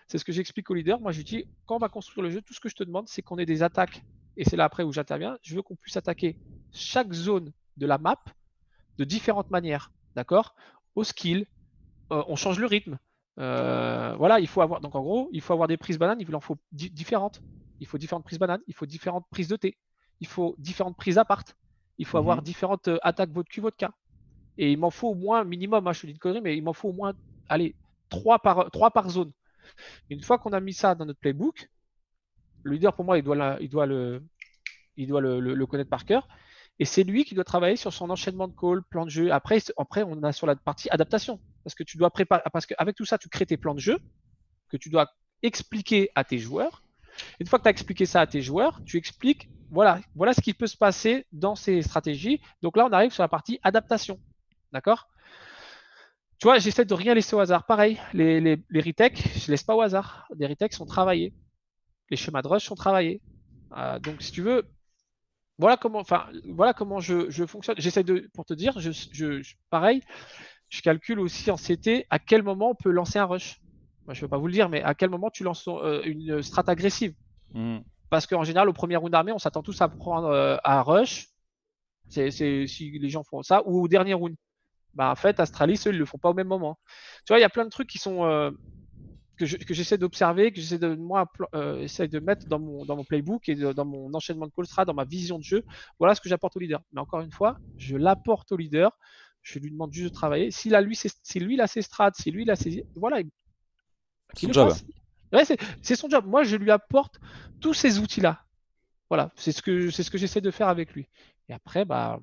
c'est 0.07 0.17
ce 0.17 0.25
que 0.25 0.33
j'explique 0.33 0.69
aux 0.69 0.73
leaders. 0.73 0.99
Moi, 0.99 1.13
je 1.13 1.21
dis, 1.21 1.45
quand 1.65 1.75
on 1.75 1.79
va 1.79 1.89
construire 1.89 2.23
le 2.23 2.29
jeu, 2.29 2.41
tout 2.41 2.53
ce 2.53 2.59
que 2.59 2.69
je 2.69 2.75
te 2.75 2.83
demande, 2.83 3.07
c'est 3.07 3.21
qu'on 3.21 3.37
ait 3.37 3.45
des 3.45 3.63
attaques. 3.63 4.03
Et 4.35 4.43
c'est 4.43 4.57
là 4.57 4.65
après 4.65 4.83
où 4.83 4.91
j'interviens. 4.91 5.37
Je 5.41 5.55
veux 5.55 5.61
qu'on 5.61 5.75
puisse 5.75 5.97
attaquer 5.97 6.37
chaque 6.71 7.13
zone 7.13 7.51
de 7.79 7.87
la 7.87 7.97
map 7.97 8.19
de 8.99 9.03
différentes 9.05 9.49
manières, 9.49 9.91
d'accord? 10.15 10.53
Au 10.95 11.03
skill, 11.03 11.47
euh, 12.11 12.23
on 12.27 12.35
change 12.35 12.59
le 12.59 12.67
rythme. 12.67 12.99
Euh, 13.39 14.13
voilà, 14.17 14.39
il 14.39 14.47
faut 14.47 14.61
avoir. 14.61 14.81
Donc 14.81 14.95
en 14.95 15.01
gros, 15.01 15.29
il 15.31 15.41
faut 15.41 15.53
avoir 15.53 15.67
des 15.67 15.77
prises 15.77 15.97
bananes, 15.97 16.19
il 16.19 16.35
en 16.35 16.41
faut 16.41 16.57
différentes. 16.71 17.41
Il 17.79 17.87
faut 17.87 17.97
différentes 17.97 18.25
prises 18.25 18.39
bananes, 18.39 18.61
il 18.67 18.73
faut 18.73 18.85
différentes 18.85 19.25
prises 19.29 19.47
de 19.47 19.55
thé, 19.55 19.77
il 20.19 20.27
faut 20.27 20.53
différentes 20.57 20.97
prises 20.97 21.17
à 21.17 21.23
part, 21.23 21.43
il 21.97 22.05
faut 22.05 22.17
avoir 22.17 22.37
mhm. 22.37 22.43
différentes 22.43 22.89
euh, 22.89 22.97
attaques 23.03 23.31
votre 23.31 23.49
cul, 23.49 23.61
votre 23.61 23.77
cas. 23.77 23.91
Et 24.57 24.73
il 24.73 24.77
m'en 24.77 24.89
faut 24.89 25.07
au 25.07 25.15
moins, 25.15 25.45
minimum, 25.45 25.87
hein, 25.87 25.93
je 25.93 26.01
te 26.01 26.07
dis 26.07 26.13
de 26.13 26.19
conneries, 26.19 26.41
mais 26.41 26.57
il 26.57 26.61
m'en 26.61 26.73
faut 26.73 26.89
au 26.89 26.93
moins, 26.93 27.13
allez, 27.47 27.75
3 28.09 28.39
par, 28.39 28.69
3 28.69 28.91
par 28.91 29.09
zone. 29.09 29.31
Une 30.09 30.21
fois 30.21 30.37
qu'on 30.37 30.51
a 30.51 30.59
mis 30.59 30.73
ça 30.73 30.95
dans 30.95 31.05
notre 31.05 31.19
playbook, 31.21 31.69
le 32.63 32.73
leader, 32.73 32.93
pour 32.93 33.05
moi, 33.05 33.17
il 33.17 33.23
doit, 33.23 33.57
il 33.61 33.69
doit, 33.69 33.85
le, 33.85 34.21
il 34.97 35.07
doit 35.07 35.21
le 35.21 35.65
connaître 35.65 35.89
par 35.89 36.03
cœur. 36.03 36.27
Et 36.79 36.85
c'est 36.85 37.03
lui 37.03 37.25
qui 37.25 37.35
doit 37.35 37.43
travailler 37.43 37.75
sur 37.75 37.91
son 37.91 38.09
enchaînement 38.09 38.47
de 38.47 38.53
calls, 38.53 38.81
plan 38.89 39.05
de 39.05 39.09
jeu. 39.09 39.31
Après, 39.31 39.59
après, 39.77 40.03
on 40.03 40.23
a 40.23 40.31
sur 40.31 40.47
la 40.47 40.55
partie 40.55 40.89
adaptation. 40.89 41.39
Parce 41.63 41.75
que 41.75 41.83
tu 41.83 41.97
dois 41.97 42.09
préparer, 42.09 42.41
parce 42.53 42.65
qu'avec 42.65 42.95
tout 42.95 43.05
ça, 43.05 43.17
tu 43.17 43.27
crées 43.27 43.45
tes 43.45 43.57
plans 43.57 43.75
de 43.75 43.79
jeu 43.79 43.99
que 44.69 44.77
tu 44.77 44.89
dois 44.89 45.11
expliquer 45.43 46.09
à 46.15 46.23
tes 46.23 46.37
joueurs. 46.39 46.83
Une 47.39 47.47
fois 47.47 47.59
que 47.59 47.63
tu 47.63 47.67
as 47.67 47.71
expliqué 47.71 48.05
ça 48.05 48.21
à 48.21 48.27
tes 48.27 48.41
joueurs, 48.41 48.81
tu 48.85 48.97
expliques, 48.97 49.49
voilà, 49.71 49.99
voilà 50.15 50.33
ce 50.33 50.39
qui 50.39 50.53
peut 50.53 50.67
se 50.67 50.77
passer 50.77 51.25
dans 51.33 51.55
ces 51.55 51.81
stratégies. 51.81 52.41
Donc 52.61 52.77
là, 52.77 52.85
on 52.85 52.93
arrive 52.93 53.11
sur 53.11 53.23
la 53.23 53.27
partie 53.27 53.59
adaptation. 53.61 54.19
D'accord? 54.71 55.09
Tu 56.39 56.45
vois, 56.47 56.59
j'essaie 56.59 56.85
de 56.85 56.93
rien 56.93 57.13
laisser 57.13 57.35
au 57.35 57.39
hasard. 57.39 57.65
Pareil, 57.65 57.99
les, 58.13 58.39
les, 58.39 58.63
les 58.69 58.81
retakes, 58.81 59.21
je 59.35 59.47
ne 59.47 59.51
laisse 59.51 59.63
pas 59.63 59.75
au 59.75 59.81
hasard. 59.81 60.25
Les 60.37 60.47
retakes 60.47 60.73
sont 60.73 60.85
travaillés. 60.85 61.33
Les 62.09 62.15
schémas 62.15 62.41
de 62.41 62.47
rush 62.47 62.63
sont 62.63 62.75
travaillés. 62.75 63.21
Euh, 63.75 63.99
donc, 63.99 64.21
si 64.21 64.31
tu 64.31 64.41
veux, 64.41 64.65
voilà 65.59 65.75
comment, 65.75 65.99
enfin, 65.99 66.25
voilà 66.47 66.73
comment 66.73 66.99
je, 67.01 67.29
je 67.29 67.45
fonctionne. 67.45 67.75
J'essaie 67.77 68.03
de, 68.03 68.29
pour 68.33 68.45
te 68.45 68.53
dire, 68.53 68.79
je, 68.79 68.91
je, 68.91 69.55
pareil, 69.69 70.01
je 70.69 70.81
calcule 70.81 71.19
aussi 71.19 71.51
en 71.51 71.57
CT 71.57 72.05
à 72.09 72.17
quel 72.17 72.43
moment 72.43 72.71
on 72.71 72.75
peut 72.75 72.91
lancer 72.91 73.19
un 73.19 73.25
rush. 73.25 73.59
Moi, 74.05 74.13
je 74.13 74.21
ne 74.21 74.25
vais 74.25 74.29
pas 74.29 74.37
vous 74.37 74.47
le 74.47 74.53
dire, 74.53 74.69
mais 74.69 74.81
à 74.81 74.95
quel 74.95 75.09
moment 75.09 75.29
tu 75.29 75.43
lances 75.43 75.67
euh, 75.67 76.01
une 76.05 76.41
strat 76.41 76.63
agressive. 76.67 77.13
Hmm. 77.53 77.79
Parce 78.09 78.25
qu'en 78.25 78.43
général, 78.43 78.69
au 78.69 78.73
premier 78.73 78.95
round 78.95 79.11
d'armée, 79.11 79.33
on 79.33 79.37
s'attend 79.37 79.61
tous 79.61 79.81
à 79.81 79.89
prendre 79.89 80.29
euh, 80.29 80.55
un 80.63 80.81
rush. 80.81 81.27
C'est, 82.07 82.31
si 82.31 82.97
les 82.97 83.09
gens 83.09 83.23
font 83.23 83.43
ça, 83.43 83.61
ou 83.67 83.83
au 83.83 83.87
dernier 83.87 84.13
round. 84.13 84.35
Bah, 84.95 85.11
en 85.11 85.15
fait, 85.15 85.39
Astralis, 85.39 85.83
eux, 85.85 85.91
ils 85.91 85.99
le 85.99 86.05
font 86.05 86.17
pas 86.17 86.29
au 86.29 86.33
même 86.33 86.47
moment. 86.47 86.79
Tu 87.25 87.33
vois, 87.33 87.37
il 87.37 87.41
y 87.41 87.45
a 87.45 87.49
plein 87.49 87.65
de 87.65 87.69
trucs 87.69 87.87
qui 87.87 87.99
sont, 87.99 88.25
euh, 88.25 88.49
que 89.45 89.73
j'essaie 89.73 89.97
d'observer, 89.97 90.51
que 90.51 90.59
j'essaie 90.59 90.77
de 90.77 90.95
moi 90.95 91.31
euh, 91.55 91.87
de 91.87 92.19
mettre 92.19 92.47
dans 92.47 92.59
mon, 92.59 92.85
dans 92.85 92.95
mon 92.95 93.03
playbook 93.03 93.47
et 93.49 93.55
dans 93.55 93.85
mon 93.85 94.13
enchaînement 94.13 94.47
de 94.47 94.51
call 94.51 94.85
dans 94.85 94.93
ma 94.93 95.05
vision 95.05 95.37
de 95.37 95.43
jeu. 95.43 95.63
Voilà 95.97 96.15
ce 96.15 96.21
que 96.21 96.29
j'apporte 96.29 96.55
au 96.57 96.59
leader. 96.59 96.81
Mais 96.91 96.99
encore 96.99 97.21
une 97.21 97.31
fois, 97.31 97.57
je 97.77 97.95
l'apporte 97.95 98.51
au 98.51 98.57
leader. 98.57 98.97
Je 99.41 99.59
lui 99.59 99.71
demande 99.71 99.93
juste 99.93 100.09
de 100.09 100.13
travailler. 100.13 100.51
Si 100.51 100.69
lui, 100.69 100.95
si 100.95 101.39
lui 101.39 101.53
il 101.53 101.61
a 101.61 101.67
ses 101.67 101.81
strats, 101.81 102.11
si 102.13 102.29
lui 102.31 102.43
il 102.43 102.51
a 102.51 102.55
ses, 102.55 102.85
voilà, 102.95 103.21
c'est 104.33 104.45
son 104.47 104.53
job. 104.53 104.73
c'est 105.81 105.95
son 105.95 106.09
job. 106.09 106.25
Moi, 106.27 106.43
je 106.43 106.55
lui 106.55 106.71
apporte 106.71 107.19
tous 107.61 107.73
ces 107.73 107.99
outils-là. 107.99 108.43
Voilà, 109.09 109.31
c'est 109.35 109.51
ce 109.51 109.61
que 109.61 109.89
c'est 109.89 110.03
ce 110.03 110.11
que 110.11 110.17
j'essaie 110.17 110.41
de 110.41 110.51
faire 110.51 110.67
avec 110.67 110.93
lui. 110.93 111.07
Et 111.47 111.53
après, 111.53 111.83
bah, 111.85 112.19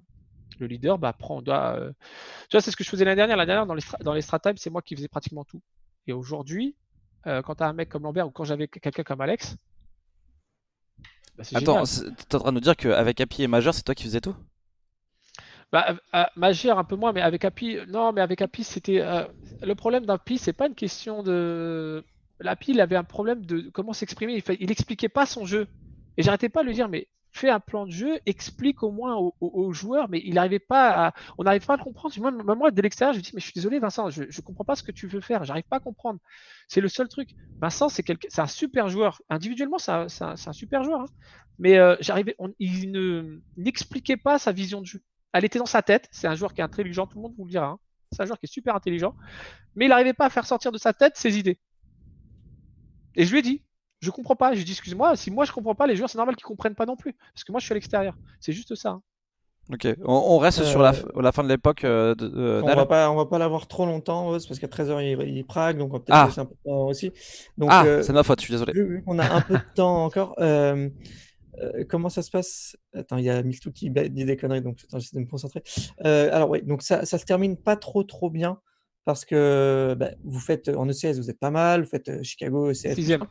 le 0.61 0.67
leader, 0.67 0.99
bah, 0.99 1.12
prend, 1.12 1.43
doit. 1.43 1.77
Euh, 1.79 1.93
tu 2.49 2.57
vois, 2.57 2.61
c'est 2.61 2.71
ce 2.71 2.77
que 2.77 2.85
je 2.85 2.91
faisais 2.91 3.05
l'année 3.05 3.17
dernière. 3.17 3.37
L'année 3.37 3.49
dernière, 3.49 3.67
dans 3.67 3.75
les, 3.75 3.83
dans 4.03 4.14
les 4.14 4.23
strat 4.23 4.41
c'est 4.57 4.71
moi 4.71 4.83
qui 4.83 4.95
faisais 4.95 5.09
pratiquement 5.09 5.45
tout. 5.45 5.62
Et 6.07 6.12
aujourd'hui, 6.12 6.77
euh, 7.27 7.43
quand 7.43 7.57
tu 7.57 7.62
as 7.62 7.68
un 7.68 7.72
mec 7.72 7.89
comme 7.89 8.05
Lambert 8.05 8.27
ou 8.27 8.31
quand 8.31 8.45
j'avais 8.45 8.68
quelqu'un 8.68 9.03
comme 9.03 9.20
Alex. 9.20 9.57
Bah, 11.37 11.45
Attends, 11.55 11.85
tu 11.85 12.01
es 12.07 12.35
en 12.35 12.39
train 12.39 12.51
de 12.51 12.55
nous 12.55 12.61
dire 12.61 12.77
qu'avec 12.77 13.20
Happy 13.20 13.43
et 13.43 13.47
Major, 13.47 13.74
c'est 13.74 13.83
toi 13.83 13.95
qui 13.95 14.05
faisais 14.05 14.20
tout? 14.20 14.35
Bah, 15.72 15.97
euh, 16.14 16.24
Major 16.37 16.79
un 16.79 16.85
peu 16.85 16.97
moins, 16.97 17.12
mais 17.12 17.20
avec 17.20 17.45
Happy, 17.45 17.79
non, 17.89 18.12
mais 18.12 18.20
avec 18.20 18.41
Happy, 18.41 18.64
c'était. 18.64 19.01
Euh, 19.01 19.27
le 19.62 19.74
problème 19.74 20.07
d'Happy, 20.07 20.39
c'est 20.39 20.53
pas 20.53 20.66
une 20.66 20.74
question 20.74 21.22
de. 21.22 22.05
Happy, 22.45 22.72
il 22.72 22.81
avait 22.81 22.97
un 22.97 23.05
problème 23.05 23.45
de 23.45 23.70
comment 23.72 23.93
s'exprimer. 23.93 24.35
Il, 24.35 24.57
il 24.61 24.70
expliquait 24.70 25.09
pas 25.09 25.27
son 25.27 25.45
jeu. 25.45 25.66
Et 26.16 26.22
j'arrêtais 26.22 26.49
pas 26.49 26.62
de 26.62 26.68
lui 26.68 26.74
dire, 26.74 26.89
mais 26.89 27.09
fais 27.37 27.51
un 27.51 27.61
plan 27.61 27.87
de 27.87 27.91
jeu, 27.91 28.18
explique 28.26 28.82
au 28.82 28.91
moins 28.91 29.16
aux, 29.41 29.72
joueurs, 29.72 30.09
mais 30.09 30.20
il 30.24 30.34
n'arrivait 30.34 30.59
pas 30.59 31.09
à, 31.09 31.14
on 31.39 31.45
n'arrive 31.45 31.64
pas 31.64 31.74
à 31.74 31.76
le 31.76 31.84
comprendre. 31.84 32.14
Moi, 32.18 32.30
moi 32.55 32.70
dès 32.70 32.82
l'extérieur, 32.82 33.12
je 33.12 33.18
me 33.18 33.22
dis, 33.22 33.30
mais 33.34 33.41
je 33.41 33.45
suis 33.47 33.55
désolé, 33.55 33.78
Vincent, 33.78 34.11
je 34.11 34.22
ne 34.22 34.41
comprends 34.43 34.64
pas 34.64 34.76
ce 34.76 34.82
que 34.82 34.93
tu 34.93 35.07
veux 35.07 35.20
faire, 35.20 35.45
j'arrive 35.45 35.64
pas 35.64 35.76
à 35.76 35.80
comprendre. 35.80 36.18
C'est 36.68 36.80
le 36.80 36.89
seul 36.89 37.09
truc. 37.09 37.30
Vincent, 37.61 37.89
c'est 37.89 38.39
un 38.39 38.47
super 38.47 38.89
joueur. 38.89 39.20
Individuellement, 39.28 39.78
c'est 39.78 39.93
un, 39.93 40.53
super 40.53 40.82
joueur, 40.82 41.03
hein. 41.03 41.07
mais 41.59 41.78
euh, 41.78 41.97
j'arrivais, 42.01 42.37
il 42.59 42.91
ne, 42.91 43.41
n'expliquait 43.57 44.16
pas 44.16 44.39
sa 44.39 44.53
vision 44.53 44.80
de 44.80 44.87
jeu. 44.87 45.03
Elle 45.32 45.45
était 45.45 45.59
dans 45.59 45.66
sa 45.66 45.82
tête. 45.82 46.09
C'est 46.11 46.26
un 46.26 46.34
joueur 46.34 46.55
qui 46.55 46.61
est 46.61 46.64
intelligent, 46.64 47.07
tout 47.07 47.18
le 47.18 47.22
monde 47.22 47.34
vous 47.37 47.45
le 47.45 47.51
dira. 47.51 47.66
Hein. 47.66 47.78
C'est 48.12 48.22
un 48.22 48.26
joueur 48.26 48.39
qui 48.39 48.47
est 48.47 48.53
super 48.53 48.74
intelligent, 48.74 49.14
mais 49.74 49.87
il 49.87 49.89
n'arrivait 49.89 50.14
pas 50.14 50.26
à 50.26 50.30
faire 50.30 50.47
sortir 50.47 50.72
de 50.72 50.78
sa 50.78 50.93
tête 50.93 51.16
ses 51.16 51.39
idées. 51.39 51.59
Et 53.16 53.24
je 53.24 53.32
lui 53.32 53.41
ai 53.41 53.43
dit, 53.43 53.62
je 54.01 54.11
comprends 54.11 54.36
pas. 54.36 54.55
Je 54.55 54.62
dis, 54.62 54.72
excuse-moi, 54.72 55.16
si 55.16 55.30
moi 55.30 55.44
je 55.44 55.53
comprends 55.53 55.74
pas, 55.74 55.86
les 55.86 55.97
joueurs, 55.97 56.11
c'est 56.11 56.18
normal 56.18 56.36
qu'ils 56.36 56.44
comprennent 56.44 56.74
pas 56.74 56.86
non 56.86 56.97
plus. 56.97 57.14
Parce 57.34 57.44
que 57.44 57.53
moi, 57.53 57.61
je 57.61 57.64
suis 57.64 57.72
à 57.72 57.74
l'extérieur. 57.74 58.16
C'est 58.40 58.53
juste 58.53 58.74
ça. 58.74 58.90
Hein. 58.90 59.03
Ok, 59.72 59.88
on, 60.05 60.38
reste 60.38 60.62
sur 60.62 60.80
la, 60.80 60.92
euh, 60.92 61.22
la, 61.22 61.32
fin 61.32 61.42
de 61.42 61.49
l'époque. 61.49 61.82
Euh, 61.82 62.14
on, 62.20 62.66
va 62.66 62.86
pas, 62.86 63.11
on 63.11 63.16
va 63.16 63.26
pas 63.26 63.38
l'avoir 63.38 63.66
trop 63.66 63.84
longtemps, 63.84 64.30
parce 64.30 64.61
qu'à 64.61 64.68
13h, 64.68 65.26
il, 65.26 65.44
Prague, 65.44 65.78
donc 65.78 65.90
on 65.90 65.94
va 65.94 65.99
peut-être 65.99 66.16
ah. 66.16 66.26
laisser 66.26 66.40
un 66.40 66.44
peu 66.44 66.55
de 66.55 66.70
temps 66.70 66.86
aussi. 66.86 67.11
Donc, 67.59 67.70
ah, 67.72 67.84
euh, 67.84 68.03
c'est 68.03 68.12
ma 68.12 68.22
faute, 68.22 68.40
je 68.40 68.44
suis 68.44 68.53
désolé. 68.53 69.03
on 69.09 69.18
a 69.18 69.28
un 69.28 69.40
peu 69.40 69.55
de 69.55 69.74
temps 69.74 70.05
encore. 70.05 70.36
comment 71.88 72.09
ça 72.11 72.22
se 72.22 72.30
passe? 72.30 72.76
Attends, 72.94 73.16
il 73.16 73.24
y 73.24 73.30
a 73.30 73.42
Miltou 73.42 73.72
qui 73.72 73.90
dit 73.90 74.24
des 74.24 74.36
conneries, 74.36 74.62
donc 74.62 74.78
j'essaie 74.92 75.16
de 75.16 75.22
me 75.22 75.28
concentrer. 75.28 75.64
alors 75.99 76.49
oui, 76.49 76.62
donc 76.62 76.82
ça, 76.82 77.05
ça 77.05 77.18
se 77.18 77.24
termine 77.24 77.57
pas 77.57 77.74
trop 77.74 78.05
trop 78.05 78.30
bien 78.30 78.61
parce 79.05 79.24
que 79.24 79.97
bah, 79.99 80.11
vous 80.22 80.40
faites 80.40 80.68
en 80.68 80.88
ECS, 80.88 81.18
vous 81.18 81.30
êtes 81.30 81.40
pas 81.40 81.51
mal, 81.51 81.82
vous 81.82 81.88
faites 81.88 82.22
Chicago 82.22 82.70
ECS. 82.70 82.94
Sixième. 82.94 83.26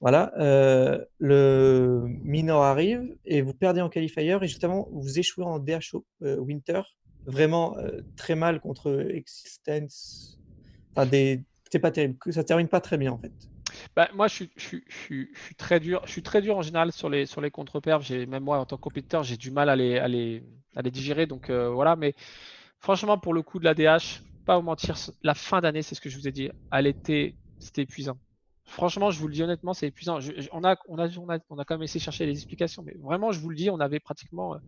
Voilà, 0.00 0.32
euh, 0.38 1.02
le 1.18 2.04
minor 2.22 2.62
arrive 2.62 3.16
et 3.24 3.40
vous 3.40 3.54
perdez 3.54 3.80
en 3.80 3.88
qualifier 3.88 4.36
et 4.42 4.46
justement 4.46 4.88
vous 4.92 5.18
échouez 5.18 5.44
en 5.44 5.58
DHO 5.58 6.04
euh, 6.22 6.36
Winter, 6.36 6.82
vraiment 7.24 7.78
euh, 7.78 8.02
très 8.14 8.34
mal 8.34 8.60
contre 8.60 9.08
Existence. 9.10 10.38
Enfin, 10.94 11.06
des... 11.06 11.42
c'est 11.72 11.78
pas 11.78 11.90
terrible, 11.90 12.18
ça 12.30 12.44
termine 12.44 12.68
pas 12.68 12.80
très 12.80 12.98
bien 12.98 13.10
en 13.10 13.18
fait. 13.18 13.32
Bah, 13.94 14.08
moi, 14.14 14.28
je 14.28 14.44
suis, 14.56 15.30
très 15.56 15.80
dur. 15.80 16.02
Je 16.06 16.12
suis 16.12 16.22
très 16.22 16.40
dur 16.40 16.56
en 16.56 16.62
général 16.62 16.92
sur 16.92 17.10
les, 17.10 17.26
contre-perfs. 17.50 18.10
Même 18.10 18.44
moi, 18.44 18.58
en 18.58 18.64
tant 18.64 18.76
que 18.76 18.82
compétiteur, 18.82 19.22
j'ai 19.22 19.36
du 19.36 19.50
mal 19.50 19.68
à 19.68 19.76
les 19.76 20.42
digérer. 20.90 21.26
Donc 21.26 21.50
voilà, 21.50 21.96
mais 21.96 22.14
franchement, 22.78 23.18
pour 23.18 23.34
le 23.34 23.42
coup 23.42 23.58
de 23.58 23.64
la 23.64 23.74
DH, 23.74 24.22
pas 24.46 24.56
vous 24.56 24.62
mentir, 24.62 24.96
la 25.22 25.34
fin 25.34 25.60
d'année, 25.60 25.82
c'est 25.82 25.94
ce 25.94 26.00
que 26.00 26.08
je 26.08 26.16
vous 26.16 26.28
ai 26.28 26.32
dit, 26.32 26.50
elle 26.72 26.86
était, 26.86 27.34
c'était 27.58 27.82
épuisant. 27.82 28.18
Franchement, 28.66 29.10
je 29.10 29.20
vous 29.20 29.28
le 29.28 29.34
dis 29.34 29.42
honnêtement, 29.42 29.74
c'est 29.74 29.86
épuisant. 29.86 30.18
on, 30.52 30.64
a, 30.64 30.76
on, 30.88 30.98
a, 30.98 31.08
on, 31.48 31.58
a, 31.58 31.64
quand 31.64 31.74
même 31.74 31.82
essayé 31.84 32.00
de 32.00 32.04
chercher 32.04 32.26
les 32.26 32.32
explications, 32.32 32.82
mais 32.82 32.94
vraiment, 32.98 33.30
je 33.30 33.38
vous 33.38 33.48
le 33.48 33.56
dis, 33.56 33.70
on 33.70 33.78
avait 33.78 34.00
pratiquement, 34.00 34.54
euh, 34.54 34.58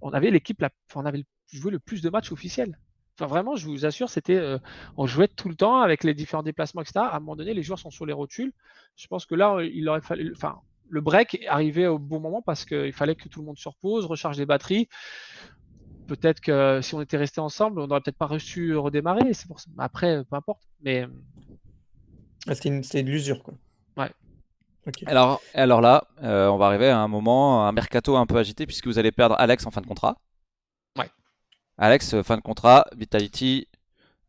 on 0.00 0.10
avait 0.10 0.30
l'équipe, 0.30 0.64
on 0.94 1.04
avait 1.04 1.24
joué 1.52 1.72
le 1.72 1.80
plus 1.80 2.02
de 2.02 2.08
matchs 2.08 2.30
officiels. 2.30 2.78
Enfin, 3.18 3.26
vraiment, 3.26 3.56
je 3.56 3.66
vous 3.66 3.84
assure, 3.84 4.08
c'était, 4.08 4.36
euh, 4.36 4.58
on 4.96 5.06
jouait 5.06 5.28
tout 5.28 5.48
le 5.48 5.56
temps 5.56 5.80
avec 5.80 6.04
les 6.04 6.14
différents 6.14 6.44
déplacements, 6.44 6.82
etc. 6.82 7.00
À 7.00 7.16
un 7.16 7.20
moment 7.20 7.36
donné, 7.36 7.52
les 7.52 7.62
joueurs 7.62 7.80
sont 7.80 7.90
sur 7.90 8.06
les 8.06 8.12
rotules. 8.12 8.52
Je 8.96 9.06
pense 9.08 9.26
que 9.26 9.34
là, 9.34 9.58
il 9.62 9.88
aurait 9.88 10.00
fallu, 10.00 10.32
enfin, 10.34 10.60
le 10.88 11.00
break 11.00 11.44
arrivé 11.48 11.86
au 11.86 11.98
bon 11.98 12.20
moment 12.20 12.42
parce 12.42 12.64
qu'il 12.64 12.92
fallait 12.92 13.16
que 13.16 13.28
tout 13.28 13.40
le 13.40 13.46
monde 13.46 13.58
se 13.58 13.68
repose, 13.68 14.06
recharge 14.06 14.38
les 14.38 14.46
batteries. 14.46 14.88
Peut-être 16.06 16.40
que 16.40 16.80
si 16.80 16.94
on 16.94 17.00
était 17.00 17.16
resté 17.16 17.40
ensemble, 17.40 17.80
on 17.80 17.86
n'aurait 17.86 18.02
peut-être 18.02 18.18
pas 18.18 18.26
reçu 18.26 18.76
redémarrer. 18.76 19.32
Après, 19.78 20.24
peu 20.24 20.36
importe. 20.36 20.62
Mais 20.82 21.06
ah, 22.48 22.54
c'était 22.54 23.02
de 23.02 23.10
l'usure, 23.10 23.42
quoi. 23.42 23.54
Ouais. 23.96 24.10
Alors, 25.06 25.40
alors 25.54 25.80
là, 25.80 26.04
euh, 26.22 26.48
on 26.48 26.56
va 26.56 26.66
arriver 26.66 26.88
à 26.88 26.98
un 26.98 27.08
moment, 27.08 27.66
un 27.66 27.72
mercato 27.72 28.16
un 28.16 28.26
peu 28.26 28.36
agité, 28.36 28.66
puisque 28.66 28.86
vous 28.86 28.98
allez 28.98 29.12
perdre 29.12 29.36
Alex 29.38 29.64
en 29.66 29.70
fin 29.70 29.80
de 29.80 29.86
contrat. 29.86 30.16
Ouais. 30.98 31.08
Alex, 31.78 32.20
fin 32.22 32.36
de 32.36 32.42
contrat, 32.42 32.86
Vitality 32.96 33.68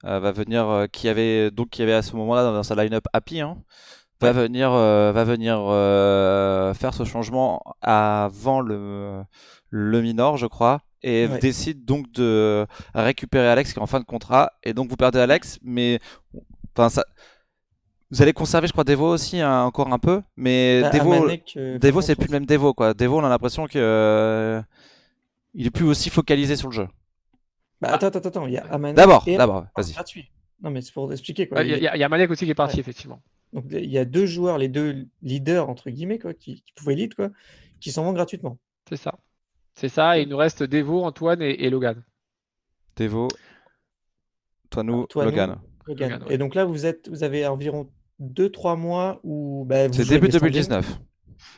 euh, 0.06 0.20
va 0.20 0.32
venir, 0.32 0.88
qui 0.92 1.10
avait 1.10 1.50
donc 1.50 1.70
qui 1.72 1.82
avait 1.82 1.94
à 1.94 2.02
ce 2.04 2.16
moment-là 2.16 2.44
dans 2.44 2.64
sa 2.64 2.76
line-up 2.76 3.06
Happy, 3.14 3.42
hein, 3.42 3.58
va 4.22 4.32
venir, 4.32 4.72
va 4.72 5.24
venir 5.24 5.58
faire 6.76 6.94
ce 6.94 7.04
changement 7.04 7.64
avant 7.82 8.62
le, 8.62 9.24
le 9.70 10.02
minor, 10.02 10.38
je 10.38 10.46
crois, 10.46 10.82
et 11.02 11.28
décide 11.42 11.84
donc 11.84 12.12
de 12.12 12.68
récupérer 12.94 13.48
Alex 13.48 13.74
qui 13.74 13.80
est 13.80 13.82
en 13.82 13.88
fin 13.88 14.00
de 14.00 14.06
contrat, 14.06 14.54
et 14.64 14.74
donc 14.74 14.90
vous 14.90 14.98
perdez 14.98 15.20
Alex, 15.20 15.60
mais 15.64 16.00
enfin 16.76 16.90
ça 16.90 17.04
vous 18.14 18.22
allez 18.22 18.34
conserver, 18.34 18.68
je 18.68 18.74
crois, 18.74 18.84
Devo 18.84 19.08
aussi 19.08 19.40
hein, 19.40 19.64
encore 19.64 19.92
un 19.92 19.98
peu, 19.98 20.22
mais 20.36 20.82
bah, 20.82 20.92
Devo, 20.92 21.28
euh, 21.58 21.80
Devo 21.80 22.02
c'est 22.02 22.16
plus 22.16 22.28
le 22.28 22.34
même 22.34 22.46
Devo 22.46 22.74
quoi. 22.74 22.94
Devo, 22.94 23.20
on 23.20 23.24
a 23.24 23.30
l'impression 23.30 23.66
que 23.66 23.80
euh, 23.80 24.62
il 25.56 25.66
est 25.66 25.72
plus 25.72 25.86
aussi 25.86 26.12
focalisé 26.12 26.56
sur 26.56 26.70
le 26.70 26.76
jeu. 26.76 26.88
Bah, 27.82 27.90
attends, 27.92 28.08
attends, 28.08 28.20
attends, 28.20 28.46
il 28.46 28.54
y 28.54 28.58
a 28.58 28.66
Amanek. 28.66 28.96
D'abord, 28.96 29.26
d'abord, 29.26 29.66
vas-y. 29.76 29.96
Non, 30.62 30.70
mais 30.70 30.82
c'est 30.82 30.94
pour 30.94 31.12
expliquer 31.12 31.48
quoi. 31.48 31.64
Il 31.64 31.76
y, 31.82 31.88
a, 31.88 32.06
Amanek 32.06 32.30
aussi 32.30 32.46
qui 32.46 32.52
est 32.52 32.56
parti, 32.56 32.80
effectivement. 32.80 33.20
Donc 33.52 33.66
il 33.72 33.90
y 33.90 33.98
a 33.98 34.06
deux 34.06 34.28
joueurs, 34.28 34.60
les 34.60 34.68
deux 34.68 35.08
leaders 35.24 35.68
entre 35.68 35.90
guillemets 35.90 36.20
quoi, 36.20 36.36
qui, 36.36 36.64
pouvaient 36.76 36.96
lead 36.96 37.16
quoi, 37.16 37.30
qui 37.82 37.92
s'en 37.92 38.04
vont 38.04 38.14
gratuitement. 38.14 38.60
C'est 38.88 38.98
ça. 38.98 39.16
C'est 39.74 39.90
ça, 39.90 40.20
et 40.20 40.22
il 40.22 40.30
nous 40.30 40.38
reste 40.38 40.62
Devo, 40.62 41.04
Antoine 41.04 41.42
et, 41.42 41.70
Logan. 41.72 42.04
Devo, 42.96 43.28
Antoine, 44.66 45.06
Logan. 45.16 45.60
Logan. 45.88 46.24
Et 46.30 46.38
donc 46.38 46.54
là, 46.54 46.64
vous 46.64 46.86
êtes, 46.86 47.10
vous 47.10 47.24
avez 47.24 47.48
environ 47.48 47.90
2-3 48.30 48.78
mois 48.78 49.20
où. 49.24 49.66
Bah, 49.68 49.92
c'est 49.92 50.08
début 50.08 50.30
2019. 50.30 51.00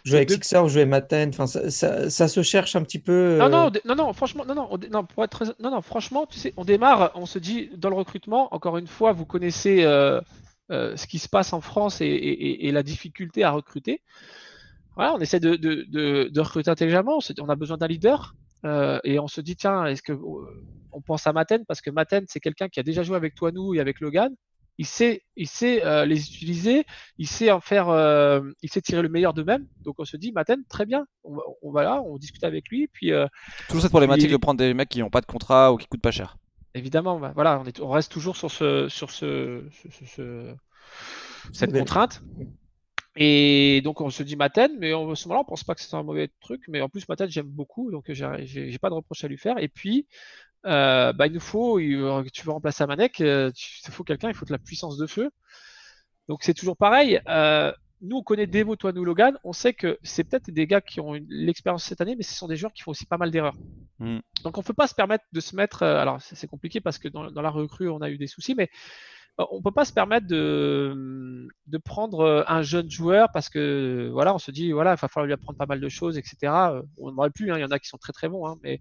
Jouer 0.03 0.17
avec 0.17 0.31
Sixer, 0.31 0.67
jouer 0.67 0.85
Maten, 0.85 1.29
enfin, 1.29 1.47
ça, 1.47 2.09
ça, 2.09 2.27
se 2.27 2.43
cherche 2.43 2.75
un 2.75 2.83
petit 2.83 2.99
peu. 2.99 3.37
Non, 3.39 3.49
non, 3.49 3.67
euh, 3.67 3.79
non, 3.85 3.95
non, 3.95 4.13
franchement, 4.13 4.45
non, 4.45 4.53
non, 4.53 4.69
non, 4.91 5.03
pour 5.03 5.23
être 5.23 5.55
non, 5.59 5.71
non, 5.71 5.81
franchement, 5.81 6.27
tu 6.27 6.37
sais, 6.37 6.53
on 6.57 6.63
démarre, 6.63 7.11
on 7.15 7.25
se 7.25 7.39
dit 7.39 7.71
dans 7.75 7.89
le 7.89 7.95
recrutement, 7.95 8.53
encore 8.53 8.77
une 8.77 8.85
fois, 8.85 9.13
vous 9.13 9.25
connaissez 9.25 9.83
euh, 9.83 10.21
euh, 10.71 10.95
ce 10.95 11.07
qui 11.07 11.17
se 11.17 11.27
passe 11.27 11.53
en 11.53 11.61
France 11.61 12.01
et, 12.01 12.05
et, 12.05 12.67
et, 12.67 12.71
la 12.71 12.83
difficulté 12.83 13.43
à 13.43 13.49
recruter. 13.49 14.03
Voilà, 14.95 15.15
on 15.15 15.19
essaie 15.19 15.39
de, 15.39 15.55
de, 15.55 15.85
de, 15.89 16.29
de 16.31 16.41
recruter 16.41 16.69
intelligemment, 16.69 17.19
on, 17.39 17.49
a 17.49 17.55
besoin 17.55 17.77
d'un 17.77 17.87
leader. 17.87 18.35
et 19.03 19.19
on 19.19 19.27
se 19.27 19.41
dit, 19.41 19.55
tiens, 19.55 19.85
est-ce 19.85 20.03
que 20.03 20.13
on 20.91 21.01
pense 21.01 21.27
à 21.27 21.33
Maten 21.33 21.65
parce 21.67 21.81
que 21.81 21.89
Maten, 21.89 22.25
c'est 22.27 22.39
quelqu'un 22.39 22.69
qui 22.69 22.79
a 22.79 22.83
déjà 22.83 23.03
joué 23.03 23.17
avec 23.17 23.35
toi, 23.35 23.51
nous 23.51 23.73
et 23.73 23.79
avec 23.79 23.99
Logan 23.99 24.33
il 24.77 24.85
sait, 24.85 25.23
il 25.35 25.47
sait 25.47 25.85
euh, 25.85 26.05
les 26.05 26.19
utiliser, 26.19 26.85
il 27.17 27.27
sait 27.27 27.51
en 27.51 27.61
faire, 27.61 27.89
euh, 27.89 28.41
il 28.61 28.69
sait 28.69 28.81
tirer 28.81 29.01
le 29.01 29.09
meilleur 29.09 29.33
d'eux-mêmes. 29.33 29.67
Donc 29.81 29.95
on 29.99 30.05
se 30.05 30.17
dit, 30.17 30.31
Maten, 30.31 30.63
très 30.67 30.85
bien, 30.85 31.05
on, 31.23 31.71
va 31.71 31.83
là, 31.83 32.01
on 32.01 32.17
discute 32.17 32.43
avec 32.43 32.69
lui. 32.69 32.87
Puis, 32.87 33.11
euh, 33.11 33.27
Toujours 33.67 33.81
cette 33.81 33.91
problématique 33.91 34.31
de 34.31 34.37
prendre 34.37 34.57
des 34.57 34.73
mecs 34.73 34.89
qui 34.89 34.99
n'ont 34.99 35.09
pas 35.09 35.21
de 35.21 35.25
contrat 35.25 35.71
ou 35.71 35.77
qui 35.77 35.87
coûtent 35.87 36.01
pas 36.01 36.11
cher. 36.11 36.37
Évidemment, 36.73 37.19
bah, 37.19 37.31
voilà, 37.35 37.59
on, 37.59 37.65
est, 37.65 37.79
on, 37.79 37.89
reste 37.89 38.11
toujours 38.11 38.35
sur, 38.35 38.51
ce, 38.51 38.89
sur 38.89 39.11
ce, 39.11 39.63
cette 41.53 41.71
contrainte. 41.71 42.21
Et 43.17 43.79
donc 43.85 44.01
on 44.01 44.09
se 44.09 44.23
dit 44.23 44.35
Maten, 44.35 44.77
mais 44.77 44.91
à 44.91 45.15
ce 45.15 45.27
moment-là, 45.27 45.39
on 45.39 45.49
pense 45.49 45.63
pas 45.63 45.73
que 45.73 45.79
c'est 45.79 45.95
un 45.95 46.03
mauvais 46.03 46.29
truc. 46.41 46.63
Mais 46.67 46.81
en 46.81 46.89
plus, 46.89 47.07
Maten, 47.07 47.29
j'aime 47.29 47.47
beaucoup, 47.47 47.91
donc 47.91 48.11
j'ai 48.11 48.77
pas 48.79 48.89
de 48.89 48.95
reproche 48.95 49.23
à 49.23 49.29
lui 49.29 49.37
faire. 49.37 49.57
Et 49.57 49.69
puis, 49.69 50.05
euh, 50.65 51.13
bah, 51.13 51.27
il 51.27 51.33
nous 51.33 51.39
faut, 51.39 51.79
tu 51.79 52.45
veux 52.45 52.51
remplacer 52.51 52.83
Amanek, 52.83 53.21
euh, 53.21 53.51
il 53.87 53.91
faut 53.91 54.03
quelqu'un, 54.03 54.29
il 54.29 54.35
faut 54.35 54.45
de 54.45 54.51
la 54.51 54.57
puissance 54.57 54.97
de 54.97 55.05
feu. 55.05 55.29
Donc 56.27 56.43
c'est 56.43 56.53
toujours 56.53 56.77
pareil. 56.77 57.21
Euh, 57.27 57.71
nous, 58.01 58.17
on 58.17 58.23
connaît 58.23 58.47
Devo, 58.47 58.75
toi, 58.75 58.91
nous, 58.91 59.05
Logan. 59.05 59.37
On 59.43 59.53
sait 59.53 59.73
que 59.73 59.97
c'est 60.03 60.23
peut-être 60.23 60.49
des 60.49 60.67
gars 60.67 60.81
qui 60.81 60.99
ont 60.99 61.13
l'expérience 61.29 61.83
cette 61.83 62.01
année, 62.01 62.15
mais 62.15 62.23
ce 62.23 62.33
sont 62.33 62.47
des 62.47 62.55
joueurs 62.55 62.73
qui 62.73 62.81
font 62.81 62.91
aussi 62.91 63.05
pas 63.05 63.17
mal 63.17 63.31
d'erreurs. 63.31 63.55
Mm. 63.99 64.19
Donc 64.43 64.57
on 64.57 64.61
ne 64.61 64.65
peut 64.65 64.73
pas 64.73 64.87
se 64.87 64.95
permettre 64.95 65.23
de 65.31 65.39
se 65.39 65.55
mettre. 65.55 65.83
alors 65.83 66.21
c'est 66.21 66.47
compliqué 66.47 66.81
parce 66.81 66.97
que 66.97 67.07
dans, 67.07 67.31
dans, 67.31 67.41
la 67.41 67.49
recrue, 67.49 67.89
on 67.89 68.01
a 68.01 68.09
eu 68.09 68.17
des 68.17 68.27
soucis, 68.27 68.55
mais 68.55 68.69
on 69.37 69.61
peut 69.61 69.71
pas 69.71 69.85
se 69.85 69.91
permettre 69.91 70.27
de, 70.27 71.47
de 71.67 71.77
prendre 71.77 72.21
euh, 72.21 72.43
un 72.47 72.61
jeune 72.61 72.89
joueur 72.89 73.29
parce 73.33 73.49
que 73.49 74.09
voilà, 74.13 74.33
on 74.33 74.37
se 74.37 74.51
dit 74.51 74.71
voilà, 74.71 74.91
il 74.91 74.99
va 74.99 75.07
falloir 75.07 75.25
lui 75.25 75.33
apprendre 75.33 75.57
pas 75.57 75.65
mal 75.65 75.81
de 75.81 75.89
choses, 75.89 76.17
etc. 76.17 76.37
Euh, 76.43 76.81
on 76.97 77.11
n'aurait 77.11 77.31
plus, 77.31 77.51
hein, 77.51 77.57
il 77.57 77.61
y 77.61 77.65
en 77.65 77.71
a 77.71 77.79
qui 77.79 77.89
sont 77.89 77.97
très 77.97 78.13
très 78.13 78.29
bons, 78.29 78.47
hein, 78.47 78.57
mais 78.63 78.79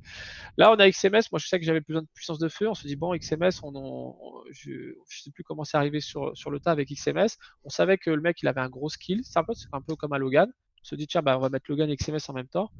là 0.57 0.70
on 0.70 0.76
a 0.76 0.88
XMS. 0.88 1.22
Moi 1.32 1.38
je 1.38 1.48
sais 1.48 1.59
que 1.59 1.66
j'avais 1.66 1.80
besoin 1.80 2.02
de 2.02 2.09
puissance 2.14 2.38
de 2.38 2.48
feu. 2.48 2.68
On 2.68 2.74
se 2.74 2.86
dit 2.86 2.96
bon 2.96 3.16
XMS, 3.16 3.61
on, 3.64 4.44
je, 4.52 4.94
je 5.09 5.22
sais 5.22 5.30
plus 5.32 5.42
comment 5.42 5.64
c'est 5.64 5.76
arrivé 5.76 6.00
sur 6.00 6.36
sur 6.36 6.50
le 6.50 6.61
tas 6.61 6.70
avec 6.70 6.88
XMS. 6.88 7.38
On 7.64 7.68
savait 7.68 7.98
que 7.98 8.11
le 8.11 8.20
mec 8.20 8.40
il 8.42 8.48
avait 8.48 8.61
un 8.61 8.68
gros 8.68 8.88
skill. 8.88 9.22
C'est 9.24 9.38
un 9.38 9.44
peu 9.44 9.55
un 9.72 9.80
peu 9.80 9.96
comme 9.96 10.12
un 10.12 10.18
Logan 10.18 10.52
se 10.85 10.95
dit 10.95 11.07
tiens 11.07 11.22
bah 11.22 11.37
on 11.37 11.41
va 11.41 11.49
mettre 11.49 11.66
Logan 11.68 11.91
et 11.91 11.97
XMS 11.97 12.18
en 12.28 12.35
même 12.35 12.47
temps. 12.47 12.70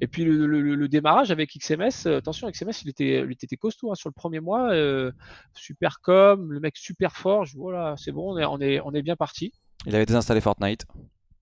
Et 0.00 0.06
puis 0.06 0.24
le, 0.24 0.88
démarrage 0.88 1.30
avec 1.30 1.56
XMS 1.56 2.06
euh, 2.06 2.18
attention 2.18 2.50
XMS 2.50 2.82
il 2.82 2.90
était 2.90 3.20
il 3.20 3.30
était 3.30 3.56
costaud 3.56 3.90
hein, 3.92 3.94
sur 3.94 4.08
le 4.08 4.14
premier 4.14 4.40
mois 4.40 4.72
euh, 4.72 5.12
super 5.54 6.00
com 6.00 6.52
le 6.52 6.60
mec 6.60 6.76
super 6.76 7.16
fort 7.16 7.44
je 7.44 7.56
voilà 7.56 7.94
c'est 7.96 8.12
bon 8.12 8.34
on 8.34 8.38
est 8.38 8.44
on 8.44 8.60
est 8.60 8.80
on 8.80 8.92
est 8.92 9.02
bien 9.02 9.16
parti. 9.16 9.52
Il 9.86 9.94
avait 9.94 10.06
désinstallé 10.06 10.40
Fortnite. 10.40 10.84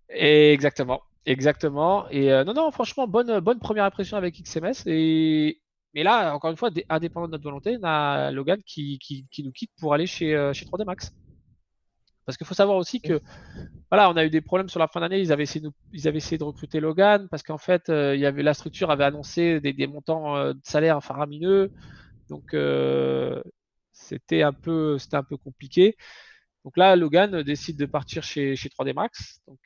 Exactement 0.09 1.01
exactement. 1.27 2.09
Et 2.11 2.33
euh, 2.33 2.45
non 2.45 2.55
non 2.55 2.71
franchement 2.71 3.07
bonne 3.07 3.41
bonne 3.41 3.59
première 3.59 3.85
impression 3.85 4.16
avec 4.16 4.41
XMS 4.41 4.87
et 4.87 5.61
mais 5.95 6.03
là 6.03 6.35
encore 6.35 6.51
une 6.51 6.57
fois 6.57 6.71
indépendant 6.89 7.27
de 7.27 7.33
notre 7.33 7.45
volonté 7.45 7.77
on 7.81 7.85
a 7.85 8.31
Logan 8.31 8.61
qui, 8.64 8.99
qui, 8.99 9.27
qui 9.31 9.43
nous 9.43 9.53
quitte 9.53 9.73
pour 9.79 9.95
aller 9.95 10.07
chez 10.07 10.51
chez 10.53 10.66
3D 10.66 10.85
Max 10.85 11.12
Parce 12.31 12.37
qu'il 12.37 12.47
faut 12.47 12.55
savoir 12.55 12.76
aussi 12.76 13.01
que, 13.01 13.20
voilà, 13.91 14.09
on 14.09 14.16
a 14.16 14.24
eu 14.24 14.31
des 14.31 14.41
problèmes 14.41 14.68
sur 14.68 14.78
la 14.78 14.87
fin 14.87 15.01
d'année. 15.01 15.18
Ils 15.18 15.33
avaient 15.33 15.43
essayé 15.43 15.61
de, 15.61 15.72
ils 15.93 16.07
avaient 16.07 16.18
essayé 16.18 16.39
de 16.39 16.45
recruter 16.45 16.78
Logan 16.78 17.26
parce 17.28 17.43
qu'en 17.43 17.59
fait, 17.59 17.89
euh, 17.89 18.14
il 18.14 18.20
y 18.20 18.26
avait 18.26 18.45
la 18.45 18.55
structure 18.55 18.93
avait 18.93 19.03
annoncé 19.03 19.59
des, 19.61 19.87
montants 19.89 20.37
euh, 20.37 20.53
de 20.53 20.61
salaire 20.62 21.03
faramineux. 21.03 21.72
Donc, 22.28 22.55
euh, 22.55 23.43
c'était 23.93 24.43
un 24.43 24.53
peu, 24.53 24.97
c'était 24.99 25.16
un 25.16 25.24
peu 25.24 25.37
compliqué. 25.37 25.97
Donc 26.64 26.76
là, 26.76 26.95
Logan 26.95 27.43
décide 27.43 27.76
de 27.76 27.87
partir 27.87 28.22
chez, 28.22 28.55
chez 28.55 28.68
3D 28.68 28.95
Max. 28.95 29.41
Donc, 29.49 29.59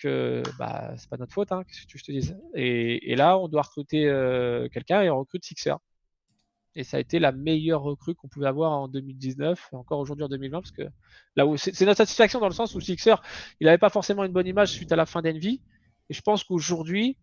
bah, 0.59 0.95
c'est 0.97 1.11
pas 1.11 1.19
notre 1.19 1.35
faute, 1.35 1.53
hein, 1.53 1.63
qu'est-ce 1.65 1.87
que 1.87 1.99
je 1.99 2.05
te 2.05 2.13
dis. 2.13 2.33
Et, 2.55 3.13
et, 3.13 3.17
là, 3.17 3.37
on 3.39 3.49
doit 3.49 3.63
recruter 3.63 4.05
quelqu'un 4.73 5.03
et 5.03 5.11
on 5.11 5.19
recrute 5.19 5.45
Sixer 5.45 5.75
et 6.77 6.85
ça 6.85 6.97
a 6.97 7.01
été 7.01 7.19
la 7.19 7.33
meilleure 7.33 7.83
recrue 7.83 8.15
qu'on 8.15 8.29
pouvait 8.29 8.47
avoir 8.47 8.73
en 8.73 8.89
2019, 8.89 9.69
encore 9.73 10.01
aujourd'hui 10.01 10.25
en 10.25 10.29
2020, 10.29 10.61
parce 10.61 10.73
que 10.73 10.83
là 11.37 11.47
où 11.47 11.57
c'est 11.57 11.81
notre 11.83 11.99
satisfaction 11.99 12.41
dans 12.41 12.49
le 12.49 12.55
sens 12.55 12.75
où 12.75 12.81
Sixer, 12.81 13.15
il 13.61 13.67
n'avait 13.67 13.79
pas 13.79 13.91
forcément 13.91 14.25
une 14.25 14.33
bonne 14.33 14.47
image 14.47 14.73
suite 14.73 14.93
à 14.93 14.97
la 14.97 15.07
fin 15.07 15.23
d'Envy, 15.23 15.63
et 16.11 16.15
je 16.15 16.21
pense 16.21 16.45
qu'aujourd'hui, 16.45 17.17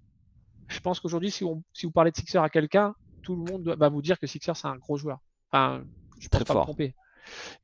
je 0.67 0.79
pense 0.79 0.99
qu'aujourd'hui, 0.99 1.31
si, 1.31 1.45
si 1.73 1.85
vous 1.85 1.91
parlez 1.91 2.11
de 2.11 2.15
Sixer 2.15 2.37
à 2.37 2.49
quelqu'un, 2.49 2.95
tout 3.23 3.35
le 3.35 3.51
monde 3.51 3.75
va 3.77 3.89
vous 3.89 4.01
dire 4.01 4.19
que 4.19 4.27
Sixer 4.27 4.53
c'est 4.55 4.67
un 4.67 4.77
gros 4.77 4.97
joueur. 4.97 5.19
Enfin, 5.51 5.83
je 6.19 6.29
très 6.29 6.45
pas 6.45 6.53
fort. 6.53 6.61
me 6.61 6.65
tromper. 6.65 6.95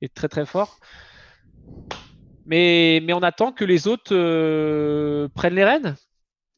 Et 0.01 0.09
très 0.09 0.27
très 0.27 0.45
fort. 0.45 0.79
Mais, 2.45 3.01
mais 3.03 3.13
on 3.13 3.23
attend 3.23 3.51
que 3.51 3.65
les 3.65 3.87
autres 3.87 4.15
euh, 4.15 5.27
prennent 5.35 5.55
les 5.55 5.65
rênes. 5.65 5.95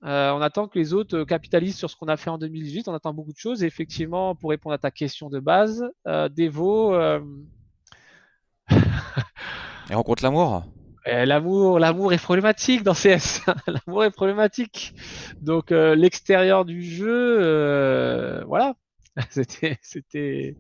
Euh, 0.06 0.32
on 0.32 0.41
attend 0.41 0.68
que 0.68 0.80
les 0.80 0.93
autres 0.93 1.18
euh, 1.18 1.26
capitalisent 1.26 1.76
sur 1.76 1.89
ce 1.89 1.95
qu'on 1.97 2.08
a 2.08 2.16
fait 2.16 2.30
en 2.30 2.38
2018. 2.38 2.88
On 2.88 2.93
attend 2.93 3.14
beaucoup 3.14 3.34
de 3.34 3.38
choses. 3.38 3.64
Et 3.64 3.66
effectivement, 3.66 4.36
pour 4.36 4.52
répondre 4.52 4.74
à 4.74 4.78
ta 4.78 4.91
question 4.91 5.30
de 5.30 5.39
base, 5.39 5.84
euh, 6.08 6.30
Devo. 6.30 6.95
Et 9.89 9.95
rencontre 9.95 10.24
l'amour? 10.24 10.64
L'amour, 11.06 11.80
l'amour 11.80 12.14
est 12.14 12.22
problématique 12.22 12.84
dans 12.84 12.93
CS. 12.93 13.41
l'amour 13.68 14.04
est 14.04 14.12
problématique. 14.12 14.93
Donc 15.41 15.72
l'extérieur 15.72 16.66
du 16.66 16.84
jeu, 16.84 18.43
voilà, 18.45 18.76
c'était, 19.32 19.80
c'était, 19.82 20.56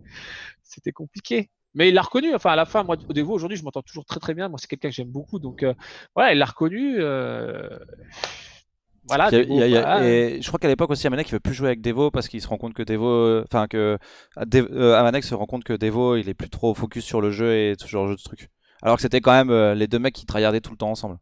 c'était 0.63 0.91
compliqué. 0.91 1.51
Mais 1.75 1.89
il 1.89 1.93
l'a 1.93 2.01
reconnu. 2.01 2.33
Enfin, 2.33 2.49
à 2.49 2.55
la 2.55 2.65
fin, 2.65 2.83
moi, 2.83 2.97
au 3.07 3.13
Devo 3.13 3.31
aujourd'hui, 3.33 3.57
je 3.57 3.63
m'entends 3.63 3.83
toujours 3.83 4.05
très 4.05 4.19
très 4.19 4.33
bien. 4.33 4.49
Moi, 4.49 4.57
c'est 4.59 4.67
quelqu'un 4.67 4.89
que 4.89 4.95
j'aime 4.95 5.11
beaucoup. 5.11 5.37
Donc 5.37 5.63
voilà, 6.15 6.33
il 6.33 6.39
l'a 6.39 6.45
reconnu. 6.45 6.99
Voilà, 9.09 9.31
et 9.33 10.39
je 10.41 10.47
crois 10.47 10.59
qu'à 10.59 10.67
l'époque 10.67 10.91
aussi, 10.91 11.07
Amanek 11.07 11.27
il 11.29 11.33
veut 11.33 11.39
plus 11.39 11.53
jouer 11.53 11.69
avec 11.69 11.81
Devo 11.81 12.11
parce 12.11 12.27
qu'il 12.27 12.41
se 12.41 12.47
rend 12.47 12.57
compte 12.57 12.73
que 12.73 12.83
Devo, 12.83 13.41
enfin 13.41 13.67
que 13.67 13.97
euh, 14.37 14.95
Amanek 14.95 15.23
se 15.23 15.33
rend 15.33 15.47
compte 15.47 15.63
que 15.63 15.73
Devo, 15.73 16.15
il 16.15 16.29
est 16.29 16.33
plus 16.35 16.49
trop 16.49 16.73
focus 16.73 17.03
sur 17.03 17.19
le 17.19 17.31
jeu 17.31 17.55
et 17.55 17.73
ce 17.77 17.87
genre 17.87 18.07
de 18.07 18.15
trucs. 18.15 18.49
Alors 18.83 18.97
que 18.97 19.01
c'était 19.01 19.19
quand 19.19 19.31
même 19.31 19.49
euh, 19.49 19.73
les 19.73 19.87
deux 19.87 19.99
mecs 19.99 20.13
qui 20.13 20.25
tryhardaient 20.25 20.61
tout 20.61 20.71
le 20.71 20.77
temps 20.77 20.91
ensemble. 20.91 21.17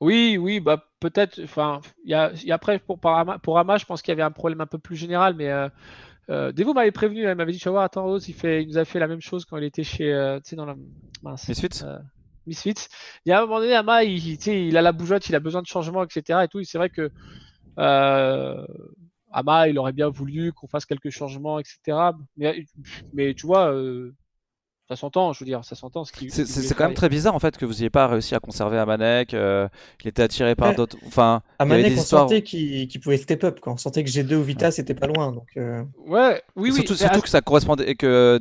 Oui, 0.00 0.38
oui, 0.40 0.60
bah 0.60 0.84
peut-être. 1.00 1.40
Enfin, 1.42 1.80
il 2.04 2.10
y 2.10 2.14
a, 2.14 2.32
après 2.50 2.78
pour 2.78 3.00
pour 3.00 3.58
Ama, 3.58 3.76
je 3.76 3.84
pense 3.84 4.00
qu'il 4.00 4.12
y 4.12 4.14
avait 4.14 4.22
un 4.22 4.30
problème 4.30 4.60
un 4.60 4.66
peu 4.66 4.78
plus 4.78 4.94
général, 4.94 5.34
mais 5.34 5.50
euh, 6.30 6.52
Devo 6.52 6.72
m'avait 6.72 6.92
prévenu, 6.92 7.22
il 7.22 7.34
m'avait 7.34 7.52
dit, 7.52 7.58
tu 7.58 7.64
vas 7.64 7.72
voir, 7.72 7.84
attends, 7.84 8.04
Rose, 8.04 8.28
il 8.28 8.34
fait, 8.34 8.62
il 8.62 8.68
nous 8.68 8.78
a 8.78 8.84
fait 8.84 9.00
la 9.00 9.08
même 9.08 9.20
chose 9.20 9.44
quand 9.44 9.56
il 9.56 9.64
était 9.64 9.82
chez, 9.82 10.38
tu 10.44 10.50
sais, 10.50 10.56
dans 10.56 10.66
la 10.66 10.76
mince. 11.22 11.48
Misfits? 11.48 11.84
Misfits. 12.48 12.88
Il 13.24 13.30
y 13.30 13.32
a 13.32 13.38
un 13.38 13.42
moment 13.42 13.60
donné, 13.60 13.74
Ama, 13.74 14.04
il, 14.04 14.76
a 14.76 14.82
la 14.82 14.92
bougeotte, 14.92 15.28
il 15.28 15.34
a 15.34 15.40
besoin 15.40 15.62
de 15.62 15.66
changement, 15.66 16.04
etc. 16.04 16.40
Et 16.44 16.48
tout. 16.48 16.62
C'est 16.64 16.78
vrai 16.78 16.90
que 16.90 17.10
euh, 17.78 18.66
Ama, 19.32 19.68
il 19.68 19.78
aurait 19.78 19.92
bien 19.92 20.08
voulu 20.08 20.52
qu'on 20.52 20.68
fasse 20.68 20.86
quelques 20.86 21.10
changements, 21.10 21.58
etc. 21.58 22.12
Mais, 22.36 22.64
mais 23.12 23.34
tu 23.34 23.46
vois, 23.46 23.72
euh, 23.72 24.14
ça 24.88 24.96
s'entend, 24.96 25.34
je 25.34 25.40
veux 25.40 25.46
dire, 25.46 25.64
ça 25.64 25.74
s'entend. 25.74 26.04
C'est 26.04 26.74
quand 26.74 26.84
même 26.84 26.94
très 26.94 27.10
bizarre 27.10 27.34
en 27.34 27.38
fait 27.38 27.58
que 27.58 27.66
vous 27.66 27.74
n'ayez 27.74 27.90
pas 27.90 28.06
réussi 28.06 28.34
à 28.34 28.40
conserver 28.40 28.78
Amanek. 28.78 29.34
Euh, 29.34 29.68
il 30.02 30.08
était 30.08 30.22
attiré 30.22 30.54
par 30.54 30.74
d'autres. 30.74 30.96
Enfin, 31.06 31.42
Amanek, 31.58 31.92
on 31.98 32.02
sentait 32.02 32.42
qu'il 32.42 33.00
pouvait 33.00 33.18
step 33.18 33.44
up. 33.44 33.60
Quand 33.60 33.74
on 33.74 33.76
sentait 33.76 34.02
que 34.02 34.08
G2 34.08 34.34
ou 34.36 34.42
Vita, 34.42 34.70
c'était 34.70 34.94
pas 34.94 35.06
loin. 35.06 35.32
Donc, 35.32 35.48
euh. 35.58 35.84
Ouais, 36.06 36.42
oui, 36.56 36.72
surtout, 36.72 36.92
oui. 36.94 36.98
Surtout 36.98 37.20
que 37.20 37.28
ça 37.28 37.42
correspondait, 37.42 37.94
que 37.96 38.40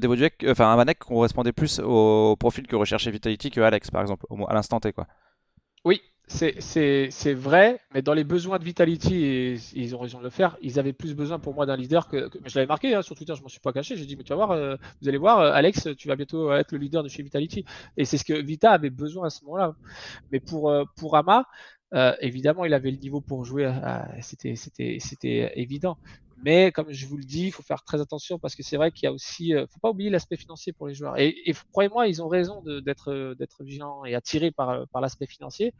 enfin, 0.49 0.71
Amanek 0.71 0.99
correspondait 0.99 1.51
plus 1.51 1.79
au 1.79 2.37
profil 2.37 2.65
que 2.65 2.77
recherchait 2.77 3.11
Vitality 3.11 3.51
que 3.51 3.59
Alex, 3.59 3.91
par 3.91 4.01
exemple, 4.01 4.25
à 4.47 4.53
l'instant 4.53 4.79
T, 4.79 4.93
quoi. 4.93 5.05
Oui, 5.83 6.01
c'est 6.27 7.33
vrai, 7.33 7.79
mais 7.93 8.01
dans 8.01 8.13
les 8.13 8.25
besoins 8.25 8.59
de 8.59 8.63
Vitality, 8.63 9.57
ils 9.73 9.95
ont 9.95 9.99
raison 9.99 10.19
de 10.19 10.25
le 10.25 10.29
faire, 10.29 10.57
ils 10.61 10.77
avaient 10.77 10.93
plus 10.93 11.15
besoin 11.15 11.39
pour 11.39 11.53
moi 11.53 11.65
d'un 11.65 11.77
leader 11.77 12.07
que, 12.09 12.29
je 12.45 12.55
l'avais 12.55 12.67
marqué 12.67 12.93
hein, 12.93 13.01
sur 13.01 13.15
Twitter, 13.15 13.33
je 13.35 13.41
m'en 13.41 13.47
suis 13.47 13.61
pas 13.61 13.71
caché, 13.71 13.95
j'ai 13.95 14.05
dit 14.05 14.17
mais 14.17 14.23
tu 14.23 14.29
vas 14.29 14.35
voir, 14.35 14.51
euh, 14.51 14.75
vous 15.01 15.07
allez 15.07 15.17
voir, 15.17 15.39
euh, 15.39 15.51
Alex, 15.53 15.87
tu 15.97 16.07
vas 16.09 16.17
bientôt 16.17 16.51
être 16.51 16.73
le 16.73 16.79
leader 16.79 17.01
de 17.01 17.07
chez 17.07 17.23
Vitality. 17.23 17.63
Et 17.95 18.03
c'est 18.03 18.17
ce 18.17 18.25
que 18.25 18.33
Vita 18.33 18.71
avait 18.71 18.89
besoin 18.89 19.27
à 19.27 19.29
ce 19.29 19.43
moment-là. 19.45 19.75
Mais 20.31 20.39
pour, 20.39 20.69
euh, 20.69 20.83
pour 20.97 21.15
Ama, 21.15 21.45
évidemment, 22.19 22.65
il 22.65 22.73
avait 22.73 22.91
le 22.91 22.97
niveau 22.97 23.21
pour 23.21 23.45
jouer, 23.45 23.71
c'était 24.19 25.53
évident. 25.55 25.97
Mais 26.43 26.71
comme 26.71 26.91
je 26.91 27.07
vous 27.07 27.17
le 27.17 27.23
dis, 27.23 27.47
il 27.47 27.51
faut 27.51 27.63
faire 27.63 27.83
très 27.83 27.99
attention 27.99 28.37
parce 28.37 28.55
que 28.55 28.61
c'est 28.61 28.77
vrai 28.77 28.91
qu'il 28.91 29.05
y 29.05 29.07
a 29.07 29.11
aussi, 29.11 29.55
euh, 29.55 29.65
faut 29.71 29.79
pas 29.79 29.89
oublier 29.89 30.09
l'aspect 30.09 30.37
financier 30.37 30.71
pour 30.71 30.87
les 30.87 30.93
joueurs. 30.93 31.17
Et, 31.17 31.53
croyez-moi, 31.71 32.07
ils 32.07 32.21
ont 32.21 32.27
raison 32.27 32.61
d'être 32.61 33.33
d'être 33.33 33.63
vigilants 33.63 34.05
et 34.05 34.13
attirés 34.13 34.51
par 34.51 34.87
par 34.89 35.01
l'aspect 35.01 35.25
financier. 35.25 35.73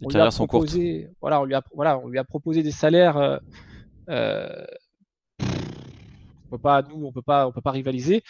Les 0.00 0.06
on 0.06 0.08
lui 0.08 0.20
a 0.20 0.30
proposé, 0.30 1.04
sont 1.04 1.14
voilà, 1.20 1.40
on 1.40 1.44
lui 1.44 1.54
a 1.54 1.62
voilà, 1.74 1.98
on 1.98 2.08
lui 2.08 2.18
a 2.18 2.24
proposé 2.24 2.62
des 2.62 2.70
salaires. 2.70 3.18
Euh, 3.18 3.38
euh, 4.08 4.64
on 5.40 6.56
peut 6.56 6.58
pas, 6.58 6.82
nous, 6.82 7.06
on 7.06 7.12
peut 7.12 7.22
pas, 7.22 7.46
on 7.46 7.52
peut 7.52 7.60
pas 7.60 7.70
rivaliser. 7.70 8.24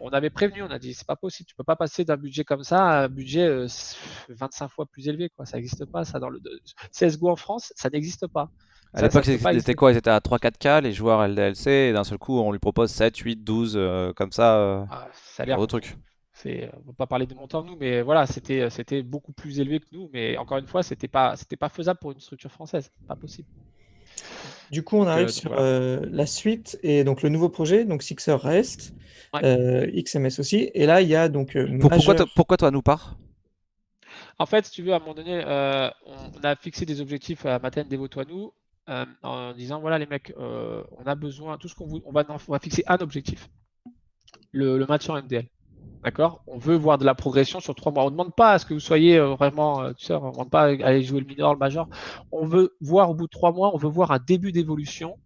On 0.00 0.10
avait 0.10 0.30
prévenu, 0.30 0.62
on 0.62 0.70
a 0.70 0.80
dit 0.80 0.92
c'est 0.92 1.06
pas 1.06 1.16
possible, 1.16 1.46
tu 1.46 1.54
peux 1.54 1.64
pas 1.64 1.76
passer 1.76 2.04
d'un 2.04 2.16
budget 2.16 2.44
comme 2.44 2.64
ça 2.64 2.84
à 2.84 3.04
un 3.04 3.08
budget 3.08 3.48
25 4.28 4.68
fois 4.68 4.86
plus 4.86 5.08
élevé, 5.08 5.30
quoi. 5.30 5.46
Ça 5.46 5.56
n'existe 5.56 5.84
pas, 5.86 6.04
ça 6.04 6.18
dans 6.18 6.28
le 6.28 6.40
CS:GO 6.90 7.30
en 7.30 7.36
France, 7.36 7.72
ça 7.76 7.88
n'existe 7.88 8.26
pas. 8.26 8.50
À 8.94 9.02
l'époque, 9.02 9.24
c'était 9.24 9.74
quoi? 9.74 9.92
Ils 9.92 9.98
étaient 9.98 10.10
à 10.10 10.20
3-4K, 10.20 10.82
les 10.82 10.92
joueurs 10.92 11.26
LDLC, 11.26 11.66
et 11.66 11.92
d'un 11.92 12.04
seul 12.04 12.18
coup, 12.18 12.38
on 12.38 12.52
lui 12.52 12.60
propose 12.60 12.90
7, 12.90 13.16
8, 13.16 13.42
12, 13.42 13.78
comme 14.16 14.32
ça. 14.32 14.56
Euh, 14.56 14.84
ah, 14.90 15.08
ça 15.12 15.42
a 15.42 15.46
l'air. 15.46 15.58
Autre 15.58 15.78
truc. 15.78 15.96
Euh, 16.46 16.68
on 16.84 16.88
va 16.88 16.92
pas 16.92 17.06
parler 17.06 17.26
de 17.26 17.34
montant 17.34 17.62
nous, 17.62 17.76
mais 17.78 18.02
voilà, 18.02 18.26
c'était 18.26 18.60
euh, 18.60 18.70
c'était 18.70 19.02
beaucoup 19.02 19.32
plus 19.32 19.60
élevé 19.60 19.80
que 19.80 19.86
nous. 19.92 20.10
Mais 20.12 20.36
encore 20.36 20.58
une 20.58 20.66
fois, 20.66 20.82
c'était 20.82 21.08
pas 21.08 21.36
c'était 21.36 21.56
pas 21.56 21.68
faisable 21.68 21.98
pour 22.00 22.12
une 22.12 22.20
structure 22.20 22.50
française, 22.50 22.90
pas 23.08 23.16
possible. 23.16 23.48
Du 24.70 24.82
coup, 24.82 24.96
on 24.96 25.06
arrive 25.06 25.28
sur 25.28 25.54
la 25.54 26.26
suite 26.26 26.78
et 26.82 27.04
donc 27.04 27.22
le 27.22 27.28
nouveau 27.28 27.48
projet, 27.48 27.84
donc 27.84 28.02
Sixer 28.02 28.36
reste, 28.36 28.94
XMS 29.34 30.38
aussi. 30.38 30.70
Et 30.74 30.86
là, 30.86 31.00
il 31.00 31.08
y 31.08 31.16
a 31.16 31.28
donc. 31.28 31.56
pourquoi, 31.80 32.14
pourquoi 32.34 32.56
toi 32.56 32.70
nous 32.70 32.82
part 32.82 33.16
En 34.38 34.46
fait, 34.46 34.66
si 34.66 34.72
tu 34.72 34.82
veux, 34.82 34.92
à 34.92 34.96
un 34.96 34.98
moment 35.00 35.14
donné, 35.14 35.42
on 36.06 36.44
a 36.44 36.56
fixé 36.56 36.84
des 36.84 37.00
objectifs 37.00 37.46
à 37.46 37.58
Maten 37.58 37.88
Devo 37.88 38.08
nous 38.28 38.52
euh, 38.90 39.06
en 39.22 39.54
disant 39.54 39.80
voilà 39.80 39.98
les 39.98 40.06
mecs, 40.06 40.32
euh, 40.38 40.82
on 40.98 41.04
a 41.04 41.14
besoin, 41.14 41.56
tout 41.56 41.68
ce 41.68 41.74
qu'on 41.74 41.88
on 42.04 42.12
va, 42.12 42.24
on 42.28 42.52
va 42.52 42.58
fixer 42.58 42.84
un 42.86 42.98
objectif, 42.98 43.48
le, 44.52 44.76
le 44.76 44.86
match 44.86 45.08
en 45.08 45.22
MDL. 45.22 45.48
D'accord? 46.02 46.42
On 46.46 46.58
veut 46.58 46.76
voir 46.76 46.98
de 46.98 47.06
la 47.06 47.14
progression 47.14 47.60
sur 47.60 47.74
trois 47.74 47.90
mois. 47.90 48.02
On 48.02 48.06
ne 48.06 48.10
demande 48.10 48.34
pas 48.34 48.52
à 48.52 48.58
ce 48.58 48.66
que 48.66 48.74
vous 48.74 48.80
soyez 48.80 49.16
euh, 49.16 49.34
vraiment, 49.34 49.90
tu 49.94 50.04
sais, 50.04 50.12
on 50.12 50.26
ne 50.26 50.32
demande 50.32 50.50
pas 50.50 50.64
à 50.64 50.86
aller 50.86 51.02
jouer 51.02 51.20
le 51.20 51.26
minor, 51.26 51.54
le 51.54 51.58
major. 51.58 51.88
On 52.30 52.46
veut 52.46 52.76
voir 52.82 53.08
au 53.10 53.14
bout 53.14 53.24
de 53.24 53.30
trois 53.30 53.52
mois, 53.52 53.74
on 53.74 53.78
veut 53.78 53.88
voir 53.88 54.10
un 54.10 54.18
début 54.18 54.52
d'évolution 54.52 55.18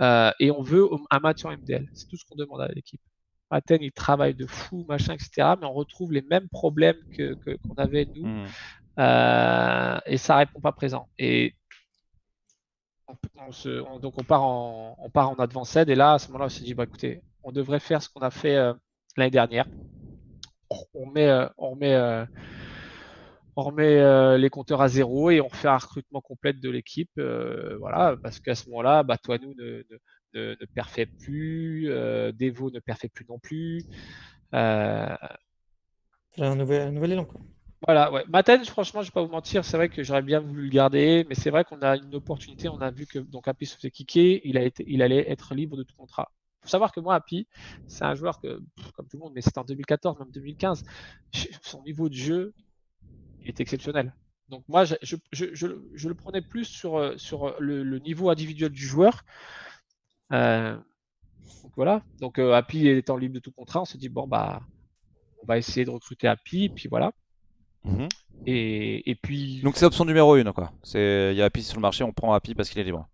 et 0.00 0.50
on 0.50 0.62
veut 0.62 0.88
un 1.10 1.18
match 1.20 1.44
en 1.44 1.50
MDL. 1.52 1.88
C'est 1.92 2.08
tout 2.08 2.16
ce 2.16 2.24
qu'on 2.24 2.34
demande 2.34 2.60
à 2.60 2.68
l'équipe. 2.68 3.00
Athènes, 3.50 3.82
il 3.82 3.92
travaille 3.92 4.34
de 4.34 4.46
fou, 4.46 4.84
machin, 4.88 5.14
etc. 5.14 5.54
Mais 5.60 5.66
on 5.66 5.72
retrouve 5.72 6.12
les 6.12 6.22
mêmes 6.22 6.48
problèmes 6.48 6.96
que 7.16 7.34
qu'on 7.34 7.74
avait 7.76 8.08
nous. 8.16 8.26
Mmh. 8.26 8.46
et 10.06 10.16
ça 10.16 10.36
répond 10.36 10.60
pas 10.60 10.72
présent. 10.72 11.08
Et 11.18 11.54
donc 14.00 14.18
on 14.18 14.24
part 14.24 14.42
en, 14.42 14.96
on 14.98 15.10
part 15.10 15.34
et 15.88 15.94
là 15.94 16.14
à 16.14 16.18
ce 16.18 16.28
moment-là 16.28 16.46
on 16.46 16.48
s'est 16.48 16.64
dit 16.64 16.74
bah 16.74 16.84
écoutez 16.84 17.22
on 17.42 17.52
devrait 17.52 17.80
faire 17.80 18.02
ce 18.02 18.08
qu'on 18.08 18.20
a 18.20 18.30
fait 18.30 18.56
euh, 18.56 18.72
l'année 19.16 19.30
dernière 19.30 19.66
on 20.94 21.06
met 21.06 21.28
euh, 21.28 21.48
on 21.58 21.70
remet 21.70 21.94
euh, 21.94 22.24
on 23.56 23.62
remet 23.62 24.38
les 24.38 24.50
compteurs 24.50 24.80
à 24.80 24.88
zéro 24.88 25.30
et 25.30 25.40
on 25.40 25.48
fait 25.48 25.68
un 25.68 25.76
recrutement 25.76 26.20
complet 26.20 26.52
de 26.52 26.70
l'équipe 26.70 27.10
voilà 27.78 28.16
parce 28.22 28.40
qu'à 28.40 28.54
ce 28.54 28.68
moment-là 28.70 29.02
bah 29.02 29.18
toi 29.18 29.38
nous 29.38 29.54
ne, 29.54 30.54
perfait 30.74 31.06
plus 31.06 31.86
Devo 31.88 32.70
ne 32.70 32.78
perfait 32.78 33.08
plus 33.08 33.26
non 33.28 33.38
plus 33.38 33.84
un 34.52 35.18
nouvel, 36.54 36.82
un 36.82 36.92
nouvel 36.92 37.12
élan 37.12 37.24
quoi. 37.24 37.40
Voilà, 37.86 38.12
ouais. 38.12 38.24
Maten, 38.28 38.62
franchement, 38.66 39.00
je 39.00 39.08
vais 39.08 39.12
pas 39.12 39.22
vous 39.22 39.30
mentir, 39.30 39.64
c'est 39.64 39.76
vrai 39.76 39.88
que 39.88 40.02
j'aurais 40.02 40.22
bien 40.22 40.40
voulu 40.40 40.64
le 40.64 40.68
garder, 40.68 41.24
mais 41.28 41.34
c'est 41.34 41.50
vrai 41.50 41.64
qu'on 41.64 41.80
a 41.80 41.96
une 41.96 42.14
opportunité. 42.14 42.68
On 42.68 42.80
a 42.80 42.90
vu 42.90 43.06
que 43.06 43.18
donc 43.18 43.48
Happy 43.48 43.64
se 43.64 43.76
faisait 43.76 43.90
kicker, 43.90 44.42
il, 44.44 44.58
a 44.58 44.62
été, 44.62 44.84
il 44.86 45.00
allait 45.02 45.30
être 45.30 45.54
libre 45.54 45.76
de 45.78 45.82
tout 45.82 45.94
contrat. 45.96 46.30
Il 46.58 46.64
faut 46.64 46.68
savoir 46.68 46.92
que 46.92 47.00
moi, 47.00 47.14
Happy, 47.14 47.48
c'est 47.86 48.04
un 48.04 48.14
joueur 48.14 48.38
que, 48.40 48.60
comme 48.94 49.08
tout 49.08 49.16
le 49.16 49.20
monde, 49.20 49.32
mais 49.34 49.40
c'était 49.40 49.58
en 49.58 49.64
2014, 49.64 50.18
même 50.18 50.30
2015, 50.30 50.84
son 51.62 51.82
niveau 51.82 52.10
de 52.10 52.14
jeu 52.14 52.54
est 53.46 53.60
exceptionnel. 53.60 54.14
Donc 54.50 54.64
moi, 54.68 54.84
je, 54.84 54.96
je, 55.02 55.16
je, 55.32 55.68
je 55.94 56.08
le 56.08 56.14
prenais 56.14 56.42
plus 56.42 56.66
sur, 56.66 57.14
sur 57.18 57.58
le, 57.60 57.98
niveau 58.00 58.28
individuel 58.28 58.72
du 58.72 58.84
joueur. 58.84 59.24
Euh, 60.32 60.76
donc 61.62 61.72
voilà. 61.76 62.02
Donc 62.20 62.38
euh, 62.38 62.60
étant 62.72 63.16
libre 63.16 63.34
de 63.34 63.40
tout 63.40 63.52
contrat, 63.52 63.80
on 63.80 63.84
s'est 63.84 63.98
dit 63.98 64.08
bon 64.08 64.26
bah, 64.26 64.60
on 65.42 65.46
va 65.46 65.56
essayer 65.56 65.86
de 65.86 65.90
recruter 65.90 66.28
Happy, 66.28 66.68
puis 66.68 66.88
voilà. 66.88 67.12
Mhm. 67.84 68.08
Et, 68.46 69.10
et 69.10 69.14
puis. 69.14 69.60
Donc 69.62 69.76
c'est 69.76 69.84
option 69.86 70.04
numéro 70.04 70.36
une, 70.36 70.52
quoi. 70.52 70.72
C'est 70.82 71.30
il 71.32 71.36
y 71.36 71.42
a 71.42 71.44
Happy 71.46 71.62
sur 71.62 71.76
le 71.76 71.82
marché, 71.82 72.04
on 72.04 72.12
prend 72.12 72.32
Happy 72.32 72.54
parce 72.54 72.70
qu'il 72.70 72.80
est 72.80 72.84
libre. 72.84 73.08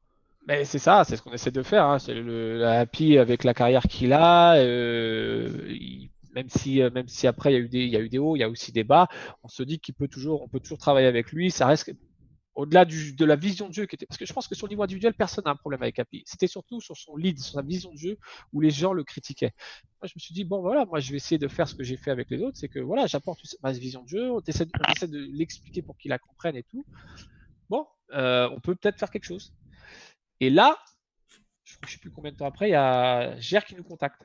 Mais 0.48 0.64
c'est 0.64 0.78
ça, 0.78 1.02
c'est 1.04 1.16
ce 1.16 1.22
qu'on 1.22 1.32
essaie 1.32 1.50
de 1.50 1.62
faire. 1.62 1.84
Hein. 1.86 1.98
C'est 1.98 2.14
le 2.14 2.58
la 2.58 2.80
Happy 2.80 3.18
avec 3.18 3.42
la 3.44 3.52
carrière 3.54 3.82
qu'il 3.82 4.12
a. 4.12 4.54
euh, 4.56 5.50
il- 5.68 6.10
même 6.34 6.50
si, 6.50 6.82
euh, 6.82 6.90
même 6.90 7.08
si 7.08 7.26
après 7.26 7.50
il 7.50 7.54
y 7.54 7.56
a 7.56 7.60
eu 7.60 7.68
des, 7.68 7.78
il 7.84 7.88
y 7.88 7.96
a 7.96 8.00
eu 8.00 8.10
des 8.10 8.18
hauts, 8.18 8.36
il 8.36 8.40
y 8.40 8.42
a 8.42 8.48
aussi 8.50 8.70
des 8.70 8.84
bas. 8.84 9.08
On 9.42 9.48
se 9.48 9.62
dit 9.62 9.78
qu'il 9.78 9.94
peut 9.94 10.06
toujours, 10.06 10.42
on 10.42 10.48
peut 10.48 10.60
toujours 10.60 10.76
travailler 10.76 11.06
avec 11.06 11.32
lui. 11.32 11.50
Ça 11.50 11.66
reste 11.66 11.90
au-delà 12.57 12.86
de 12.86 13.24
la 13.24 13.36
vision 13.36 13.68
de 13.68 13.74
jeu 13.74 13.86
parce 14.09 14.18
que 14.18 14.24
je 14.26 14.32
pense 14.32 14.48
que 14.48 14.54
sur 14.54 14.66
le 14.66 14.70
niveau 14.70 14.82
individuel, 14.82 15.14
personne 15.14 15.44
n'a 15.44 15.50
un 15.50 15.57
problème 15.57 15.82
avec 15.82 15.98
Happy. 15.98 16.22
C'était 16.26 16.46
surtout 16.46 16.80
sur 16.80 16.96
son 16.96 17.14
lead, 17.16 17.38
sur 17.38 17.54
sa 17.54 17.62
vision 17.62 17.92
de 17.92 17.98
jeu 17.98 18.18
où 18.52 18.61
les 18.61 18.70
gens 18.70 18.94
le 18.94 19.04
critiquaient. 19.04 19.52
Moi, 20.00 20.09
je 20.09 20.12
me 20.16 20.20
suis 20.20 20.34
dit 20.34 20.44
bon 20.44 20.62
voilà, 20.62 20.86
moi 20.86 20.98
je 20.98 21.11
vais 21.11 21.18
essayer 21.18 21.38
de 21.38 21.48
faire 21.48 21.68
ce 21.68 21.74
que 21.74 21.84
j'ai 21.84 21.98
fait 21.98 22.11
avec 22.11 22.30
les 22.30 22.42
autres, 22.42 22.57
c'est 22.57 22.68
que 22.68 22.78
voilà, 22.78 23.07
j'apporte 23.07 23.40
ma 23.62 23.72
vision 23.72 24.02
de 24.02 24.09
jeu, 24.09 24.30
on 24.30 24.40
essaie, 24.40 24.64
de 24.66 25.18
l'expliquer 25.32 25.82
pour 25.82 25.98
qu'il 25.98 26.09
la 26.09 26.18
comprenne 26.18 26.57
et 26.57 26.62
tout. 26.62 26.84
Bon, 27.68 27.86
euh, 28.12 28.48
on 28.50 28.61
peut 28.61 28.74
peut-être 28.74 28.98
faire 28.98 29.11
quelque 29.11 29.24
chose. 29.24 29.52
Et 30.40 30.48
là, 30.48 30.78
je 31.64 31.76
ne 31.82 31.88
sais 31.88 31.98
plus 31.98 32.11
combien 32.11 32.32
de 32.32 32.36
temps 32.36 32.46
après, 32.46 32.68
il 32.68 32.72
y 32.72 32.74
a 32.74 33.38
Ger 33.38 33.61
qui 33.66 33.74
nous 33.74 33.84
contacte. 33.84 34.22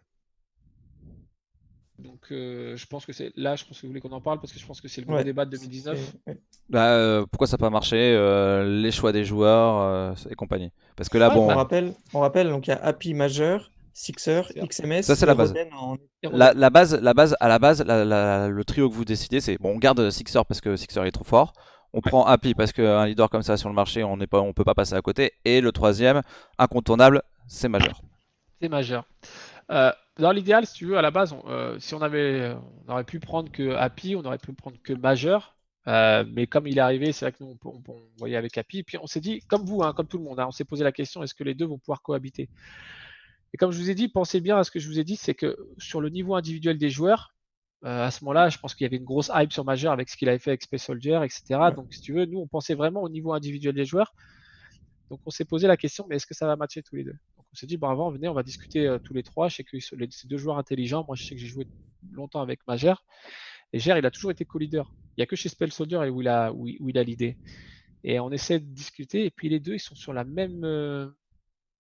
Donc, 2.02 2.20
euh, 2.32 2.76
je 2.76 2.86
pense 2.88 3.06
que 3.06 3.14
c'est 3.14 3.32
là, 3.36 3.56
je 3.56 3.64
pense 3.66 3.78
que 3.78 3.82
vous 3.84 3.90
voulez 3.90 4.02
qu'on 4.02 4.12
en 4.12 4.22
parle 4.22 4.40
parce 4.40 4.52
que 4.52 4.60
je 4.60 4.66
pense 4.66 4.82
que 4.82 4.88
c'est 4.88 5.02
le 5.02 5.08
gros 5.08 5.16
Ouais, 5.18 5.24
débat 5.24 5.46
de 5.46 5.52
2019. 5.52 5.98
C'est- 5.98 6.32
ouais. 6.32 6.38
Bah, 6.70 6.94
euh, 6.94 7.26
pourquoi 7.30 7.48
ça 7.48 7.54
n'a 7.54 7.60
pas 7.60 7.70
marché 7.70 7.96
euh, 7.98 8.82
Les 8.82 8.92
choix 8.92 9.12
des 9.12 9.24
joueurs 9.24 9.82
euh, 9.82 10.14
et 10.30 10.36
compagnie. 10.36 10.72
Parce 10.96 11.10
que 11.10 11.18
là, 11.18 11.30
Ouais, 11.30 11.36
bon, 11.36 11.52
On 11.52 11.56
rappelle, 11.56 11.94
on 12.14 12.20
rappelle, 12.22 12.50
donc 12.50 12.68
il 12.68 12.72
y 12.72 12.74
a 12.74 12.84
Happy 12.84 13.14
majeur, 13.14 13.72
Sixer. 13.94 14.42
XMS, 14.56 15.04
Ça, 15.04 15.16
c'est 15.16 15.26
la 15.26 15.36
base. 15.36 15.54
En- 15.78 15.98
la, 16.32 16.54
la 16.54 16.70
base, 16.70 16.96
la 17.00 17.14
base, 17.14 17.36
à 17.40 17.48
la 17.48 17.60
base, 17.60 17.84
la- 17.84 18.06
la- 18.06 18.48
le 18.50 18.64
trio 18.64 18.90
que 18.90 18.94
vous 18.96 19.06
décidez, 19.06 19.40
c'est 19.42 19.58
bon, 19.58 19.74
on 19.76 19.78
garde 19.78 20.10
Sixer 20.10 20.42
parce 20.48 20.62
que 20.62 20.76
Sixer 20.76 21.06
est 21.06 21.12
trop 21.12 21.24
fort. 21.26 21.54
On 21.94 22.00
prend 22.02 22.26
Happy 22.26 22.54
parce 22.54 22.72
qu'un 22.72 23.06
leader 23.06 23.30
comme 23.30 23.42
ça 23.42 23.58
sur 23.58 23.68
le 23.68 23.76
marché, 23.76 24.04
on 24.04 24.16
n'est 24.18 24.28
pas, 24.28 24.40
on 24.40 24.54
peut 24.54 24.64
pas 24.64 24.74
passer 24.74 24.94
à 24.96 25.02
côté. 25.02 25.34
Et 25.44 25.60
le 25.60 25.72
troisième, 25.74 26.22
incontournable, 26.58 27.22
c'est 27.48 27.68
majeur. 27.68 28.02
C'est 28.62 28.70
majeur. 28.70 29.04
Euh, 29.72 29.92
dans 30.22 30.32
l'idéal, 30.32 30.66
si 30.66 30.74
tu 30.74 30.86
veux, 30.86 30.98
à 30.98 31.02
la 31.02 31.12
base, 31.12 31.34
on- 31.34 31.44
euh, 31.48 31.80
si 31.80 31.94
on 31.96 32.02
avait, 32.02 32.54
on 32.88 32.92
aurait 32.92 33.04
pu 33.04 33.20
prendre 33.20 33.52
que 33.52 33.72
Happy, 33.76 34.16
on 34.16 34.24
aurait 34.26 34.38
pu 34.38 34.54
prendre 34.54 34.78
que 34.84 34.94
majeur. 34.94 35.58
Euh, 35.88 36.24
mais 36.32 36.48
comme 36.48 36.68
il 36.68 36.78
est 36.78 36.82
arrivé, 36.82 37.12
c'est 37.12 37.26
vrai 37.26 37.32
que 37.34 37.44
nous, 37.44 37.58
on, 37.66 37.70
on- 37.70 37.84
on 37.94 38.04
voyait 38.18 38.38
avec 38.38 38.58
Happy. 38.58 38.80
Et 38.80 38.84
puis 38.84 38.98
on 39.02 39.08
s'est 39.08 39.20
dit, 39.22 39.42
comme 39.48 39.66
vous, 39.66 39.84
hein, 39.84 39.94
comme 39.94 40.08
tout 40.08 40.18
le 40.18 40.24
monde, 40.24 40.40
hein, 40.40 40.46
on 40.48 40.52
s'est 40.52 40.66
posé 40.66 40.84
la 40.84 40.92
question 40.92 41.24
est-ce 41.24 41.34
que 41.34 41.44
les 41.44 41.56
deux 41.56 41.66
vont 41.66 41.80
pouvoir 41.80 42.02
cohabiter? 42.04 42.50
Et 43.54 43.58
comme 43.58 43.72
je 43.72 43.78
vous 43.80 43.90
ai 43.90 43.96
dit, 43.96 44.08
pensez 44.08 44.40
bien 44.42 44.58
à 44.58 44.64
ce 44.64 44.72
que 44.72 44.80
je 44.80 44.88
vous 44.88 45.00
ai 45.00 45.04
dit 45.04 45.16
c'est 45.16 45.36
que 45.36 45.58
sur 45.78 46.02
le 46.02 46.10
niveau 46.10 46.36
individuel 46.36 46.78
des 46.78 46.90
joueurs, 46.90 47.34
euh, 47.86 48.06
à 48.06 48.12
ce 48.12 48.24
moment-là, 48.24 48.50
je 48.50 48.58
pense 48.60 48.76
qu'il 48.76 48.86
y 48.86 48.88
avait 48.88 48.98
une 48.98 49.04
grosse 49.06 49.32
hype 49.34 49.52
sur 49.54 49.66
majeur 49.66 49.92
avec 49.94 50.10
ce 50.10 50.18
qu'il 50.18 50.30
avait 50.30 50.40
fait 50.40 50.52
avec 50.52 50.62
Space 50.64 50.84
Soldier, 50.84 51.20
etc. 51.24 51.72
Donc, 51.72 51.94
si 51.94 52.02
tu 52.02 52.14
veux, 52.14 52.26
nous, 52.26 52.40
on 52.40 52.48
pensait 52.48 52.76
vraiment 52.76 53.02
au 53.04 53.10
niveau 53.10 53.34
individuel 53.34 53.74
des 53.76 53.86
joueurs. 53.86 54.14
Donc, 55.12 55.22
on 55.26 55.30
s'est 55.32 55.46
posé 55.46 55.68
la 55.68 55.78
question 55.78 56.06
mais 56.10 56.16
est-ce 56.18 56.26
que 56.26 56.34
ça 56.34 56.48
va 56.48 56.56
matcher 56.56 56.82
tous 56.84 56.96
les 56.96 57.04
deux? 57.04 57.16
On 57.54 57.56
s'est 57.58 57.68
dit 57.68 57.78
bon, 57.78 57.90
avant, 57.90 58.12
venez, 58.12 58.28
on 58.28 58.34
va 58.34 58.44
discuter 58.44 58.88
euh, 58.88 59.00
tous 59.04 59.14
les 59.14 59.24
trois. 59.24 59.50
Je 59.50 59.58
sais 59.58 59.64
que 59.64 59.80
ce- 59.80 59.96
les- 59.96 60.10
ces 60.12 60.28
deux 60.28 60.38
joueurs 60.38 60.58
intelligents, 60.58 61.04
moi, 61.08 61.16
je 61.16 61.26
sais 61.26 61.36
que 61.36 61.42
j'ai 61.42 61.48
joué 61.48 61.68
longtemps 62.12 62.42
avec 62.42 62.66
Majeur. 62.68 63.06
Et 63.74 63.80
Ger, 63.80 63.96
il 63.98 64.06
a 64.06 64.12
toujours 64.12 64.32
été 64.32 64.46
co-leader. 64.46 64.96
Il 65.18 65.22
n'y 65.22 65.24
a 65.24 65.28
que 65.28 65.36
chez 65.36 65.50
Spell 65.50 65.72
Soldier 65.72 65.98
où 66.10 66.22
il 66.22 66.28
a, 66.28 66.48
a 66.52 67.04
l'idée. 67.04 67.38
Et 68.04 68.20
on 68.20 68.32
essaie 68.32 68.60
de 68.60 68.66
discuter. 68.66 69.26
Et 69.26 69.32
puis 69.32 69.50
les 69.50 69.60
deux, 69.60 69.76
ils 69.76 69.80
sont 69.80 69.96
sur 69.96 70.14
la 70.14 70.24
même, 70.26 70.64
euh, 70.66 71.10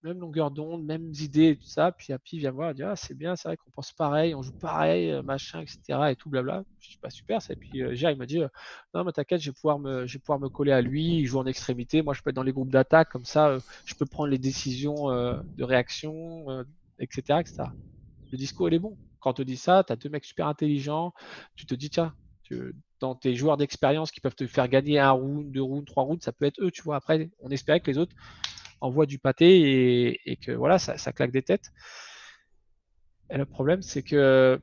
même 0.03 0.19
longueur 0.19 0.51
d'onde, 0.51 0.83
mêmes 0.83 1.11
idées 1.19 1.55
tout 1.55 1.67
ça. 1.67 1.91
Puis 1.91 2.13
Happy 2.13 2.39
vient 2.39 2.51
voir, 2.51 2.71
il 2.71 2.75
dit 2.75 2.83
Ah, 2.83 2.95
c'est 2.95 3.13
bien, 3.13 3.35
c'est 3.35 3.47
vrai 3.47 3.57
qu'on 3.57 3.71
pense 3.71 3.91
pareil, 3.91 4.35
on 4.35 4.41
joue 4.41 4.53
pareil, 4.53 5.11
euh, 5.11 5.21
machin, 5.21 5.61
etc. 5.61 5.79
Et 6.09 6.15
tout 6.15 6.29
blabla. 6.29 6.63
Je 6.79 6.89
dis 6.89 6.97
pas 6.97 7.09
super. 7.09 7.41
ça. 7.41 7.53
Et 7.53 7.55
puis 7.55 7.95
Ger, 7.95 8.11
il 8.11 8.17
m'a 8.17 8.25
dit 8.25 8.41
euh, 8.41 8.47
Non, 8.93 9.03
mais 9.03 9.11
t'inquiète, 9.11 9.41
je 9.41 9.49
vais 9.49 9.53
pouvoir 9.53 9.79
me, 9.79 10.05
pouvoir 10.19 10.39
me 10.39 10.49
coller 10.49 10.71
à 10.71 10.81
lui. 10.81 11.19
Il 11.19 11.25
joue 11.25 11.39
en 11.39 11.45
extrémité. 11.45 12.01
Moi, 12.01 12.13
je 12.13 12.21
peux 12.21 12.31
être 12.31 12.35
dans 12.35 12.43
les 12.43 12.53
groupes 12.53 12.71
d'attaque. 12.71 13.09
Comme 13.09 13.25
ça, 13.25 13.47
euh, 13.47 13.59
je 13.85 13.95
peux 13.95 14.05
prendre 14.05 14.29
les 14.29 14.39
décisions 14.39 15.09
de 15.11 15.63
réaction, 15.63 16.65
etc., 16.99 17.39
etc. 17.39 17.63
Le 18.31 18.37
discours, 18.37 18.69
il 18.69 18.75
est 18.75 18.79
bon. 18.79 18.97
Quand 19.19 19.31
on 19.31 19.33
te 19.33 19.41
dit 19.43 19.57
ça, 19.57 19.83
tu 19.85 19.93
as 19.93 19.95
deux 19.95 20.09
mecs 20.09 20.25
super 20.25 20.47
intelligents. 20.47 21.13
Tu 21.55 21.65
te 21.65 21.75
dis, 21.75 21.89
tiens, 21.89 22.13
dans 22.99 23.15
tes 23.15 23.35
joueurs 23.35 23.57
d'expérience 23.57 24.11
qui 24.11 24.21
peuvent 24.21 24.35
te 24.35 24.47
faire 24.47 24.67
gagner 24.67 24.99
un 24.99 25.11
round, 25.11 25.51
deux 25.51 25.61
rounds, 25.61 25.85
trois 25.85 26.03
rounds, 26.03 26.23
ça 26.23 26.31
peut 26.31 26.45
être 26.45 26.61
eux, 26.61 26.71
tu 26.71 26.81
vois. 26.81 26.95
Après, 26.95 27.29
on 27.39 27.49
espérait 27.49 27.79
que 27.79 27.89
les 27.89 27.97
autres 27.97 28.15
envoient 28.81 29.05
du 29.05 29.19
pâté 29.19 30.19
et, 30.29 30.35
que 30.37 30.51
voilà, 30.51 30.79
ça, 30.79 31.13
claque 31.13 31.31
des 31.31 31.43
têtes. 31.43 31.71
Et 33.29 33.37
le 33.37 33.45
problème, 33.45 33.81
c'est 33.81 34.03
que 34.03 34.59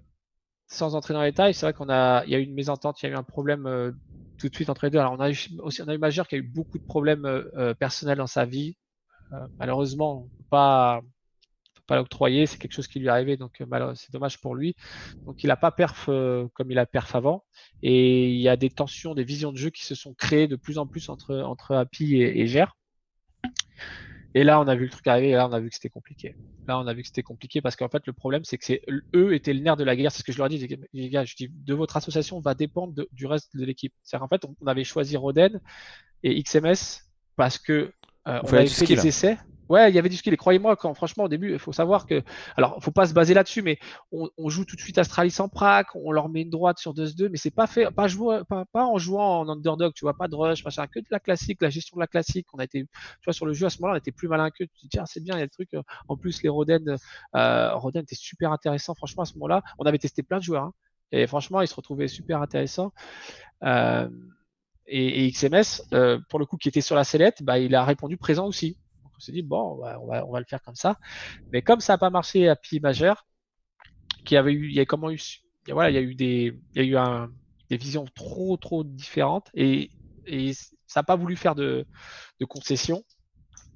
sans 0.69 0.95
entrer 0.95 1.15
dans 1.15 1.23
les 1.23 1.31
détails, 1.31 1.55
c'est 1.55 1.65
vrai 1.65 1.73
qu'on 1.73 1.89
a, 1.89 2.25
il 2.27 2.31
y 2.31 2.35
a 2.35 2.39
eu 2.39 2.43
une 2.43 2.55
mésentente, 2.55 3.03
il 3.03 3.07
y 3.07 3.09
a 3.09 3.13
eu 3.13 3.17
un 3.17 3.23
problème 3.23 3.67
euh, 3.67 3.91
tout 4.37 4.49
de 4.49 4.55
suite 4.55 4.69
entre 4.69 4.85
les 4.85 4.91
deux. 4.91 4.99
Alors 4.99 5.15
on 5.15 5.21
a 5.21 5.31
eu 5.31 5.37
aussi, 5.61 5.83
on 5.83 5.89
a 5.89 5.95
eu 5.95 5.99
Majeur 5.99 6.29
qui 6.29 6.35
a 6.35 6.39
eu 6.39 6.43
beaucoup 6.43 6.79
de 6.79 6.85
problèmes 6.85 7.25
euh, 7.25 7.51
euh, 7.57 7.75
personnels 7.75 8.19
dans 8.19 8.27
sa 8.27 8.45
vie. 8.45 8.77
Malheureusement, 9.59 10.23
on 10.23 10.31
on 10.51 11.81
peut 11.81 11.95
pas 11.95 11.97
l'octroyer, 11.97 12.47
c'est 12.47 12.59
quelque 12.59 12.73
chose 12.73 12.89
qui 12.89 12.99
lui 12.99 13.07
est 13.07 13.11
arrivé, 13.11 13.37
donc 13.37 13.63
c'est 13.95 14.13
dommage 14.13 14.41
pour 14.41 14.55
lui. 14.55 14.75
Donc 15.27 15.43
il 15.43 15.49
n'a 15.49 15.57
pas 15.57 15.71
perf 15.71 16.07
comme 16.07 16.71
il 16.71 16.79
a 16.79 16.87
perf 16.87 17.15
avant, 17.15 17.45
et 17.83 18.31
il 18.31 18.41
y 18.41 18.49
a 18.49 18.57
des 18.57 18.71
tensions, 18.71 19.15
des 19.15 19.25
visions 19.25 19.53
de 19.53 19.59
jeu 19.59 19.71
qui 19.71 19.85
se 19.85 19.95
sont 19.95 20.15
créées 20.15 20.49
de 20.49 20.57
plus 20.57 20.79
en 20.79 20.87
plus 20.87 21.09
entre 21.11 21.37
entre 21.37 21.75
Happy 21.75 22.17
et, 22.17 22.41
et 22.41 22.47
Ger. 22.47 22.75
Et 24.35 24.45
là, 24.45 24.61
on 24.61 24.69
a 24.69 24.75
vu 24.75 24.85
le 24.85 24.91
truc 24.91 25.07
arriver, 25.07 25.31
et 25.31 25.33
là, 25.33 25.49
on 25.49 25.53
a 25.53 25.61
vu 25.61 25.69
que 25.69 25.75
c'était 25.75 25.89
compliqué. 25.89 26.37
Là, 26.67 26.79
on 26.79 26.87
a 26.87 26.93
vu 26.93 27.03
que 27.03 27.09
c'était 27.09 27.23
compliqué 27.23 27.63
parce 27.63 27.77
qu'en 27.77 27.89
fait, 27.89 28.07
le 28.07 28.13
problème, 28.13 28.45
c'est 28.45 28.59
que 28.59 28.65
c'est 28.65 28.83
eux 29.15 29.35
étaient 29.35 29.55
le 29.55 29.61
nerf 29.61 29.77
de 29.77 29.85
la 29.85 29.97
guerre. 29.97 30.13
C'est 30.13 30.19
ce 30.19 30.25
que 30.25 30.33
je 30.33 30.39
leur 30.39 30.47
ai 30.47 30.51
dit, 30.51 30.79
les 30.93 31.09
gars. 31.09 31.25
Je 31.25 31.35
dis, 31.35 31.49
de 31.51 31.75
votre 31.75 31.97
association 31.97 32.39
va 32.41 32.55
dépendre 32.55 32.93
de- 32.93 33.09
du 33.13 33.27
reste 33.27 33.57
de 33.57 33.65
l'équipe. 33.65 33.95
C'est-à-dire 34.03 34.29
qu'en 34.29 34.37
fait, 34.37 34.45
on, 34.61 34.67
avait 34.67 34.85
choisi 34.85 35.17
Roden 35.17 35.61
et 36.23 36.43
XMS 36.43 37.03
parce 37.37 37.59
que 37.59 37.93
euh, 38.27 38.41
on 38.43 38.53
avait 38.53 38.67
fait 38.67 38.87
des 38.87 39.07
essais. 39.07 39.39
Ouais, 39.69 39.91
il 39.91 39.95
y 39.95 39.99
avait 39.99 40.09
du 40.09 40.17
skill. 40.17 40.33
Et 40.33 40.37
croyez-moi, 40.37 40.77
quand 40.77 40.95
franchement, 40.95 41.25
au 41.25 41.29
début, 41.29 41.53
il 41.53 41.59
faut 41.59 41.73
savoir 41.73 42.07
que. 42.07 42.23
Alors, 42.57 42.83
faut 42.83 42.91
pas 42.91 43.07
se 43.07 43.13
baser 43.13 43.35
là-dessus, 43.35 43.63
mais 43.63 43.79
on, 44.13 44.49
joue 44.49 44.65
tout 44.65 44.77
de 44.77 44.81
suite 44.81 44.99
Astralis 44.99 45.31
sans 45.31 45.49
prac, 45.49 45.89
on 45.95 46.11
leur 46.13 46.29
met 46.29 46.43
une 46.43 46.51
droite 46.51 46.79
sur 46.79 46.95
2-2, 46.95 47.29
mais 47.29 47.37
c'est 47.37 47.51
pas 47.51 47.67
fait, 47.67 47.89
pas, 47.91 48.07
en 48.75 48.99
jouant 48.99 49.41
en 49.41 49.49
underdog, 49.49 49.93
tu 49.95 50.05
vois, 50.05 50.15
pas 50.15 50.29
de 50.29 50.35
rush, 50.35 50.65
machin, 50.65 50.87
que 50.87 51.01
de 51.01 51.07
la 51.11 51.21
classique, 51.21 51.61
la 51.61 51.71
gestion 51.71 51.97
de 51.97 52.01
la 52.01 52.07
classique. 52.07 52.47
On 52.55 52.59
a 52.59 52.65
été, 52.65 52.83
tu 52.83 53.25
vois, 53.25 53.33
sur 53.35 53.47
le 53.47 53.53
jeu 53.53 53.67
à 53.67 53.71
ce 53.71 53.79
moment-là, 53.81 53.97
on 53.97 53.99
était 53.99 54.13
plus 54.13 54.29
malin 54.29 54.51
que. 54.51 54.65
Tu 54.65 54.69
te 54.69 54.81
dis, 54.81 54.89
tiens, 54.89 55.05
c'est 55.07 55.23
bien, 55.23 55.37
il 55.37 55.41
y 55.41 55.43
a 55.43 55.47
des 55.47 55.51
trucs. 55.51 55.75
euh, 55.75 55.83
En 56.09 56.17
plus, 56.17 56.43
les 56.43 56.49
Roden, 56.49 56.97
euh, 57.37 57.75
Roden 57.75 58.03
était 58.03 58.15
super 58.15 58.53
intéressant, 58.53 58.95
franchement, 58.95 59.23
à 59.23 59.27
ce 59.27 59.35
moment-là. 59.35 59.63
On 59.79 59.85
avait 59.85 59.99
testé 59.99 60.23
plein 60.23 60.39
de 60.39 60.45
joueurs, 60.45 60.65
hein, 60.65 60.73
et 61.13 61.27
franchement, 61.27 61.61
ils 61.61 61.69
se 61.69 61.75
retrouvaient 61.75 62.09
super 62.09 62.41
intéressants. 62.43 62.93
Euh, 63.65 64.09
et, 64.87 65.31
XMS, 65.31 65.83
pour 66.29 66.39
le 66.39 66.47
coup, 66.47 66.57
qui 66.57 66.69
était 66.69 66.81
sur 66.81 66.97
la 66.97 67.05
sellette, 67.05 67.43
bah, 67.43 67.59
il 67.59 67.75
a 67.75 67.85
répondu 67.85 68.17
présent 68.17 68.47
aussi. 68.47 68.79
On 69.19 69.21
s'est 69.21 69.33
dit, 69.33 69.43
bon, 69.43 69.83
on 69.83 70.07
va, 70.07 70.41
le 70.41 70.47
faire 70.49 70.63
comme 70.63 70.77
ça. 70.77 70.97
Mais 71.53 71.61
comme 71.61 71.81
ça 71.81 71.95
n'a 71.95 71.99
pas 71.99 72.11
marché 72.11 72.49
à 72.49 72.55
Pi 72.55 72.79
majeur, 72.79 73.27
qui 74.25 74.37
avait 74.37 74.53
eu, 74.53 74.69
il 74.69 74.75
y 74.75 74.81
a 74.81 74.87
comment 74.87 75.11
eu, 75.11 75.19
y 75.67 75.73
y 75.73 75.99
eu 75.99 76.15
des, 76.15 76.61
y 76.77 77.77
visions 77.77 78.07
trop, 78.15 78.57
trop 78.57 78.85
différentes 78.85 79.51
et, 79.55 79.91
ça 80.87 81.01
n'a 81.01 81.05
pas 81.05 81.17
voulu 81.17 81.37
faire 81.37 81.55
de, 81.55 81.87
de 82.39 82.45
concessions. 82.45 83.03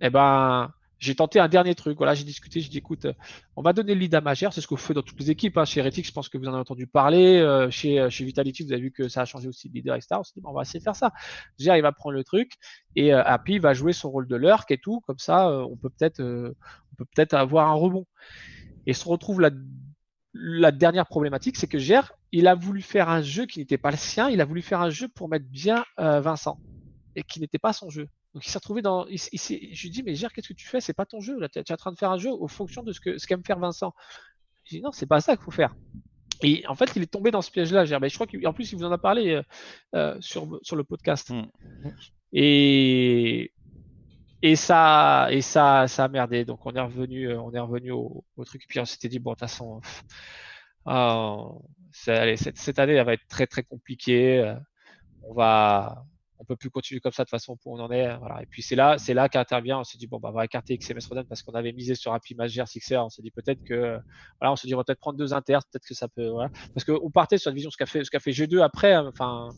Et 0.02 0.10
ben, 0.10 0.70
j'ai 1.02 1.16
tenté 1.16 1.40
un 1.40 1.48
dernier 1.48 1.74
truc. 1.74 1.98
Voilà, 1.98 2.14
j'ai 2.14 2.22
discuté, 2.22 2.60
j'ai 2.60 2.68
dit 2.68 2.78
écoute, 2.78 3.08
on 3.56 3.62
va 3.62 3.72
donner 3.72 3.94
le 3.94 4.00
lead 4.00 4.14
à 4.14 4.20
Magère, 4.20 4.52
c'est 4.52 4.60
ce 4.60 4.68
qu'on 4.68 4.76
fait 4.76 4.94
dans 4.94 5.02
toutes 5.02 5.18
les 5.18 5.30
équipes. 5.30 5.58
Hein. 5.58 5.64
Chez 5.64 5.80
Heretics, 5.80 6.06
je 6.06 6.12
pense 6.12 6.28
que 6.28 6.38
vous 6.38 6.46
en 6.46 6.52
avez 6.52 6.60
entendu 6.60 6.86
parler. 6.86 7.40
Euh, 7.40 7.70
chez, 7.70 8.08
chez 8.08 8.24
Vitality, 8.24 8.64
vous 8.64 8.72
avez 8.72 8.82
vu 8.82 8.92
que 8.92 9.08
ça 9.08 9.22
a 9.22 9.24
changé 9.24 9.48
aussi 9.48 9.68
de 9.68 9.74
leader, 9.74 9.96
etc. 9.96 10.14
On 10.18 10.22
s'est 10.22 10.32
dit, 10.36 10.42
on 10.44 10.52
va 10.52 10.62
essayer 10.62 10.78
de 10.78 10.84
faire 10.84 10.94
ça. 10.94 11.12
Gère, 11.58 11.76
il 11.76 11.82
va 11.82 11.90
prendre 11.90 12.14
le 12.14 12.22
truc 12.22 12.52
et 12.94 13.12
euh, 13.12 13.22
Happy 13.24 13.58
va 13.58 13.74
jouer 13.74 13.92
son 13.92 14.10
rôle 14.10 14.28
de 14.28 14.36
lurk 14.36 14.70
et 14.70 14.78
tout. 14.78 15.00
Comme 15.00 15.18
ça, 15.18 15.48
euh, 15.48 15.66
on 15.68 15.76
peut 15.76 15.90
peut-être 15.90 16.20
euh, 16.20 16.54
avoir 17.32 17.68
un 17.68 17.74
rebond. 17.74 18.06
Et 18.86 18.92
se 18.92 19.08
retrouve 19.08 19.40
la, 19.40 19.50
la 20.34 20.72
dernière 20.72 21.06
problématique, 21.06 21.56
c'est 21.56 21.66
que 21.66 21.78
Gère, 21.78 22.12
il 22.32 22.46
a 22.46 22.54
voulu 22.54 22.82
faire 22.82 23.08
un 23.08 23.22
jeu 23.22 23.46
qui 23.46 23.58
n'était 23.58 23.78
pas 23.78 23.90
le 23.90 23.96
sien. 23.96 24.28
Il 24.30 24.40
a 24.40 24.44
voulu 24.44 24.62
faire 24.62 24.80
un 24.80 24.90
jeu 24.90 25.08
pour 25.08 25.28
mettre 25.28 25.46
bien 25.46 25.84
euh, 25.98 26.20
Vincent 26.20 26.58
et 27.14 27.22
qui 27.22 27.40
n'était 27.40 27.58
pas 27.58 27.72
son 27.72 27.90
jeu. 27.90 28.08
Donc 28.34 28.46
il 28.46 28.50
s'est 28.50 28.58
retrouvé 28.58 28.82
dans. 28.82 29.06
Il, 29.06 29.18
il 29.32 29.74
je 29.74 29.82
lui 29.82 29.90
dis, 29.90 30.02
mais 30.02 30.14
Gère, 30.14 30.32
qu'est-ce 30.32 30.48
que 30.48 30.54
tu 30.54 30.66
fais? 30.66 30.80
C'est 30.80 30.94
pas 30.94 31.06
ton 31.06 31.20
jeu. 31.20 31.38
Là, 31.38 31.48
tu 31.48 31.58
es 31.58 31.72
en 31.72 31.76
train 31.76 31.92
de 31.92 31.98
faire 31.98 32.10
un 32.10 32.18
jeu 32.18 32.30
aux 32.30 32.48
fonction 32.48 32.82
de 32.82 32.92
ce 32.92 33.00
que 33.00 33.18
ce 33.18 33.26
qu'aime 33.26 33.44
faire 33.44 33.58
Vincent. 33.58 33.94
Je 34.64 34.76
dis, 34.76 34.82
non, 34.82 34.92
c'est 34.92 35.06
pas 35.06 35.20
ça 35.20 35.36
qu'il 35.36 35.44
faut 35.44 35.50
faire. 35.50 35.74
Et 36.42 36.64
en 36.66 36.74
fait, 36.74 36.90
il 36.96 37.02
est 37.02 37.06
tombé 37.06 37.30
dans 37.30 37.42
ce 37.42 37.50
piège-là, 37.50 37.84
Gère. 37.84 38.00
Mais 38.00 38.08
je 38.08 38.14
crois 38.14 38.26
qu'en 38.26 38.52
plus, 38.52 38.72
il 38.72 38.76
vous 38.76 38.84
en 38.84 38.92
a 38.92 38.98
parlé 38.98 39.30
euh, 39.30 39.42
euh, 39.94 40.16
sur, 40.20 40.58
sur 40.62 40.76
le 40.76 40.84
podcast. 40.84 41.30
Mm. 41.30 41.42
Et. 42.32 43.52
Et 44.44 44.56
ça, 44.56 45.28
et 45.30 45.40
ça, 45.40 45.86
ça 45.86 46.04
a 46.04 46.08
merdé. 46.08 46.44
Donc 46.44 46.66
on 46.66 46.72
est 46.72 46.80
revenu, 46.80 47.28
euh, 47.28 47.40
on 47.40 47.52
est 47.52 47.60
revenu 47.60 47.92
au, 47.92 48.24
au 48.36 48.44
truc. 48.44 48.64
Puis 48.68 48.80
on 48.80 48.84
s'était 48.84 49.08
dit 49.08 49.20
bon, 49.20 49.30
de 49.32 49.34
toute 49.36 49.48
façon, 49.48 49.80
oh, 50.84 51.62
allez, 52.08 52.36
cette, 52.36 52.58
cette, 52.58 52.80
année, 52.80 52.94
elle 52.94 53.06
va 53.06 53.12
être 53.12 53.28
très 53.28 53.46
très 53.46 53.62
compliquée. 53.62 54.52
On 55.22 55.32
va, 55.32 56.04
on 56.42 56.44
peut 56.44 56.56
plus 56.56 56.70
continuer 56.70 57.00
comme 57.00 57.12
ça 57.12 57.22
de 57.22 57.26
toute 57.26 57.30
façon 57.30 57.56
où 57.64 57.78
on 57.78 57.80
en 57.80 57.90
est. 57.92 58.16
Voilà. 58.18 58.42
Et 58.42 58.46
puis 58.46 58.62
c'est 58.62 58.74
là, 58.74 58.98
c'est 58.98 59.14
là 59.14 59.28
qu'intervient. 59.28 59.78
On 59.78 59.84
s'est 59.84 59.96
dit 59.96 60.08
bon 60.08 60.18
bah 60.18 60.30
on 60.30 60.36
va 60.36 60.44
écarter 60.44 60.76
XMS 60.76 60.98
Roden 61.08 61.24
parce 61.28 61.40
qu'on 61.42 61.52
avait 61.52 61.72
misé 61.72 61.94
sur 61.94 62.12
Happy 62.12 62.34
Major 62.34 62.66
Sixer. 62.66 62.96
On 62.96 63.08
s'est 63.08 63.22
dit 63.22 63.30
peut-être 63.30 63.60
que 63.64 63.98
voilà, 64.40 64.52
on 64.52 64.56
s'est 64.56 64.66
dit 64.66 64.74
on 64.74 64.78
va 64.78 64.84
peut-être 64.84 64.98
prendre 64.98 65.16
deux 65.16 65.32
inters, 65.32 65.60
peut-être 65.70 65.86
que 65.86 65.94
ça 65.94 66.08
peut 66.08 66.28
voilà. 66.28 66.50
Parce 66.74 66.84
qu'on 66.84 67.10
partait 67.12 67.38
sur 67.38 67.50
la 67.50 67.54
vision 67.54 67.70
ce 67.70 67.76
qu'a 67.76 67.86
fait 67.86 68.02
ce 68.04 68.10
qu'a 68.10 68.18
fait 68.20 68.32
G2 68.32 68.60
après. 68.60 68.96
Enfin 68.96 69.54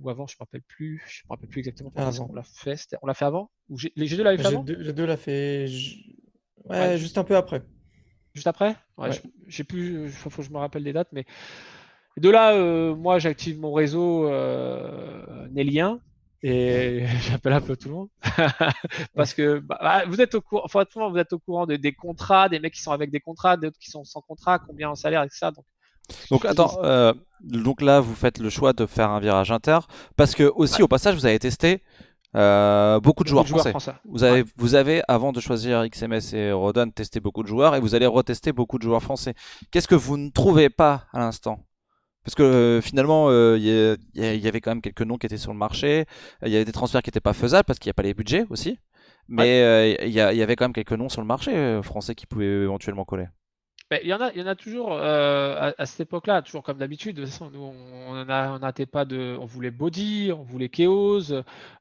ou 0.00 0.08
avant, 0.10 0.26
je 0.26 0.34
me 0.34 0.38
rappelle 0.40 0.62
plus, 0.62 1.02
je 1.06 1.20
me 1.28 1.34
rappelle 1.34 1.48
plus 1.48 1.60
exactement 1.60 1.92
Ah, 1.94 2.10
qu'on 2.16 2.32
l'a 2.34 2.42
fait. 2.42 2.76
On 3.02 3.06
l'a 3.06 3.14
fait 3.14 3.26
avant? 3.26 3.50
Ou 3.68 3.78
G- 3.78 3.92
les 3.96 4.06
G2 4.06 4.22
l'avaient 4.22 4.38
fait 4.42 4.46
avant? 4.48 4.64
G2, 4.64 4.82
G2 4.82 5.04
l'a 5.04 5.16
fait 5.18 5.66
ouais, 6.64 6.78
Ouais. 6.78 6.98
juste 6.98 7.18
un 7.18 7.24
peu 7.24 7.36
après. 7.36 7.62
Juste 8.34 8.46
après? 8.46 8.76
Ouais, 8.96 9.10
Ouais. 9.10 9.22
J'ai 9.46 9.62
plus, 9.64 10.04
il 10.06 10.10
faut, 10.10 10.30
faut 10.30 10.40
que 10.42 10.48
je 10.48 10.52
me 10.52 10.58
rappelle 10.58 10.84
des 10.84 10.92
dates, 10.94 11.10
mais 11.12 11.26
de 12.16 12.28
là, 12.30 12.52
euh, 12.54 12.94
moi, 12.94 13.18
j'active 13.18 13.58
mon 13.58 13.72
réseau 13.72 14.28
euh, 14.28 15.48
Nélien 15.50 16.00
et 16.42 17.04
j'appelle 17.22 17.52
un 17.52 17.60
peu 17.60 17.76
tout 17.76 17.88
le 17.88 17.94
monde 17.94 18.08
parce 19.14 19.34
que 19.34 19.58
bah, 19.60 19.78
bah, 19.80 20.02
vous 20.06 20.20
êtes 20.20 20.34
au 20.34 20.40
courant, 20.40 20.66
vous 21.10 21.18
êtes 21.18 21.32
au 21.32 21.38
courant 21.38 21.66
de- 21.66 21.76
des 21.76 21.92
contrats, 21.92 22.48
des 22.48 22.60
mecs 22.60 22.74
qui 22.74 22.82
sont 22.82 22.92
avec 22.92 23.10
des 23.10 23.20
contrats, 23.20 23.56
d'autres 23.56 23.78
qui 23.78 23.90
sont 23.90 24.04
sans 24.04 24.20
contrat, 24.22 24.58
combien 24.58 24.90
en 24.90 24.94
salaire 24.94 25.22
et 25.22 25.28
ça. 25.30 25.50
Donc, 25.50 25.64
Donc 26.30 26.44
attends, 26.44 26.78
euh, 26.82 27.12
donc 27.40 27.82
là 27.82 28.00
vous 28.00 28.14
faites 28.14 28.38
le 28.38 28.50
choix 28.50 28.72
de 28.72 28.86
faire 28.86 29.10
un 29.10 29.20
virage 29.20 29.52
inter 29.52 29.78
parce 30.16 30.34
que 30.34 30.44
aussi 30.44 30.82
au 30.82 30.88
passage 30.88 31.14
vous 31.14 31.26
avez 31.26 31.38
testé 31.38 31.82
euh, 32.36 33.00
beaucoup 33.00 33.24
de 33.24 33.28
joueurs, 33.28 33.46
français. 33.46 33.92
Vous 34.04 34.22
avez, 34.24 34.44
vous 34.56 34.74
avez 34.74 35.02
avant 35.08 35.32
de 35.32 35.40
choisir 35.40 35.84
XMS 35.88 36.34
et 36.34 36.52
Rodon 36.52 36.90
testé 36.90 37.20
beaucoup 37.20 37.42
de 37.42 37.48
joueurs 37.48 37.74
et 37.74 37.80
vous 37.80 37.94
allez 37.94 38.06
retester 38.06 38.52
beaucoup 38.52 38.78
de 38.78 38.84
joueurs 38.84 39.02
français. 39.02 39.34
Qu'est-ce 39.70 39.88
que 39.88 39.96
vous 39.96 40.16
ne 40.16 40.30
trouvez 40.30 40.70
pas 40.70 41.06
à 41.12 41.18
l'instant 41.18 41.64
Parce 42.24 42.34
que 42.34 42.42
euh, 42.42 42.80
finalement 42.80 43.30
euh, 43.30 43.56
il 43.58 43.64
y, 44.14 44.48
avait 44.48 44.60
quand 44.60 44.70
même 44.72 44.82
quelques 44.82 45.02
noms 45.02 45.16
qui 45.16 45.26
étaient 45.26 45.38
sur 45.38 45.52
le 45.52 45.58
marché, 45.58 46.04
il 46.44 46.52
y 46.52 46.56
avait 46.56 46.64
des 46.64 46.72
transferts 46.72 47.02
qui 47.02 47.08
n'étaient 47.08 47.20
pas 47.20 47.32
faisables 47.32 47.64
parce 47.64 47.78
qu'il 47.78 47.88
n'y 47.88 47.92
a 47.92 47.94
pas 47.94 48.02
les 48.02 48.14
budgets 48.14 48.44
aussi. 48.50 48.78
Mais 49.30 49.62
euh, 49.62 50.06
il 50.06 50.12
y, 50.12 50.20
avait 50.20 50.56
quand 50.56 50.64
même 50.64 50.72
quelques 50.72 50.92
noms 50.92 51.08
sur 51.08 51.20
le 51.20 51.26
marché 51.26 51.56
euh, 51.56 51.82
français 51.82 52.16
qui 52.16 52.26
pouvaient 52.26 52.46
éventuellement 52.46 53.04
coller. 53.04 53.26
Il 54.02 54.08
y 54.08 54.14
en 54.14 54.20
a, 54.20 54.32
il 54.32 54.40
y 54.40 54.42
en 54.42 54.46
a 54.46 54.54
toujours 54.54 54.92
euh, 54.92 55.56
à, 55.56 55.74
à 55.76 55.86
cette 55.86 56.00
époque-là, 56.00 56.42
toujours 56.42 56.62
comme 56.64 56.78
d'habitude. 56.78 57.16
De 57.16 57.22
toute 57.22 57.30
façon, 57.30 57.50
nous, 57.50 57.60
on 57.60 58.24
n'arrêtait 58.24 58.86
pas 58.86 59.04
de, 59.04 59.36
on 59.40 59.46
voulait 59.46 59.70
Body, 59.70 60.32
on 60.32 60.42
voulait 60.42 60.68
Chaos. 60.68 61.32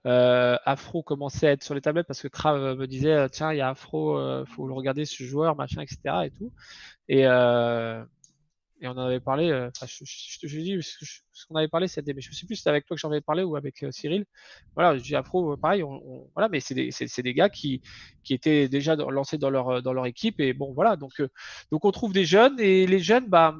euh, 0.05 0.57
Afro 0.65 1.03
commençait 1.03 1.47
à 1.47 1.51
être 1.51 1.63
sur 1.63 1.75
les 1.75 1.81
tablettes 1.81 2.07
parce 2.07 2.21
que 2.21 2.27
Krav 2.27 2.77
me 2.77 2.87
disait, 2.87 3.13
euh, 3.13 3.27
tiens, 3.29 3.51
il 3.51 3.57
y 3.57 3.61
a 3.61 3.69
Afro, 3.69 4.17
euh, 4.17 4.45
faut 4.45 4.67
le 4.67 4.73
regarder 4.73 5.05
ce 5.05 5.23
joueur, 5.23 5.55
machin, 5.55 5.81
etc. 5.81 5.99
et 6.25 6.31
tout. 6.31 6.51
Et, 7.09 7.25
euh, 7.27 8.03
et 8.81 8.87
on 8.87 8.91
en 8.91 8.97
avait 8.99 9.19
parlé. 9.19 9.49
euh, 9.49 9.69
je, 9.85 10.05
je, 10.05 10.37
je, 10.41 10.47
je 10.47 10.59
dis 10.59 10.79
ce 10.81 11.45
qu'on 11.45 11.55
avait 11.55 11.67
parlé, 11.67 11.87
c'était, 11.87 12.13
mais 12.13 12.21
je 12.21 12.31
sais 12.33 12.45
plus 12.45 12.55
si 12.55 12.61
c'était 12.61 12.69
avec 12.69 12.85
toi 12.85 12.95
que 12.95 13.01
j'en 13.01 13.09
avais 13.09 13.21
parlé 13.21 13.43
ou 13.43 13.55
avec 13.55 13.83
euh, 13.83 13.91
Cyril. 13.91 14.25
Voilà, 14.75 14.97
je 14.97 15.03
dis 15.03 15.15
Afro, 15.15 15.53
euh, 15.53 15.57
pareil. 15.57 15.83
Voilà, 16.33 16.47
mais 16.49 16.59
c'est 16.59 16.73
des, 16.73 16.89
des 16.91 17.33
gars 17.33 17.49
qui, 17.49 17.81
qui 18.23 18.33
étaient 18.33 18.69
déjà 18.69 18.95
lancés 18.95 19.37
dans 19.37 19.49
leur, 19.49 19.81
dans 19.81 19.93
leur 19.93 20.05
équipe 20.05 20.39
et 20.39 20.53
bon, 20.53 20.71
voilà. 20.73 20.95
Donc, 20.95 21.21
donc 21.71 21.83
on 21.85 21.91
trouve 21.91 22.13
des 22.13 22.25
jeunes 22.25 22.59
et 22.59 22.87
les 22.87 22.99
jeunes, 22.99 23.27
bah, 23.27 23.55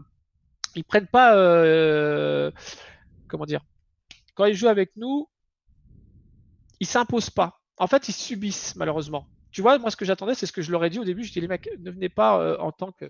ils 0.75 0.83
prennent 0.85 1.07
pas, 1.07 1.33
comment 3.27 3.45
dire, 3.45 3.61
quand 4.35 4.45
ils 4.45 4.55
jouent 4.55 4.67
avec 4.67 4.95
nous, 4.95 5.27
ils 6.79 6.87
s'imposent 6.87 7.29
pas. 7.29 7.59
En 7.77 7.87
fait, 7.87 8.07
ils 8.07 8.13
subissent 8.13 8.75
malheureusement. 8.77 9.27
Tu 9.51 9.61
vois, 9.61 9.77
moi, 9.79 9.89
ce 9.91 9.97
que 9.97 10.05
j'attendais, 10.05 10.35
c'est 10.35 10.45
ce 10.45 10.51
que 10.53 10.61
je 10.61 10.71
leur 10.71 10.85
ai 10.85 10.89
dit 10.89 10.99
au 10.99 11.03
début. 11.03 11.23
Je 11.23 11.33
dis 11.33 11.41
les 11.41 11.47
mecs, 11.47 11.69
ne 11.79 11.91
venez 11.91 12.07
pas 12.07 12.57
en 12.59 12.71
tant 12.71 12.91
que 12.91 13.09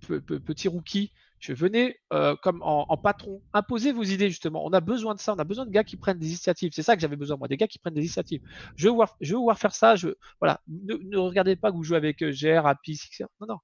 petit 0.00 0.68
rookie. 0.68 1.12
Je 1.38 1.52
venais 1.54 1.98
euh, 2.12 2.36
comme 2.40 2.62
en, 2.62 2.86
en 2.88 2.96
patron. 2.96 3.42
Imposez 3.52 3.92
vos 3.92 4.04
idées 4.04 4.30
justement. 4.30 4.64
On 4.64 4.72
a 4.72 4.80
besoin 4.80 5.14
de 5.14 5.18
ça. 5.20 5.34
On 5.34 5.38
a 5.38 5.44
besoin 5.44 5.66
de 5.66 5.70
gars 5.72 5.82
qui 5.82 5.96
prennent 5.96 6.18
des 6.18 6.28
initiatives. 6.28 6.70
C'est 6.72 6.84
ça 6.84 6.94
que 6.94 7.02
j'avais 7.02 7.16
besoin 7.16 7.36
moi, 7.36 7.48
des 7.48 7.56
gars 7.56 7.66
qui 7.66 7.80
prennent 7.80 7.94
des 7.94 8.00
initiatives. 8.00 8.40
Je 8.76 8.86
veux 8.88 8.94
voir, 8.94 9.16
je 9.20 9.34
veux 9.34 9.40
voir 9.40 9.58
faire 9.58 9.74
ça. 9.74 9.96
Je 9.96 10.10
voilà. 10.40 10.60
Ne, 10.68 10.94
ne 10.94 11.16
regardez 11.16 11.56
pas 11.56 11.72
que 11.72 11.76
vous 11.76 11.82
jouez 11.82 11.96
avec 11.96 12.22
euh, 12.22 12.30
GR, 12.32 12.64
Happy, 12.66 12.96
Sixer. 12.96 13.26
Non, 13.40 13.48
non. 13.48 13.58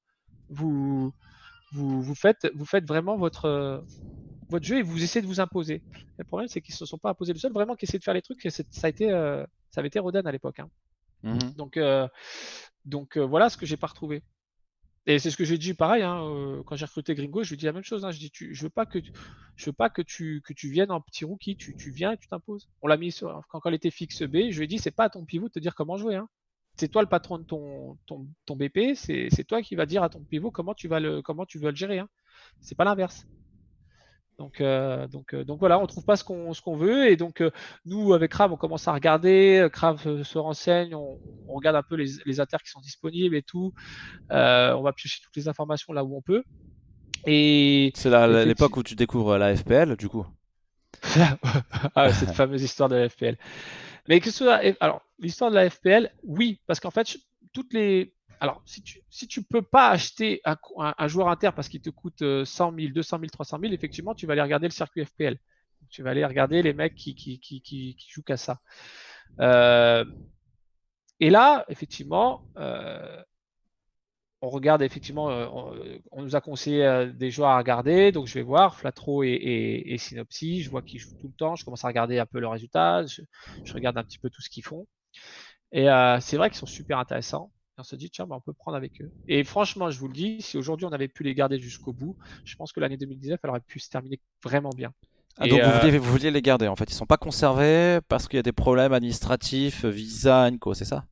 Vous 0.49 1.13
vous, 1.73 2.03
vous 2.03 2.15
faites 2.17 2.51
vous 2.55 2.65
faites 2.65 2.87
vraiment 2.87 3.17
votre 3.17 3.45
euh, 3.45 3.79
votre 4.49 4.65
jeu 4.67 4.79
et 4.79 4.83
vous 4.83 5.03
essayez 5.03 5.23
de 5.23 5.27
vous 5.29 5.41
imposer. 5.41 5.83
Le 6.17 6.25
problème, 6.25 6.49
c'est 6.49 6.61
qu'ils 6.61 6.75
se 6.75 6.85
sont 6.87 6.99
pas 6.99 7.11
imposés. 7.11 7.33
Le 7.33 7.39
seul 7.39 7.53
vraiment 7.53 7.77
qui 7.77 7.85
essaie 7.85 7.99
de 7.99 8.05
faire 8.05 8.15
les 8.15 8.23
trucs, 8.23 8.41
ça 8.51 8.63
a 8.83 8.89
été 8.89 9.11
euh, 9.13 9.45
ça 9.71 9.81
avait 9.81 9.89
été 9.89 9.99
Rodan 9.99 10.23
à 10.25 10.33
l'époque. 10.33 10.59
hein. 10.61 10.69
Mhm. 11.23 11.53
Donc, 11.57 11.77
euh, 11.77 12.09
donc 12.85 13.17
euh, 13.17 13.27
voilà 13.27 13.51
ce 13.51 13.57
que 13.57 13.67
j'ai 13.67 13.77
pas 13.77 13.89
retrouvé. 13.89 14.23
Et 15.09 15.19
c'est 15.19 15.31
ce 15.31 15.39
que 15.39 15.45
j'ai 15.45 15.57
dit 15.57 15.73
pareil 15.73 16.03
hein, 16.03 16.23
euh, 16.23 16.63
quand 16.65 16.77
j'ai 16.77 16.85
recruté 16.85 17.15
Gringo, 17.15 17.43
je 17.43 17.49
lui 17.49 17.57
dis 17.57 17.65
la 17.65 17.73
même 17.73 17.83
chose. 17.83 18.05
hein. 18.05 18.11
je 18.11 18.19
dis 18.19 18.31
tu, 18.31 18.55
je 18.55 18.63
veux 18.63 18.69
pas 18.69 18.85
que 18.85 18.99
tu, 18.99 19.11
veux 19.65 19.73
pas 19.73 19.89
que 19.89 20.03
tu 20.03 20.43
viennes 20.65 20.91
en 20.91 21.01
petit 21.01 21.25
rookie, 21.25 21.57
tu, 21.57 21.75
viens 21.91 22.13
et 22.13 22.19
tu 22.19 22.29
t'imposes. 22.29 22.69
On 22.83 22.89
l'a 22.89 22.99
mis 22.99 23.11
sur, 23.11 23.43
quand, 23.49 23.59
quand 23.61 23.71
elle 23.71 23.75
était 23.75 23.91
fixe 23.91 24.23
B, 24.23 24.51
je 24.51 24.59
lui 24.59 24.65
ai 24.65 24.67
dit 24.67 24.79
c'est 24.79 24.91
pas 24.91 25.05
à 25.05 25.09
ton 25.09 25.25
pivot 25.25 25.49
de 25.49 25.53
te 25.55 25.61
dire 25.61 25.75
comment 25.75 25.97
jouer. 25.97 26.17
Hein. 26.17 26.29
C'est 26.77 26.89
toi 26.89 27.01
le 27.01 27.09
patron 27.09 27.39
de 27.39 27.45
ton 27.45 27.97
BP, 28.51 28.95
c'est 28.95 29.45
toi 29.45 29.63
qui 29.63 29.77
va 29.77 29.87
dire 29.87 30.03
à 30.03 30.11
ton 30.11 30.21
pivot 30.21 30.51
comment 30.51 30.75
tu 30.75 30.89
vas 30.89 31.01
le 31.01 31.23
comment 31.23 31.47
tu 31.47 31.59
veux 31.59 31.71
le 31.71 31.77
gérer. 31.77 32.03
C'est 32.61 32.77
pas 32.77 32.85
l'inverse. 32.85 33.27
Donc, 34.39 34.61
euh, 34.61 35.09
donc, 35.09 35.35
euh, 35.35 35.43
donc 35.45 35.59
voilà, 35.59 35.81
on 35.81 35.87
trouve 35.87 36.05
pas 36.05 36.15
ce 36.15 36.23
qu'on 36.23 36.77
veut 36.77 37.11
et 37.11 37.17
donc 37.17 37.41
euh, 37.41 37.51
nous 37.85 38.15
avec 38.15 38.31
Krav 38.31 38.53
on 38.53 38.57
commence 38.57 38.87
à 38.87 38.93
regarder, 38.93 39.59
euh, 39.59 40.23
se 40.23 40.39
renseigne, 40.39 40.95
on, 40.95 41.19
on 41.49 41.55
regarde 41.55 41.75
un 41.75 41.83
peu 41.83 41.97
les, 41.97 42.07
les 42.25 42.39
inters 42.39 42.63
qui 42.63 42.71
sont 42.71 42.81
disponibles 42.81 43.35
et 43.35 43.43
tout, 43.43 43.73
Euh, 44.31 44.73
on 44.75 44.83
va 44.83 44.93
piocher 44.93 45.21
toutes 45.25 45.35
les 45.35 45.49
informations 45.49 45.93
là 45.93 46.05
où 46.05 46.17
on 46.17 46.23
peut. 46.23 46.45
Et 47.27 47.91
C'est 47.97 48.11
l'époque 48.45 48.77
où 48.77 48.83
tu 48.85 48.95
découvres 48.95 49.37
la 49.39 49.57
FPL 49.57 49.97
du 49.97 50.09
coup. 50.09 50.25
ah, 51.97 52.13
cette 52.13 52.31
fameuse 52.41 52.63
histoire 52.63 52.89
de 52.89 52.97
la 52.97 53.09
FPL. 53.09 53.37
Mais 54.09 54.21
que 54.21 54.31
ce 54.31 54.45
soit, 54.45 54.61
alors 54.81 55.03
l'histoire 55.19 55.51
de 55.51 55.57
la 55.57 55.69
FPL, 55.69 56.13
oui, 56.23 56.61
parce 56.67 56.79
qu'en 56.79 56.93
fait 56.93 57.11
je- 57.11 57.19
toutes 57.53 57.73
les, 57.75 58.15
alors 58.41 58.63
si 58.65 58.83
tu 58.83 59.03
tu 59.11 59.43
peux 59.43 59.63
pas 59.63 59.91
acheter 59.91 60.41
un, 60.45 61.09
joueur 61.09 61.29
inter 61.29 61.51
parce 61.55 61.69
qu'il 61.69 61.81
te 61.81 61.91
coûte 61.91 62.23
euh, 62.23 62.45
100 62.45 62.75
000, 62.79 62.93
200 62.93 63.19
000, 63.19 63.29
300 63.31 63.59
000, 63.61 63.73
effectivement 63.73 64.15
tu 64.15 64.27
vas 64.27 64.33
aller 64.33 64.43
regarder 64.43 64.69
le 64.69 64.73
circuit 64.73 65.05
FPL. 65.05 65.39
Tu 65.91 66.03
vas 66.03 66.11
aller 66.11 66.25
regarder 66.25 66.63
les 66.63 66.75
mecs 66.75 66.95
qui 66.95 67.97
jouent 68.11 68.23
qu'à 68.23 68.37
ça. 68.37 68.61
Euh, 69.41 70.05
et 71.21 71.31
là, 71.31 71.65
effectivement, 71.69 72.43
euh, 72.57 73.23
on 74.41 74.51
regarde 74.51 74.83
effectivement, 74.83 75.31
euh, 75.31 75.47
on, 76.13 76.23
nous 76.23 76.37
a 76.37 76.41
conseillé 76.41 77.11
des 77.15 77.31
joueurs 77.31 77.51
à 77.51 77.59
regarder, 77.59 78.13
donc 78.13 78.27
je 78.27 78.35
vais 78.35 78.43
voir 78.43 78.77
Flatro 78.77 79.25
et, 79.25 79.83
et, 79.87 79.99
Synopsy, 79.99 80.63
je 80.63 80.71
vois 80.71 80.83
qu'ils 80.83 81.01
jouent 81.01 81.17
tout 81.21 81.29
le 81.29 81.35
temps, 81.35 81.57
je 81.57 81.65
commence 81.65 81.85
à 81.85 81.89
regarder 81.89 82.19
un 82.19 82.27
peu 82.27 82.39
leurs 82.39 82.53
résultats, 82.53 83.05
je, 83.07 83.23
je 83.65 83.75
regarde 83.75 83.99
un 83.99 84.05
petit 84.05 84.19
peu 84.19 84.31
tout 84.31 84.43
ce 84.43 84.49
qu'ils 84.49 84.65
font. 84.65 84.87
Et 85.73 85.87
c'est 86.21 86.37
vrai 86.37 86.51
qu'ils 86.51 86.59
sont 86.59 86.67
super 86.67 86.99
intéressants. 86.99 87.51
On 87.79 87.85
se 87.85 87.97
dit, 87.97 88.11
tiens, 88.11 88.27
bah, 88.27 88.37
on 88.37 88.41
peut 88.41 88.53
prendre 88.53 88.77
avec 88.77 89.01
eux. 89.01 89.11
Et 89.29 89.45
franchement, 89.45 89.91
je 89.91 89.99
vous 89.99 90.09
le 90.09 90.15
dis, 90.15 90.43
si 90.43 90.57
aujourd'hui 90.59 90.87
on 90.87 90.93
avait 90.93 91.09
pu 91.09 91.23
les 91.23 91.35
garder 91.35 91.59
jusqu'au 91.59 91.93
bout, 91.93 92.17
je 92.45 92.57
pense 92.57 92.73
que 92.73 92.81
l'année 92.81 92.97
2019, 92.97 93.39
elle 93.43 93.51
aurait 93.51 93.61
pu 93.61 93.79
se 93.79 93.89
terminer 93.89 94.21
vraiment 94.43 94.71
bien. 94.71 94.93
Ah, 95.37 95.47
donc 95.47 95.61
vous, 95.63 95.69
euh, 95.69 95.79
vouliez, 95.81 95.99
vous 95.99 96.11
vouliez 96.11 96.31
les 96.33 96.43
garder 96.43 96.67
en 96.67 96.75
fait. 96.75 96.91
Ils 96.91 96.95
sont 96.95 97.07
pas 97.07 97.17
conservés 97.17 98.01
parce 98.09 98.27
qu'il 98.27 98.37
y 98.37 98.41
a 98.41 98.43
des 98.43 98.53
problèmes 98.53 98.93
administratifs, 98.93 99.85
visa, 99.85 100.51
co, 100.61 100.75
c'est 100.75 100.85
ça? 100.85 101.07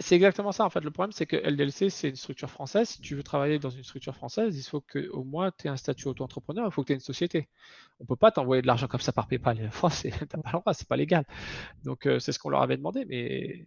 C'est 0.00 0.16
exactement 0.16 0.52
ça 0.52 0.66
en 0.66 0.70
fait. 0.70 0.80
Le 0.80 0.90
problème, 0.90 1.12
c'est 1.12 1.24
que 1.24 1.36
LDLC, 1.36 1.88
c'est 1.88 2.10
une 2.10 2.16
structure 2.16 2.50
française. 2.50 2.90
Si 2.90 3.00
tu 3.00 3.14
veux 3.14 3.22
travailler 3.22 3.58
dans 3.58 3.70
une 3.70 3.84
structure 3.84 4.14
française, 4.14 4.54
il 4.58 4.62
faut 4.62 4.82
que 4.82 5.08
au 5.10 5.24
moins 5.24 5.50
tu 5.50 5.66
aies 5.66 5.70
un 5.70 5.78
statut 5.78 6.08
auto-entrepreneur, 6.08 6.66
il 6.66 6.72
faut 6.72 6.82
que 6.82 6.88
tu 6.88 6.92
aies 6.92 6.96
une 6.96 7.00
société. 7.00 7.48
On 8.00 8.04
peut 8.04 8.16
pas 8.16 8.30
t'envoyer 8.30 8.60
de 8.60 8.66
l'argent 8.66 8.86
comme 8.86 9.00
ça 9.00 9.12
par 9.12 9.28
PayPal. 9.28 9.56
En 9.66 9.70
France, 9.70 9.94
c'est- 10.02 10.10
t'as 10.28 10.36
pas 10.38 10.50
le 10.52 10.58
droit, 10.60 10.74
c'est 10.74 10.86
pas 10.88 10.96
légal. 10.98 11.24
Donc 11.84 12.06
euh, 12.06 12.18
c'est 12.18 12.32
ce 12.32 12.38
qu'on 12.38 12.50
leur 12.50 12.60
avait 12.62 12.76
demandé, 12.76 13.06
mais 13.08 13.66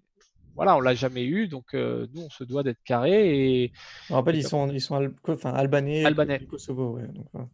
voilà, 0.56 0.76
on 0.78 0.80
l'a 0.82 0.94
jamais 0.96 1.24
eu. 1.24 1.48
Donc 1.48 1.74
euh, 1.74 2.08
nous, 2.14 2.24
on 2.24 2.30
se 2.30 2.44
doit 2.44 2.64
d'être 2.64 2.82
carré 2.84 3.64
et 3.64 3.72
Je 4.08 4.14
me 4.14 4.18
rappelle, 4.18 4.36
Et 4.36 4.40
ils 4.40 4.48
sont, 4.48 4.70
ils 4.72 4.82
sont 4.82 4.96
al- 4.96 5.14
enfin, 5.28 5.54
albanais, 5.54 6.06
Albanais. 6.06 6.40
du 6.40 6.48
Kosovo. 6.48 6.98
Ouais, 6.98 7.08
donc, 7.08 7.50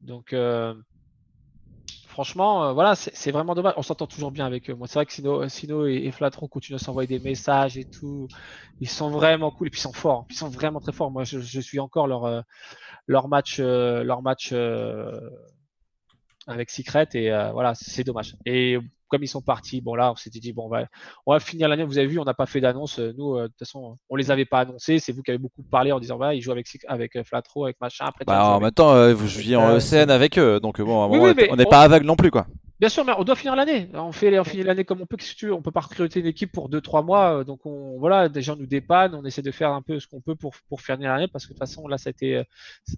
donc 0.00 0.32
euh, 0.32 0.74
franchement, 2.06 2.64
euh, 2.64 2.72
voilà, 2.72 2.94
c'est 2.94 3.30
vraiment 3.30 3.54
dommage. 3.54 3.74
On 3.76 3.82
s'entend 3.82 4.06
toujours 4.06 4.30
bien 4.32 4.46
avec 4.46 4.68
eux. 4.70 4.74
Moi, 4.74 4.86
c'est 4.86 4.94
vrai 4.94 5.06
que 5.06 5.12
Sino, 5.12 5.48
Sino 5.48 5.86
et, 5.86 5.94
et 6.04 6.10
Flatron 6.12 6.48
continuent 6.48 6.76
à 6.76 6.78
s'envoyer 6.78 7.06
des 7.06 7.18
messages 7.20 7.76
et 7.78 7.84
tout. 7.84 8.28
Ils 8.80 8.88
sont 8.88 9.10
vraiment 9.10 9.50
cool 9.50 9.68
et 9.68 9.70
puis 9.70 9.78
ils 9.80 9.82
sont 9.82 9.92
forts. 9.92 10.26
Ils 10.30 10.36
sont 10.36 10.48
vraiment 10.48 10.80
très 10.80 10.92
forts. 10.92 11.10
Moi, 11.10 11.24
je, 11.24 11.40
je 11.40 11.60
suis 11.60 11.80
encore 11.80 12.06
leur 12.06 12.44
leur 13.08 13.28
match, 13.28 13.60
leur 13.60 14.22
match 14.22 14.52
avec 16.46 16.70
Secret 16.70 17.08
et 17.14 17.30
voilà, 17.52 17.74
c'est 17.74 18.04
dommage. 18.04 18.36
Et 18.46 18.78
comme 19.08 19.22
ils 19.22 19.28
sont 19.28 19.40
partis, 19.42 19.80
bon 19.80 19.94
là, 19.94 20.12
on 20.12 20.16
s'était 20.16 20.38
dit 20.38 20.52
bon, 20.52 20.66
on 20.66 20.68
va, 20.68 20.84
on 21.26 21.32
va 21.32 21.40
finir 21.40 21.68
l'année. 21.68 21.84
Vous 21.84 21.98
avez 21.98 22.06
vu, 22.06 22.18
on 22.18 22.24
n'a 22.24 22.34
pas 22.34 22.46
fait 22.46 22.60
d'annonce. 22.60 22.98
Nous, 22.98 23.36
euh, 23.36 23.42
de 23.42 23.46
toute 23.48 23.58
façon, 23.60 23.96
on 24.08 24.16
les 24.16 24.30
avait 24.30 24.44
pas 24.44 24.60
annoncés. 24.60 24.98
C'est 24.98 25.12
vous 25.12 25.22
qui 25.22 25.30
avez 25.30 25.38
beaucoup 25.38 25.62
parlé 25.62 25.92
en 25.92 26.00
disant 26.00 26.16
voilà, 26.16 26.34
ils 26.34 26.40
jouent 26.42 26.52
avec 26.52 26.66
avec 26.86 27.16
euh, 27.16 27.24
Flatro, 27.24 27.64
avec 27.64 27.80
machin. 27.80 28.04
Après, 28.06 28.24
Bah, 28.24 28.44
en 28.56 28.60
même 28.60 28.70
temps, 28.70 28.92
euh, 28.92 29.14
vous 29.14 29.26
jouiez 29.26 29.56
en 29.56 29.70
Euh, 29.70 29.78
ECN 29.78 30.10
avec 30.10 30.38
eux, 30.38 30.60
donc 30.60 30.80
bon, 30.80 31.06
Oui, 31.08 31.18
oui, 31.36 31.46
on 31.50 31.56
n'est 31.56 31.66
on- 31.66 31.70
pas 31.70 31.82
aveugle 31.82 32.06
non 32.06 32.16
plus 32.16 32.30
quoi. 32.30 32.46
Bien 32.80 32.88
sûr, 32.88 33.04
mais 33.04 33.12
on 33.18 33.24
doit 33.24 33.34
finir 33.34 33.56
l'année. 33.56 33.88
On 33.92 34.12
fait, 34.12 34.38
on 34.38 34.44
finit 34.44 34.62
l'année 34.62 34.84
comme 34.84 35.00
on 35.00 35.06
peut. 35.06 35.16
Qu'est-ce 35.16 35.32
que 35.32 35.38
tu 35.38 35.46
veux 35.46 35.52
On 35.52 35.62
peut 35.62 35.72
pas 35.72 35.80
recruter 35.80 36.20
une 36.20 36.26
équipe 36.26 36.52
pour 36.52 36.68
2-3 36.68 37.02
mois. 37.02 37.40
euh, 37.40 37.44
Donc 37.44 37.66
on, 37.66 37.98
voilà, 37.98 38.28
des 38.28 38.40
gens 38.40 38.54
nous 38.54 38.66
dépannent. 38.66 39.16
On 39.16 39.24
essaie 39.24 39.42
de 39.42 39.50
faire 39.50 39.72
un 39.72 39.82
peu 39.82 39.98
ce 39.98 40.06
qu'on 40.06 40.20
peut 40.20 40.36
pour 40.36 40.54
pour 40.68 40.80
finir 40.80 41.10
l'année 41.10 41.26
parce 41.26 41.44
que 41.44 41.52
de 41.52 41.54
toute 41.54 41.58
façon 41.66 41.88
là, 41.88 41.98
ça 41.98 42.10
a 42.10 42.12
été, 42.12 42.36
euh, 42.36 42.44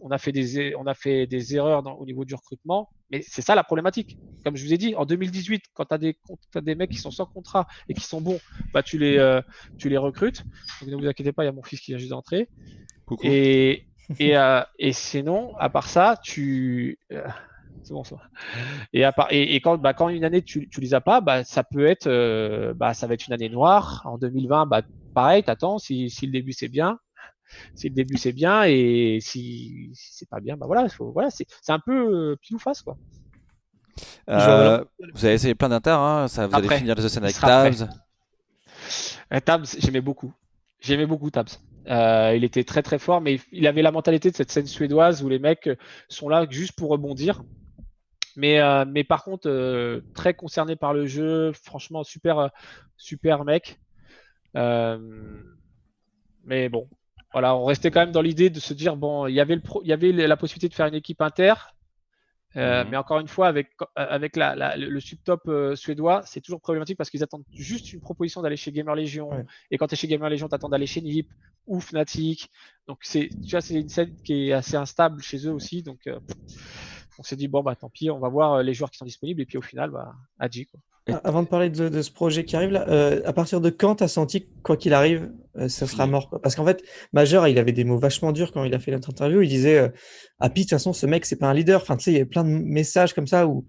on 0.02 0.10
a 0.10 0.18
fait 0.18 0.32
des, 0.32 0.74
on 0.76 0.86
a 0.86 0.92
fait 0.94 1.26
des 1.26 1.56
erreurs 1.56 1.82
dans- 1.82 1.94
au 1.94 2.04
niveau 2.04 2.26
du 2.26 2.34
recrutement. 2.34 2.90
Mais 3.10 3.22
c'est 3.26 3.40
ça 3.42 3.54
la 3.54 3.64
problématique. 3.64 4.18
Comme 4.44 4.56
je 4.56 4.64
vous 4.64 4.72
ai 4.74 4.78
dit, 4.78 4.94
en 4.96 5.06
2018, 5.06 5.64
quand 5.74 5.86
tu 5.86 5.94
as 5.94 5.98
des, 5.98 6.18
t'as 6.52 6.60
des 6.60 6.74
mecs 6.74 6.90
qui 6.90 6.98
sont 6.98 7.10
sans 7.10 7.26
contrat 7.26 7.66
et 7.88 7.94
qui 7.94 8.04
sont 8.04 8.20
bons, 8.20 8.38
bah 8.74 8.82
tu 8.82 8.98
les, 8.98 9.18
euh, 9.18 9.40
tu 9.78 9.88
les 9.88 9.96
recrutes. 9.98 10.42
Donc 10.82 10.90
ne 10.90 10.96
vous 10.96 11.06
inquiétez 11.06 11.32
pas, 11.32 11.42
il 11.44 11.46
y 11.46 11.48
a 11.48 11.52
mon 11.52 11.62
fils 11.62 11.80
qui 11.80 11.92
vient 11.92 11.98
juste 11.98 12.10
d'entrer. 12.10 12.48
Coucou. 13.06 13.22
Et, 13.26 13.86
et, 14.18 14.36
euh, 14.36 14.62
et 14.78 14.92
sinon, 14.92 15.54
à 15.58 15.70
part 15.70 15.88
ça, 15.88 16.18
tu, 16.22 16.98
euh, 17.12 17.26
C'est 17.82 17.92
bon 17.92 18.04
ça. 18.04 18.16
Et, 18.92 19.04
à 19.04 19.12
part, 19.12 19.28
et, 19.30 19.54
et 19.54 19.60
quand, 19.60 19.78
bah, 19.78 19.94
quand 19.94 20.08
une 20.08 20.24
année 20.24 20.42
tu, 20.42 20.68
tu 20.68 20.80
les 20.80 20.94
as 20.94 21.00
pas, 21.00 21.20
bah, 21.20 21.44
ça 21.44 21.64
peut 21.64 21.86
être, 21.86 22.06
euh, 22.06 22.74
bah, 22.74 22.94
ça 22.94 23.06
va 23.06 23.14
être 23.14 23.26
une 23.26 23.32
année 23.32 23.48
noire. 23.48 24.02
En 24.04 24.18
2020, 24.18 24.66
bah, 24.66 24.82
pareil, 25.14 25.42
t'attends. 25.42 25.78
Si, 25.78 26.10
si 26.10 26.26
le 26.26 26.32
début 26.32 26.52
c'est 26.52 26.68
bien, 26.68 26.98
si 27.74 27.88
le 27.88 27.94
début 27.94 28.16
c'est 28.16 28.32
bien 28.32 28.64
et 28.64 29.18
si, 29.20 29.90
si 29.94 30.14
c'est 30.14 30.28
pas 30.28 30.40
bien, 30.40 30.56
bah 30.56 30.66
voilà, 30.66 30.88
faut, 30.88 31.10
voilà, 31.12 31.30
c'est, 31.30 31.46
c'est 31.62 31.72
un 31.72 31.78
peu 31.78 32.32
euh, 32.32 32.36
pile 32.40 32.56
ou 32.56 32.58
face 32.58 32.82
quoi. 32.82 32.96
Euh, 34.28 34.84
vous 35.14 35.24
avez 35.24 35.34
essayé 35.34 35.54
plein 35.54 35.68
d'inter, 35.68 35.90
hein, 35.90 36.28
ça, 36.28 36.46
vous 36.46 36.54
allez 36.54 36.66
Après, 36.66 36.78
finir 36.78 36.94
les 36.94 37.08
scènes 37.08 37.24
avec. 37.24 37.38
Tabs. 37.38 37.88
Euh, 39.32 39.40
Tabs, 39.40 39.66
j'aimais 39.78 40.00
beaucoup. 40.00 40.32
J'aimais 40.80 41.06
beaucoup 41.06 41.30
Tabs. 41.30 41.50
Euh, 41.88 42.34
il 42.36 42.44
était 42.44 42.64
très 42.64 42.82
très 42.82 42.98
fort, 42.98 43.20
mais 43.20 43.40
il 43.52 43.66
avait 43.66 43.82
la 43.82 43.90
mentalité 43.90 44.30
de 44.30 44.36
cette 44.36 44.50
scène 44.50 44.66
suédoise 44.66 45.22
où 45.22 45.28
les 45.28 45.38
mecs 45.38 45.68
sont 46.08 46.28
là 46.28 46.46
juste 46.48 46.72
pour 46.72 46.90
rebondir. 46.90 47.42
Mais, 48.36 48.60
euh, 48.60 48.84
mais 48.86 49.04
par 49.04 49.24
contre, 49.24 49.48
euh, 49.48 50.00
très 50.14 50.34
concerné 50.34 50.76
par 50.76 50.94
le 50.94 51.06
jeu, 51.06 51.52
franchement, 51.52 52.04
super, 52.04 52.38
euh, 52.38 52.48
super 52.96 53.44
mec. 53.44 53.80
Mais 56.44 56.68
bon, 56.68 56.88
voilà, 57.32 57.54
on 57.54 57.64
restait 57.64 57.90
quand 57.90 58.00
même 58.00 58.12
dans 58.12 58.22
l'idée 58.22 58.50
de 58.50 58.60
se 58.60 58.74
dire 58.74 58.96
bon, 58.96 59.26
il 59.26 59.34
y 59.34 59.40
avait, 59.40 59.54
le 59.54 59.60
pro- 59.60 59.82
il 59.84 59.88
y 59.88 59.92
avait 59.92 60.12
la 60.12 60.36
possibilité 60.36 60.68
de 60.68 60.74
faire 60.74 60.86
une 60.86 60.94
équipe 60.94 61.20
inter. 61.20 61.54
Euh, 62.56 62.82
Mhm. 62.82 62.90
Mais 62.90 62.96
encore 62.96 63.20
une 63.20 63.28
fois, 63.28 63.46
avec, 63.46 63.68
avec 63.94 64.34
la, 64.34 64.56
la- 64.56 64.76
le 64.76 64.98
subtop 64.98 65.42
euh, 65.46 65.76
suédois, 65.76 66.22
c'est 66.26 66.40
toujours 66.40 66.60
problématique 66.60 66.96
parce 66.98 67.08
qu'ils 67.08 67.22
attendent 67.22 67.44
juste 67.54 67.92
une 67.92 68.00
proposition 68.00 68.42
d'aller 68.42 68.56
chez 68.56 68.72
Gamer 68.72 68.96
Legion. 68.96 69.28
Ouais. 69.30 69.44
Et 69.70 69.78
quand 69.78 69.86
tu 69.86 69.94
es 69.94 69.96
chez 69.96 70.08
Gamer 70.08 70.28
Legion, 70.28 70.48
tu 70.48 70.54
attends 70.56 70.68
d'aller 70.68 70.86
chez 70.88 71.00
NIP 71.00 71.30
ou 71.68 71.80
Fnatic. 71.80 72.50
Donc, 72.88 72.98
c'est, 73.02 73.30
tu 73.46 73.52
vois, 73.52 73.60
c'est 73.60 73.74
une 73.74 73.88
scène 73.88 74.16
qui 74.24 74.48
est 74.48 74.52
assez 74.52 74.74
instable 74.74 75.22
chez 75.22 75.46
eux 75.46 75.52
aussi. 75.52 75.84
Donc, 75.84 76.00
euh, 76.08 76.18
on 77.20 77.22
s'est 77.22 77.36
dit, 77.36 77.48
bon, 77.48 77.62
bah 77.62 77.76
tant 77.76 77.90
pis, 77.90 78.10
on 78.10 78.18
va 78.18 78.30
voir 78.30 78.54
euh, 78.54 78.62
les 78.62 78.72
joueurs 78.72 78.90
qui 78.90 78.96
sont 78.96 79.04
disponibles. 79.04 79.42
Et 79.42 79.46
puis 79.46 79.58
au 79.58 79.62
final, 79.62 79.90
bah, 79.90 80.14
Adji. 80.38 80.66
Quoi. 80.66 80.80
Ah, 81.08 81.20
Avant 81.24 81.42
de 81.42 81.48
parler 81.48 81.68
de, 81.68 81.90
de 81.90 82.02
ce 82.02 82.10
projet 82.10 82.44
qui 82.44 82.56
arrive 82.56 82.70
là, 82.70 82.88
euh, 82.88 83.20
à 83.26 83.32
partir 83.34 83.60
de 83.60 83.68
quand 83.68 83.96
tu 83.96 84.04
as 84.04 84.08
senti 84.08 84.42
que, 84.42 84.48
quoi 84.62 84.76
qu'il 84.78 84.94
arrive, 84.94 85.30
euh, 85.56 85.68
ça 85.68 85.86
sera 85.86 86.06
mort 86.06 86.30
quoi? 86.30 86.40
Parce 86.40 86.54
qu'en 86.54 86.64
fait, 86.64 86.82
Major, 87.12 87.46
il 87.46 87.58
avait 87.58 87.72
des 87.72 87.84
mots 87.84 87.98
vachement 87.98 88.32
durs 88.32 88.52
quand 88.52 88.64
il 88.64 88.74
a 88.74 88.78
fait 88.78 88.90
notre 88.90 89.10
interview. 89.10 89.42
Il 89.42 89.48
disait 89.48 89.78
euh, 89.78 89.88
Happy, 90.38 90.60
de 90.60 90.64
toute 90.64 90.70
façon, 90.70 90.94
ce 90.94 91.06
mec, 91.06 91.26
c'est 91.26 91.36
pas 91.36 91.48
un 91.48 91.54
leader. 91.54 91.82
Enfin, 91.82 91.96
tu 91.96 92.04
sais, 92.04 92.12
il 92.12 92.18
y 92.18 92.22
a 92.22 92.26
plein 92.26 92.44
de 92.44 92.48
messages 92.48 93.12
comme 93.12 93.26
ça 93.26 93.46
où 93.46 93.66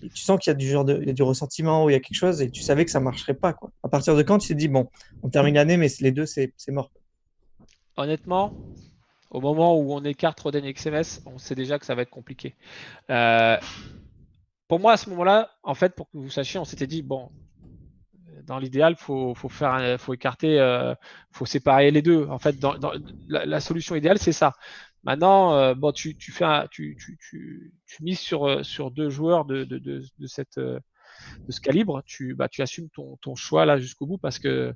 tu 0.00 0.22
sens 0.22 0.38
qu'il 0.38 0.50
y 0.50 0.54
a 0.54 0.54
du 0.54 0.68
genre 0.68 0.84
de, 0.84 0.98
il 1.00 1.06
y 1.06 1.10
a 1.10 1.14
du 1.14 1.22
ressentiment, 1.22 1.84
où 1.84 1.90
il 1.90 1.94
y 1.94 1.96
a 1.96 2.00
quelque 2.00 2.16
chose 2.16 2.42
et 2.42 2.50
tu 2.50 2.62
savais 2.62 2.84
que 2.84 2.90
ça 2.90 3.00
marcherait 3.00 3.34
pas. 3.34 3.54
Quoi. 3.54 3.70
À 3.82 3.88
partir 3.88 4.14
de 4.14 4.22
quand 4.22 4.38
tu 4.38 4.48
t'es 4.48 4.54
dit 4.54 4.68
Bon, 4.68 4.88
on 5.22 5.28
termine 5.28 5.54
l'année, 5.54 5.76
mais 5.78 5.88
les 6.00 6.12
deux, 6.12 6.26
c'est 6.26 6.52
c'est 6.56 6.72
mort. 6.72 6.90
Honnêtement, 7.96 8.54
au 9.30 9.40
moment 9.40 9.78
où 9.78 9.92
on 9.92 10.02
écarte 10.04 10.40
Roden 10.40 10.64
et 10.64 10.72
XMS, 10.72 11.22
on 11.26 11.38
sait 11.38 11.54
déjà 11.54 11.78
que 11.78 11.86
ça 11.86 11.94
va 11.94 12.02
être 12.02 12.10
compliqué. 12.10 12.54
Euh, 13.10 13.56
pour 14.68 14.80
moi, 14.80 14.92
à 14.92 14.96
ce 14.96 15.08
moment-là, 15.10 15.50
en 15.62 15.74
fait, 15.74 15.94
pour 15.94 16.10
que 16.10 16.18
vous 16.18 16.30
sachiez, 16.30 16.58
on 16.60 16.64
s'était 16.64 16.86
dit, 16.86 17.02
bon, 17.02 17.30
dans 18.46 18.58
l'idéal, 18.58 18.96
faut, 18.96 19.34
faut 19.34 19.48
faire, 19.48 19.98
faut 20.00 20.14
écarter, 20.14 20.58
euh, 20.58 20.94
faut 21.32 21.46
séparer 21.46 21.90
les 21.90 22.02
deux. 22.02 22.26
En 22.26 22.38
fait, 22.38 22.56
la, 23.28 23.60
solution 23.60 23.94
idéale, 23.94 24.18
c'est 24.18 24.32
ça. 24.32 24.54
Maintenant, 25.04 25.54
euh, 25.54 25.74
bon, 25.74 25.92
tu, 25.92 26.16
mises 28.00 28.18
sur, 28.18 28.48
euh, 28.48 28.62
sur 28.62 28.90
deux 28.90 29.08
joueurs 29.08 29.44
de, 29.44 29.66
ce 30.28 31.60
calibre. 31.60 32.02
Tu, 32.04 32.34
bah, 32.34 32.48
tu 32.48 32.62
assumes 32.62 32.90
ton, 32.90 33.16
ton 33.18 33.34
choix 33.34 33.64
là 33.64 33.78
jusqu'au 33.78 34.06
bout 34.06 34.18
parce 34.18 34.38
que, 34.38 34.74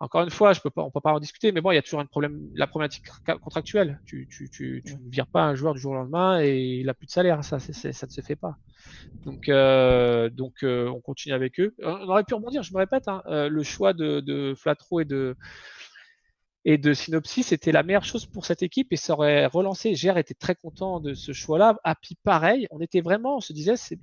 encore 0.00 0.22
une 0.22 0.30
fois, 0.30 0.54
je 0.54 0.60
peux 0.60 0.70
pas, 0.70 0.82
on 0.82 0.90
peut 0.90 1.02
pas 1.02 1.12
en 1.12 1.20
discuter, 1.20 1.52
mais 1.52 1.60
bon, 1.60 1.70
il 1.72 1.74
y 1.74 1.78
a 1.78 1.82
toujours 1.82 2.00
un 2.00 2.06
problème, 2.06 2.40
la 2.54 2.66
problématique 2.66 3.04
contractuelle. 3.42 4.00
Tu, 4.06 4.26
tu, 4.30 4.48
tu, 4.48 4.82
tu 4.84 4.94
ne 4.94 5.10
vires 5.10 5.26
pas 5.26 5.42
un 5.42 5.54
joueur 5.54 5.74
du 5.74 5.80
jour 5.80 5.92
au 5.92 5.94
lendemain 5.94 6.40
et 6.40 6.58
il 6.80 6.88
a 6.88 6.94
plus 6.94 7.06
de 7.06 7.10
salaire. 7.10 7.44
Ça, 7.44 7.58
ça 7.58 8.06
ne 8.06 8.10
se 8.10 8.20
fait 8.22 8.36
pas. 8.36 8.56
Donc, 9.26 9.50
euh, 9.50 10.30
donc 10.30 10.62
euh, 10.62 10.88
on 10.88 11.00
continue 11.00 11.34
avec 11.34 11.60
eux. 11.60 11.74
On 11.82 12.08
aurait 12.08 12.24
pu 12.24 12.32
rebondir, 12.32 12.62
je 12.62 12.72
me 12.72 12.78
répète, 12.78 13.08
hein, 13.08 13.22
euh, 13.26 13.50
le 13.50 13.62
choix 13.62 13.92
de, 13.92 14.20
de 14.20 14.54
Flatro 14.56 15.00
et 15.00 15.04
de, 15.04 15.36
et 16.64 16.78
de 16.78 16.94
Synopsis, 16.94 17.48
c'était 17.48 17.72
la 17.72 17.82
meilleure 17.82 18.04
chose 18.04 18.24
pour 18.24 18.46
cette 18.46 18.62
équipe 18.62 18.92
et 18.94 18.96
ça 18.96 19.12
aurait 19.12 19.44
relancé. 19.46 19.94
Gère 19.94 20.16
était 20.16 20.34
très 20.34 20.54
content 20.54 21.00
de 21.00 21.12
ce 21.12 21.32
choix-là. 21.32 21.78
Happy, 21.84 22.16
pareil. 22.24 22.66
On 22.70 22.80
était 22.80 23.02
vraiment, 23.02 23.36
on 23.36 23.40
se 23.40 23.52
disait, 23.52 23.76
c'est, 23.76 23.98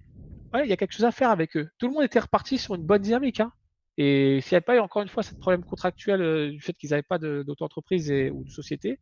ouais, 0.54 0.64
il 0.64 0.70
y 0.70 0.74
a 0.74 0.78
quelque 0.78 0.94
chose 0.94 1.06
à 1.06 1.12
faire 1.12 1.32
avec 1.32 1.58
eux. 1.58 1.68
Tout 1.80 1.88
le 1.88 1.94
monde 1.94 2.04
était 2.04 2.20
reparti 2.20 2.60
sur 2.60 2.76
une 2.76 2.84
bonne 2.84 3.02
dynamique. 3.02 3.40
Hein. 3.40 3.52
Et 3.98 4.40
s'il 4.42 4.54
n'y 4.54 4.58
avait 4.58 4.62
pas 4.66 4.76
eu 4.76 4.80
encore 4.80 5.02
une 5.02 5.08
fois 5.08 5.24
ce 5.24 5.34
problème 5.34 5.64
contractuel 5.64 6.22
euh, 6.22 6.52
du 6.52 6.62
fait 6.62 6.74
qu'ils 6.74 6.92
n'avaient 6.92 7.02
pas 7.04 7.18
d'auto-entreprise 7.18 8.12
ou 8.32 8.44
de 8.44 8.50
société, 8.52 9.00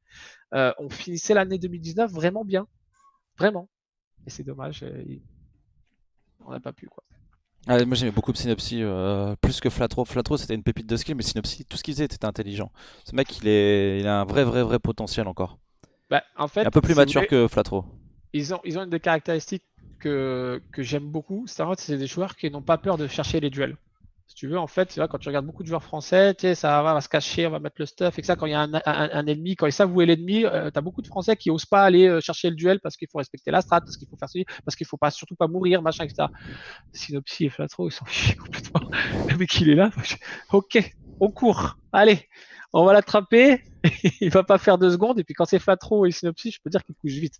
euh, 0.53 0.71
on 0.79 0.89
finissait 0.89 1.33
l'année 1.33 1.59
2019 1.59 2.11
vraiment 2.11 2.45
bien. 2.45 2.67
Vraiment. 3.37 3.69
Et 4.25 4.29
c'est 4.29 4.43
dommage. 4.43 4.83
euh, 4.83 5.03
on 6.45 6.51
n'a 6.51 6.59
pas 6.59 6.71
pu, 6.73 6.87
quoi. 6.87 7.03
Ah, 7.67 7.83
moi 7.83 7.95
j'aimais 7.95 8.11
beaucoup 8.11 8.33
Synopsy, 8.33 8.83
plus 9.41 9.59
que 9.59 9.69
Flatro. 9.71 10.05
Flatro 10.05 10.37
c'était 10.37 10.53
une 10.53 10.61
pépite 10.63 10.87
de 10.87 10.95
skill, 10.97 11.15
mais 11.15 11.23
Synopsy, 11.23 11.65
tout 11.65 11.77
ce 11.77 11.83
qu'il 11.83 11.95
faisait 11.95 12.05
était 12.05 12.23
intelligent. 12.23 12.71
Ce 13.05 13.15
mec 13.15 13.39
il, 13.39 13.47
est... 13.47 13.99
il 13.99 14.07
a 14.07 14.21
un 14.21 14.25
vrai, 14.25 14.43
vrai, 14.43 14.61
vrai 14.61 14.77
potentiel 14.79 15.27
encore. 15.27 15.57
Bah, 16.09 16.23
en 16.37 16.47
fait, 16.47 16.61
Il 16.61 16.63
est 16.63 16.67
un 16.67 16.71
peu 16.71 16.81
plus 16.81 16.93
si 16.93 16.97
mature 16.97 17.21
voulez, 17.21 17.27
que 17.27 17.47
Flatro. 17.47 17.85
ils 18.33 18.53
ont, 18.53 18.61
ils 18.63 18.77
ont 18.77 18.83
une 18.83 18.89
des 18.91 18.99
caractéristiques 18.99 19.65
que, 19.99 20.61
que 20.71 20.83
j'aime 20.83 21.09
beaucoup. 21.09 21.45
C'est 21.47 21.97
des 21.97 22.07
joueurs 22.07 22.35
qui 22.35 22.51
n'ont 22.51 22.61
pas 22.61 22.77
peur 22.77 22.97
de 22.97 23.07
chercher 23.07 23.39
les 23.39 23.49
duels. 23.49 23.77
Si 24.27 24.33
tu 24.35 24.47
veux, 24.47 24.57
en 24.57 24.65
fait, 24.67 24.95
vois, 24.95 25.07
quand 25.07 25.19
tu 25.19 25.29
regardes 25.29 25.45
beaucoup 25.45 25.61
de 25.61 25.67
joueurs 25.67 25.83
français, 25.83 26.33
tu 26.33 26.41
sais, 26.41 26.55
ça 26.55 26.81
va, 26.81 26.93
va 26.95 27.01
se 27.01 27.07
cacher, 27.09 27.45
on 27.45 27.51
va 27.51 27.59
mettre 27.59 27.75
le 27.79 27.85
stuff, 27.85 28.17
et 28.17 28.21
que 28.21 28.25
ça, 28.25 28.35
quand 28.35 28.47
il 28.47 28.51
y 28.53 28.55
a 28.55 28.61
un, 28.61 28.73
un- 28.73 28.81
un 28.85 29.27
ennemi, 29.27 29.55
quand 29.55 29.67
ils 29.67 29.71
savent 29.71 29.95
où 29.95 30.01
est 30.01 30.05
l'ennemi, 30.07 30.45
euh, 30.45 30.71
tu 30.71 30.77
as 30.77 30.81
beaucoup 30.81 31.01
de 31.03 31.07
Français 31.07 31.35
qui 31.35 31.51
osent 31.51 31.65
pas 31.67 31.83
aller 31.83 32.07
euh, 32.07 32.21
chercher 32.21 32.49
le 32.49 32.55
duel 32.55 32.79
parce 32.79 32.97
qu'il 32.97 33.07
faut 33.11 33.19
respecter 33.19 33.51
la 33.51 33.61
strat, 33.61 33.81
parce 33.81 33.97
qu'il 33.97 34.07
faut 34.09 34.17
faire 34.17 34.27
ceci, 34.29 34.45
parce 34.65 34.75
qu'il 34.75 34.87
faut 34.87 34.97
pas, 34.97 35.11
surtout 35.11 35.35
pas 35.35 35.47
mourir, 35.47 35.81
machin, 35.83 36.05
etc. 36.05 36.27
Synopsy 36.91 37.45
et 37.45 37.49
Flatro, 37.49 37.87
ils 37.87 37.91
s'en 37.91 38.05
fichent 38.05 38.35
complètement. 38.35 38.81
Le 39.29 39.37
mec, 39.37 39.55
il 39.61 39.69
est 39.69 39.75
là. 39.75 39.91
je- 40.03 40.15
Ok, 40.51 40.79
on 41.19 41.31
court. 41.31 41.75
Allez, 41.91 42.27
on 42.73 42.83
va 42.83 42.93
l'attraper. 42.93 43.61
il 44.21 44.31
va 44.31 44.43
pas 44.43 44.57
faire 44.57 44.79
deux 44.79 44.89
secondes. 44.91 45.19
Et 45.19 45.23
puis 45.23 45.35
quand 45.35 45.45
c'est 45.45 45.59
Flatro 45.59 46.05
et 46.07 46.11
Synopsy, 46.11 46.49
je 46.51 46.59
peux 46.63 46.71
dire 46.71 46.83
qu'il 46.83 46.95
couche 46.95 47.11
vite. 47.13 47.35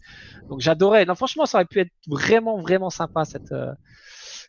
Donc 0.50 0.62
j'adorais. 0.62 1.06
Non, 1.06 1.16
franchement, 1.16 1.48
ça 1.48 1.58
aurait 1.58 1.66
pu 1.66 1.80
être 1.80 1.92
vraiment, 2.08 2.62
vraiment 2.62 2.92
sympa 2.92 3.26
cette, 3.26 3.52
euh, 3.52 3.74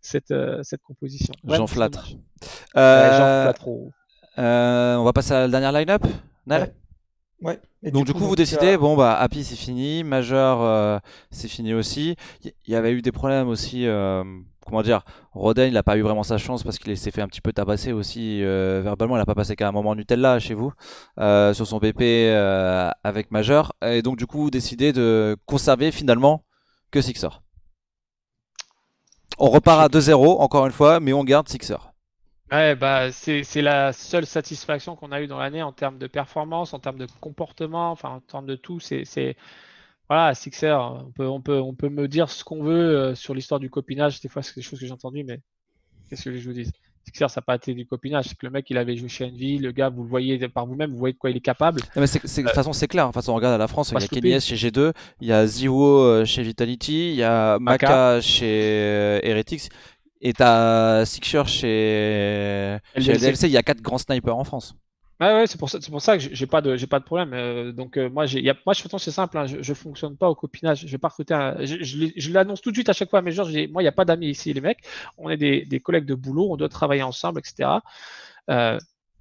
cette, 0.03 0.31
euh, 0.31 0.63
cette 0.63 0.83
composition. 0.83 1.33
C'est 1.69 1.75
Flatre. 1.75 2.01
dommage. 2.03 2.17
Euh, 2.77 3.53
euh, 4.39 4.97
on 4.97 5.05
va 5.05 5.13
passer 5.13 5.33
à 5.33 5.41
la 5.41 5.49
dernière 5.49 5.73
line-up 5.73 6.05
Nal 6.47 6.63
Ouais. 6.63 6.75
Ouais. 7.43 7.61
Et 7.83 7.91
Donc 7.91 8.07
du 8.07 8.15
coup, 8.15 8.25
vous 8.25 8.37
décidez, 8.37 8.79
bon 8.79 8.97
bah 8.97 9.15
Happy 9.19 9.45
c'est 9.45 9.57
fini, 9.57 10.03
Major 10.05 10.63
euh, 10.63 10.99
c'est 11.31 11.49
fini 11.49 11.75
aussi. 11.75 12.17
Il 12.43 12.53
y, 12.67 12.73
y 12.73 12.75
avait 12.75 12.93
eu 12.93 13.03
des 13.03 13.13
problèmes 13.13 13.49
aussi, 13.49 13.87
euh, 13.87 14.25
comment 14.65 14.81
dire, 14.81 15.03
Roden 15.33 15.71
il 15.71 15.77
a 15.77 15.83
pas 15.83 15.99
eu 15.99 16.01
vraiment 16.01 16.23
sa 16.23 16.39
chance 16.39 16.63
parce 16.63 16.79
qu'il 16.79 16.97
s'est 16.97 17.11
fait 17.11 17.21
un 17.21 17.29
petit 17.29 17.43
peu 17.43 17.53
tabasser 17.53 17.93
aussi 17.93 18.43
euh, 18.43 18.81
verbalement, 18.83 19.17
il 19.19 19.21
a 19.21 19.27
pas 19.27 19.35
passé 19.35 19.55
qu'un 19.55 19.71
moment 19.71 19.95
Nutella 19.95 20.39
chez 20.39 20.55
vous 20.55 20.73
sur 21.19 21.67
son 21.67 21.79
BP 21.79 22.03
avec 23.05 23.31
Major. 23.31 23.75
Et 23.85 24.01
donc 24.01 24.17
du 24.17 24.27
coup, 24.27 24.39
vous 24.39 24.51
décidez 24.51 24.95
de 24.95 25.37
conserver 25.45 25.93
finalement 25.93 26.43
que 26.91 27.03
Sixer. 27.03 27.43
On 29.39 29.51
repart 29.51 29.83
à 29.83 29.89
2-0 29.89 30.41
encore 30.41 30.65
une 30.65 30.73
fois, 30.73 31.01
mais 31.01 31.13
on 31.13 31.23
garde 31.23 31.49
Sixer. 31.49 31.77
Ouais, 32.53 32.77
bah, 32.77 33.11
c'est 33.11 33.43
c'est 33.43 33.61
la 33.63 33.93
seule 33.93 34.25
satisfaction 34.25 34.95
qu'on 34.95 35.11
a 35.11 35.21
eue 35.21 35.27
dans 35.27 35.39
l'année 35.39 35.63
en 35.63 35.73
termes 35.73 35.99
de 35.99 36.07
performance, 36.07 36.75
en 36.75 36.79
termes 36.79 36.99
de 36.99 37.09
comportement, 37.21 37.91
enfin 37.91 38.09
en 38.11 38.21
termes 38.21 38.47
de 38.47 38.55
tout. 38.55 38.79
C'est 38.79 39.05
c'est- 39.05 39.37
voilà, 40.09 40.35
Sixer, 40.35 40.73
on 40.81 41.13
peut, 41.13 41.27
on 41.27 41.41
peut, 41.43 41.61
on 41.61 41.75
peut 41.75 41.89
me 41.89 42.09
dire 42.09 42.31
ce 42.31 42.45
qu'on 42.45 42.63
veut 42.63 42.73
euh, 42.99 43.15
sur 43.17 43.35
l'histoire 43.35 43.61
du 43.61 43.71
copinage. 43.71 44.21
Des 44.21 44.29
fois, 44.29 44.43
c'est 44.43 44.55
des 44.57 44.63
choses 44.63 44.81
que 44.81 44.87
j'ai 44.87 44.93
entendues, 44.93 45.25
mais 45.25 45.41
qu'est-ce 46.09 46.25
que 46.25 46.39
je 46.39 46.49
vous 46.49 46.55
dis? 46.55 46.71
Sixer, 47.05 47.29
ça 47.31 47.41
n'a 47.41 47.45
pas 47.45 47.57
été 47.57 47.75
du 47.75 47.87
copinage. 47.87 48.27
C'est 48.29 48.37
que 48.39 48.47
le 48.47 48.53
mec, 48.53 48.69
il 48.71 48.79
avait 48.79 48.97
joué 48.97 49.09
chez 49.09 49.25
Envy. 49.27 49.59
Le 49.59 49.73
gars, 49.73 49.89
vous 49.91 50.03
le 50.05 50.09
voyez 50.09 50.49
par 50.49 50.67
vous-même, 50.67 50.91
vous 50.93 50.99
voyez 50.99 51.15
de 51.15 51.19
quoi 51.19 51.31
il 51.31 51.37
est 51.37 51.41
capable. 51.41 51.81
Non, 51.97 52.03
mais 52.03 52.07
c'est, 52.07 52.27
c'est- 52.27 52.43
de 52.43 52.47
toute 52.49 52.55
façon, 52.55 52.73
c'est 52.73 52.89
clair. 52.89 53.05
De 53.07 53.09
toute 53.11 53.15
façon, 53.15 53.33
on 53.33 53.37
regarde 53.37 53.55
à 53.55 53.59
la 53.59 53.69
France, 53.69 53.91
il 53.91 53.95
Pas 53.95 54.01
y 54.01 54.05
a 54.05 54.07
se 54.07 54.11
Kenny 54.11 54.29
louper. 54.29 54.37
S 54.37 54.47
chez 54.47 54.57
G2, 54.57 54.93
il 55.21 55.29
y 55.29 55.33
a 55.33 55.47
Ziwo 55.47 56.01
euh, 56.05 56.25
chez 56.25 56.43
Vitality, 56.43 57.11
il 57.11 57.17
y 57.17 57.23
a 57.23 57.59
Maka, 57.59 58.17
Maka. 58.17 58.21
chez 58.21 58.47
euh, 58.83 59.21
Heretics, 59.23 59.69
et 60.29 60.33
t'as 60.35 61.05
Sixer 61.07 61.45
chez, 61.47 62.79
chez 62.99 63.13
LDLC. 63.15 63.47
Il 63.49 63.53
y 63.53 63.57
a 63.57 63.63
quatre 63.63 63.81
grands 63.83 63.99
snipers 63.99 64.37
en 64.37 64.45
France. 64.45 64.75
Ouais, 65.19 65.33
ouais, 65.33 65.47
c'est 65.47 65.57
pour 65.59 65.71
ça, 65.71 65.79
c'est 65.81 65.91
pour 65.91 66.03
ça 66.03 66.19
que 66.19 66.23
j'ai 66.35 66.47
pas 66.47 66.61
de, 66.61 66.77
j'ai 66.77 66.87
pas 66.87 66.99
de 67.01 67.05
problème. 67.05 67.33
Euh, 67.33 67.73
donc 67.73 67.97
euh, 67.97 68.11
moi, 68.11 68.27
j'ai, 68.27 68.43
y 68.43 68.51
a, 68.51 68.55
moi, 68.67 68.75
je 68.75 68.83
fais 68.83 68.89
c'est 68.99 69.11
simple. 69.11 69.39
hein, 69.39 69.47
je, 69.47 69.63
je 69.63 69.73
fonctionne 69.73 70.15
pas 70.15 70.29
au 70.29 70.35
copinage. 70.35 70.81
Je 70.87 70.91
vais 70.93 70.99
pas 70.99 71.09
recruter. 71.09 71.33
Un, 71.33 71.57
je, 71.65 71.83
je 71.83 71.97
l'ai- 71.97 72.13
je 72.17 72.31
l'annonce 72.33 72.61
tout 72.61 72.71
de 72.71 72.77
suite 72.77 72.91
à 72.91 72.93
chaque 72.93 73.09
fois 73.09 73.21
à 73.21 73.23
mes 73.23 73.33
Moi, 73.69 73.83
il 73.83 73.85
y 73.87 73.89
a 73.89 73.93
pas 73.93 74.05
d'amis 74.05 74.29
ici, 74.29 74.53
les 74.53 74.61
mecs. 74.61 74.81
On 75.17 75.31
est 75.31 75.39
des, 75.39 75.65
des 75.65 75.81
collègues 75.81 76.05
de 76.05 76.15
boulot. 76.15 76.49
On 76.53 76.57
doit 76.59 76.69
travailler 76.69 77.03
ensemble, 77.03 77.41
etc. 77.41 77.83
Euh, 78.51 78.79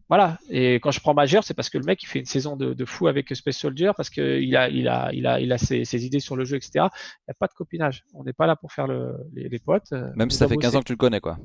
voilà. 0.10 0.38
Et 0.50 0.76
quand 0.76 0.92
je 0.92 1.00
prends 1.00 1.14
Majeur, 1.14 1.44
c'est 1.44 1.54
parce 1.54 1.70
que 1.70 1.78
le 1.78 1.84
mec, 1.86 2.02
il 2.04 2.06
fait 2.08 2.20
une 2.20 2.26
saison 2.26 2.56
de, 2.56 2.74
de 2.74 2.86
fou 2.86 3.08
avec 3.08 3.36
Space 3.36 3.58
Soldier 3.58 3.92
parce 3.98 4.10
que 4.10 4.40
il 4.40 4.56
a, 4.56 4.70
il 4.70 4.88
a, 4.88 5.10
il 5.14 5.26
a, 5.26 5.40
il 5.40 5.52
a 5.52 5.58
ses, 5.58 5.84
ses 5.86 6.06
idées 6.06 6.20
sur 6.20 6.36
le 6.36 6.46
jeu, 6.46 6.58
etc. 6.58 6.72
Il 6.76 6.80
n'y 6.80 7.32
a 7.32 7.34
pas 7.40 7.48
de 7.48 7.54
copinage. 7.54 8.04
On 8.14 8.24
n'est 8.24 8.34
pas 8.34 8.46
là 8.48 8.56
pour 8.56 8.72
faire 8.72 8.88
le, 8.88 9.14
les, 9.34 9.50
les 9.50 9.60
potes. 9.60 9.92
euh, 9.94 10.10
Même 10.16 10.30
si 10.30 10.38
ça 10.38 10.48
fait 10.48 10.56
15 10.58 10.64
bosser. 10.72 10.78
ans 10.78 10.80
que 10.82 10.86
tu 10.88 10.94
le 10.94 10.98
connais, 10.98 11.20
quoi. 11.20 11.38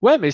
Ouais, 0.00 0.16
mais 0.18 0.30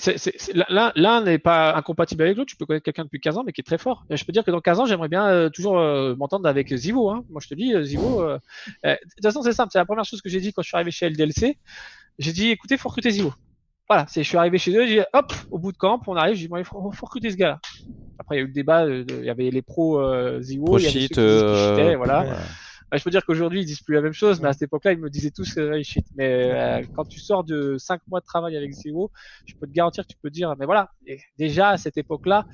l'un 0.95 1.21
n'est 1.21 1.37
pas 1.37 1.75
incompatible 1.75 2.23
avec 2.23 2.37
l'autre. 2.37 2.49
Tu 2.49 2.55
peux 2.55 2.65
connaître 2.65 2.85
quelqu'un 2.85 3.03
depuis 3.03 3.19
15 3.19 3.37
ans, 3.37 3.43
mais 3.45 3.51
qui 3.51 3.59
est 3.61 3.63
très 3.63 3.77
fort. 3.77 4.05
je 4.09 4.23
peux 4.23 4.31
dire 4.31 4.43
que 4.45 4.51
dans 4.51 4.61
15 4.61 4.79
ans, 4.79 4.85
j'aimerais 4.85 5.09
bien 5.09 5.27
euh, 5.27 5.49
toujours 5.49 5.77
euh, 5.79 6.15
m'entendre 6.15 6.47
avec 6.47 6.73
Zivo. 6.73 7.09
Hein. 7.09 7.25
Moi, 7.29 7.41
je 7.43 7.49
te 7.49 7.53
dis, 7.53 7.73
Zivo. 7.83 8.23
de 8.25 8.39
toute 9.15 9.23
façon, 9.23 9.41
c'est 9.41 9.53
simple. 9.53 9.69
C'est 9.73 9.79
la 9.79 9.85
première 9.85 10.05
chose 10.05 10.21
que 10.21 10.29
j'ai 10.29 10.39
dit 10.39 10.53
quand 10.53 10.61
je 10.61 10.67
suis 10.69 10.75
arrivé 10.75 10.91
chez 10.91 11.09
LDLC. 11.09 11.57
J'ai 12.19 12.31
dit, 12.33 12.49
écoutez, 12.49 12.75
il 12.75 12.77
faut 12.77 12.89
recruter 12.89 13.11
Zivo. 13.11 13.33
Voilà, 13.87 14.05
je 14.13 14.21
suis 14.21 14.37
arrivé 14.37 14.57
chez 14.57 14.75
eux, 14.75 14.85
j'ai 14.85 14.99
dit, 14.99 15.05
hop, 15.13 15.33
au 15.49 15.59
bout 15.59 15.71
de 15.71 15.77
camp, 15.77 16.01
on 16.07 16.15
arrive, 16.15 16.35
j'ai 16.35 16.47
dit, 16.47 16.53
il 16.57 16.65
faut, 16.65 16.79
recruter 16.79 17.31
ce 17.31 17.37
gars-là. 17.37 17.59
Après, 18.19 18.35
il 18.35 18.39
y 18.39 18.41
a 18.41 18.43
eu 18.43 18.47
le 18.47 18.53
débat, 18.53 18.85
il 18.87 19.23
y 19.23 19.29
avait 19.29 19.49
les 19.49 19.61
pros 19.61 20.01
Zivo, 20.41 20.77
il 20.77 20.83
y 20.83 20.87
avait 20.87 21.07
ceux 21.13 21.75
qui 21.75 21.95
voilà 21.95 22.25
je 22.95 23.03
peux 23.03 23.09
dire 23.09 23.25
qu'aujourd'hui, 23.25 23.61
ils 23.61 23.65
disent 23.65 23.81
plus 23.81 23.95
la 23.95 24.01
même 24.01 24.13
chose, 24.13 24.39
mais 24.39 24.47
à 24.47 24.53
cette 24.53 24.63
époque-là, 24.63 24.93
ils 24.93 24.99
me 24.99 25.09
disaient 25.09 25.31
tous 25.31 25.57
euh, 25.57 25.81
shit. 25.83 26.05
Mais 26.15 26.51
euh, 26.53 26.83
quand 26.95 27.03
tu 27.03 27.19
sors 27.19 27.43
de 27.43 27.77
5 27.77 28.01
mois 28.07 28.21
de 28.21 28.25
travail 28.25 28.55
avec 28.55 28.71
Zero, 28.71 29.11
je 29.45 29.55
peux 29.55 29.67
te 29.67 29.73
garantir 29.73 30.05
que 30.05 30.13
tu 30.13 30.17
peux 30.21 30.29
dire, 30.29 30.55
mais 30.57 30.65
voilà, 30.65 30.91
déjà 31.37 31.69
à 31.69 31.77
cette 31.77 31.97
époque-là, 31.97 32.45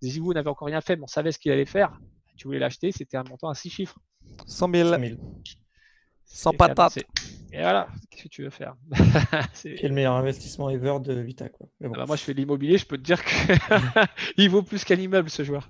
Zero 0.00 0.32
n'avait 0.34 0.50
encore 0.50 0.68
rien 0.68 0.80
fait, 0.80 0.96
mais 0.96 1.02
on 1.02 1.08
savait 1.08 1.32
ce 1.32 1.38
qu'il 1.38 1.50
allait 1.50 1.64
faire. 1.64 1.98
Tu 2.36 2.46
voulais 2.46 2.60
l'acheter, 2.60 2.92
c'était 2.92 3.16
un 3.16 3.24
montant 3.24 3.48
à 3.48 3.54
6 3.54 3.70
chiffres. 3.70 3.98
100 4.46 4.72
000. 4.72 4.90
100 4.90 5.00
000. 5.00 5.16
Sans 6.32 6.52
patate. 6.52 6.98
Et 7.52 7.60
voilà, 7.60 7.88
qu'est-ce 8.10 8.22
que 8.22 8.28
tu 8.28 8.42
veux 8.42 8.50
faire 8.50 8.74
Quel 9.62 9.92
meilleur 9.92 10.14
investissement 10.14 10.70
ever 10.70 10.98
de 11.00 11.12
Vita 11.12 11.50
quoi. 11.50 11.68
Ah 11.84 11.88
bah, 11.88 12.04
moi, 12.06 12.16
je 12.16 12.22
fais 12.22 12.32
l'immobilier, 12.32 12.78
je 12.78 12.86
peux 12.86 12.96
te 12.96 13.02
dire 13.02 13.22
qu'il 13.22 14.48
vaut 14.50 14.62
plus 14.62 14.84
qu'un 14.84 14.96
immeuble 14.96 15.28
ce 15.28 15.44
joueur. 15.44 15.68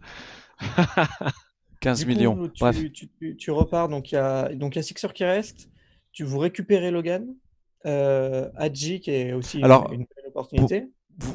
15 1.80 2.06
millions. 2.06 2.48
tu, 3.38 3.50
repars, 3.50 3.88
donc 3.88 4.12
il 4.12 4.14
y 4.14 4.18
a, 4.18 4.54
donc, 4.54 4.76
y 4.76 4.84
Sixer 4.84 5.08
qui 5.12 5.24
reste. 5.24 5.68
Tu 6.12 6.22
vous 6.22 6.38
récupérez 6.38 6.92
Logan. 6.92 7.26
Euh, 7.84 8.48
Adji 8.54 9.00
qui 9.00 9.10
est 9.10 9.32
aussi 9.32 9.58
une, 9.58 9.66
belle 9.66 10.26
opportunité. 10.28 10.86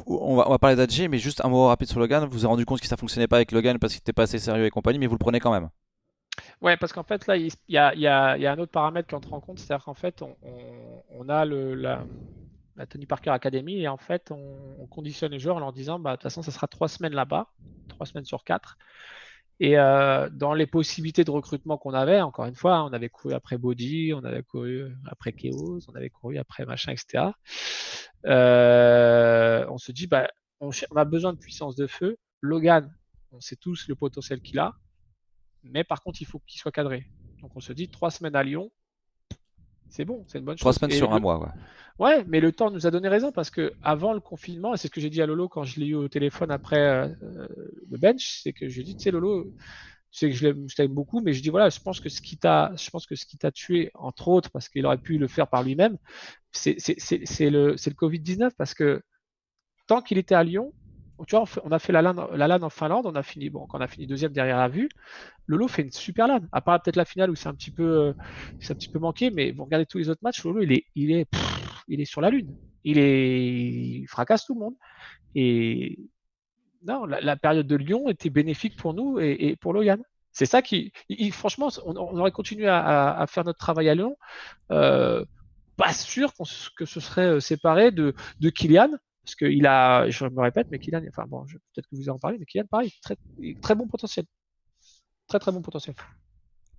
on, 0.06 0.36
va, 0.36 0.48
on 0.48 0.50
va 0.50 0.58
parler 0.58 0.76
d'Adji, 0.76 1.08
mais 1.08 1.18
juste 1.18 1.44
un 1.44 1.50
mot 1.50 1.66
rapide 1.66 1.88
sur 1.88 2.00
Logan. 2.00 2.24
Vous 2.24 2.30
vous 2.30 2.38
avez 2.38 2.46
rendu 2.46 2.64
compte 2.64 2.80
que 2.80 2.86
ça 2.86 2.96
fonctionnait 2.96 3.28
pas 3.28 3.36
avec 3.36 3.52
Logan 3.52 3.78
parce 3.78 3.92
qu'il 3.92 4.00
n'était 4.00 4.14
pas 4.14 4.22
assez 4.22 4.38
sérieux 4.38 4.64
et 4.64 4.70
compagnie, 4.70 4.98
mais 4.98 5.06
vous 5.06 5.14
le 5.14 5.18
prenez 5.18 5.40
quand 5.40 5.52
même. 5.52 5.68
Ouais, 6.60 6.76
parce 6.76 6.92
qu'en 6.92 7.04
fait, 7.04 7.26
là, 7.26 7.36
il 7.36 7.52
y 7.68 7.76
a, 7.76 7.92
un 8.52 8.58
autre 8.58 8.72
paramètre 8.72 9.08
qui 9.08 9.14
entre 9.14 9.32
en 9.32 9.40
compte, 9.40 9.58
c'est-à-dire 9.58 9.84
qu'en 9.84 9.94
fait, 9.94 10.22
on, 10.22 11.28
a 11.28 11.44
le, 11.44 11.74
la, 11.74 12.04
la, 12.76 12.86
Tony 12.86 13.06
Parker 13.06 13.30
Academy 13.30 13.80
et 13.80 13.88
en 13.88 13.96
fait, 13.96 14.32
on, 14.32 14.86
conditionne 14.88 15.32
les 15.32 15.38
joueurs 15.38 15.56
en 15.56 15.60
leur 15.60 15.72
disant, 15.72 15.98
bah, 16.00 16.12
de 16.12 16.16
toute 16.16 16.24
façon, 16.24 16.42
ça 16.42 16.50
sera 16.50 16.66
trois 16.66 16.88
semaines 16.88 17.14
là-bas, 17.14 17.52
trois 17.88 18.06
semaines 18.06 18.24
sur 18.24 18.42
quatre. 18.42 18.76
Et 19.60 19.78
euh, 19.78 20.28
dans 20.30 20.54
les 20.54 20.66
possibilités 20.66 21.24
de 21.24 21.30
recrutement 21.30 21.78
qu'on 21.78 21.94
avait, 21.94 22.20
encore 22.20 22.46
une 22.46 22.54
fois, 22.54 22.84
on 22.84 22.92
avait 22.92 23.08
couru 23.08 23.34
après 23.34 23.58
Body, 23.58 24.12
on 24.14 24.24
avait 24.24 24.42
couru 24.42 24.92
après 25.06 25.32
Chaos, 25.32 25.80
on 25.88 25.94
avait 25.94 26.10
couru 26.10 26.38
après 26.38 26.64
machin, 26.64 26.92
etc. 26.92 27.32
Euh, 28.26 29.66
on 29.68 29.78
se 29.78 29.90
dit, 29.90 30.06
bah, 30.06 30.28
on, 30.60 30.70
a 30.96 31.04
besoin 31.04 31.32
de 31.32 31.38
puissance 31.38 31.74
de 31.76 31.86
feu. 31.86 32.16
Logan, 32.40 32.92
on 33.32 33.40
sait 33.40 33.56
tous 33.56 33.88
le 33.88 33.96
potentiel 33.96 34.40
qu'il 34.40 34.58
a, 34.60 34.74
mais 35.62 35.84
par 35.84 36.02
contre, 36.02 36.20
il 36.22 36.26
faut 36.26 36.40
qu'il 36.46 36.60
soit 36.60 36.72
cadré. 36.72 37.06
Donc 37.40 37.56
on 37.56 37.60
se 37.60 37.72
dit, 37.72 37.88
trois 37.88 38.10
semaines 38.10 38.36
à 38.36 38.42
Lyon, 38.42 38.70
c'est 39.88 40.04
bon, 40.04 40.24
c'est 40.28 40.38
une 40.38 40.44
bonne 40.44 40.56
chose. 40.56 40.60
Trois 40.60 40.72
semaines 40.72 40.92
sur 40.92 41.12
un 41.12 41.20
mois, 41.20 41.38
ouais. 41.40 41.48
Ouais, 41.98 42.24
mais 42.28 42.40
le 42.40 42.52
temps 42.52 42.70
nous 42.70 42.86
a 42.86 42.90
donné 42.90 43.08
raison 43.08 43.32
parce 43.32 43.50
que 43.50 43.72
avant 43.82 44.12
le 44.12 44.20
confinement, 44.20 44.74
et 44.74 44.76
c'est 44.76 44.86
ce 44.86 44.92
que 44.92 45.00
j'ai 45.00 45.10
dit 45.10 45.20
à 45.20 45.26
Lolo 45.26 45.48
quand 45.48 45.64
je 45.64 45.80
l'ai 45.80 45.86
eu 45.86 45.94
au 45.94 46.08
téléphone 46.08 46.50
après 46.52 46.78
euh, 46.78 47.08
le 47.90 47.98
bench, 47.98 48.40
c'est 48.42 48.52
que 48.52 48.68
j'ai 48.68 48.84
dit, 48.84 48.96
tu 48.96 49.02
sais, 49.02 49.10
Lolo, 49.10 49.52
tu 50.12 50.18
sais 50.18 50.30
que 50.30 50.36
je 50.36 50.74
t'aime 50.76 50.94
beaucoup, 50.94 51.20
mais 51.20 51.32
je 51.32 51.42
dis 51.42 51.48
voilà, 51.48 51.70
je 51.70 51.80
pense 51.80 52.00
que 52.00 52.08
ce 52.08 52.20
qui 52.20 52.38
t'a, 52.38 52.72
je 52.76 52.88
pense 52.90 53.04
que 53.04 53.16
ce 53.16 53.26
qui 53.26 53.36
t'a 53.36 53.50
tué, 53.50 53.90
entre 53.94 54.28
autres, 54.28 54.50
parce 54.50 54.68
qu'il 54.68 54.86
aurait 54.86 54.98
pu 54.98 55.18
le 55.18 55.26
faire 55.26 55.48
par 55.48 55.64
lui-même, 55.64 55.98
c'est 56.52 56.76
le, 56.76 57.72
le 57.72 57.74
Covid-19 57.74 58.52
parce 58.56 58.74
que 58.74 59.02
tant 59.88 60.00
qu'il 60.00 60.18
était 60.18 60.36
à 60.36 60.44
Lyon, 60.44 60.72
on 61.18 61.72
a 61.72 61.78
fait 61.78 61.92
la 61.92 62.02
LAN, 62.02 62.28
la 62.32 62.58
en 62.62 62.70
Finlande, 62.70 63.06
on 63.06 63.14
a 63.14 63.22
fini, 63.22 63.50
bon, 63.50 63.66
a 63.66 63.86
fini 63.88 64.06
deuxième 64.06 64.32
derrière 64.32 64.58
la 64.58 64.68
vue, 64.68 64.88
Lolo 65.46 65.68
fait 65.68 65.82
une 65.82 65.90
super 65.90 66.28
LAN. 66.28 66.40
À 66.52 66.60
part 66.60 66.80
peut-être 66.82 66.96
la 66.96 67.04
finale 67.04 67.30
où 67.30 67.34
c'est 67.34 67.48
un 67.48 67.54
petit 67.54 67.70
peu, 67.70 67.82
euh, 67.82 68.12
c'est 68.60 68.72
un 68.72 68.76
petit 68.76 68.88
peu 68.88 68.98
manqué, 68.98 69.30
mais 69.30 69.50
vous 69.50 69.64
regardez 69.64 69.86
tous 69.86 69.98
les 69.98 70.08
autres 70.08 70.20
matchs, 70.22 70.44
Lolo, 70.44 70.62
il 70.62 70.72
est, 70.72 70.84
il 70.94 71.12
est, 71.12 71.28
il 71.88 72.00
est 72.00 72.04
sur 72.04 72.20
la 72.20 72.30
lune. 72.30 72.54
Il 72.84 72.98
est, 72.98 74.06
fracasse 74.06 74.46
tout 74.46 74.54
le 74.54 74.60
monde. 74.60 74.74
Et 75.34 75.98
non, 76.86 77.04
la, 77.06 77.36
période 77.36 77.66
de 77.66 77.76
Lyon 77.76 78.08
était 78.08 78.30
bénéfique 78.30 78.76
pour 78.76 78.94
nous 78.94 79.18
et, 79.18 79.56
pour 79.60 79.72
Logan. 79.72 80.02
C'est 80.32 80.46
ça 80.46 80.62
qui, 80.62 80.92
franchement, 81.32 81.68
on, 81.84 81.96
aurait 81.96 82.30
continué 82.30 82.68
à, 82.68 83.24
faire 83.28 83.44
notre 83.44 83.58
travail 83.58 83.88
à 83.88 83.94
Lyon. 83.94 84.16
Euh, 84.70 85.24
pas 85.76 85.92
sûr 85.92 86.32
que 86.76 86.84
ce 86.84 87.00
serait 87.00 87.26
euh, 87.26 87.40
séparé 87.40 87.90
de, 87.92 88.14
de 88.40 88.50
Kylian, 88.50 88.90
parce 89.28 89.34
qu'il 89.34 89.66
a, 89.66 90.08
je 90.08 90.24
me 90.24 90.40
répète, 90.40 90.68
mais 90.70 90.78
Kylian, 90.78 91.02
enfin 91.06 91.26
bon, 91.28 91.44
peut-être 91.44 91.86
que 91.86 91.96
vous 91.96 92.08
en 92.08 92.18
parlez, 92.18 92.38
mais 92.38 92.46
Kylian, 92.46 92.64
pareil, 92.64 92.90
très, 93.02 93.14
très 93.60 93.74
bon 93.74 93.86
potentiel. 93.86 94.24
Très 95.26 95.38
très 95.38 95.52
bon 95.52 95.60
potentiel. 95.60 95.94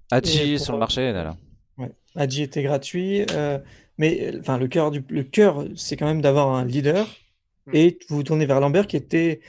Adji 0.10 0.58
sur 0.58 0.74
le 0.74 0.80
marché, 0.80 1.14
là. 1.14 1.38
Ouais. 1.78 1.92
Adji 2.16 2.42
était 2.42 2.64
gratuit, 2.64 3.24
euh, 3.34 3.60
mais 4.00 4.36
enfin 4.40 4.58
le 4.58 4.68
cœur 4.68 4.90
du 4.90 5.04
le 5.10 5.24
cœur, 5.24 5.64
c'est 5.76 5.96
quand 5.96 6.08
même 6.08 6.22
d'avoir 6.22 6.56
un 6.56 6.66
leader 6.66 7.06
hmm. 7.68 7.76
et 7.76 8.00
vous 8.10 8.16
vous 8.16 8.24
tournez 8.24 8.48
vers 8.48 8.60
Lambert 8.60 8.88
qui 8.88 8.98
était 8.98 9.42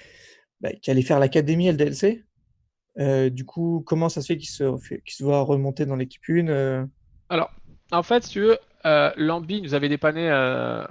bah, 0.60 0.70
qui 0.82 0.90
allait 0.90 1.01
faire 1.01 1.18
l'académie 1.18 1.70
LDLC. 1.72 2.27
Euh, 2.98 3.31
du 3.31 3.47
coup, 3.47 3.82
comment 3.86 4.10
ça 4.10 4.20
se 4.20 4.27
fait 4.27 4.36
qu'il 4.36 4.51
se, 4.51 4.64
se 5.06 5.24
voit 5.24 5.40
remonter 5.40 5.86
dans 5.86 5.97
l'équipe 5.97 6.22
1 6.28 6.48
euh? 6.48 6.85
Alors, 7.31 7.51
en 7.93 8.02
fait, 8.02 8.24
si 8.24 8.32
tu 8.32 8.40
veux, 8.40 8.59
Lambi 9.16 9.62
nous 9.62 9.72
avait 9.72 9.89
dépanné 9.89 10.28
euh, 10.28 10.85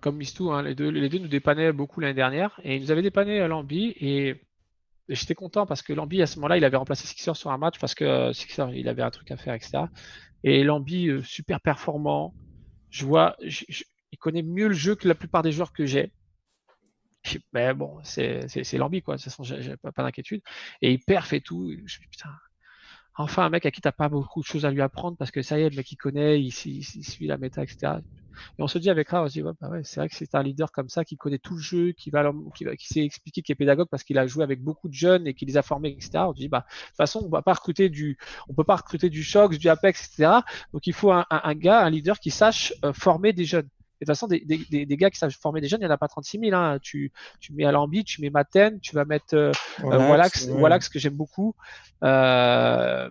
comme 0.00 0.16
Mistou, 0.16 0.52
hein, 0.52 0.62
les, 0.62 0.74
deux, 0.74 0.90
nous 0.90 1.28
dépannaient 1.28 1.72
beaucoup 1.72 2.00
l'année 2.00 2.14
dernière. 2.14 2.58
Et 2.64 2.76
ils 2.76 2.82
nous 2.82 2.90
avaient 2.90 3.02
dépanné 3.02 3.40
à 3.40 3.48
Lambi. 3.48 3.94
Et, 4.00 4.40
j'étais 5.08 5.34
content 5.34 5.66
parce 5.66 5.82
que 5.82 5.92
Lambi, 5.92 6.22
à 6.22 6.26
ce 6.26 6.36
moment-là, 6.36 6.56
il 6.56 6.64
avait 6.64 6.76
remplacé 6.76 7.06
Sixer 7.06 7.34
sur 7.34 7.50
un 7.50 7.58
match 7.58 7.78
parce 7.78 7.94
que 7.94 8.04
euh, 8.04 8.32
Sixer, 8.32 8.66
il 8.74 8.88
avait 8.88 9.02
un 9.02 9.10
truc 9.10 9.30
à 9.30 9.36
faire, 9.36 9.54
etc. 9.54 9.84
Et 10.42 10.64
Lambi, 10.64 11.08
euh, 11.08 11.22
super 11.22 11.60
performant. 11.60 12.34
Je 12.90 13.04
vois, 13.04 13.36
il 13.40 14.18
connaît 14.18 14.42
mieux 14.42 14.68
le 14.68 14.74
jeu 14.74 14.94
que 14.94 15.08
la 15.08 15.14
plupart 15.14 15.42
des 15.42 15.52
joueurs 15.52 15.72
que 15.72 15.84
j'ai. 15.84 16.12
Mais 17.52 17.74
bon, 17.74 17.98
c'est 18.02 18.46
Lambi, 18.74 19.02
quoi. 19.02 19.16
De 19.16 19.22
toute 19.22 19.32
façon, 19.32 19.44
j'ai 19.44 19.76
pas, 19.76 20.02
d'inquiétude. 20.02 20.42
Et 20.80 20.92
il 20.92 21.00
perf 21.00 21.34
tout. 21.42 21.72
Enfin 23.16 23.44
un 23.44 23.50
mec 23.50 23.64
à 23.64 23.70
qui 23.70 23.80
t'as 23.80 23.92
pas 23.92 24.08
beaucoup 24.08 24.40
de 24.40 24.46
choses 24.46 24.64
à 24.64 24.70
lui 24.70 24.80
apprendre 24.80 25.16
parce 25.16 25.30
que 25.30 25.40
ça 25.40 25.58
y 25.58 25.62
est, 25.62 25.70
le 25.70 25.76
mec 25.76 25.90
il 25.92 25.96
connaît, 25.96 26.42
il, 26.42 26.50
suit 26.52 27.26
la 27.26 27.38
méta, 27.38 27.62
etc. 27.62 27.98
Et 28.58 28.62
on 28.62 28.66
se 28.66 28.78
dit 28.78 28.90
avec 28.90 29.08
ça, 29.08 29.22
on 29.22 29.28
se 29.28 29.32
dit 29.32 29.42
ouais, 29.42 29.52
bah 29.60 29.68
ouais, 29.68 29.82
c'est 29.84 30.00
vrai 30.00 30.08
que 30.08 30.14
c'est 30.14 30.34
un 30.34 30.42
leader 30.42 30.72
comme 30.72 30.88
ça 30.88 31.04
qui 31.04 31.16
connaît 31.16 31.38
tout 31.38 31.54
le 31.54 31.60
jeu, 31.60 31.92
qui 31.92 32.10
va, 32.10 32.30
qui, 32.54 32.64
va, 32.64 32.76
qui 32.76 32.86
sait 32.86 33.04
expliquer, 33.04 33.42
qui 33.42 33.52
est 33.52 33.54
pédagogue 33.54 33.88
parce 33.90 34.04
qu'il 34.04 34.18
a 34.18 34.26
joué 34.26 34.44
avec 34.44 34.62
beaucoup 34.62 34.88
de 34.88 34.94
jeunes 34.94 35.26
et 35.26 35.34
qui 35.34 35.46
les 35.46 35.56
a 35.56 35.62
formés, 35.62 35.90
etc. 35.90 36.24
On 36.26 36.32
se 36.32 36.38
dit 36.38 36.48
bah 36.48 36.66
de 36.68 36.86
toute 36.88 36.96
façon 36.96 37.22
on 37.24 37.28
va 37.28 37.42
pas 37.42 37.54
recruter 37.54 37.88
du, 37.88 38.18
on 38.48 38.54
peut 38.54 38.64
pas 38.64 38.76
recruter 38.76 39.10
du 39.10 39.22
Shox, 39.22 39.58
du 39.58 39.68
Apex, 39.68 40.08
etc. 40.08 40.40
Donc 40.72 40.86
il 40.86 40.92
faut 40.92 41.12
un, 41.12 41.24
un, 41.30 41.54
gars, 41.54 41.80
un 41.80 41.90
leader 41.90 42.18
qui 42.18 42.30
sache 42.30 42.72
euh, 42.84 42.92
former 42.92 43.32
des 43.32 43.44
jeunes. 43.44 43.62
de 43.62 43.68
toute 44.00 44.08
façon, 44.08 44.26
des, 44.26 44.40
des, 44.40 44.86
des, 44.86 44.96
gars 44.96 45.10
qui 45.10 45.18
savent 45.18 45.30
former 45.30 45.60
des 45.60 45.68
jeunes, 45.68 45.80
il 45.80 45.84
n'y 45.84 45.90
en 45.90 45.94
a 45.94 45.98
pas 45.98 46.08
36 46.08 46.38
000. 46.40 46.54
Hein. 46.54 46.78
Tu, 46.82 47.12
tu 47.40 47.52
mets 47.52 47.64
Alambi, 47.64 48.04
tu 48.04 48.20
mets 48.20 48.30
Maten, 48.30 48.80
tu 48.80 48.94
vas 48.94 49.04
mettre 49.04 49.34
euh, 49.34 49.52
Wallax, 49.82 50.48
Wallax, 50.48 50.88
que 50.88 50.98
j'aime 50.98 51.14
beaucoup. 51.14 51.54
Euh, 52.02 53.08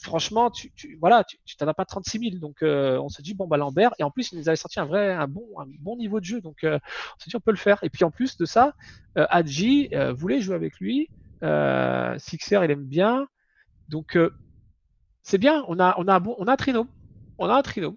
franchement, 0.00 0.50
tu, 0.50 0.72
voilà, 1.00 1.24
tu 1.24 1.56
as 1.60 1.74
pas 1.74 1.84
36 1.84 2.18
000. 2.18 2.36
Donc, 2.38 2.62
euh, 2.62 2.98
on 2.98 3.08
se 3.08 3.22
dit, 3.22 3.34
bon, 3.34 3.46
bah, 3.46 3.56
Lambert, 3.56 3.92
et 3.98 4.02
en 4.02 4.10
plus, 4.10 4.32
il 4.32 4.38
nous 4.38 4.48
avait 4.48 4.56
sorti 4.56 4.80
un 4.80 4.84
vrai, 4.84 5.12
un 5.12 5.28
bon, 5.28 5.44
un 5.60 5.66
bon 5.80 5.96
niveau 5.96 6.20
de 6.20 6.24
jeu. 6.24 6.40
Donc, 6.40 6.64
euh, 6.64 6.78
on 7.16 7.20
se 7.20 7.28
dit, 7.28 7.36
on 7.36 7.40
peut 7.40 7.50
le 7.50 7.56
faire. 7.56 7.78
Et 7.82 7.90
puis, 7.90 8.04
en 8.04 8.10
plus 8.10 8.36
de 8.36 8.44
ça, 8.44 8.74
euh, 9.18 9.26
Adji 9.30 9.90
voulait 10.16 10.40
jouer 10.40 10.54
avec 10.54 10.78
lui. 10.78 11.08
Sixer, 12.18 12.60
il 12.64 12.70
aime 12.70 12.84
bien. 12.84 13.26
Donc, 13.88 14.18
c'est 15.22 15.38
bien. 15.38 15.64
On 15.68 15.78
a, 15.80 15.94
on 15.98 16.08
a 16.08 16.14
un 16.14 16.20
bon, 16.20 16.36
on 16.38 16.46
a 16.46 16.52
un. 16.52 16.88
On 17.38 17.48
a 17.48 17.58
un. 17.58 17.94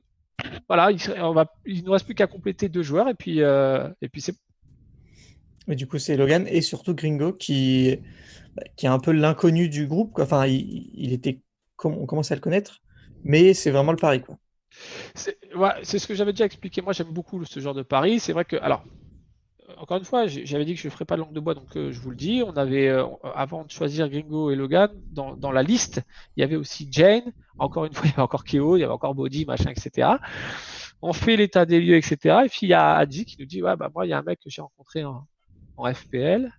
Voilà, 0.68 0.92
il, 0.92 1.00
on 1.22 1.46
il 1.66 1.84
ne 1.84 1.90
reste 1.90 2.06
plus 2.06 2.14
qu'à 2.14 2.28
compléter 2.28 2.70
deux 2.70 2.84
joueurs 2.84 3.08
et 3.08 3.14
puis, 3.14 3.40
et 3.40 4.10
puis 4.12 4.22
c'est. 4.22 4.36
Mais 5.68 5.76
du 5.76 5.88
coup, 5.88 5.98
c'est 5.98 6.16
Logan 6.16 6.46
et 6.48 6.62
surtout 6.62 6.94
Gringo 6.94 7.34
qui, 7.34 7.98
bah, 8.56 8.64
qui 8.76 8.86
est 8.86 8.90
un 8.90 9.00
peu 9.00 9.12
l'inconnu 9.12 9.68
du 9.68 9.88
groupe. 9.88 10.20
Enfin, 10.20 10.46
il, 10.46 10.92
il 10.94 11.12
était 11.12 11.42
on 11.84 12.06
commence 12.06 12.32
à 12.32 12.36
le 12.36 12.42
connaître, 12.42 12.82
mais 13.24 13.54
c'est 13.54 13.72
vraiment 13.72 13.92
le 13.92 13.98
pari. 13.98 14.22
Quoi. 14.22 14.38
C'est, 15.14 15.38
ce 16.00 16.08
que 16.08 16.16
j'avais 16.16 16.34
déjà 16.34 16.46
expliqué. 16.46 16.82
Moi, 16.82 16.94
j'aime 16.94 17.12
beaucoup 17.12 17.44
ce 17.46 17.60
genre 17.60 17.74
de 17.74 17.84
pari. 17.84 18.20
C'est 18.20 18.34
vrai 18.34 18.46
que, 18.46 18.56
alors, 18.58 18.84
encore 19.78 19.98
une 19.98 20.06
fois, 20.06 20.28
j'avais 20.28 20.66
dit 20.66 20.76
que 20.76 20.82
je 20.82 20.88
ne 20.88 20.92
ferais 20.92 21.06
pas 21.06 21.16
de 21.16 21.22
langue 21.22 21.34
de 21.34 21.40
bois, 21.40 21.54
donc 21.54 21.76
euh, 21.76 21.92
je 21.92 22.00
vous 22.00 22.10
le 22.10 22.16
dis. 22.16 22.44
On 22.46 22.56
avait, 22.56 22.88
euh, 22.88 23.06
avant 23.34 23.64
de 23.64 23.72
choisir 23.72 24.10
Gringo 24.10 24.52
et 24.52 24.56
Logan, 24.56 24.90
dans, 25.12 25.52
la 25.52 25.64
liste, 25.64 26.02
il 26.36 26.42
y 26.42 26.44
avait 26.44 26.56
aussi 26.56 26.88
Jane. 26.92 27.34
Encore 27.58 27.86
une 27.86 27.94
fois, 27.94 28.04
il 28.06 28.10
y 28.10 28.14
avait 28.14 28.22
encore 28.22 28.44
Keo, 28.44 28.78
il 28.78 28.82
y 28.82 28.84
avait 28.84 28.94
encore 28.94 29.16
Body, 29.16 29.46
machin, 29.46 29.72
etc. 29.72 30.10
On 31.02 31.14
fait 31.14 31.36
l'état 31.36 31.66
des 31.66 31.80
lieux, 31.80 31.98
etc. 31.98 32.42
Et 32.46 32.50
puis 32.50 32.62
il 32.64 32.70
y 32.70 32.74
a 32.74 32.96
Adji 32.96 33.26
qui 33.26 33.38
nous 33.40 33.46
dit 33.46 33.62
Ouais, 33.62 33.76
bah 33.76 33.90
moi, 33.94 34.06
il 34.06 34.10
y 34.10 34.14
a 34.14 34.20
un 34.20 34.24
mec 34.24 34.40
que 34.40 34.50
j'ai 34.50 34.62
rencontré 34.62 35.04
en, 35.04 35.26
FPL. 35.78 36.52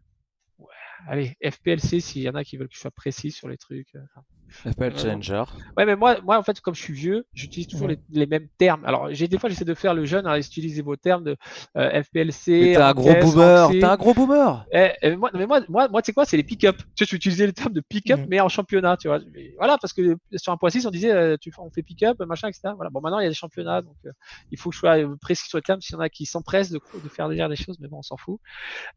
allez, 1.09 1.37
FPLC, 1.43 2.01
s'il 2.01 2.23
y 2.23 2.29
en 2.29 2.35
a 2.35 2.45
qui 2.45 2.57
veulent 2.57 2.69
que 2.69 2.75
je 2.75 2.81
sois 2.81 2.91
précis 2.91 3.31
sur 3.31 3.49
les 3.49 3.57
trucs. 3.57 3.95
Euh, 3.95 4.01
FPL 4.49 4.99
Challenger. 4.99 5.45
Ouais, 5.77 5.85
mais 5.87 5.97
moi, 5.97 6.17
moi, 6.23 6.39
en 6.39 6.43
fait, 6.43 6.61
comme 6.61 6.75
je 6.75 6.83
suis 6.83 6.93
vieux, 6.93 7.27
j'utilise 7.35 7.67
toujours 7.69 7.89
Ouais. 7.89 7.99
les, 8.11 8.21
les 8.21 8.27
mêmes 8.27 8.49
termes. 8.59 8.85
Alors, 8.85 9.09
j'ai 9.13 9.29
des 9.29 9.39
fois, 9.39 9.49
j'essaie 9.49 9.65
de 9.65 9.75
faire 9.75 9.95
le 9.95 10.05
jeune, 10.05 10.27
alors, 10.27 10.39
utilisez 10.39 10.83
vos 10.83 10.97
termes 10.97 11.25
de 11.25 11.37
euh, 11.77 12.03
FPLC. 12.03 12.51
Mais 12.53 12.73
t'es 12.75 12.77
un 12.77 12.95
gros 12.95 13.13
boomer, 13.15 13.71
t'es 13.71 13.85
un 13.85 13.97
gros 13.97 14.15
boomer. 14.15 14.67
Eh, 14.73 14.91
eh, 15.03 15.17
moi, 15.17 15.31
mais 15.35 15.47
moi, 15.47 15.61
moi, 15.69 15.89
moi 15.89 16.03
tu 16.03 16.07
sais 16.07 16.13
quoi, 16.13 16.25
c'est 16.25 16.37
les 16.37 16.43
pick-up. 16.43 16.77
Tu 16.95 17.05
sais, 17.05 17.11
je 17.11 17.17
utilisais 17.17 17.47
le 17.47 17.53
terme 17.53 17.73
de 17.73 17.81
pick-up, 17.81 18.21
mais 18.29 18.41
en 18.41 18.49
championnat, 18.49 18.97
tu 18.97 19.09
vois. 19.09 19.21
Mais 19.35 19.55
voilà, 19.59 19.79
parce 19.79 19.93
que 19.93 20.17
sur 20.37 20.53
un 20.53 20.57
point 20.57 20.71
6, 20.71 20.87
on 20.87 20.91
disait, 20.91 21.13
euh, 21.13 21.37
tu, 21.41 21.53
on 21.59 21.71
fait 21.71 21.83
pick-up, 21.83 22.21
machin, 22.21 22.49
etc. 22.49 22.73
Voilà. 22.77 22.91
Bon, 22.91 23.01
maintenant, 23.01 23.19
il 23.19 23.25
y 23.25 23.27
a 23.27 23.31
des 23.31 23.35
championnats, 23.35 23.83
donc 23.83 23.97
euh, 24.07 24.11
il 24.51 24.59
faut 24.59 24.71
que 24.71 24.75
je 24.77 24.81
sois 24.81 24.97
précis 25.21 25.49
sur 25.49 25.59
le 25.59 25.63
terme. 25.63 25.81
S'il 25.81 25.95
y 25.95 25.97
en 25.97 26.01
a 26.01 26.09
qui 26.09 26.27
s'empressent 26.27 26.71
de, 26.71 26.81
de 27.03 27.09
faire 27.09 27.29
dire 27.29 27.49
des 27.49 27.57
choses, 27.57 27.79
mais 27.81 27.89
bon, 27.89 27.99
on 27.99 28.03
s'en 28.03 28.17
fout. 28.17 28.41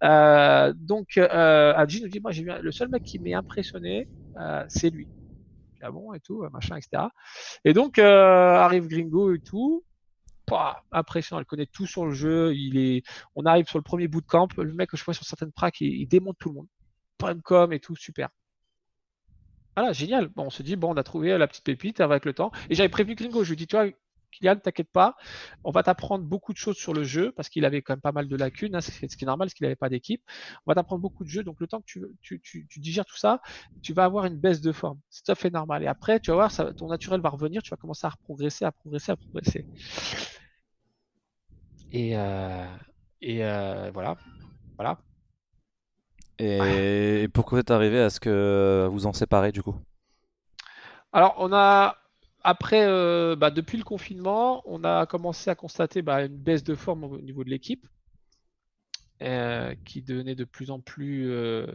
Euh, 0.03 0.73
donc, 0.75 1.17
euh, 1.17 1.73
Adji 1.75 2.01
nous 2.01 2.07
dit, 2.09 2.19
moi, 2.19 2.31
j'ai 2.31 2.43
le 2.43 2.71
seul 2.71 2.89
mec 2.89 3.03
qui 3.03 3.19
m'est 3.19 3.33
impressionné, 3.33 4.07
euh, 4.39 4.63
c'est 4.67 4.89
lui. 4.89 5.07
Ah 5.81 5.91
bon, 5.91 6.13
et 6.13 6.19
euh, 7.67 7.73
donc, 7.73 7.99
euh, 7.99 8.55
arrive 8.55 8.87
Gringo 8.87 9.33
et 9.33 9.39
tout. 9.39 9.83
Impressionnant, 10.91 11.41
il 11.41 11.45
connaît 11.45 11.67
tout 11.67 11.85
sur 11.85 12.05
le 12.05 12.11
jeu. 12.11 12.55
Il 12.55 12.77
est, 12.77 13.03
on 13.35 13.45
arrive 13.45 13.67
sur 13.67 13.77
le 13.77 13.83
premier 13.83 14.07
bootcamp. 14.07 14.47
Le 14.57 14.73
mec 14.73 14.89
que 14.89 14.97
je 14.97 15.03
vois 15.03 15.13
sur 15.13 15.25
certaines 15.25 15.51
pracs, 15.51 15.79
il, 15.81 16.07
démonte 16.07 16.37
tout 16.39 16.49
le 16.49 16.55
monde. 16.55 16.67
Point.com 17.17 17.71
et 17.73 17.79
tout, 17.79 17.95
super. 17.95 18.29
Voilà, 19.75 19.93
génial. 19.93 20.29
Bon, 20.29 20.45
on 20.45 20.49
se 20.49 20.63
dit, 20.63 20.75
bon, 20.75 20.93
on 20.93 20.97
a 20.97 21.03
trouvé 21.03 21.37
la 21.37 21.47
petite 21.47 21.65
pépite 21.65 22.01
avec 22.01 22.25
le 22.25 22.33
temps. 22.33 22.51
Et 22.69 22.75
j'avais 22.75 22.89
prévenu 22.89 23.15
Gringo, 23.15 23.43
je 23.43 23.49
lui 23.49 23.53
ai 23.53 23.57
dit, 23.57 23.67
tu 23.67 23.75
vois, 23.75 23.87
Kylian, 24.31 24.57
t'inquiète 24.57 24.91
pas, 24.91 25.15
on 25.63 25.71
va 25.71 25.83
t'apprendre 25.83 26.23
beaucoup 26.23 26.53
de 26.53 26.57
choses 26.57 26.77
sur 26.77 26.93
le 26.93 27.03
jeu, 27.03 27.31
parce 27.31 27.49
qu'il 27.49 27.65
avait 27.65 27.81
quand 27.81 27.93
même 27.93 28.01
pas 28.01 28.11
mal 28.11 28.27
de 28.27 28.35
lacunes, 28.35 28.75
hein, 28.75 28.81
c'est 28.81 29.09
ce 29.09 29.17
qui 29.17 29.23
est 29.23 29.27
normal, 29.27 29.47
parce 29.47 29.53
qu'il 29.53 29.65
n'avait 29.65 29.75
pas 29.75 29.89
d'équipe. 29.89 30.21
On 30.65 30.71
va 30.71 30.75
t'apprendre 30.75 31.01
beaucoup 31.01 31.23
de 31.23 31.29
jeux, 31.29 31.43
donc 31.43 31.59
le 31.59 31.67
temps 31.67 31.79
que 31.79 31.85
tu, 31.85 32.05
tu, 32.21 32.39
tu, 32.41 32.67
tu 32.67 32.79
digères 32.79 33.05
tout 33.05 33.17
ça, 33.17 33.41
tu 33.81 33.93
vas 33.93 34.05
avoir 34.05 34.25
une 34.25 34.37
baisse 34.37 34.61
de 34.61 34.71
forme. 34.71 34.99
C'est 35.09 35.23
tout 35.23 35.31
à 35.31 35.35
fait 35.35 35.49
normal. 35.49 35.83
Et 35.83 35.87
après, 35.87 36.19
tu 36.19 36.31
vas 36.31 36.35
voir, 36.35 36.51
ça, 36.51 36.73
ton 36.73 36.87
naturel 36.87 37.21
va 37.21 37.29
revenir, 37.29 37.61
tu 37.61 37.69
vas 37.71 37.77
commencer 37.77 38.07
à 38.07 38.11
progresser, 38.23 38.65
à 38.65 38.71
progresser, 38.71 39.11
à 39.11 39.15
progresser. 39.15 39.65
Et, 41.91 42.15
euh, 42.15 42.65
et 43.21 43.43
euh, 43.43 43.91
voilà. 43.93 44.17
Voilà. 44.75 44.99
Et 46.37 47.27
pourquoi 47.33 47.57
vous 47.57 47.61
êtes 47.61 47.71
arrivé 47.71 47.99
à 47.99 48.09
ce 48.09 48.19
que 48.21 48.87
vous 48.89 49.05
en 49.05 49.11
séparez 49.11 49.51
du 49.51 49.61
coup? 49.61 49.75
Alors, 51.11 51.35
on 51.39 51.51
a, 51.51 51.97
après, 52.43 52.85
euh, 52.85 53.35
bah, 53.35 53.51
depuis 53.51 53.77
le 53.77 53.83
confinement, 53.83 54.61
on 54.65 54.83
a 54.83 55.05
commencé 55.05 55.49
à 55.49 55.55
constater 55.55 56.01
bah, 56.01 56.23
une 56.25 56.37
baisse 56.37 56.63
de 56.63 56.75
forme 56.75 57.03
au 57.05 57.19
niveau 57.21 57.43
de 57.43 57.49
l'équipe, 57.49 57.87
euh, 59.21 59.75
qui 59.85 60.01
devenait 60.01 60.35
de 60.35 60.45
plus 60.45 60.71
en 60.71 60.79
plus. 60.79 61.29
euh, 61.31 61.67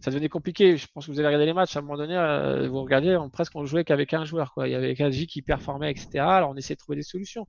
ça 0.00 0.10
devenait 0.10 0.28
compliqué. 0.28 0.76
Je 0.76 0.86
pense 0.92 1.06
que 1.06 1.10
vous 1.10 1.18
avez 1.18 1.26
regardé 1.26 1.46
les 1.46 1.52
matchs. 1.52 1.76
À 1.76 1.80
un 1.80 1.82
moment 1.82 1.96
donné, 1.96 2.16
euh, 2.16 2.68
vous 2.68 2.82
regardiez, 2.82 3.16
on, 3.16 3.30
presque 3.30 3.54
on 3.56 3.64
jouait 3.66 3.84
qu'avec 3.84 4.14
un 4.14 4.24
joueur. 4.24 4.52
Quoi. 4.54 4.68
Il 4.68 4.72
y 4.72 4.74
avait 4.74 4.94
Kaji 4.94 5.26
qui 5.26 5.42
performait, 5.42 5.90
etc. 5.90 6.20
Alors, 6.20 6.50
on 6.50 6.56
essayait 6.56 6.76
de 6.76 6.80
trouver 6.80 6.96
des 6.96 7.02
solutions. 7.02 7.46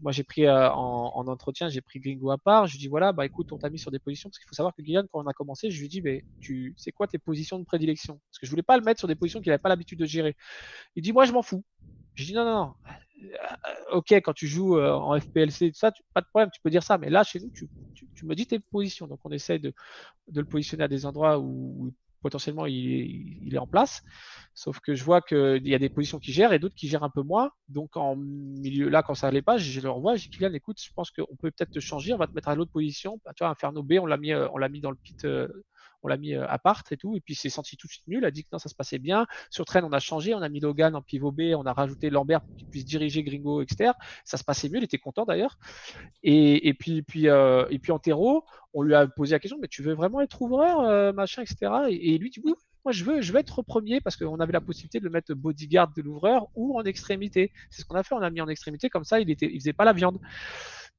Moi, 0.00 0.12
j'ai 0.12 0.22
pris 0.22 0.46
euh, 0.46 0.70
en, 0.70 1.12
en 1.16 1.26
entretien, 1.26 1.68
j'ai 1.68 1.80
pris 1.80 1.98
Gringo 1.98 2.30
à 2.30 2.38
part. 2.38 2.66
Je 2.68 2.72
lui 2.74 2.78
dis 2.78 2.88
voilà, 2.88 3.12
bah 3.12 3.26
écoute, 3.26 3.52
on 3.52 3.58
t'a 3.58 3.68
mis 3.68 3.78
sur 3.80 3.90
des 3.90 3.98
positions 3.98 4.28
parce 4.30 4.38
qu'il 4.38 4.48
faut 4.48 4.54
savoir 4.54 4.74
que 4.74 4.82
Guyane, 4.82 5.06
quand 5.10 5.20
on 5.24 5.26
a 5.26 5.32
commencé, 5.32 5.70
je 5.70 5.80
lui 5.80 5.88
dis 5.88 6.00
mais 6.02 6.24
tu, 6.40 6.74
c'est 6.76 6.92
quoi 6.92 7.08
tes 7.08 7.18
positions 7.18 7.58
de 7.58 7.64
prédilection? 7.64 8.20
Parce 8.30 8.38
que 8.38 8.46
je 8.46 8.50
voulais 8.50 8.62
pas 8.62 8.76
le 8.76 8.84
mettre 8.84 9.00
sur 9.00 9.08
des 9.08 9.16
positions 9.16 9.40
qu'il 9.40 9.50
n'avait 9.50 9.58
pas 9.60 9.68
l'habitude 9.68 9.98
de 9.98 10.06
gérer. 10.06 10.36
Il 10.94 11.02
dit 11.02 11.12
moi, 11.12 11.24
je 11.24 11.32
m'en 11.32 11.42
fous. 11.42 11.64
Je 12.14 12.24
dis 12.24 12.34
non, 12.34 12.44
non, 12.44 12.54
non. 12.64 12.74
Euh, 13.22 13.96
ok, 13.96 14.12
quand 14.12 14.32
tu 14.32 14.46
joues 14.46 14.78
euh, 14.78 14.92
en 14.92 15.18
FPLC, 15.18 15.72
tout 15.72 15.78
ça, 15.78 15.92
pas 16.14 16.20
de 16.20 16.26
problème, 16.26 16.50
tu 16.52 16.60
peux 16.62 16.70
dire 16.70 16.82
ça. 16.82 16.98
Mais 16.98 17.10
là, 17.10 17.24
chez 17.24 17.40
nous, 17.40 17.50
tu, 17.50 17.68
me 18.24 18.34
dis 18.34 18.46
tes 18.46 18.58
positions. 18.58 19.06
Donc, 19.06 19.20
on 19.24 19.30
essaie 19.30 19.58
de, 19.58 19.72
le 20.32 20.44
positionner 20.44 20.84
à 20.84 20.88
des 20.88 21.06
endroits 21.06 21.38
où, 21.38 21.92
potentiellement 22.20 22.66
il 22.66 23.54
est, 23.54 23.58
en 23.58 23.66
place. 23.66 24.02
Sauf 24.54 24.80
que 24.80 24.94
je 24.94 25.04
vois 25.04 25.20
qu'il 25.20 25.66
y 25.68 25.74
a 25.74 25.78
des 25.78 25.88
positions 25.88 26.18
qui 26.18 26.32
gèrent 26.32 26.52
et 26.52 26.58
d'autres 26.58 26.74
qui 26.74 26.88
gèrent 26.88 27.04
un 27.04 27.10
peu 27.10 27.22
moins. 27.22 27.50
Donc 27.68 27.96
en 27.96 28.16
milieu 28.16 28.88
là, 28.88 29.04
quand 29.04 29.14
ça 29.14 29.28
n'allait 29.28 29.42
pas, 29.42 29.56
je 29.56 29.80
le 29.80 29.88
revois, 29.88 30.16
je 30.16 30.24
dis 30.24 30.30
Kylian, 30.30 30.52
écoute, 30.52 30.80
je 30.82 30.90
pense 30.94 31.12
qu'on 31.12 31.36
peut 31.36 31.52
peut-être 31.52 31.70
te 31.70 31.78
changer, 31.78 32.12
on 32.12 32.16
va 32.16 32.26
te 32.26 32.34
mettre 32.34 32.48
à 32.48 32.56
l'autre 32.56 32.72
position. 32.72 33.20
Bah, 33.24 33.32
tu 33.36 33.44
vois, 33.44 33.50
Inferno 33.50 33.84
B, 33.84 33.94
on 34.00 34.06
l'a 34.06 34.16
mis, 34.16 34.32
mis 34.70 34.80
dans 34.80 34.90
le 34.90 34.96
pit. 34.96 35.24
Euh, 35.24 35.48
on 36.02 36.08
l'a 36.08 36.16
mis 36.16 36.34
à 36.34 36.58
part 36.58 36.82
et 36.90 36.96
tout, 36.96 37.16
et 37.16 37.20
puis 37.20 37.34
c'est 37.34 37.50
senti 37.50 37.76
tout 37.76 37.86
de 37.86 37.92
suite 37.92 38.06
nul, 38.06 38.24
a 38.24 38.30
dit 38.30 38.44
que 38.44 38.48
non, 38.52 38.58
ça 38.58 38.68
se 38.68 38.74
passait 38.74 38.98
bien. 38.98 39.26
Sur 39.50 39.64
Train, 39.64 39.82
on 39.84 39.92
a 39.92 39.98
changé, 39.98 40.34
on 40.34 40.42
a 40.42 40.48
mis 40.48 40.60
Logan 40.60 40.94
en 40.94 41.02
pivot 41.02 41.32
B, 41.32 41.54
on 41.56 41.66
a 41.66 41.72
rajouté 41.72 42.10
Lambert 42.10 42.40
pour 42.40 42.56
qu'il 42.56 42.68
puisse 42.68 42.84
diriger 42.84 43.22
Gringo, 43.22 43.62
etc. 43.62 43.92
Ça 44.24 44.36
se 44.36 44.44
passait 44.44 44.68
mieux, 44.68 44.78
il 44.78 44.84
était 44.84 44.98
content 44.98 45.24
d'ailleurs. 45.24 45.58
Et, 46.22 46.68
et, 46.68 46.74
puis, 46.74 47.02
puis, 47.02 47.28
euh, 47.28 47.66
et 47.70 47.78
puis 47.78 47.92
en 47.92 47.98
terreau, 47.98 48.44
on 48.74 48.82
lui 48.82 48.94
a 48.94 49.06
posé 49.06 49.34
la 49.34 49.38
question, 49.38 49.58
mais 49.60 49.68
tu 49.68 49.82
veux 49.82 49.94
vraiment 49.94 50.20
être 50.20 50.40
ouvreur, 50.40 50.80
euh, 50.80 51.12
machin, 51.12 51.42
etc. 51.42 51.72
Et, 51.88 52.14
et 52.14 52.18
lui 52.18 52.30
dit 52.30 52.40
oui, 52.44 52.52
moi 52.84 52.92
je 52.92 53.04
veux, 53.04 53.20
je 53.20 53.32
veux 53.32 53.38
être 53.38 53.62
premier 53.62 54.00
parce 54.00 54.16
qu'on 54.16 54.40
avait 54.40 54.52
la 54.52 54.60
possibilité 54.60 54.98
de 55.00 55.04
le 55.04 55.10
mettre 55.10 55.34
bodyguard 55.34 55.92
de 55.92 56.02
l'ouvreur 56.02 56.46
ou 56.54 56.78
en 56.78 56.84
extrémité. 56.84 57.52
C'est 57.70 57.82
ce 57.82 57.86
qu'on 57.86 57.96
a 57.96 58.02
fait, 58.02 58.14
on 58.14 58.22
a 58.22 58.30
mis 58.30 58.40
en 58.40 58.48
extrémité, 58.48 58.88
comme 58.88 59.04
ça 59.04 59.20
il 59.20 59.30
était, 59.30 59.50
il 59.52 59.60
faisait 59.60 59.72
pas 59.72 59.84
la 59.84 59.92
viande. 59.92 60.18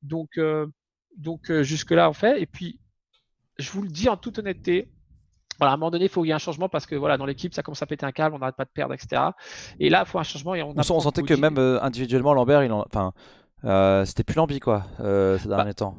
Donc, 0.01 0.38
euh, 0.38 0.67
donc 1.17 1.51
jusque 1.61 1.91
là 1.91 2.09
on 2.09 2.13
fait. 2.13 2.41
Et 2.41 2.45
puis 2.45 2.80
je 3.60 3.72
vous 3.72 3.81
le 3.84 3.90
dis 3.90 4.10
en 4.10 4.18
toute 4.18 4.40
honnêteté, 4.40 4.90
voilà, 5.60 5.73
à 5.73 5.76
un 5.76 5.77
moment 5.77 5.91
donné, 5.91 6.06
il 6.06 6.10
faut 6.10 6.22
qu'il 6.22 6.30
y 6.30 6.31
ait 6.31 6.36
un 6.36 6.40
changement 6.40 6.69
parce 6.69 6.86
que 6.86 6.95
voilà, 6.95 7.18
dans 7.18 7.26
l'équipe, 7.26 7.53
ça 7.53 7.61
commence 7.61 7.81
à 7.81 7.86
péter 7.86 8.06
un 8.06 8.11
câble, 8.11 8.34
on 8.36 8.40
n'arrête 8.40 8.56
pas 8.56 8.64
de 8.64 8.69
perdre, 8.69 8.94
etc. 8.94 9.22
Et 9.80 9.90
là, 9.90 10.03
il 10.06 10.10
faut 10.10 10.18
un 10.18 10.23
changement. 10.23 10.56
Et 10.56 10.64
on, 10.64 10.69
on, 10.69 10.80
on 10.80 10.99
sentait 10.99 11.22
que 11.22 11.34
même 11.34 11.57
euh, 11.57 11.81
individuellement, 11.81 12.34
Lambert, 12.34 12.64
il 12.64 12.72
en... 12.72 12.86
enfin, 12.88 13.14
euh, 13.65 14.06
c'était 14.06 14.23
plus 14.23 14.36
Lambi 14.36 14.60
quoi, 14.61 14.86
euh, 15.02 15.38
ces 15.38 15.49
derniers 15.49 15.65
bah, 15.65 15.73
temps. 15.73 15.98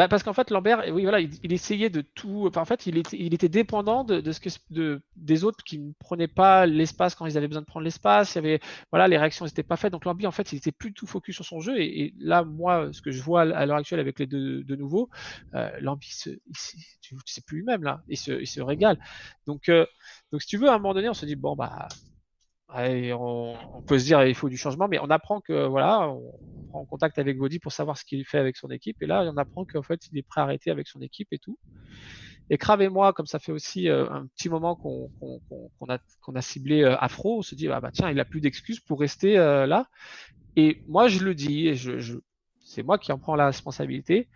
Bah 0.00 0.08
parce 0.08 0.22
qu'en 0.22 0.32
fait 0.32 0.50
Lambert, 0.50 0.82
oui 0.94 1.02
voilà, 1.02 1.20
il, 1.20 1.52
essayait 1.52 1.90
de 1.90 2.00
tout. 2.00 2.50
En 2.56 2.64
fait, 2.64 2.86
il 2.86 2.96
était, 2.96 3.50
dépendant 3.50 4.02
de, 4.02 4.32
ce 4.32 4.40
que 4.40 4.48
de, 4.70 5.02
des 5.14 5.44
autres 5.44 5.62
qui 5.62 5.78
ne 5.78 5.92
prenaient 5.92 6.26
pas 6.26 6.64
l'espace 6.64 7.14
quand 7.14 7.26
ils 7.26 7.36
avaient 7.36 7.48
besoin 7.48 7.60
de 7.60 7.66
prendre 7.66 7.84
l'espace. 7.84 8.34
Il 8.34 8.36
y 8.36 8.38
avait 8.38 8.60
voilà, 8.90 9.08
les 9.08 9.18
réactions 9.18 9.44
n'étaient 9.44 9.62
pas 9.62 9.76
faites. 9.76 9.92
Donc 9.92 10.06
Lambi, 10.06 10.26
en 10.26 10.30
fait, 10.30 10.52
il 10.52 10.56
était 10.56 10.72
plus 10.72 10.94
tout 10.94 11.06
focus 11.06 11.34
sur 11.34 11.44
son 11.44 11.60
jeu. 11.60 11.78
Et, 11.82 12.14
là, 12.18 12.44
moi, 12.44 12.88
ce 12.94 13.02
que 13.02 13.10
je 13.10 13.22
vois 13.22 13.42
à 13.42 13.66
l'heure 13.66 13.76
actuelle 13.76 14.00
avec 14.00 14.18
les 14.18 14.26
deux 14.26 14.64
de 14.64 14.74
nouveau, 14.74 15.10
euh, 15.52 15.68
Lambi, 15.82 16.08
se, 16.08 16.30
tu 17.02 17.14
sais 17.26 17.42
plus 17.42 17.58
lui-même 17.58 17.82
là, 17.82 18.00
il 18.08 18.16
se, 18.16 18.62
régale. 18.62 18.98
Donc, 19.46 19.68
euh, 19.68 19.84
donc 20.32 20.40
si 20.40 20.48
tu 20.48 20.56
veux, 20.56 20.70
à 20.70 20.72
un 20.72 20.78
moment 20.78 20.94
donné, 20.94 21.10
on 21.10 21.14
se 21.14 21.26
dit 21.26 21.36
bon 21.36 21.56
bah 21.56 21.88
on, 22.74 23.82
peut 23.86 23.98
se 23.98 24.04
dire 24.04 24.24
il 24.24 24.34
faut 24.34 24.48
du 24.48 24.56
changement, 24.56 24.88
mais 24.88 24.98
on 24.98 25.10
apprend 25.10 25.42
que 25.42 25.66
voilà, 25.66 26.10
prend 26.70 26.84
contact 26.86 27.18
avec 27.18 27.38
Body 27.38 27.58
pour 27.58 27.72
savoir 27.72 27.98
ce 27.98 28.04
qu'il 28.04 28.24
fait 28.24 28.38
avec 28.38 28.56
son 28.56 28.70
équipe, 28.70 28.96
et 29.02 29.06
là 29.06 29.22
on 29.32 29.36
apprend 29.36 29.64
qu'en 29.64 29.82
fait 29.82 30.00
il 30.10 30.18
est 30.18 30.22
prêt 30.22 30.40
à 30.40 30.44
arrêter 30.44 30.70
avec 30.70 30.88
son 30.88 31.00
équipe 31.02 31.28
et 31.32 31.38
tout. 31.38 31.58
Et 32.52 32.58
Crave 32.58 32.82
et 32.82 32.88
moi, 32.88 33.12
comme 33.12 33.26
ça 33.26 33.38
fait 33.38 33.52
aussi 33.52 33.88
euh, 33.88 34.10
un 34.10 34.26
petit 34.26 34.48
moment 34.48 34.74
qu'on 34.74 35.08
qu 35.20 35.26
qu 35.48 35.90
a, 35.90 35.98
a 36.34 36.42
ciblé 36.42 36.82
euh, 36.82 36.96
Afro, 36.98 37.38
on 37.38 37.42
se 37.42 37.54
dit 37.54 37.68
ah 37.68 37.80
bah 37.80 37.90
tiens 37.92 38.10
il 38.10 38.18
a 38.18 38.24
plus 38.24 38.40
d'excuses 38.40 38.80
pour 38.80 38.98
rester 39.00 39.38
euh, 39.38 39.66
là. 39.66 39.86
Et 40.56 40.82
moi 40.86 41.08
je 41.08 41.20
le 41.24 41.34
dis, 41.34 41.68
et 41.68 41.74
je 41.76 42.18
c'est 42.60 42.82
moi 42.82 42.98
qui 42.98 43.12
en 43.12 43.18
prends 43.18 43.36
la 43.36 43.46
responsabilité. 43.46 44.28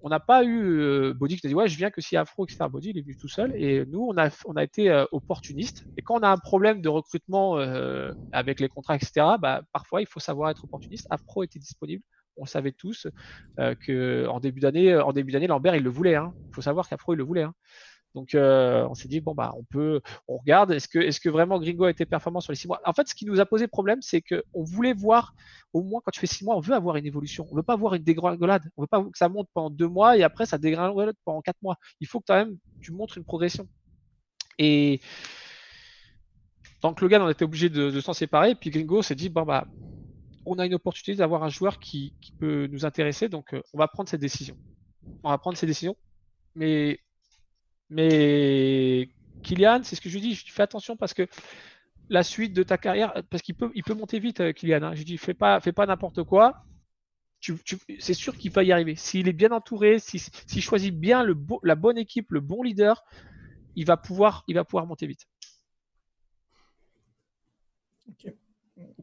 Euh, 0.00 0.06
on 0.06 0.08
n'a 0.08 0.20
pas 0.20 0.44
eu 0.44 0.80
euh, 0.80 1.14
Body 1.14 1.36
qui 1.36 1.46
nous 1.46 1.50
dit 1.50 1.54
ouais 1.54 1.68
je 1.68 1.76
viens 1.76 1.90
que 1.90 2.00
si 2.00 2.16
Afro 2.16 2.44
etc 2.44 2.58
Body 2.70 2.90
il 2.90 2.98
est 2.98 3.02
venu 3.02 3.16
tout 3.16 3.28
seul. 3.28 3.54
Et 3.56 3.84
nous 3.86 4.06
on 4.08 4.16
a 4.18 4.30
on 4.46 4.56
a 4.56 4.62
été 4.62 4.90
euh, 4.90 5.04
opportuniste 5.12 5.84
et 5.96 6.02
quand 6.02 6.18
on 6.20 6.22
a 6.22 6.28
un 6.28 6.38
problème 6.38 6.80
de 6.80 6.88
recrutement 6.88 7.58
euh, 7.58 8.12
avec 8.32 8.60
les 8.60 8.68
contrats 8.68 8.96
etc 8.96 9.12
bah 9.40 9.62
parfois 9.72 10.00
il 10.00 10.06
faut 10.06 10.20
savoir 10.20 10.50
être 10.50 10.64
opportuniste. 10.64 11.06
Afro 11.10 11.42
était 11.42 11.58
disponible. 11.58 12.02
On 12.36 12.46
savait 12.46 12.72
tous 12.72 13.06
euh, 13.58 13.74
que 13.74 14.26
en 14.28 14.40
début 14.40 14.60
d'année 14.60 14.96
en 14.96 15.12
début 15.12 15.32
d'année 15.32 15.46
Lambert 15.46 15.74
il 15.74 15.82
le 15.82 15.90
voulait 15.90 16.12
il 16.12 16.16
hein. 16.16 16.32
faut 16.52 16.62
savoir 16.62 16.88
qu'Afro 16.88 17.14
il 17.14 17.16
le 17.16 17.24
voulait 17.24 17.42
hein. 17.42 17.54
Donc 18.14 18.34
euh, 18.34 18.86
on 18.88 18.94
s'est 18.94 19.08
dit 19.08 19.20
bon 19.20 19.34
bah 19.34 19.52
on 19.56 19.62
peut 19.62 20.00
on 20.26 20.38
regarde 20.38 20.72
est-ce 20.72 20.88
que 20.88 20.98
est-ce 20.98 21.20
que 21.20 21.28
vraiment 21.28 21.60
Gringo 21.60 21.84
a 21.84 21.90
été 21.90 22.04
performant 22.06 22.40
sur 22.40 22.52
les 22.52 22.56
six 22.56 22.66
mois? 22.66 22.80
En 22.84 22.92
fait 22.92 23.06
ce 23.08 23.14
qui 23.14 23.24
nous 23.24 23.40
a 23.40 23.46
posé 23.46 23.68
problème 23.68 24.02
c'est 24.02 24.20
que 24.20 24.42
on 24.52 24.64
voulait 24.64 24.94
voir 24.94 25.34
au 25.72 25.82
moins 25.82 26.00
quand 26.04 26.10
tu 26.10 26.20
fais 26.20 26.26
six 26.26 26.44
mois, 26.44 26.56
on 26.56 26.60
veut 26.60 26.74
avoir 26.74 26.96
une 26.96 27.06
évolution. 27.06 27.46
On 27.50 27.54
veut 27.54 27.62
pas 27.62 27.74
avoir 27.74 27.94
une 27.94 28.02
dégringolade. 28.02 28.70
On 28.76 28.82
veut 28.82 28.88
pas 28.88 29.02
que 29.02 29.16
ça 29.16 29.28
monte 29.28 29.48
pendant 29.54 29.70
deux 29.70 29.88
mois 29.88 30.16
et 30.16 30.22
après 30.22 30.46
ça 30.46 30.58
dégringolade 30.58 31.16
pendant 31.24 31.40
quatre 31.42 31.62
mois. 31.62 31.76
Il 32.00 32.06
faut 32.06 32.20
que 32.20 32.26
quand 32.26 32.34
même 32.34 32.56
tu 32.80 32.92
montres 32.92 33.18
une 33.18 33.24
progression. 33.24 33.68
Et 34.58 35.00
donc 36.82 37.00
Logan, 37.00 37.22
on 37.22 37.28
était 37.28 37.44
obligé 37.44 37.68
de, 37.68 38.00
s'en 38.00 38.12
séparer. 38.12 38.54
Puis 38.54 38.70
Gringo 38.70 39.02
s'est 39.02 39.14
dit 39.14 39.28
bon 39.28 39.42
bah 39.42 39.66
on 40.46 40.58
a 40.58 40.66
une 40.66 40.74
opportunité 40.74 41.14
d'avoir 41.16 41.44
un 41.44 41.50
joueur 41.50 41.78
qui, 41.78 42.14
peut 42.38 42.66
nous 42.72 42.86
intéresser, 42.86 43.28
donc 43.28 43.52
euh, 43.52 43.62
on 43.74 43.78
va 43.78 43.86
prendre 43.86 44.08
cette 44.08 44.22
décision. 44.22 44.56
On 45.22 45.30
va 45.30 45.38
prendre 45.38 45.56
ces 45.56 45.66
décisions. 45.66 45.96
Mais 46.54 46.98
mais 47.90 49.08
Kylian, 49.42 49.80
c'est 49.82 49.96
ce 49.96 50.00
que 50.00 50.08
je 50.08 50.14
lui 50.14 50.22
dis, 50.22 50.34
je 50.34 50.44
lui 50.44 50.52
fais 50.52 50.62
attention 50.62 50.96
parce 50.96 51.14
que 51.14 51.26
la 52.08 52.22
suite 52.22 52.52
de 52.52 52.62
ta 52.62 52.78
carrière, 52.78 53.12
parce 53.30 53.42
qu'il 53.42 53.54
peut, 53.54 53.70
il 53.74 53.84
peut 53.84 53.94
monter 53.94 54.18
vite, 54.18 54.40
euh, 54.40 54.52
Kylian. 54.52 54.82
Hein. 54.82 54.94
Je 54.94 55.02
dis, 55.02 55.16
fais 55.16 55.34
pas, 55.34 55.60
fais 55.60 55.72
pas 55.72 55.86
n'importe 55.86 56.24
quoi. 56.24 56.64
C'est 57.98 58.14
sûr 58.14 58.36
qu'il 58.36 58.50
va 58.50 58.62
y 58.62 58.72
arriver. 58.72 58.96
S'il 58.96 59.28
est 59.28 59.32
bien 59.32 59.50
entouré, 59.50 59.98
s'il 59.98 60.20
si, 60.20 60.60
choisit 60.60 60.94
bien 60.94 61.22
le 61.22 61.34
la 61.62 61.74
bonne 61.74 61.96
équipe, 61.96 62.32
le 62.32 62.40
bon 62.40 62.62
leader, 62.62 63.02
il 63.76 63.86
va 63.86 63.96
pouvoir, 63.96 64.44
il 64.46 64.56
va 64.56 64.64
pouvoir 64.64 64.86
monter 64.86 65.06
vite. 65.06 65.26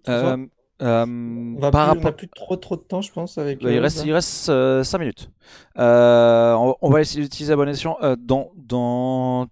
Euh, 0.07 0.45
euh, 0.81 1.05
on 1.07 1.59
va 1.59 1.71
plus, 1.71 1.79
rapport... 1.79 2.15
plus 2.15 2.29
trop 2.29 2.55
trop 2.55 2.75
de 2.75 2.81
temps, 2.81 3.01
je 3.01 3.11
pense. 3.11 3.37
Avec 3.37 3.59
il, 3.61 3.79
reste, 3.79 4.03
il 4.05 4.13
reste 4.13 4.45
5 4.45 4.51
euh, 4.51 4.83
minutes. 4.99 5.29
on, 5.75 6.75
on, 6.81 6.89
va 6.89 7.01
essayer 7.01 7.23
d'utiliser 7.23 7.53
la 7.53 7.57
bonne 7.57 7.69
escient 7.69 7.97
dans, 8.19 8.51
dans 8.55 9.47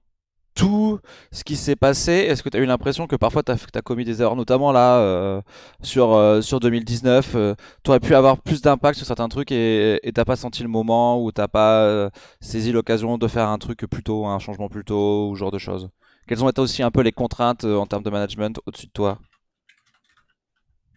tout 0.55 0.99
ce 1.31 1.43
qui 1.43 1.57
s'est 1.57 1.75
passé, 1.75 2.11
est-ce 2.11 2.41
que 2.41 2.49
tu 2.49 2.57
as 2.57 2.61
eu 2.61 2.65
l'impression 2.65 3.07
que 3.07 3.17
parfois 3.17 3.43
tu 3.43 3.51
as, 3.51 3.81
commis 3.81 4.05
des 4.05 4.21
erreurs, 4.21 4.37
notamment 4.37 4.71
là 4.71 4.99
euh, 4.99 5.41
sur, 5.83 6.13
euh, 6.13 6.41
sur 6.41 6.61
2019 6.61 7.35
Tu 7.83 7.89
aurais 7.89 7.99
pu 7.99 8.15
avoir 8.15 8.37
plus 8.37 8.61
d'impact 8.61 8.97
sur 8.97 9.05
certains 9.05 9.27
trucs 9.27 9.51
et 9.51 9.99
t'as 10.15 10.25
pas 10.25 10.37
senti 10.37 10.63
le 10.63 10.69
moment 10.69 11.21
ou 11.21 11.31
t'as 11.31 11.49
pas 11.49 12.09
saisi 12.39 12.71
l'occasion 12.71 13.17
de 13.17 13.27
faire 13.27 13.49
un 13.49 13.57
truc 13.57 13.85
plus 13.85 14.03
tôt, 14.03 14.25
un 14.25 14.39
changement 14.39 14.69
plus 14.69 14.85
tôt 14.85 15.29
ou 15.29 15.35
ce 15.35 15.39
genre 15.39 15.51
de 15.51 15.59
choses? 15.59 15.89
Quelles 16.27 16.43
ont 16.43 16.49
été 16.49 16.61
aussi 16.61 16.81
un 16.81 16.89
peu 16.89 17.01
les 17.01 17.11
contraintes 17.11 17.65
en 17.65 17.85
termes 17.85 18.03
de 18.03 18.09
management 18.09 18.59
au-dessus 18.65 18.87
de 18.87 18.91
toi? 18.91 19.19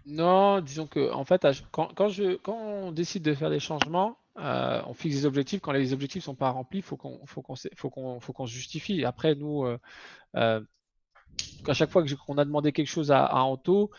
Non, 0.09 0.63
disons 0.63 0.87
que 0.87 1.13
en 1.13 1.25
fait, 1.27 1.47
quand, 1.71 1.93
on 2.49 2.93
décide 2.93 3.23
de 3.23 3.35
faire 3.35 3.51
des 3.51 3.61
changements, 3.61 4.17
euh, 4.39 4.81
on 4.87 4.95
fixe 4.95 5.17
des 5.17 5.27
objectifs. 5.27 5.61
Quand 5.61 5.73
les 5.73 5.93
objectifs 5.93 6.25
sont 6.25 6.35
pas 6.35 6.49
remplis, 6.49 6.81
qu'on 6.81 7.27
faut 7.27 7.43
qu'on 7.43 7.55
faut 7.77 7.91
qu'on 7.91 8.19
faut 8.19 8.33
qu'on 8.33 8.47
se 8.47 8.53
justifie. 8.53 9.05
Après, 9.05 9.35
nous, 9.35 9.67
euh, 9.67 9.79
euh, 10.37 10.61
à 11.67 11.75
chaque 11.75 11.91
fois 11.91 12.03
qu'on 12.27 12.39
a 12.39 12.45
demandé 12.47 12.73
quelque 12.73 12.87
chose 12.89 13.13
à, 13.13 13.35
Anto, 13.35 13.91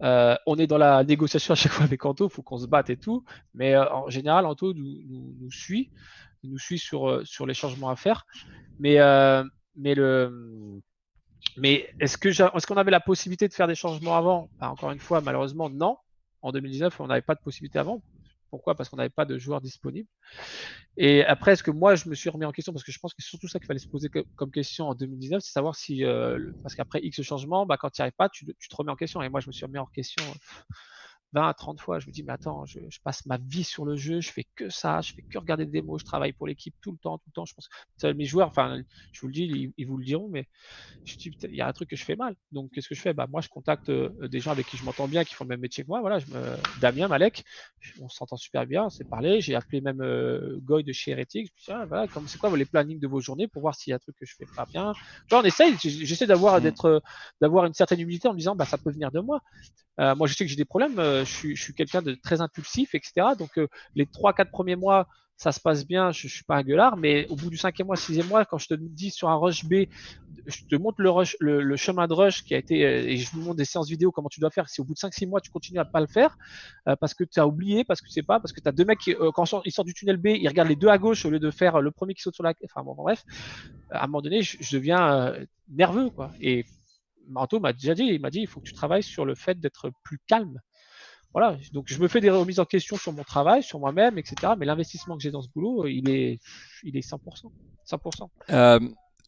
on 0.00 0.56
est 0.58 0.66
dans 0.66 0.78
la 0.78 1.04
négociation 1.04 1.52
à 1.52 1.56
chaque 1.56 1.72
fois 1.72 1.84
avec 1.84 2.06
Anto, 2.06 2.30
faut 2.30 2.42
qu'on 2.42 2.56
se 2.56 2.66
batte 2.66 2.88
et 2.88 2.96
tout. 2.96 3.24
Mais 3.52 3.76
en 3.76 4.08
général, 4.08 4.46
Anto 4.46 4.72
nous, 4.72 5.02
nous, 5.08 5.34
nous, 5.38 5.50
suit, 5.50 5.90
nous 6.42 6.58
suit 6.58 6.78
sur 6.78 7.20
sur 7.26 7.44
les 7.46 7.54
changements 7.54 7.90
à 7.90 7.96
faire. 7.96 8.24
Mais 8.78 8.96
mais 9.76 9.94
le 9.94 10.80
mais 11.56 11.88
est-ce 12.00 12.66
qu'on 12.66 12.76
avait 12.76 12.90
la 12.90 13.00
possibilité 13.00 13.48
de 13.48 13.54
faire 13.54 13.66
des 13.66 13.74
changements 13.74 14.16
avant? 14.16 14.50
Bah, 14.60 14.70
Encore 14.70 14.90
une 14.92 15.00
fois, 15.00 15.20
malheureusement, 15.20 15.70
non. 15.70 15.96
En 16.42 16.52
2019, 16.52 17.00
on 17.00 17.06
n'avait 17.06 17.22
pas 17.22 17.34
de 17.34 17.40
possibilité 17.40 17.78
avant. 17.78 18.02
Pourquoi? 18.50 18.74
Parce 18.74 18.88
qu'on 18.88 18.96
n'avait 18.96 19.10
pas 19.10 19.24
de 19.24 19.38
joueurs 19.38 19.60
disponibles. 19.60 20.08
Et 20.96 21.24
après, 21.24 21.52
est-ce 21.52 21.62
que 21.62 21.70
moi, 21.70 21.94
je 21.94 22.08
me 22.08 22.14
suis 22.14 22.30
remis 22.30 22.44
en 22.44 22.52
question? 22.52 22.72
Parce 22.72 22.84
que 22.84 22.92
je 22.92 22.98
pense 22.98 23.14
que 23.14 23.22
c'est 23.22 23.28
surtout 23.28 23.48
ça 23.48 23.58
qu'il 23.58 23.66
fallait 23.66 23.78
se 23.78 23.88
poser 23.88 24.10
comme 24.34 24.50
question 24.50 24.88
en 24.88 24.94
2019, 24.94 25.40
c'est 25.42 25.52
savoir 25.52 25.76
si, 25.76 26.04
euh, 26.04 26.52
parce 26.62 26.74
qu'après 26.74 27.00
X 27.02 27.22
changement, 27.22 27.64
bah, 27.66 27.76
quand 27.78 27.90
tu 27.90 28.00
n'y 28.00 28.04
arrives 28.04 28.16
pas, 28.16 28.28
tu, 28.28 28.44
tu, 28.58 28.68
te 28.68 28.76
remets 28.76 28.90
en 28.90 28.96
question. 28.96 29.22
Et 29.22 29.28
moi, 29.28 29.40
je 29.40 29.46
me 29.46 29.52
suis 29.52 29.64
remis 29.64 29.78
en 29.78 29.86
question 29.86 30.24
20 31.32 31.48
à 31.48 31.54
30 31.54 31.80
fois, 31.80 32.00
je 32.00 32.06
me 32.06 32.12
dis, 32.12 32.22
mais 32.22 32.32
attends, 32.32 32.66
je, 32.66 32.78
passe 33.04 33.24
ma 33.26 33.38
vie 33.38 33.64
sur 33.64 33.84
le 33.84 33.96
jeu, 33.96 34.20
je 34.20 34.30
fais 34.30 34.46
que 34.56 34.68
ça, 34.68 35.00
je 35.00 35.12
fais 35.12 35.22
que 35.22 35.38
regarder 35.38 35.64
des 35.64 35.80
démos, 35.80 36.00
je 36.00 36.04
travaille 36.04 36.32
pour 36.32 36.46
l'équipe 36.46 36.74
tout 36.80 36.90
le 36.90 36.98
temps, 36.98 37.18
tout 37.18 37.28
le 37.28 37.32
temps. 37.32 37.44
Je 37.44 37.54
pense 37.54 37.68
mes 38.14 38.24
joueurs, 38.24 38.48
enfin, 38.48 38.82
je 39.12 39.20
vous 39.20 39.28
le 39.28 39.32
dis, 39.32 39.72
ils, 39.76 39.86
vous 39.86 39.96
le 39.96 40.04
diront, 40.04 40.28
mais 40.28 40.46
je 41.04 41.16
dis, 41.16 41.36
il 41.44 41.54
y 41.54 41.60
a 41.60 41.68
un 41.68 41.72
truc 41.72 41.90
que 41.90 41.96
je 41.96 42.04
fais 42.04 42.16
mal. 42.16 42.34
Donc, 42.50 42.70
qu'est-ce 42.72 42.88
que 42.88 42.94
je 42.94 43.00
fais? 43.00 43.12
Bah, 43.12 43.26
Moi, 43.30 43.40
je 43.40 43.48
contacte 43.48 43.88
euh, 43.88 44.10
des 44.28 44.40
gens 44.40 44.50
avec 44.50 44.66
qui 44.66 44.76
je 44.76 44.84
m'entends 44.84 45.08
bien, 45.08 45.24
qui 45.24 45.34
font 45.34 45.44
le 45.44 45.48
même 45.48 45.60
métier 45.60 45.84
que 45.84 45.88
moi. 45.88 46.00
Voilà, 46.00 46.18
je 46.18 46.26
me... 46.26 46.56
Damien, 46.80 47.08
Malek, 47.08 47.44
on 48.00 48.08
s'entend 48.08 48.36
super 48.36 48.66
bien, 48.66 48.84
on 48.84 48.90
s'est 48.90 49.04
parlé. 49.04 49.40
J'ai 49.40 49.54
appelé 49.54 49.80
même 49.80 50.00
euh, 50.00 50.58
Goy 50.62 50.82
de 50.82 50.92
chez 50.92 51.12
Heretic. 51.12 51.52
Je 51.56 51.72
me 51.72 51.76
dis, 51.76 51.82
ah, 51.82 51.86
voilà, 51.86 52.06
c'est 52.26 52.38
quoi 52.38 52.56
les 52.56 52.64
plannings 52.64 53.00
de 53.00 53.06
vos 53.06 53.20
journées 53.20 53.46
pour 53.46 53.62
voir 53.62 53.74
s'il 53.74 53.90
y 53.90 53.92
a 53.92 53.96
un 53.96 54.00
truc 54.00 54.16
que 54.16 54.26
je 54.26 54.34
fais 54.34 54.46
pas 54.56 54.66
bien? 54.66 54.92
Genre, 55.28 55.42
on 55.42 55.44
essaye, 55.44 55.76
j'essaie 55.78 56.26
d'avoir, 56.26 56.58
mmh. 56.58 56.62
d'être, 56.62 57.02
d'avoir 57.40 57.66
une 57.66 57.74
certaine 57.74 58.00
humilité 58.00 58.28
en 58.28 58.32
me 58.32 58.38
disant, 58.38 58.56
bah, 58.56 58.64
ça 58.64 58.78
peut 58.78 58.90
venir 58.90 59.10
de 59.10 59.20
moi. 59.20 59.40
Euh, 60.00 60.14
moi, 60.14 60.26
je 60.26 60.34
sais 60.34 60.44
que 60.44 60.50
j'ai 60.50 60.56
des 60.56 60.64
problèmes. 60.64 60.98
Euh, 60.98 61.19
je 61.24 61.32
suis, 61.32 61.56
je 61.56 61.62
suis 61.62 61.74
quelqu'un 61.74 62.02
de 62.02 62.14
très 62.14 62.40
impulsif, 62.40 62.94
etc. 62.94 63.28
Donc, 63.38 63.58
euh, 63.58 63.68
les 63.94 64.06
trois, 64.06 64.32
quatre 64.32 64.50
premiers 64.50 64.76
mois, 64.76 65.06
ça 65.36 65.52
se 65.52 65.60
passe 65.60 65.86
bien. 65.86 66.10
Je, 66.10 66.28
je 66.28 66.34
suis 66.34 66.44
pas 66.44 66.56
un 66.56 66.62
gueulard, 66.62 66.96
mais 66.96 67.26
au 67.28 67.36
bout 67.36 67.50
du 67.50 67.56
cinquième 67.56 67.86
mois, 67.86 67.96
sixième 67.96 68.26
mois, 68.26 68.44
quand 68.44 68.58
je 68.58 68.68
te 68.68 68.74
dis 68.74 69.10
sur 69.10 69.28
un 69.28 69.36
rush 69.36 69.64
B, 69.64 69.86
je 70.46 70.64
te 70.68 70.76
montre 70.76 71.00
le, 71.00 71.10
rush, 71.10 71.36
le, 71.40 71.76
chemin 71.76 72.06
de 72.06 72.14
rush 72.14 72.44
qui 72.44 72.54
a 72.54 72.58
été, 72.58 72.80
et 72.80 73.16
je 73.16 73.30
vous 73.30 73.40
montre 73.40 73.56
des 73.56 73.64
séances 73.64 73.88
vidéo 73.88 74.10
comment 74.10 74.28
tu 74.28 74.40
dois 74.40 74.50
faire. 74.50 74.68
Si 74.68 74.80
au 74.80 74.84
bout 74.84 74.94
de 74.94 74.98
cinq, 74.98 75.14
six 75.14 75.26
mois, 75.26 75.40
tu 75.40 75.50
continues 75.50 75.78
à 75.78 75.84
pas 75.84 76.00
le 76.00 76.06
faire, 76.06 76.36
parce 77.00 77.14
que 77.14 77.24
tu 77.24 77.40
as 77.40 77.46
oublié, 77.46 77.84
parce 77.84 78.00
que 78.00 78.08
c'est 78.10 78.22
pas, 78.22 78.40
parce 78.40 78.52
que 78.52 78.60
tu 78.60 78.68
as 78.68 78.72
deux 78.72 78.84
mecs 78.84 78.98
qui, 78.98 79.14
quand 79.34 79.44
ils 79.64 79.72
sortent 79.72 79.86
du 79.86 79.94
tunnel 79.94 80.16
B, 80.16 80.28
ils 80.28 80.48
regardent 80.48 80.68
les 80.68 80.76
deux 80.76 80.88
à 80.88 80.98
gauche 80.98 81.24
au 81.24 81.30
lieu 81.30 81.38
de 81.38 81.50
faire 81.50 81.80
le 81.80 81.90
premier 81.90 82.14
qui 82.14 82.22
saute 82.22 82.34
sur 82.34 82.44
la, 82.44 82.54
enfin 82.64 82.82
bon, 82.82 82.94
bref, 82.94 83.22
à 83.90 84.04
un 84.04 84.06
moment 84.06 84.22
donné, 84.22 84.42
je, 84.42 84.56
je 84.60 84.76
deviens 84.76 85.34
nerveux, 85.68 86.10
quoi. 86.10 86.32
Et 86.40 86.64
Manto 87.30 87.60
m'a 87.60 87.72
déjà 87.72 87.94
dit, 87.94 88.04
il 88.04 88.20
m'a 88.20 88.30
dit, 88.30 88.40
il 88.40 88.46
faut 88.46 88.60
que 88.60 88.66
tu 88.66 88.74
travailles 88.74 89.02
sur 89.02 89.24
le 89.24 89.34
fait 89.34 89.58
d'être 89.58 89.90
plus 90.02 90.18
calme. 90.26 90.60
Voilà, 91.32 91.56
donc 91.72 91.84
je 91.86 92.00
me 92.00 92.08
fais 92.08 92.20
des 92.20 92.30
remises 92.30 92.58
en 92.58 92.64
question 92.64 92.96
sur 92.96 93.12
mon 93.12 93.22
travail, 93.22 93.62
sur 93.62 93.78
moi-même, 93.78 94.18
etc. 94.18 94.54
Mais 94.58 94.66
l'investissement 94.66 95.16
que 95.16 95.22
j'ai 95.22 95.30
dans 95.30 95.42
ce 95.42 95.48
boulot, 95.48 95.86
il 95.86 96.10
est, 96.10 96.40
il 96.82 96.96
est 96.96 97.08
100%. 97.08 97.18
100%. 97.88 98.28
Euh, 98.50 98.80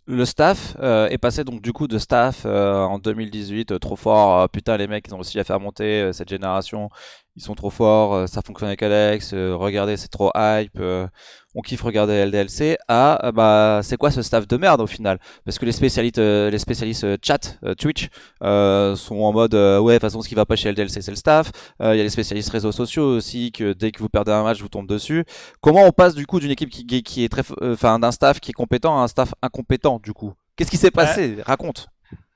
le 0.07 0.25
staff 0.25 0.77
euh, 0.81 1.07
est 1.09 1.19
passé 1.19 1.45
donc 1.45 1.63
du 1.63 1.73
coup 1.73 1.87
de 1.87 1.99
staff 1.99 2.43
euh, 2.45 2.83
en 2.83 2.99
2018 2.99 3.79
trop 3.79 3.95
fort. 3.95 4.49
putain, 4.49 4.77
les 4.77 4.89
mecs, 4.89 5.07
ils 5.07 5.15
ont 5.15 5.21
aussi 5.21 5.39
à 5.39 5.45
faire 5.45 5.61
monter 5.61 6.13
cette 6.13 6.29
génération 6.29 6.91
ils 7.37 7.43
sont 7.43 7.55
trop 7.55 7.71
forts, 7.71 8.15
euh, 8.15 8.27
ça 8.27 8.43
fonctionne 8.43 8.69
avec 8.69 8.83
Alex, 8.83 9.33
euh, 9.33 9.55
regardez 9.57 9.97
c'est 9.97 10.09
trop 10.09 10.31
hype, 10.35 10.79
euh, 10.79 11.07
on 11.55 11.63
kiffe 11.63 11.83
regarder 11.83 12.27
LDLC, 12.27 12.77
à 12.89 13.33
bah 13.33 13.81
c'est 13.83 13.97
quoi 13.97 14.11
ce 14.11 14.23
staff 14.23 14.47
de 14.47 14.57
merde 14.57 14.81
au 14.81 14.87
final? 14.87 15.19
Parce 15.45 15.59
que 15.59 15.65
les 15.65 15.73
spécialistes, 15.73 16.19
les 16.19 16.59
spécialistes 16.59 17.07
chat 17.25 17.59
Twitch 17.79 18.09
sont 18.41 19.21
en 19.21 19.33
mode 19.33 19.55
ouais 19.55 19.95
de 19.95 19.99
toute 19.99 20.01
façon 20.01 20.23
ce 20.23 20.29
qui 20.29 20.35
va 20.35 20.47
pas 20.47 20.57
chez 20.57 20.73
LDLC 20.73 21.03
c'est 21.03 21.11
le 21.11 21.17
staff, 21.17 21.53
il 21.81 21.87
y 21.87 22.01
a 22.01 22.03
les 22.03 22.09
spécialistes 22.11 22.51
réseaux 22.51 22.73
sociaux 22.73 23.05
aussi 23.05 23.53
que 23.53 23.73
dès 23.75 23.93
que 23.93 23.99
vous 23.99 24.09
perdez 24.09 24.33
un 24.33 24.43
match 24.43 24.61
vous 24.61 24.69
tombe 24.69 24.89
dessus. 24.89 25.25
Comment 25.61 25.85
on 25.85 25.93
passe 25.93 26.15
du 26.15 26.27
coup 26.27 26.41
d'une 26.41 26.51
équipe 26.51 26.71
qui, 26.71 27.03
qui 27.03 27.25
est 27.25 27.29
très, 27.29 27.43
enfin 27.63 27.99
d'un 27.99 28.13
staff 28.13 28.41
qui 28.41 28.51
est 28.51 28.55
compétent 28.55 28.99
à 28.99 29.03
un 29.03 29.09
staff 29.09 29.35
incompétent 29.43 30.01
du 30.03 30.15
coup? 30.15 30.33
Qu'est-ce 30.57 30.71
qui 30.71 30.79
s'est 30.79 30.91
passé? 30.91 31.37
Raconte. 31.45 31.89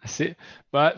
C'est 0.04 0.36
bah 0.72 0.94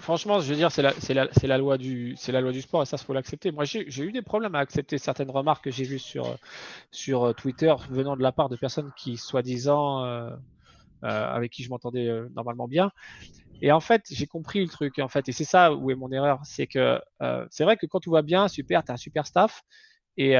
franchement, 0.00 0.40
je 0.40 0.48
veux 0.48 0.56
dire, 0.56 0.70
c'est 0.70 0.82
la, 0.82 1.58
loi 1.58 1.78
du, 1.78 2.16
sport 2.16 2.82
et 2.82 2.86
ça, 2.86 2.96
il 2.98 3.04
faut 3.04 3.12
l'accepter. 3.12 3.52
Moi, 3.52 3.64
j'ai 3.64 4.02
eu 4.02 4.12
des 4.12 4.22
problèmes 4.22 4.54
à 4.54 4.58
accepter 4.58 4.98
certaines 4.98 5.30
remarques 5.30 5.64
que 5.64 5.70
j'ai 5.70 5.84
vues 5.84 5.98
sur, 5.98 6.36
euh, 7.08 7.32
Twitter 7.32 7.74
venant 7.90 8.16
de 8.16 8.22
la 8.22 8.32
part 8.32 8.48
de 8.48 8.56
personnes 8.56 8.92
qui, 8.96 9.16
soi-disant, 9.16 10.04
euh, 10.04 10.30
euh, 11.04 11.34
avec 11.34 11.52
qui 11.52 11.62
je 11.62 11.70
m'entendais 11.70 12.10
normalement 12.34 12.68
bien. 12.68 12.90
Et 13.62 13.72
en 13.72 13.80
fait, 13.80 14.04
j'ai 14.10 14.26
compris 14.26 14.60
le 14.60 14.68
truc. 14.68 14.98
En 14.98 15.08
fait, 15.08 15.28
et 15.28 15.32
c'est 15.32 15.44
ça 15.44 15.74
où 15.74 15.90
est 15.90 15.94
mon 15.94 16.10
erreur, 16.10 16.40
c'est 16.44 16.66
que 16.66 17.00
c'est 17.50 17.64
vrai 17.64 17.76
que 17.76 17.86
quand 17.86 18.00
tout 18.00 18.10
va 18.10 18.22
bien, 18.22 18.48
super, 18.48 18.84
tu 18.84 18.92
un 18.92 18.96
super 18.96 19.26
staff. 19.26 19.62
Et, 20.16 20.36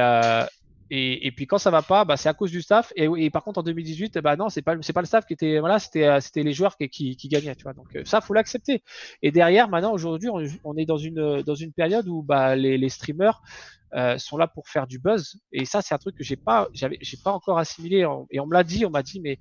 et, 0.91 1.27
et, 1.27 1.31
puis 1.31 1.47
quand 1.47 1.57
ça 1.57 1.71
va 1.71 1.81
pas, 1.81 2.05
bah, 2.05 2.15
c'est 2.15 2.29
à 2.29 2.33
cause 2.33 2.51
du 2.51 2.61
staff. 2.61 2.93
Et, 2.95 3.07
et, 3.17 3.29
par 3.29 3.43
contre 3.43 3.59
en 3.59 3.63
2018, 3.63 4.19
bah 4.19 4.35
non, 4.35 4.49
c'est 4.49 4.61
pas 4.61 4.75
c'est 4.81 4.93
pas 4.93 5.01
le 5.01 5.07
staff 5.07 5.25
qui 5.25 5.33
était 5.33 5.59
voilà, 5.59 5.79
c'était 5.79 6.05
euh, 6.05 6.19
c'était 6.19 6.43
les 6.43 6.53
joueurs 6.53 6.77
qui, 6.77 6.89
qui, 6.89 7.15
qui, 7.15 7.27
gagnaient, 7.27 7.55
tu 7.55 7.63
vois. 7.63 7.73
Donc 7.73 7.95
euh, 7.95 8.03
ça 8.05 8.21
faut 8.21 8.33
l'accepter. 8.33 8.83
Et 9.23 9.31
derrière, 9.31 9.67
maintenant 9.69 9.93
aujourd'hui, 9.93 10.29
on, 10.29 10.43
on, 10.63 10.77
est 10.77 10.85
dans 10.85 10.97
une 10.97 11.41
dans 11.41 11.55
une 11.55 11.73
période 11.73 12.07
où 12.07 12.21
bah 12.21 12.55
les, 12.55 12.77
les 12.77 12.89
streamers 12.89 13.41
euh, 13.95 14.17
sont 14.17 14.37
là 14.37 14.47
pour 14.47 14.67
faire 14.67 14.87
du 14.87 14.99
buzz. 14.99 15.37
Et 15.51 15.65
ça, 15.65 15.81
c'est 15.81 15.95
un 15.95 15.97
truc 15.97 16.15
que 16.15 16.23
j'ai 16.23 16.35
pas 16.35 16.67
j'avais 16.73 16.97
j'ai 17.01 17.17
pas 17.17 17.31
encore 17.31 17.57
assimilé. 17.57 18.05
Et 18.31 18.39
on 18.39 18.45
me 18.45 18.53
l'a 18.53 18.63
dit, 18.63 18.85
on 18.85 18.89
m'a 18.89 19.03
dit 19.03 19.19
mais 19.19 19.39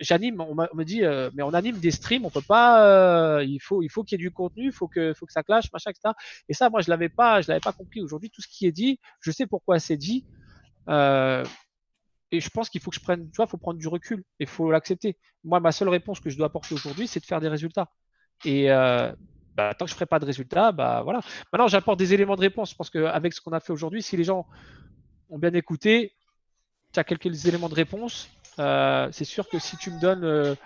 j'anime, 0.00 0.40
on, 0.40 0.54
me 0.54 0.84
dit 0.84 1.04
euh, 1.04 1.30
mais 1.34 1.42
on 1.42 1.54
anime 1.54 1.78
des 1.78 1.90
streams, 1.90 2.24
on 2.24 2.30
peut 2.30 2.42
pas. 2.42 3.42
il 3.42 3.58
faut 3.60 3.82
il 3.82 3.88
faut 3.88 4.04
qu'il 4.04 4.18
y 4.18 4.22
ait 4.22 4.24
du 4.24 4.30
contenu, 4.30 4.66
il 4.66 4.72
faut 4.72 4.88
que 4.88 5.14
faut 5.14 5.26
que 5.26 5.32
ça 5.32 5.42
clash, 5.42 5.72
machin, 5.72 5.90
etc. 5.90 6.14
Et 6.48 6.54
ça, 6.54 6.70
moi 6.70 6.80
je 6.80 6.90
l'avais 6.90 7.08
pas 7.08 7.40
je 7.40 7.48
l'avais 7.48 7.60
pas 7.60 7.72
compris. 7.72 8.00
Aujourd'hui, 8.02 8.30
tout 8.30 8.42
ce 8.42 8.48
qui 8.48 8.66
est 8.66 8.72
dit, 8.72 9.00
je 9.20 9.30
sais 9.30 9.46
pourquoi 9.46 9.78
c'est 9.78 9.96
dit. 9.96 10.26
Euh, 10.88 11.44
et 12.30 12.40
je 12.40 12.50
pense 12.50 12.68
qu'il 12.68 12.80
faut 12.80 12.90
que 12.90 12.96
je 12.96 13.00
prenne, 13.00 13.30
tu 13.30 13.36
vois, 13.36 13.46
faut 13.46 13.56
prendre 13.56 13.78
du 13.78 13.88
recul 13.88 14.20
et 14.38 14.44
il 14.44 14.46
faut 14.46 14.70
l'accepter. 14.70 15.16
Moi, 15.44 15.60
ma 15.60 15.72
seule 15.72 15.88
réponse 15.88 16.20
que 16.20 16.30
je 16.30 16.36
dois 16.36 16.46
apporter 16.46 16.74
aujourd'hui, 16.74 17.06
c'est 17.06 17.20
de 17.20 17.24
faire 17.24 17.40
des 17.40 17.48
résultats. 17.48 17.90
Et 18.44 18.70
euh, 18.70 19.12
bah, 19.58 19.74
tant 19.74 19.84
que 19.84 19.90
je 19.90 19.94
ne 19.94 19.96
ferai 19.96 20.06
pas 20.06 20.18
de 20.18 20.24
résultats, 20.24 20.72
bah 20.72 21.02
voilà. 21.04 21.20
Maintenant, 21.52 21.68
j'apporte 21.68 21.98
des 21.98 22.14
éléments 22.14 22.36
de 22.36 22.40
réponse 22.40 22.72
parce 22.72 22.88
qu'avec 22.88 23.34
ce 23.34 23.40
qu'on 23.42 23.52
a 23.52 23.60
fait 23.60 23.72
aujourd'hui, 23.72 24.02
si 24.02 24.16
les 24.16 24.24
gens 24.24 24.46
ont 25.28 25.38
bien 25.38 25.52
écouté, 25.52 26.14
tu 26.92 27.00
as 27.00 27.04
quelques 27.04 27.44
éléments 27.46 27.68
de 27.68 27.74
réponse. 27.74 28.30
Euh, 28.58 29.08
c'est 29.12 29.24
sûr 29.24 29.48
que 29.48 29.58
si 29.58 29.76
tu 29.76 29.90
me 29.90 30.00
donnes 30.00 30.56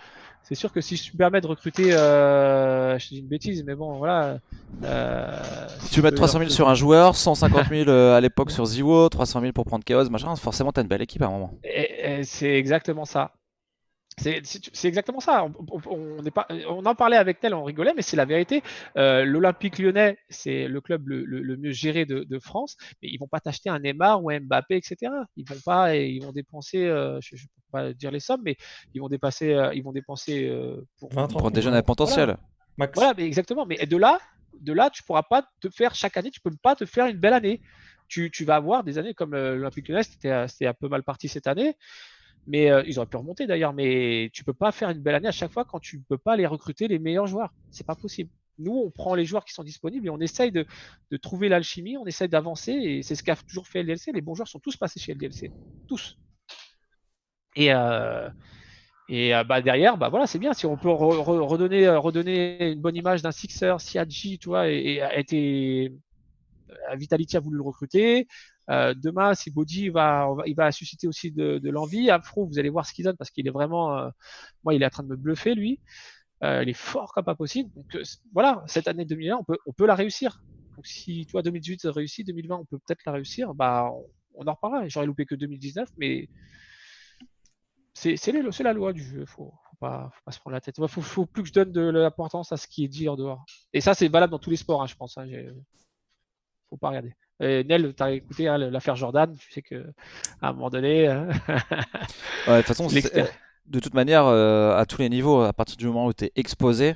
c'est 0.43 0.57
sûr 0.57 0.73
que 0.73 0.81
si 0.81 0.97
je 0.97 1.13
me 1.13 1.19
permets 1.19 1.41
de 1.41 1.47
recruter, 1.47 1.95
euh, 1.95 2.99
je 2.99 3.09
te 3.09 3.15
dis 3.15 3.21
une 3.21 3.29
bêtise, 3.29 3.65
mais 3.65 3.75
bon, 3.75 3.95
voilà. 3.95 4.39
Euh, 4.85 5.39
si 5.81 5.91
tu 5.91 6.03
mets 6.03 6.11
300 6.11 6.41
000 6.41 6.51
sur 6.51 6.69
un 6.69 6.75
joueur, 6.75 7.15
150 7.17 7.69
000 7.69 7.85
euh, 7.89 8.17
à 8.17 8.21
l'époque 8.21 8.51
sur 8.51 8.67
Ziwo, 8.67 9.09
300 9.09 9.41
000 9.41 9.53
pour 9.53 9.65
prendre 9.65 9.85
Chaos, 9.85 10.11
machin, 10.11 10.35
forcément, 10.37 10.73
t'as 10.73 10.83
une 10.83 10.89
belle 10.89 11.03
équipe 11.03 11.23
à 11.23 11.27
un 11.27 11.31
moment. 11.31 11.55
c'est 12.25 12.51
exactement 12.51 13.05
ça. 13.05 13.33
C'est 14.19 14.89
exactement 14.89 15.21
ça. 15.21 15.47
On, 15.87 16.23
pas, 16.31 16.47
on 16.69 16.85
en 16.85 16.95
parlait 16.95 17.17
avec 17.17 17.41
Tel, 17.41 17.55
on 17.55 17.65
rigolait, 17.65 17.93
mais 17.97 18.03
c'est 18.03 18.17
la 18.17 18.25
vérité. 18.25 18.63
Euh, 18.97 19.25
L'Olympique 19.25 19.79
lyonnais, 19.79 20.19
c'est 20.29 20.69
le 20.69 20.81
club 20.81 21.09
le, 21.09 21.57
mieux 21.57 21.73
géré 21.73 22.05
de, 22.05 22.39
France, 22.39 22.77
mais 23.03 23.09
ils 23.11 23.19
vont 23.19 23.29
pas 23.29 23.41
t'acheter 23.41 23.71
un 23.71 23.79
Neymar 23.79 24.23
ou 24.23 24.31
un 24.31 24.41
Mbappé, 24.41 24.77
etc. 24.77 25.13
Ils 25.37 25.49
vont 25.49 25.61
pas, 25.65 25.97
et 25.97 26.09
ils 26.09 26.23
vont 26.23 26.33
dépenser, 26.33 26.85
euh, 26.87 27.19
je 27.23 27.37
ne 27.37 27.41
peux 27.41 27.71
pas 27.71 27.93
dire 27.93 28.11
les 28.11 28.21
sommes, 28.21 28.43
mais 28.45 28.57
ils 28.95 29.01
vont 29.01 29.09
dépenser, 29.09 29.55
euh, 29.55 29.73
ils 29.75 29.83
vont 29.83 29.93
dépenser 29.93 30.53
pour, 30.99 31.09
pour 31.11 31.51
des 31.51 31.63
jeunes 31.63 31.75
à 31.75 31.83
potentiel. 31.83 32.37
Voilà. 32.77 33.15
mais 33.17 33.25
exactement. 33.25 33.67
Mais 33.67 33.77
de 33.87 33.97
là, 33.97 34.19
de 34.61 34.73
là, 34.73 34.91
tu 34.91 35.03
pourras 35.03 35.23
pas 35.23 35.47
te 35.61 35.69
faire 35.71 35.95
chaque 35.95 36.17
année, 36.17 36.31
tu 36.31 36.41
peux 36.41 36.51
pas 36.63 36.75
te 36.75 36.85
faire 36.85 37.07
une 37.07 37.19
belle 37.19 37.35
année. 37.35 37.61
Tu, 38.09 38.31
tu 38.31 38.45
vas 38.45 38.57
avoir 38.57 38.85
des 38.85 38.99
années 38.99 39.15
comme 39.15 39.33
l'Olympique 39.33 39.89
lyonnais, 39.89 40.03
c'était 40.03 40.67
un 40.67 40.75
peu 40.75 40.89
mal 40.89 41.03
parti 41.03 41.29
cette 41.29 41.47
année. 41.47 41.77
Mais 42.47 42.71
euh, 42.71 42.83
ils 42.87 42.99
auraient 42.99 43.07
pu 43.07 43.17
remonter 43.17 43.47
d'ailleurs, 43.47 43.73
mais 43.73 44.31
tu 44.33 44.45
peux 44.45 44.53
pas 44.53 44.73
faire 44.73 44.91
une 44.91 45.01
belle 45.01 45.15
année 45.15 45.29
à 45.29 45.33
chaque 45.33 45.53
fois 45.53 45.65
quand 45.65 45.79
tu 45.79 46.01
peux 46.01 46.19
pas 46.19 46.33
aller 46.33 46.47
recruter 46.47 46.89
les 46.89 46.99
meilleurs 46.99 47.27
joueurs. 47.27 47.51
C'est 47.71 47.87
pas 47.87 47.95
possible. 47.95 48.31
Nous, 48.59 48.73
on 48.73 48.91
prend 48.91 49.15
les 49.15 49.25
joueurs 49.25 49.45
qui 49.45 49.55
sont 49.55 49.63
disponibles 49.63 50.07
et 50.07 50.11
on 50.11 50.21
essaye 50.21 50.53
de, 50.53 50.67
trouver 51.23 51.49
l'alchimie, 51.49 51.97
on 51.97 52.07
essaye 52.07 52.29
d'avancer 52.29 52.73
et 52.73 53.03
c'est 53.03 53.15
ce 53.15 53.23
qu'a 53.23 53.37
toujours 53.37 53.67
fait 53.67 53.83
LDLC. 53.83 54.13
Les 54.13 54.21
bons 54.21 54.35
joueurs 54.35 54.49
sont 54.49 54.61
tous 54.61 54.77
passés 54.77 55.01
chez 55.01 55.15
LDLC, 55.15 55.51
tous. 55.89 56.19
Et, 57.55 57.73
euh, 57.73 58.29
Et 59.09 59.35
euh, 59.35 59.45
bah, 59.45 59.63
derrière, 59.63 59.97
bah, 59.97 60.09
voilà, 60.09 60.27
c'est 60.27 60.39
bien. 60.39 60.53
Si 60.53 60.67
on 60.67 60.77
peut 60.77 60.91
redonner, 60.91 61.89
redonner 61.89 62.73
une 62.73 62.81
bonne 62.81 62.97
image 62.97 63.23
d'un 63.23 63.33
Sixer, 63.33 63.77
si 63.79 63.99
Adji, 63.99 64.39
tu 64.39 64.49
vois, 64.49 64.63
a 64.63 65.17
été. 65.17 65.93
Vitality 66.97 67.37
a 67.37 67.41
voulu 67.41 67.57
le 67.57 67.63
recruter. 67.63 68.27
demain, 68.69 69.35
si 69.35 69.51
Body 69.51 69.89
va, 69.89 70.29
il 70.47 70.55
va 70.55 70.73
susciter 70.73 71.07
aussi 71.07 71.31
de, 71.33 71.71
l'envie. 71.71 72.11
Afro, 72.11 72.47
vous 72.47 72.59
allez 72.59 72.71
voir 72.71 72.87
ce 72.87 72.93
qu'il 72.93 73.05
donne 73.05 73.17
parce 73.17 73.31
qu'il 73.31 73.47
est 73.47 73.53
vraiment. 73.53 74.11
moi, 74.65 74.75
il 74.75 74.83
est 74.83 74.87
en 74.87 74.91
train 74.91 75.03
de 75.03 75.09
me 75.09 75.17
bluffer, 75.17 75.55
lui. 75.55 75.81
il 76.43 76.69
est 76.69 76.73
fort 76.73 77.13
comme 77.13 77.25
pas 77.25 77.35
possible. 77.35 77.71
Donc 77.75 77.97
voilà, 78.33 78.63
cette 78.67 78.89
année 78.89 79.05
2001, 79.05 79.37
on 79.37 79.45
peut, 79.45 79.59
on 79.67 79.73
peut 79.73 79.87
la 79.87 79.95
réussir. 79.95 80.41
Donc 80.77 80.87
si 80.87 81.27
toi 81.27 81.43
2018 81.43 81.83
réussit, 81.87 82.27
2020 82.27 82.57
on 82.57 82.65
peut 82.65 82.79
peut-être 82.79 83.03
la 83.05 83.13
réussir, 83.13 83.55
bah 83.55 83.91
on, 84.35 84.47
en 84.47 84.53
reparlera. 84.53 84.89
J'aurais 84.89 85.07
loupé 85.07 85.27
que 85.27 85.35
2019, 85.35 85.91
mais 85.99 86.29
c'est 87.95 88.63
la 88.63 88.73
loi 88.73 88.93
du 88.93 89.03
jeu. 89.03 89.25
Faut, 89.27 89.53
faut 89.71 89.77
pas, 89.79 90.11
faut 90.13 90.23
pas 90.25 90.33
se 90.33 90.41
prendre 90.41 90.55
la 90.55 90.61
tête. 90.61 90.77
Faut, 90.87 91.03
faut, 91.03 91.27
plus 91.27 91.43
que 91.43 91.49
je 91.49 91.53
donne 91.53 91.73
de 91.73 91.83
l'importance 91.83 92.53
à 92.53 92.57
ce 92.57 92.67
qui 92.67 92.85
est 92.85 92.89
dit 92.89 93.09
en 93.09 93.17
dehors. 93.17 93.45
Et 93.73 93.81
ça 93.81 93.95
c'est 93.95 94.09
valable 94.09 94.31
dans 94.31 94.39
tous 94.39 94.51
les 94.51 94.57
sports, 94.57 94.83
hein, 94.83 94.87
je 94.87 94.95
pense. 94.95 95.19
Hein, 95.19 95.27
faut 96.73 96.79
pas 96.79 96.89
regarder. 96.89 97.15
Nel, 97.41 97.95
tu 97.95 98.03
as 98.03 98.13
écouté 98.13 98.49
hein, 98.49 98.57
l'affaire 98.57 98.97
Jordan, 98.97 99.35
tu 99.37 99.51
sais 99.51 99.63
que 99.63 99.85
à 100.41 100.49
un 100.51 100.53
moment 100.53 100.71
donné. 100.71 101.09
ouais, 102.47 102.57
de 102.57 102.57
toute 102.59 102.67
façon, 102.67 102.89
de 103.67 103.81
toute 103.81 103.95
manière, 103.95 104.27
euh, 104.27 104.77
à 104.77 104.87
tous 104.87 104.99
les 104.99 105.09
niveaux, 105.09 105.43
à 105.43 105.53
partir 105.53 105.77
du 105.77 105.87
moment 105.87 106.07
où 106.07 106.13
tu 106.13 106.25
es 106.25 106.33
exposé, 106.37 106.95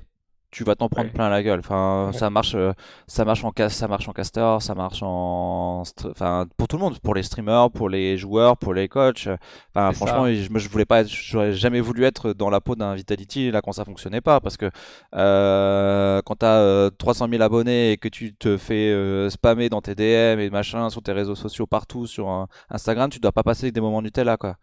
tu 0.51 0.65
vas 0.65 0.75
t'en 0.75 0.89
prendre 0.89 1.11
plein 1.11 1.29
la 1.29 1.43
gueule. 1.43 1.59
Enfin, 1.61 2.11
ça 2.15 2.31
marche, 2.31 2.55
euh, 2.55 2.73
ça 3.07 3.25
marche 3.25 3.45
en 3.45 3.53
ça 3.69 3.89
marche 3.89 4.09
en 4.09 4.13
caster, 4.13 4.57
ça 4.61 4.75
marche 4.75 5.03
en, 5.03 5.83
enfin, 6.11 6.47
pour 6.57 6.69
tout 6.69 6.77
le 6.77 6.83
monde, 6.83 6.99
pour 7.01 7.15
les 7.15 7.23
streamers, 7.23 7.71
pour 7.71 7.89
les 7.89 8.17
joueurs, 8.17 8.57
pour 8.57 8.75
les 8.75 8.89
coachs. 8.89 9.29
Enfin, 9.75 9.93
franchement, 9.93 10.27
je, 10.29 10.49
je 10.59 10.69
voulais 10.69 10.85
pas, 10.85 11.05
j'aurais 11.05 11.53
jamais 11.53 11.81
voulu 11.81 12.05
être 12.05 12.33
dans 12.33 12.51
la 12.51 12.61
peau 12.61 12.75
d'un 12.77 12.95
Vitality 12.95 13.51
là 13.51 13.61
quand 13.63 13.73
ça 13.73 13.85
fonctionnait 13.85 14.21
pas, 14.21 14.41
parce 14.41 14.57
que 14.57 14.71
euh, 15.15 16.23
quand 16.25 16.37
t'as 16.37 16.59
euh, 16.59 16.91
300 16.91 17.29
000 17.31 17.43
abonnés 17.43 17.93
et 17.93 17.97
que 17.97 18.09
tu 18.09 18.35
te 18.35 18.57
fais 18.57 18.91
euh, 18.93 19.31
spammer 19.31 19.69
dans 19.69 19.81
tes 19.81 19.95
DM 19.95 20.41
et 20.41 20.51
machin 20.51 20.91
sur 20.91 21.03
tes 21.03 21.13
réseaux 21.13 21.35
sociaux 21.35 21.67
partout, 21.67 22.07
sur 22.07 22.47
Instagram, 22.71 23.11
tu 23.11 23.21
dois 23.21 23.33
pas 23.33 23.43
passer 23.43 23.73
des 23.73 23.81
moments 23.81 24.03
Nutella 24.03 24.37
quoi. 24.37 24.57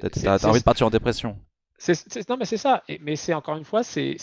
T'as 0.00 0.48
envie 0.48 0.60
de 0.60 0.64
partir 0.64 0.86
en 0.86 0.90
dépression 0.90 1.38
non, 2.28 2.36
mais 2.38 2.44
c'est 2.44 2.56
ça. 2.56 2.82
mais 3.00 3.16
c'est 3.16 3.34
encore 3.34 3.56
une 3.56 3.64
fois, 3.64 3.82
c'est 3.82 4.16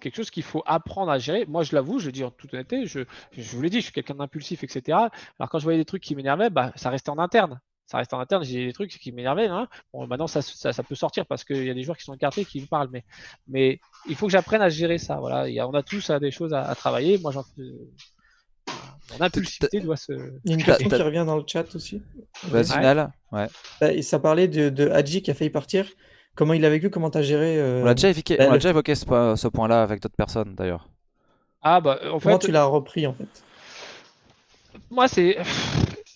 quelque 0.00 0.16
chose 0.16 0.30
qu'il 0.30 0.42
faut 0.42 0.62
apprendre 0.66 1.10
à 1.10 1.18
gérer. 1.18 1.46
Moi, 1.46 1.62
je 1.62 1.74
l'avoue, 1.74 1.98
je 1.98 2.10
dis 2.10 2.24
en 2.24 2.30
toute 2.30 2.52
honnêteté, 2.54 2.86
je, 2.86 3.00
je 3.32 3.56
vous 3.56 3.62
l'ai 3.62 3.70
dit, 3.70 3.78
je 3.78 3.84
suis 3.84 3.92
quelqu'un 3.92 4.14
d'impulsif, 4.14 4.64
etc. 4.64 4.98
Alors, 5.38 5.50
quand 5.50 5.58
je 5.58 5.64
voyais 5.64 5.78
des 5.78 5.84
trucs 5.84 6.02
qui 6.02 6.14
m'énervaient, 6.14 6.50
bah, 6.50 6.72
ça 6.76 6.90
restait 6.90 7.10
en 7.10 7.18
interne. 7.18 7.60
Ça 7.86 7.98
restait 7.98 8.14
en 8.14 8.20
interne. 8.20 8.44
J'ai 8.44 8.66
des 8.66 8.72
trucs 8.72 8.90
qui 8.90 9.12
m'énervaient. 9.12 9.46
Hein. 9.46 9.68
Bon, 9.92 10.06
maintenant, 10.06 10.26
ça, 10.26 10.42
ça, 10.42 10.82
peut 10.82 10.94
sortir 10.94 11.26
parce 11.26 11.44
qu'il 11.44 11.64
y 11.64 11.70
a 11.70 11.74
des 11.74 11.82
joueurs 11.82 11.96
qui 11.96 12.04
sont 12.04 12.14
écartés 12.14 12.44
qui 12.44 12.60
me 12.60 12.66
parlent. 12.66 12.88
Mais, 12.90 13.04
mais 13.46 13.80
il 14.08 14.16
faut 14.16 14.26
que 14.26 14.32
j'apprenne 14.32 14.62
à 14.62 14.68
gérer 14.68 14.98
ça. 14.98 15.16
Voilà. 15.16 15.48
Il 15.48 15.54
y 15.54 15.60
a, 15.60 15.68
on 15.68 15.74
a 15.74 15.82
tous 15.82 16.10
des 16.10 16.30
choses 16.30 16.54
à, 16.54 16.74
travailler. 16.74 17.18
Moi, 17.18 17.32
j'en 17.32 17.44
mon 19.12 19.20
impulsivité 19.20 19.80
doit 19.80 19.96
se. 19.96 20.12
Il 20.44 20.50
y 20.50 20.54
a 20.54 20.56
une 20.56 20.64
question 20.64 20.88
qui 20.88 21.02
revient 21.02 21.24
dans 21.26 21.36
le 21.36 21.44
chat 21.46 21.74
aussi. 21.74 22.02
Vas-y, 22.44 22.72
ouais. 23.32 23.46
Bah, 23.80 24.02
ça 24.02 24.18
parlait 24.18 24.48
de, 24.48 24.70
de 24.70 24.88
Hadji 24.88 25.22
qui 25.22 25.30
a 25.30 25.34
failli 25.34 25.50
partir. 25.50 25.86
Comment 26.34 26.52
il 26.54 26.64
a 26.64 26.70
vécu 26.70 26.90
Comment 26.90 27.10
tu 27.10 27.18
as 27.18 27.22
géré 27.22 27.58
euh, 27.58 27.82
On 27.84 27.86
a 27.86 27.94
déjà 27.94 28.10
évoqué, 28.10 28.36
bah, 28.36 28.56
évoqué 28.56 28.94
ce, 28.94 29.48
point-là 29.48 29.82
avec 29.82 30.00
d'autres 30.00 30.16
personnes 30.16 30.54
d'ailleurs. 30.54 30.88
Ah 31.62 31.80
bah 31.80 31.98
en 32.12 32.18
Comment 32.18 32.38
tu 32.38 32.50
l'as 32.50 32.64
repris 32.64 33.06
en 33.06 33.14
fait? 33.14 33.44
Moi 34.90 35.08
c'est 35.08 35.38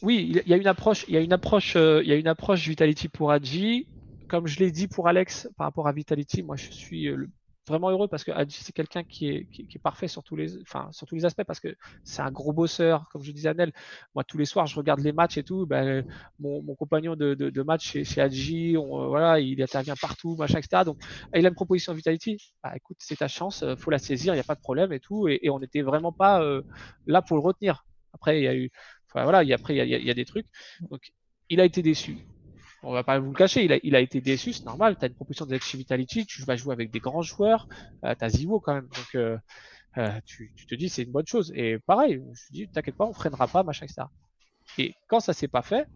oui, 0.03 0.43
il 0.45 0.49
y 0.49 0.55
a 0.55 0.57
une 0.57 0.66
approche, 0.66 1.05
il 1.09 1.15
y 1.15 1.16
a 1.16 1.20
une 1.20 1.32
approche, 1.32 1.74
euh, 1.77 2.03
il 2.05 2.09
y 2.09 2.12
a 2.12 2.16
une 2.16 2.28
approche 2.28 2.69
Vitality 2.69 3.09
pour 3.09 3.32
Adji. 3.32 3.86
Comme 4.28 4.47
je 4.47 4.59
l'ai 4.61 4.70
dit 4.70 4.89
pour 4.89 5.09
Alex 5.09 5.49
par 5.57 5.66
rapport 5.66 5.89
à 5.89 5.93
Vitality, 5.93 6.43
moi 6.43 6.57
je 6.57 6.70
suis 6.70 7.09
euh, 7.09 7.16
le 7.16 7.31
vraiment 7.69 7.90
heureux 7.90 8.09
parce 8.09 8.24
que 8.24 8.32
c'est 8.49 8.73
quelqu'un 8.73 9.03
qui 9.05 9.28
est, 9.28 9.45
qui, 9.51 9.62
est, 9.62 9.78
parfait 9.82 10.09
sur 10.09 10.23
tous 10.23 10.36
les, 10.36 10.61
enfin, 10.62 10.89
sur 10.93 11.07
tous 11.07 11.15
les 11.15 11.24
aspects 11.24 11.45
parce 11.45 11.61
que 11.61 11.74
c'est 12.05 12.23
un 12.23 12.31
gros 12.31 12.53
bosseur, 12.53 13.09
comme 13.12 13.23
je 13.23 13.32
disais 13.32 13.49
à 13.49 13.55
Nel. 13.55 13.73
Moi, 14.15 14.24
tous 14.24 14.39
les 14.39 14.45
soirs, 14.45 14.66
je 14.66 14.77
regarde 14.77 15.01
les 15.01 15.12
matchs 15.12 15.39
et 15.39 15.43
tout. 15.43 15.66
Ben, 15.66 16.05
mon, 16.39 16.62
mon, 16.62 16.74
compagnon 16.74 17.16
de, 17.16 17.35
de, 17.35 17.62
match 17.62 17.90
chez, 17.93 18.05
chez 18.05 18.20
Adji, 18.20 18.77
on, 18.77 19.09
voilà, 19.09 19.40
il 19.40 19.61
intervient 19.62 19.95
partout, 20.01 20.36
machin, 20.36 20.59
etc. 20.59 20.82
Donc, 20.85 20.99
il 21.35 21.45
a 21.45 21.49
une 21.49 21.55
proposition 21.55 21.93
Vitality. 21.93 22.39
Bah, 22.62 22.73
écoute, 22.77 22.97
c'est 23.01 23.16
ta 23.16 23.28
chance, 23.28 23.62
euh, 23.62 23.77
faut 23.77 23.90
la 23.90 23.99
saisir, 23.99 24.35
il 24.35 24.36
n'y 24.36 24.40
a 24.40 24.45
pas 24.45 24.55
de 24.55 24.61
problème 24.61 24.93
et 24.93 25.01
tout. 25.01 25.28
Et, 25.28 25.49
on 25.51 25.59
n'était 25.59 25.82
vraiment 25.82 26.12
pas 26.12 26.43
euh, 26.43 26.62
là 27.07 27.23
pour 27.23 27.36
le 27.36 27.43
retenir. 27.43 27.85
Après, 28.12 28.40
il 28.40 28.45
y 28.45 28.49
a 28.49 28.55
eu, 28.55 28.70
voilà, 29.15 29.39
après, 29.55 29.74
il 29.74 29.77
y 29.77 29.81
a, 29.81 29.85
il 29.85 30.07
y 30.07 30.11
a 30.11 30.15
des 30.15 30.24
trucs. 30.24 30.47
Donc, 30.90 31.12
il 31.49 31.61
a 31.61 31.65
été 31.65 31.82
déçu 31.82 32.19
on 32.82 32.92
va 32.92 33.02
pas 33.02 33.18
vous 33.18 33.30
le 33.30 33.36
cacher, 33.36 33.64
il 33.82 33.96
a, 33.96 34.00
été 34.00 34.20
déçu, 34.20 34.52
c'est 34.52 34.64
normal. 34.64 34.96
Tu 34.98 35.05
as 35.05 35.09
une 35.09 35.14
proposition 35.14 35.46
de 35.46 35.56
Vitality, 35.56 36.26
tu 36.26 36.42
vas 36.42 36.56
jouer 36.56 36.72
avec 36.72 36.90
des 36.90 37.00
grands 37.00 37.22
joueurs, 37.22 37.68
euh, 38.05 38.14
tu 38.16 38.24
as 38.24 38.28
Zivo 38.28 38.60
quand 38.60 38.74
même. 38.74 38.88
Donc 38.88 39.14
euh, 39.14 39.36
euh, 39.96 40.20
tu, 40.24 40.52
te 40.68 40.74
dis 40.74 40.88
c'est 40.88 41.02
une 41.02 41.10
bonne 41.10 41.26
chose. 41.26 41.52
Et 41.56 41.78
pareil, 41.78 42.22
je 42.32 42.40
suis 42.40 42.52
dit, 42.52 42.68
t'inquiète 42.68 42.96
pas, 42.96 43.05
on 43.05 43.12
freinera 43.12 43.48
pas, 43.48 43.62
machin, 43.62 43.86
etc. 43.86 44.06
Et 44.76 44.94
quand 45.09 45.20
ça 45.20 45.32
s'est 45.32 45.48
pas 45.48 45.62
fait, 45.62 45.88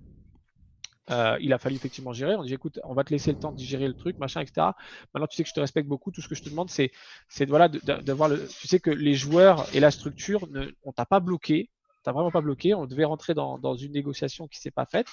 euh, 1.10 1.36
il 1.40 1.52
a 1.52 1.58
fallu 1.58 1.76
effectivement 1.76 2.12
gérer. 2.12 2.36
On 2.36 2.42
dit 2.42 2.54
écoute, 2.54 2.80
on 2.84 2.94
va 2.94 3.04
te 3.04 3.10
laisser 3.10 3.32
le 3.32 3.38
temps 3.38 3.52
de 3.52 3.58
gérer 3.58 3.86
le 3.86 3.94
truc, 3.94 4.18
machin, 4.18 4.40
etc. 4.40 4.68
Maintenant, 5.12 5.26
tu 5.26 5.36
sais 5.36 5.42
que 5.42 5.48
je 5.48 5.54
te 5.54 5.60
respecte 5.60 5.88
beaucoup. 5.88 6.10
Tout 6.10 6.20
ce 6.20 6.28
que 6.28 6.34
je 6.34 6.42
te 6.42 6.48
demande, 6.48 6.70
c'est, 6.70 6.90
c'est 7.28 7.44
voilà, 7.44 7.68
de, 7.68 7.78
de, 7.78 8.12
voir 8.12 8.28
le. 8.28 8.46
Tu 8.48 8.68
sais 8.68 8.80
que 8.80 8.90
les 8.90 9.14
joueurs 9.14 9.66
et 9.74 9.80
la 9.80 9.90
structure, 9.90 10.48
ne, 10.48 10.70
on 10.84 10.92
t'a 10.92 11.06
pas 11.06 11.20
bloqué 11.20 11.70
t'as 12.02 12.12
vraiment 12.12 12.30
pas 12.30 12.40
bloqué. 12.40 12.74
On 12.74 12.86
devait 12.86 13.04
rentrer 13.04 13.34
dans, 13.34 13.58
dans 13.58 13.74
une 13.74 13.92
négociation 13.92 14.48
qui 14.48 14.58
s'est 14.58 14.70
pas 14.70 14.86
faite, 14.86 15.06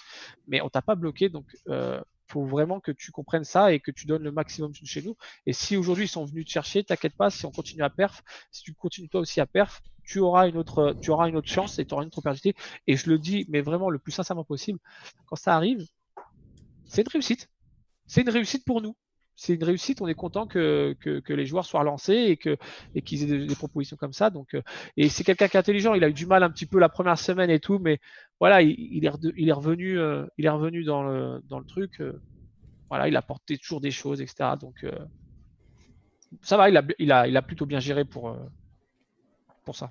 mais 0.47 0.61
on 0.61 0.69
t'a 0.69 0.81
pas 0.81 0.95
bloqué. 0.95 1.29
Donc, 1.29 1.45
euh, 1.69 2.01
faut 2.27 2.45
vraiment 2.45 2.79
que 2.79 2.91
tu 2.91 3.11
comprennes 3.11 3.43
ça 3.43 3.73
et 3.73 3.79
que 3.79 3.91
tu 3.91 4.05
donnes 4.05 4.23
le 4.23 4.31
maximum 4.31 4.71
chez 4.73 5.01
nous. 5.01 5.15
Et 5.45 5.53
si 5.53 5.77
aujourd'hui 5.77 6.05
ils 6.05 6.09
sont 6.09 6.25
venus 6.25 6.45
te 6.45 6.51
chercher, 6.51 6.83
t'inquiète 6.83 7.15
pas, 7.15 7.29
si 7.29 7.45
on 7.45 7.51
continue 7.51 7.83
à 7.83 7.89
perf, 7.89 8.23
si 8.51 8.63
tu 8.63 8.73
continues 8.73 9.09
toi 9.09 9.21
aussi 9.21 9.41
à 9.41 9.47
perf, 9.47 9.81
tu 10.03 10.19
auras 10.19 10.47
une 10.47 10.57
autre, 10.57 10.95
tu 11.01 11.11
auras 11.11 11.27
une 11.27 11.35
autre 11.35 11.49
chance 11.49 11.79
et 11.79 11.85
tu 11.85 11.93
auras 11.93 12.03
une 12.03 12.07
autre 12.07 12.19
opportunité. 12.19 12.55
Et 12.87 12.95
je 12.95 13.09
le 13.09 13.17
dis, 13.17 13.45
mais 13.49 13.61
vraiment 13.61 13.89
le 13.89 13.99
plus 13.99 14.11
sincèrement 14.11 14.43
possible, 14.43 14.79
quand 15.25 15.35
ça 15.35 15.55
arrive, 15.55 15.85
c'est 16.85 17.01
une 17.01 17.09
réussite. 17.09 17.49
C'est 18.07 18.21
une 18.21 18.29
réussite 18.29 18.65
pour 18.65 18.81
nous 18.81 18.95
c'est 19.39 19.53
une 19.53 19.63
réussite. 19.63 20.01
On 20.01 20.07
est 20.07 20.15
content 20.15 20.47
que, 20.47 20.97
les 21.29 21.45
joueurs 21.45 21.63
soient 21.63 21.83
lancés 21.85 22.37
et 22.93 23.01
qu'ils 23.01 23.23
aient 23.23 23.47
des, 23.47 23.55
propositions 23.55 23.95
comme 23.95 24.11
ça. 24.11 24.29
Euh, 24.53 24.61
et 24.97 25.07
c'est 25.07 25.23
quelqu'un 25.23 25.47
qui 25.47 25.55
est 25.55 25.59
intelligent. 25.59 25.93
Il 25.93 26.03
a 26.03 26.09
eu 26.09 26.13
du 26.13 26.25
mal 26.25 26.43
un 26.43 26.49
petit 26.49 26.65
peu 26.65 26.77
la 26.77 26.89
première 26.89 27.17
semaine 27.17 27.49
et 27.49 27.61
tout, 27.61 27.79
mais 27.79 27.99
voilà, 28.41 28.61
il, 28.61 29.05
est, 29.05 29.09
revenu, 29.53 29.97
euh, 29.97 30.25
il 30.37 30.45
est 30.45 30.49
revenu 30.49 30.83
dans 30.83 31.03
le 31.03 31.65
truc. 31.65 32.01
Euh, 32.01 32.21
voilà, 32.89 33.07
il 33.07 33.15
a 33.15 33.21
porté 33.21 33.57
toujours 33.57 33.79
des 33.79 33.91
choses, 33.91 34.19
etc. 34.19 34.55
Donc 34.59 34.85
ça 36.41 36.57
va, 36.57 36.69
il 36.69 37.11
a, 37.11 37.41
plutôt 37.41 37.65
bien 37.65 37.79
géré 37.79 38.03
pour 38.03 38.35
ça. 39.71 39.89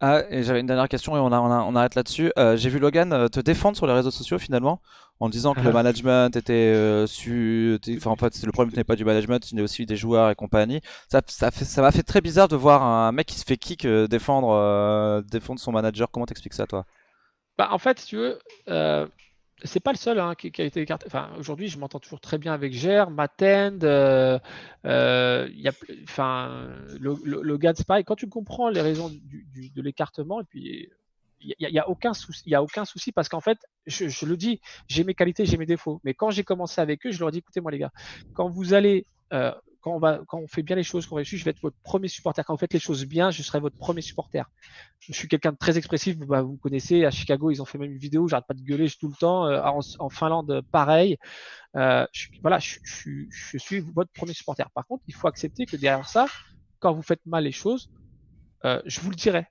Ah, 0.00 0.22
et 0.30 0.42
j'avais 0.42 0.60
une 0.60 0.66
dernière 0.66 0.88
question 0.88 1.16
et 1.16 1.20
on, 1.20 1.26
on, 1.26 1.76
arrête 1.76 1.94
là-dessus. 1.94 2.32
J'ai 2.54 2.70
vu 2.70 2.78
Logan 2.78 3.28
te 3.28 3.40
défendre 3.40 3.76
sur 3.76 3.86
les 3.86 3.92
réseaux 3.92 4.10
sociaux 4.10 4.38
finalement 4.38 4.80
en 5.20 5.28
disant 5.28 5.54
que 5.54 5.60
le 5.60 5.72
management 5.72 6.34
était 6.34 6.52
euh, 6.52 7.06
su. 7.06 7.78
Enfin, 7.96 8.10
en 8.10 8.16
fait, 8.16 8.42
le 8.42 8.52
problème 8.52 8.74
n'est 8.74 8.84
pas 8.84 8.96
du 8.96 9.04
management, 9.04 9.44
c'est 9.44 9.60
aussi 9.60 9.86
des 9.86 9.96
joueurs 9.96 10.30
et 10.30 10.34
compagnie. 10.34 10.80
Ça, 11.08 11.20
ça 11.26 11.50
fait, 11.50 11.66
ça 11.66 11.82
m'a 11.82 11.92
fait 11.92 12.02
très 12.02 12.22
bizarre 12.22 12.48
de 12.48 12.56
voir 12.56 12.82
un 12.82 13.12
mec 13.12 13.26
qui 13.26 13.38
se 13.38 13.44
fait 13.44 13.58
kick 13.58 13.84
euh, 13.84 14.08
défendre, 14.08 14.50
euh, 14.50 15.22
défendre 15.22 15.60
son 15.60 15.72
manager. 15.72 16.10
Comment 16.10 16.26
t'expliques 16.26 16.54
ça, 16.54 16.66
toi? 16.66 16.86
Bah, 17.58 17.68
en 17.70 17.78
fait, 17.78 18.00
si 18.00 18.06
tu 18.06 18.16
veux. 18.16 18.38
Euh, 19.60 19.64
c'est 19.64 19.80
pas 19.80 19.92
le 19.92 19.96
seul 19.96 20.18
hein, 20.18 20.34
qui, 20.34 20.50
a 20.60 20.64
été 20.64 20.80
écarté. 20.80 21.06
Enfin, 21.06 21.30
aujourd'hui, 21.38 21.68
je 21.68 21.78
m'entends 21.78 22.00
toujours 22.00 22.20
très 22.20 22.38
bien 22.38 22.52
avec 22.52 22.72
Ger, 22.72 23.10
Matend, 23.10 23.78
euh, 23.82 24.38
a, 24.84 25.70
enfin, 26.04 26.68
Logan, 27.00 27.74
c'est 27.76 27.86
pareil. 27.86 28.04
Quand 28.04 28.16
tu 28.16 28.28
comprends 28.28 28.68
les 28.68 28.80
raisons 28.80 29.10
de 29.10 29.82
l'écartement, 29.82 30.40
et 30.40 30.44
puis 30.44 30.90
il 31.40 31.70
n'y 31.70 31.78
a, 31.78 31.88
aucun 31.88 32.12
souci, 32.12 32.54
a 32.54 32.62
aucun 32.62 32.84
souci 32.84 33.12
parce 33.12 33.28
qu'en 33.28 33.40
fait, 33.40 33.58
je, 33.86 34.26
le 34.26 34.36
dis, 34.36 34.60
j'ai 34.88 35.04
mes 35.04 35.14
qualités, 35.14 35.46
j'ai 35.46 35.56
mes 35.56 35.66
défauts. 35.66 36.00
Mais 36.04 36.14
quand 36.14 36.30
j'ai 36.30 36.44
commencé 36.44 36.80
avec 36.80 37.06
eux, 37.06 37.12
je 37.12 37.18
leur 37.18 37.30
ai 37.30 37.32
dit, 37.32 37.38
écoutez, 37.38 37.60
moi 37.60 37.70
les 37.70 37.78
gars, 37.78 37.92
quand 38.34 38.48
vous 38.48 38.74
allez, 38.74 39.06
euh, 39.32 39.52
quand 39.80 39.92
on 39.94 39.98
va, 39.98 40.20
quand 40.28 40.38
on 40.38 40.46
fait 40.46 40.62
bien 40.62 40.76
les 40.76 40.82
choses, 40.82 41.06
qu'on 41.06 41.16
réussit, 41.16 41.38
je 41.38 41.44
vais 41.44 41.50
être 41.52 41.60
votre 41.60 41.76
premier 41.82 42.08
supporter. 42.08 42.44
Quand 42.44 42.54
vous 42.54 42.58
faites 42.58 42.72
les 42.72 42.80
choses 42.80 43.04
bien, 43.04 43.30
je 43.30 43.42
serai 43.42 43.60
votre 43.60 43.76
premier 43.76 44.02
supporter. 44.02 44.44
Je 44.98 45.12
suis 45.12 45.28
quelqu'un 45.28 45.52
de 45.52 45.56
très 45.56 45.78
expressif. 45.78 46.16
Bah, 46.18 46.42
vous 46.42 46.56
connaissez, 46.56 47.04
à 47.04 47.10
Chicago, 47.10 47.50
ils 47.50 47.62
ont 47.62 47.64
fait 47.64 47.78
même 47.78 47.92
une 47.92 47.98
vidéo. 47.98 48.28
J'arrête 48.28 48.46
pas 48.46 48.54
de 48.54 48.62
gueuler 48.62 48.88
tout 48.90 49.08
le 49.08 49.14
temps. 49.14 49.46
Euh, 49.46 49.60
en, 49.98 50.10
Finlande, 50.10 50.62
pareil. 50.70 51.16
Euh, 51.76 52.06
je, 52.12 52.28
voilà, 52.42 52.58
je, 52.58 52.78
je, 52.84 53.10
je 53.30 53.58
suis 53.58 53.80
votre 53.80 54.10
premier 54.12 54.34
supporter. 54.34 54.68
Par 54.70 54.86
contre, 54.86 55.04
il 55.06 55.14
faut 55.14 55.28
accepter 55.28 55.66
que 55.66 55.76
derrière 55.76 56.08
ça, 56.08 56.26
quand 56.78 56.92
vous 56.92 57.02
faites 57.02 57.24
mal 57.26 57.44
les 57.44 57.52
choses, 57.52 57.90
euh, 58.64 58.82
je 58.84 59.00
vous 59.00 59.10
le 59.10 59.16
dirai 59.16 59.46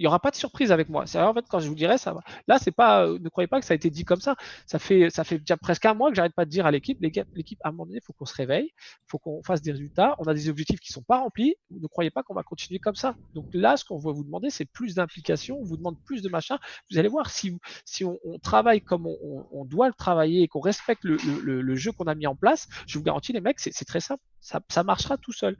Il 0.00 0.04
n'y 0.04 0.06
aura 0.06 0.18
pas 0.18 0.30
de 0.30 0.36
surprise 0.36 0.72
avec 0.72 0.88
moi. 0.88 1.04
C'est 1.06 1.20
en 1.20 1.34
fait 1.34 1.44
quand 1.46 1.60
je 1.60 1.68
vous 1.68 1.74
dirai 1.74 1.98
ça. 1.98 2.14
Va. 2.14 2.22
Là, 2.48 2.58
c'est 2.58 2.70
pas. 2.70 3.04
euh, 3.04 3.18
ne 3.20 3.28
croyez 3.28 3.48
pas 3.48 3.60
que 3.60 3.66
ça 3.66 3.74
a 3.74 3.76
été 3.76 3.90
dit 3.90 4.06
comme 4.06 4.22
ça. 4.22 4.34
Ça 4.64 4.78
fait, 4.78 5.10
ça 5.10 5.24
fait 5.24 5.38
déjà 5.38 5.58
presque 5.58 5.84
un 5.84 5.92
mois 5.92 6.08
que 6.08 6.16
j'arrête 6.16 6.32
pas 6.32 6.46
de 6.46 6.50
dire 6.50 6.64
à 6.64 6.70
l'équipe, 6.70 6.96
l'équipe, 7.02 7.58
à 7.62 7.68
un 7.68 7.72
moment 7.72 7.84
donné, 7.84 7.98
il 7.98 8.04
faut 8.06 8.14
qu'on 8.14 8.24
se 8.24 8.34
réveille, 8.34 8.72
il 8.74 9.10
faut 9.10 9.18
qu'on 9.18 9.42
fasse 9.42 9.60
des 9.60 9.72
résultats. 9.72 10.16
On 10.18 10.24
a 10.24 10.32
des 10.32 10.48
objectifs 10.48 10.80
qui 10.80 10.90
sont 10.90 11.02
pas 11.02 11.18
remplis. 11.18 11.54
Ne 11.70 11.86
croyez 11.86 12.10
pas 12.10 12.22
qu'on 12.22 12.32
va 12.32 12.42
continuer 12.42 12.78
comme 12.78 12.94
ça. 12.94 13.14
Donc 13.34 13.44
là, 13.52 13.76
ce 13.76 13.84
qu'on 13.84 13.98
va 13.98 14.10
vous 14.10 14.24
demander, 14.24 14.48
c'est 14.48 14.64
plus 14.64 14.94
d'implication. 14.94 15.58
On 15.60 15.64
vous 15.64 15.76
demande 15.76 16.02
plus 16.06 16.22
de 16.22 16.30
machin. 16.30 16.58
Vous 16.90 16.96
allez 16.96 17.08
voir 17.08 17.28
si, 17.28 17.58
si 17.84 18.02
on, 18.02 18.18
travaille 18.42 18.80
comme 18.80 19.06
on, 19.06 19.64
doit 19.66 19.88
le 19.88 19.92
travailler 19.94 20.40
et 20.44 20.48
qu'on 20.48 20.60
respecte 20.60 21.04
le, 21.04 21.18
le- 21.42 21.74
jeu 21.74 21.92
qu'on 21.92 22.06
a 22.06 22.14
mis 22.14 22.26
en 22.26 22.34
place. 22.34 22.68
Je 22.86 22.96
vous 22.96 23.04
garantis, 23.04 23.34
les 23.34 23.42
mecs, 23.42 23.60
c'est 23.60 23.84
très 23.84 24.00
simple. 24.00 24.22
Ça, 24.40 24.62
ça 24.70 24.82
marchera 24.82 25.18
tout 25.18 25.32
seul. 25.32 25.58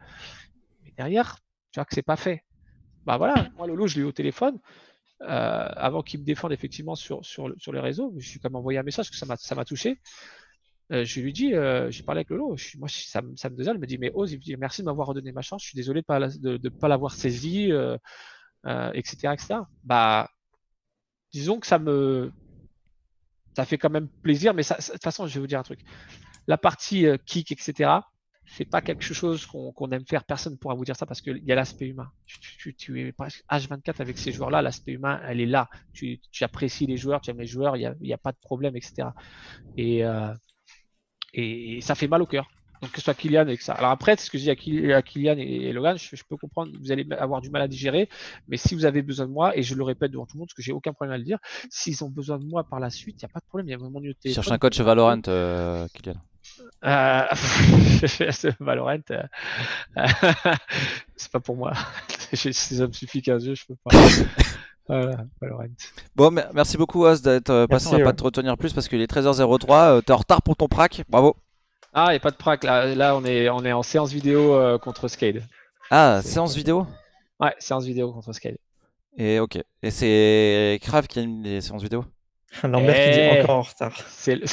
Mais 0.83 0.95
derrière, 0.97 1.37
tu 1.73 1.79
vois 1.79 1.85
que 1.85 1.95
c'est 1.95 2.01
pas 2.03 2.17
fait. 2.17 2.43
Bah 3.11 3.17
voilà, 3.19 3.49
moi 3.57 3.67
Lolo, 3.67 3.89
je 3.89 3.97
l'ai 3.97 4.03
eu 4.03 4.05
au 4.05 4.13
téléphone. 4.13 4.57
euh, 5.23 5.27
avant 5.77 6.03
qu'il 6.03 6.21
me 6.21 6.25
défende 6.25 6.53
effectivement 6.53 6.95
sur, 6.97 7.25
sur, 7.25 7.49
le- 7.49 7.57
sur 7.59 7.73
les 7.73 7.81
réseaux, 7.81 8.15
je 8.19 8.29
suis 8.29 8.41
quand 8.41 8.51
même 8.51 8.57
envoyé 8.57 8.79
un 8.79 8.85
message 8.85 9.07
parce 9.11 9.21
que 9.21 9.37
ça 9.47 9.55
m'a 9.57 9.65
touché. 9.65 10.01
Euh, 10.93 11.05
je 11.05 11.21
lui 11.21 11.33
dis, 11.33 11.55
euh, 11.55 11.91
j'ai 11.91 12.03
parlé 12.05 12.21
avec 12.21 12.31
Lolo, 12.31 12.57
je 12.57 12.79
moi 12.79 12.89
ça, 12.89 13.23
ça 13.37 13.51
me 13.51 13.57
désole, 13.57 13.77
il 13.77 13.81
me 13.81 13.87
dit, 13.87 13.99
mais 13.99 14.13
Ose, 14.15 14.33
il 14.33 14.39
me 14.39 14.43
dit, 14.43 14.57
merci 14.57 14.83
de 14.83 14.87
m'avoir 14.87 15.09
redonné 15.09 15.33
ma 15.33 15.43
chance, 15.43 15.63
je 15.63 15.69
suis 15.69 15.77
désolé 15.77 16.03
de 16.03 16.59
ne 16.63 16.69
pas 16.71 16.89
l'avoir 16.89 17.13
saisi, 17.15 17.73
euh, 17.73 17.97
euh, 18.67 18.93
etc., 18.95 19.35
etc. 19.35 19.61
Bah, 19.85 20.29
disons 21.33 21.61
que 21.61 21.67
ça 21.67 21.79
me, 21.79 22.33
ça 23.57 23.65
fait 23.65 23.79
quand 23.79 23.91
même 23.91 24.09
plaisir, 24.23 24.55
mais 24.55 24.63
de 24.63 24.69
toute 24.93 25.03
façon, 25.03 25.27
je 25.27 25.35
vais 25.35 25.41
vous 25.41 25.47
dire 25.47 25.59
un 25.61 25.65
truc. 25.65 25.81
La 26.47 26.59
partie 26.59 27.07
kick, 27.27 27.53
etc., 27.53 27.91
c'est 28.57 28.65
pas 28.65 28.81
quelque 28.81 29.03
chose 29.05 29.47
qu'on 29.47 29.91
aime 29.93 30.05
faire. 30.07 30.25
Personne 30.25 30.55
ne 30.55 30.59
pourra 30.59 30.75
vous 30.75 30.85
dire 30.85 30.97
ça 30.97 31.07
parce 31.07 31.21
qu'il 31.21 31.39
y 31.45 31.53
a 31.53 31.55
l'aspect 31.55 31.87
humain. 31.87 32.11
Tu, 32.27 32.41
tu- 32.41 32.57
tu- 32.57 32.75
tu 32.75 33.01
es 33.01 33.13
presque 33.13 33.45
H24 33.49 34.01
avec 34.01 34.19
ces 34.19 34.33
joueurs-là. 34.33 34.61
L'aspect 34.61 34.93
humain, 34.93 35.21
elle 35.25 35.41
est 35.41 35.47
là. 35.47 35.69
Tu, 35.93 36.21
tu 36.33 36.43
apprécies 36.43 36.87
les 36.87 36.97
joueurs, 36.97 37.21
tu 37.21 37.31
aimes 37.31 37.41
les 37.41 37.47
joueurs, 37.47 37.77
il 37.77 37.95
n'y 38.01 38.13
a, 38.13 38.19
pas 38.19 38.33
de 38.33 38.39
problème, 38.39 38.77
etc. 38.77 39.09
Et, 39.77 40.05
euh, 40.05 40.35
et, 41.33 41.77
et 41.77 41.81
ça 41.81 41.95
fait 41.95 42.09
mal 42.09 42.23
au 42.23 42.27
cœur. 42.27 42.51
Donc 42.83 42.93
que 42.93 42.97
ce 42.99 43.05
soit 43.05 43.15
Kylian 43.15 43.47
et 43.47 43.57
que 43.57 43.63
ça. 43.63 43.75
Alors 43.75 43.91
après, 43.91 44.17
ce 44.17 44.31
que 44.31 44.39
je 44.39 44.45
dis 44.45 44.51
à, 44.51 44.55
Kyl- 44.55 44.93
à 44.95 45.03
Kylian 45.03 45.37
et, 45.39 45.43
et 45.43 45.73
Logan, 45.73 45.99
je, 45.99 46.17
je 46.17 46.25
peux 46.29 46.37
comprendre, 46.37 46.73
vous 46.81 46.91
allez 46.91 47.07
avoir 47.13 47.43
du 47.43 47.51
mal 47.51 47.61
à 47.63 47.69
digérer, 47.69 48.09
mais 48.49 48.57
si 48.57 48.75
vous 48.75 48.87
avez 48.87 49.03
besoin 49.03 49.27
de 49.27 49.33
moi, 49.33 49.57
et 49.57 49.63
je 49.63 49.75
le 49.75 49.85
répète 49.85 50.11
devant 50.13 50.25
tout 50.25 50.37
le 50.37 50.41
monde, 50.41 50.49
parce 50.49 50.55
que 50.55 50.63
j'ai 50.63 50.73
aucun 50.73 50.95
problème 50.95 51.15
à 51.15 51.19
le 51.19 51.25
dire, 51.25 51.39
s'ils 51.69 52.03
ont 52.05 52.09
besoin 52.09 52.39
de 52.39 52.45
moi 52.47 52.65
par 52.65 52.81
la 52.81 52.89
suite, 52.89 53.21
il 53.21 53.25
n'y 53.27 53.31
a 53.31 53.33
pas 53.33 53.41
de 53.41 53.45
problème, 53.45 53.69
il 53.69 53.73
y 53.73 53.75
a 53.75 53.77
vraiment 53.77 54.01
mieux. 54.01 54.15
Cherche 54.25 54.51
un 54.51 54.59
coach 54.59 54.81
Valorant, 54.81 55.21
euh, 55.29 55.87
Kylian. 55.93 56.17
Euh, 56.85 57.23
Valorant, 58.61 58.99
euh, 59.11 59.23
c'est 61.17 61.31
pas 61.33 61.41
pour 61.41 61.57
moi. 61.57 61.73
Ça 62.35 62.87
me 62.87 62.93
suffit 62.93 63.23
qu'un 63.23 63.39
jeu, 63.39 63.55
je 63.55 63.65
peux 63.67 63.77
pas. 63.85 63.91
Voilà, 64.89 65.25
Valorant. 65.41 65.67
Bon, 66.17 66.31
mer- 66.31 66.51
merci 66.55 66.77
beaucoup 66.77 67.05
Oz 67.05 67.23
d'être 67.23 67.51
euh, 67.51 67.67
passé. 67.67 67.89
On 67.89 67.99
va 67.99 68.05
pas 68.05 68.13
te 68.13 68.25
retenir 68.25 68.57
plus 68.57 68.73
parce 68.73 68.89
qu'il 68.89 69.01
est 69.01 69.11
13h03. 69.13 69.71
euh, 69.71 70.01
T'es 70.01 70.13
en 70.13 70.17
retard 70.17 70.43
pour 70.43 70.57
ton 70.57 70.69
prac. 70.69 71.03
Bravo. 71.09 71.37
Ah, 71.93 72.07
il 72.09 72.11
n'y 72.13 72.17
a 72.17 72.21
pas 72.21 72.31
de 72.31 72.37
prac. 72.37 72.65
Là, 72.65 72.95
là 72.95 73.17
on, 73.17 73.25
est, 73.25 73.49
on 73.51 73.65
est 73.65 73.73
en 73.73 73.83
séance 73.83 74.13
vidéo 74.13 74.55
euh, 74.55 74.79
contre 74.79 75.09
Scale. 75.09 75.43
Ah, 75.91 76.21
séance 76.23 76.55
vidéo? 76.55 76.87
Ouais, 77.41 77.55
séance 77.59 77.85
vidéo 77.85 78.13
contre 78.13 78.33
Scale. 78.33 78.57
Et 79.17 79.41
ok. 79.41 79.59
Et 79.83 79.91
c'est 79.91 80.79
Crave 80.83 81.09
qui 81.09 81.19
anime 81.19 81.43
les 81.43 81.61
séances 81.61 81.83
vidéo? 81.83 82.05
Lambert 82.65 82.95
qui 82.95 83.11
dit 83.13 83.19
Eh. 83.21 83.41
encore 83.43 83.57
en 83.59 83.63
retard. 83.63 83.97
Le- 84.27 84.45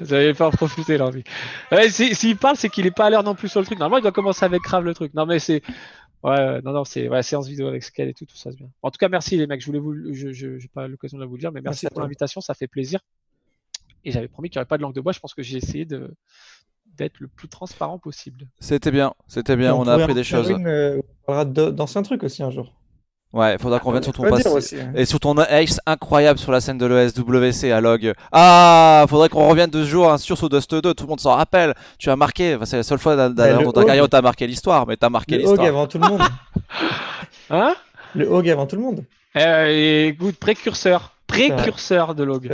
Vous 0.04 0.06
n'avez 0.14 0.34
pas 0.34 0.46
en 0.48 0.50
profité 0.50 0.98
l'envie. 0.98 1.24
Ouais, 1.72 1.90
si- 1.90 2.14
S'il 2.14 2.36
parle, 2.36 2.56
c'est 2.56 2.68
qu'il 2.68 2.86
est 2.86 2.90
pas 2.90 3.06
à 3.06 3.10
l'heure 3.10 3.24
non 3.24 3.34
plus 3.34 3.48
sur 3.48 3.60
le 3.60 3.66
truc. 3.66 3.78
Normalement, 3.78 3.98
il 3.98 4.02
doit 4.02 4.12
commencer 4.12 4.44
avec 4.44 4.62
Crave 4.62 4.84
le 4.84 4.94
truc. 4.94 5.12
Non, 5.14 5.26
mais 5.26 5.38
c'est. 5.38 5.62
Ouais, 6.22 6.60
non, 6.62 6.72
non, 6.72 6.84
c'est 6.84 7.08
ouais, 7.08 7.22
séance 7.22 7.48
vidéo 7.48 7.66
avec 7.68 7.82
Scale 7.82 8.08
et 8.08 8.14
tout, 8.14 8.26
tout 8.26 8.36
ça, 8.36 8.50
c'est 8.50 8.58
bien. 8.58 8.68
En 8.82 8.90
tout 8.90 8.98
cas, 8.98 9.08
merci 9.08 9.36
les 9.36 9.46
mecs. 9.46 9.60
Je 9.62 9.66
voulais 9.66 9.78
vous, 9.78 9.94
je, 10.12 10.66
pas 10.68 10.86
l'occasion 10.86 11.18
de 11.18 11.24
vous 11.24 11.34
le 11.36 11.40
dire, 11.40 11.50
mais 11.50 11.62
merci 11.62 11.86
pour 11.86 12.02
l'invitation, 12.02 12.40
ça 12.42 12.52
fait 12.54 12.66
plaisir. 12.68 13.00
Et 14.04 14.12
j'avais 14.12 14.28
promis 14.28 14.48
qu'il 14.50 14.58
n'y 14.58 14.60
aurait 14.60 14.68
pas 14.68 14.76
de 14.76 14.82
langue 14.82 14.94
de 14.94 15.00
bois. 15.00 15.12
Je 15.12 15.20
pense 15.20 15.34
que 15.34 15.42
j'ai 15.42 15.56
essayé 15.56 15.84
de 15.86 16.14
d'être 16.96 17.20
le 17.20 17.28
plus 17.28 17.48
transparent 17.48 17.98
possible. 17.98 18.46
C'était 18.58 18.90
bien. 18.90 19.14
C'était 19.28 19.56
bien. 19.56 19.74
On 19.74 19.86
a 19.86 19.94
appris 19.94 20.12
des 20.14 20.24
choses. 20.24 20.50
une, 20.50 20.66
euh, 20.66 21.00
on 21.22 21.32
parlera 21.32 21.44
d'anciens 21.72 22.02
trucs 22.02 22.22
aussi 22.22 22.42
un 22.42 22.50
jour. 22.50 22.74
Ouais, 23.32 23.56
faudra 23.60 23.78
qu'on 23.78 23.92
vienne 23.92 24.02
sur 24.02 24.12
ton 24.12 24.24
passé. 24.28 24.48
aussi, 24.48 24.76
hein. 24.80 24.90
Et 24.96 25.04
sur 25.04 25.20
ton 25.20 25.36
ace 25.38 25.78
incroyable 25.86 26.38
sur 26.40 26.50
la 26.50 26.60
scène 26.60 26.78
de 26.78 26.86
l'ESWC 26.86 27.70
à 27.70 27.80
log. 27.80 28.12
Ah, 28.32 29.06
faudrait 29.08 29.28
qu'on 29.28 29.48
revienne 29.48 29.70
de 29.70 29.84
ce 29.84 29.88
jour, 29.88 30.10
un 30.10 30.18
sur 30.18 30.36
sur 30.36 30.48
Dust 30.48 30.74
2, 30.74 30.94
tout 30.94 31.04
le 31.04 31.08
monde 31.08 31.20
s'en 31.20 31.34
rappelle. 31.36 31.74
Tu 31.98 32.10
as 32.10 32.16
marqué, 32.16 32.56
enfin, 32.56 32.64
c'est 32.64 32.76
la 32.78 32.82
seule 32.82 32.98
fois 32.98 33.14
dans, 33.14 33.30
dans- 33.32 33.62
dans 33.62 33.72
ta 33.72 33.84
carrière 33.84 34.02
où 34.04 34.08
t'as 34.08 34.20
marqué 34.20 34.48
l'histoire, 34.48 34.84
mais 34.86 34.96
t'as 34.96 35.10
marqué 35.10 35.36
Le 35.36 35.44
Hog 35.44 35.48
l'histoire. 35.50 35.68
avant 35.68 35.86
tout 35.86 35.98
le 35.98 36.08
monde. 36.08 36.20
Hein? 37.50 37.74
Le 38.14 38.26
Hog 38.32 38.48
avant 38.48 38.66
tout 38.66 38.76
le 38.76 38.82
monde. 38.82 39.04
euh, 39.36 39.66
et 39.68 40.08
Écoute, 40.08 40.36
précurseur. 40.36 41.12
Précurseur 41.26 42.16
de 42.16 42.24
log. 42.24 42.50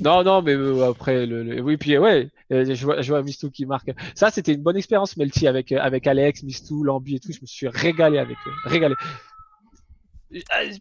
Non, 0.00 0.22
non, 0.22 0.40
mais 0.42 0.54
euh, 0.54 0.88
après, 0.90 1.26
le, 1.26 1.42
le- 1.42 1.60
oui, 1.60 1.76
puis 1.76 1.98
ouais, 1.98 2.28
euh, 2.52 2.64
je 2.72 2.84
vois, 2.84 3.02
je 3.02 3.10
vois 3.12 3.22
Mistou 3.22 3.50
qui 3.50 3.66
marque. 3.66 3.90
Ça, 4.14 4.30
c'était 4.30 4.52
une 4.52 4.62
bonne 4.62 4.76
expérience, 4.76 5.16
Melty, 5.16 5.48
avec, 5.48 5.72
euh, 5.72 5.78
avec 5.80 6.06
Alex, 6.06 6.44
Mistou, 6.44 6.84
Lambi 6.84 7.16
et 7.16 7.18
tout. 7.18 7.32
Je 7.32 7.40
me 7.42 7.46
suis 7.46 7.66
régalé 7.66 8.18
avec 8.20 8.36
eux. 8.46 8.50
Régalé. 8.70 8.94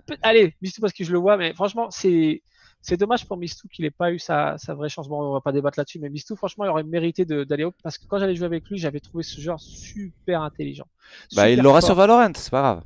Peut- 0.06 0.18
Allez, 0.22 0.56
Mistou, 0.62 0.82
parce 0.82 0.94
que 0.94 1.04
je 1.04 1.12
le 1.12 1.18
vois, 1.20 1.38
mais 1.38 1.54
franchement, 1.54 1.90
c'est. 1.92 2.44
C'est 2.82 2.96
dommage 2.96 3.26
pour 3.26 3.36
Mistou 3.36 3.68
qu'il 3.68 3.84
n'ait 3.84 3.92
pas 3.92 4.10
eu 4.14 4.20
sa, 4.20 4.58
sa 4.58 4.74
vraie 4.74 4.88
chance. 4.88 5.10
Bon, 5.10 5.22
on 5.22 5.34
va 5.34 5.42
pas 5.42 5.52
débattre 5.52 5.78
là-dessus, 5.78 6.00
mais 6.00 6.10
Mistou, 6.10 6.38
franchement, 6.38 6.64
il 6.64 6.70
aurait 6.70 6.84
mérité 6.84 7.26
d'aller 7.26 7.66
haut 7.66 7.74
parce 7.84 7.98
que 7.98 8.06
quand 8.08 8.20
j'allais 8.20 8.36
jouer 8.38 8.46
avec 8.46 8.70
lui, 8.70 8.78
j'avais 8.78 9.02
trouvé 9.02 9.22
ce 9.24 9.42
genre 9.42 9.60
super 9.60 10.42
intelligent. 10.44 10.88
Bah, 11.36 11.50
il 11.50 11.58
l'aura 11.62 11.82
sur 11.82 11.96
Valorant, 11.96 12.32
c'est 12.36 12.50
pas 12.52 12.62
grave. 12.62 12.84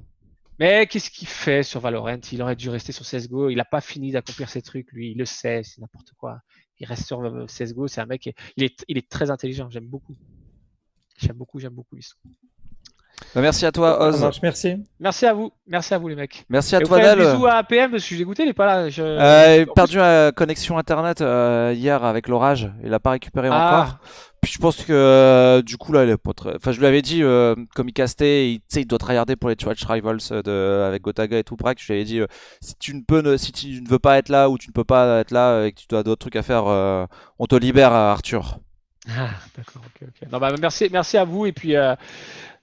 Mais 0.57 0.87
qu'est-ce 0.87 1.11
qu'il 1.11 1.27
fait 1.27 1.61
sur 1.61 1.79
Valorant? 1.79 2.17
Il 2.31 2.41
aurait 2.41 2.55
dû 2.55 2.69
rester 2.69 2.91
sur 2.91 3.05
CSGO. 3.05 3.49
Il 3.51 3.57
n'a 3.57 3.65
pas 3.65 3.81
fini 3.81 4.11
d'accomplir 4.11 4.49
ses 4.49 4.63
trucs, 4.63 4.91
lui. 4.93 5.11
Il 5.11 5.17
le 5.19 5.25
sait, 5.25 5.61
c'est 5.63 5.79
n'importe 5.79 6.13
quoi. 6.17 6.39
Il 6.79 6.87
reste 6.87 7.05
sur 7.05 7.21
euh, 7.21 7.45
CSGO. 7.45 7.87
C'est 7.87 8.01
un 8.01 8.07
mec, 8.07 8.21
qui- 8.21 8.33
il 8.57 8.63
est, 8.63 8.83
il 8.87 8.97
est 8.97 9.07
très 9.07 9.29
intelligent. 9.29 9.69
J'aime 9.69 9.85
beaucoup. 9.85 10.15
J'aime 11.19 11.37
beaucoup, 11.37 11.59
j'aime 11.59 11.73
beaucoup 11.73 11.95
Bissou. 11.95 12.17
Bah, 13.35 13.41
merci 13.41 13.65
à 13.65 13.71
toi, 13.71 13.97
Ça 13.99 14.07
Oz. 14.07 14.21
marche, 14.21 14.39
merci. 14.43 14.75
Merci 14.99 15.25
à 15.25 15.33
vous. 15.33 15.51
Merci 15.67 15.93
à 15.93 15.97
vous, 15.97 16.07
les 16.07 16.15
mecs. 16.15 16.45
Merci 16.49 16.75
à 16.75 16.79
Et 16.81 16.83
toi, 16.83 16.99
Nel. 16.99 17.17
bisous 17.19 17.45
à 17.45 17.53
APM 17.55 17.91
parce 17.91 17.93
que 17.93 17.97
je 17.99 18.05
suis 18.05 18.17
dégoûté, 18.17 18.43
il 18.43 18.49
est 18.49 18.53
pas 18.53 18.65
là. 18.65 18.89
Je... 18.89 19.01
Euh, 19.03 19.55
il 19.63 19.67
a 19.67 19.71
En 19.71 19.73
perdu 19.73 19.97
la 19.97 20.31
connexion 20.35 20.77
internet 20.77 21.21
euh, 21.21 21.73
hier 21.75 22.03
avec 22.03 22.27
l'orage. 22.27 22.71
Il 22.83 22.93
a 22.93 22.99
pas 22.99 23.11
récupéré 23.11 23.49
Ah. 23.51 23.81
encore. 23.81 23.97
Puis 24.41 24.51
je 24.51 24.59
pense 24.59 24.75
que 24.83 24.91
euh, 24.91 25.61
du 25.61 25.77
coup 25.77 25.93
là, 25.93 26.03
il 26.03 26.09
est 26.09 26.17
pas 26.17 26.33
très. 26.33 26.53
Enfin, 26.57 26.73
je 26.73 26.79
lui 26.79 26.85
avais 26.85 27.01
dit, 27.01 27.23
euh, 27.23 27.55
comme 27.75 27.87
il 27.87 27.93
castait, 27.93 28.51
il, 28.51 28.59
tu 28.59 28.65
sais, 28.67 28.81
il 28.81 28.85
doit 28.85 28.99
tryharder 28.99 29.37
pour 29.37 29.49
les 29.49 29.55
Twitch 29.55 29.85
Rivals 29.85 30.17
de, 30.43 30.83
avec 30.85 31.01
Gotaga 31.01 31.37
et 31.39 31.43
tout. 31.45 31.55
Prac, 31.55 31.77
je 31.79 31.87
lui 31.87 31.93
avais 31.93 32.03
dit, 32.03 32.19
euh, 32.19 32.27
si 32.59 32.75
tu 32.77 32.93
ne 32.93 33.01
peux, 33.07 33.21
ne, 33.21 33.37
si 33.37 33.53
tu 33.53 33.81
ne 33.81 33.87
veux 33.87 33.99
pas 33.99 34.17
être 34.17 34.27
là 34.27 34.49
ou 34.49 34.57
tu 34.57 34.67
ne 34.67 34.73
peux 34.73 34.83
pas 34.83 35.21
être 35.21 35.31
là 35.31 35.63
et 35.63 35.71
que 35.71 35.79
tu 35.79 35.85
dois 35.89 36.03
d'autres 36.03 36.19
trucs 36.19 36.35
à 36.35 36.43
faire, 36.43 36.65
euh, 36.67 37.05
on 37.39 37.45
te 37.45 37.55
libère, 37.55 37.93
Arthur. 37.93 38.57
Ah, 39.07 39.29
d'accord, 39.57 39.81
ok, 39.85 40.07
ok. 40.09 40.29
Non, 40.31 40.39
bah, 40.39 40.49
merci, 40.59 40.89
merci 40.91 41.17
à 41.17 41.23
vous. 41.23 41.45
Et 41.45 41.53
puis, 41.53 41.77
euh, 41.77 41.95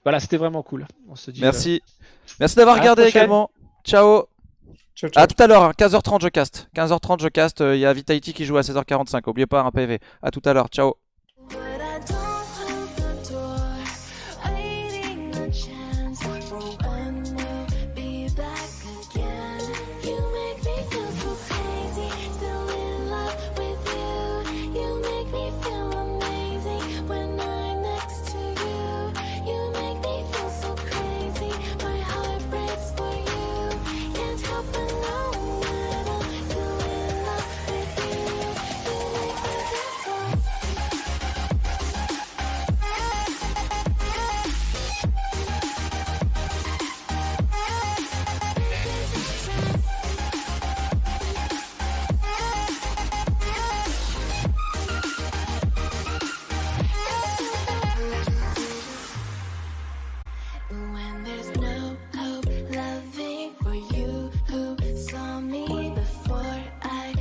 voilà, 0.03 0.19
c'était 0.19 0.37
vraiment 0.37 0.63
cool. 0.63 0.87
On 1.09 1.15
se 1.15 1.31
dit. 1.31 1.41
euh, 1.41 1.45
Merci, 1.45 1.81
merci 2.39 2.55
d'avoir 2.55 2.77
regardé 2.77 3.03
également. 3.03 3.49
Ciao. 3.83 4.23
Ciao, 4.95 5.09
ciao. 5.09 5.23
À 5.23 5.27
tout 5.27 5.41
à 5.41 5.47
l'heure, 5.47 5.63
hein, 5.63 5.71
15h30 5.77 6.21
je 6.21 6.27
cast. 6.29 6.69
15h30 6.75 7.21
je 7.21 7.27
cast. 7.29 7.61
euh, 7.61 7.75
Il 7.75 7.79
y 7.79 7.85
a 7.85 7.93
Vitality 7.93 8.33
qui 8.33 8.45
joue 8.45 8.57
à 8.57 8.61
16h45. 8.61 9.21
Oubliez 9.29 9.47
pas 9.47 9.61
un 9.61 9.71
PV. 9.71 9.99
À 10.21 10.31
tout 10.31 10.41
à 10.45 10.53
l'heure. 10.53 10.67
Ciao. 10.69 10.95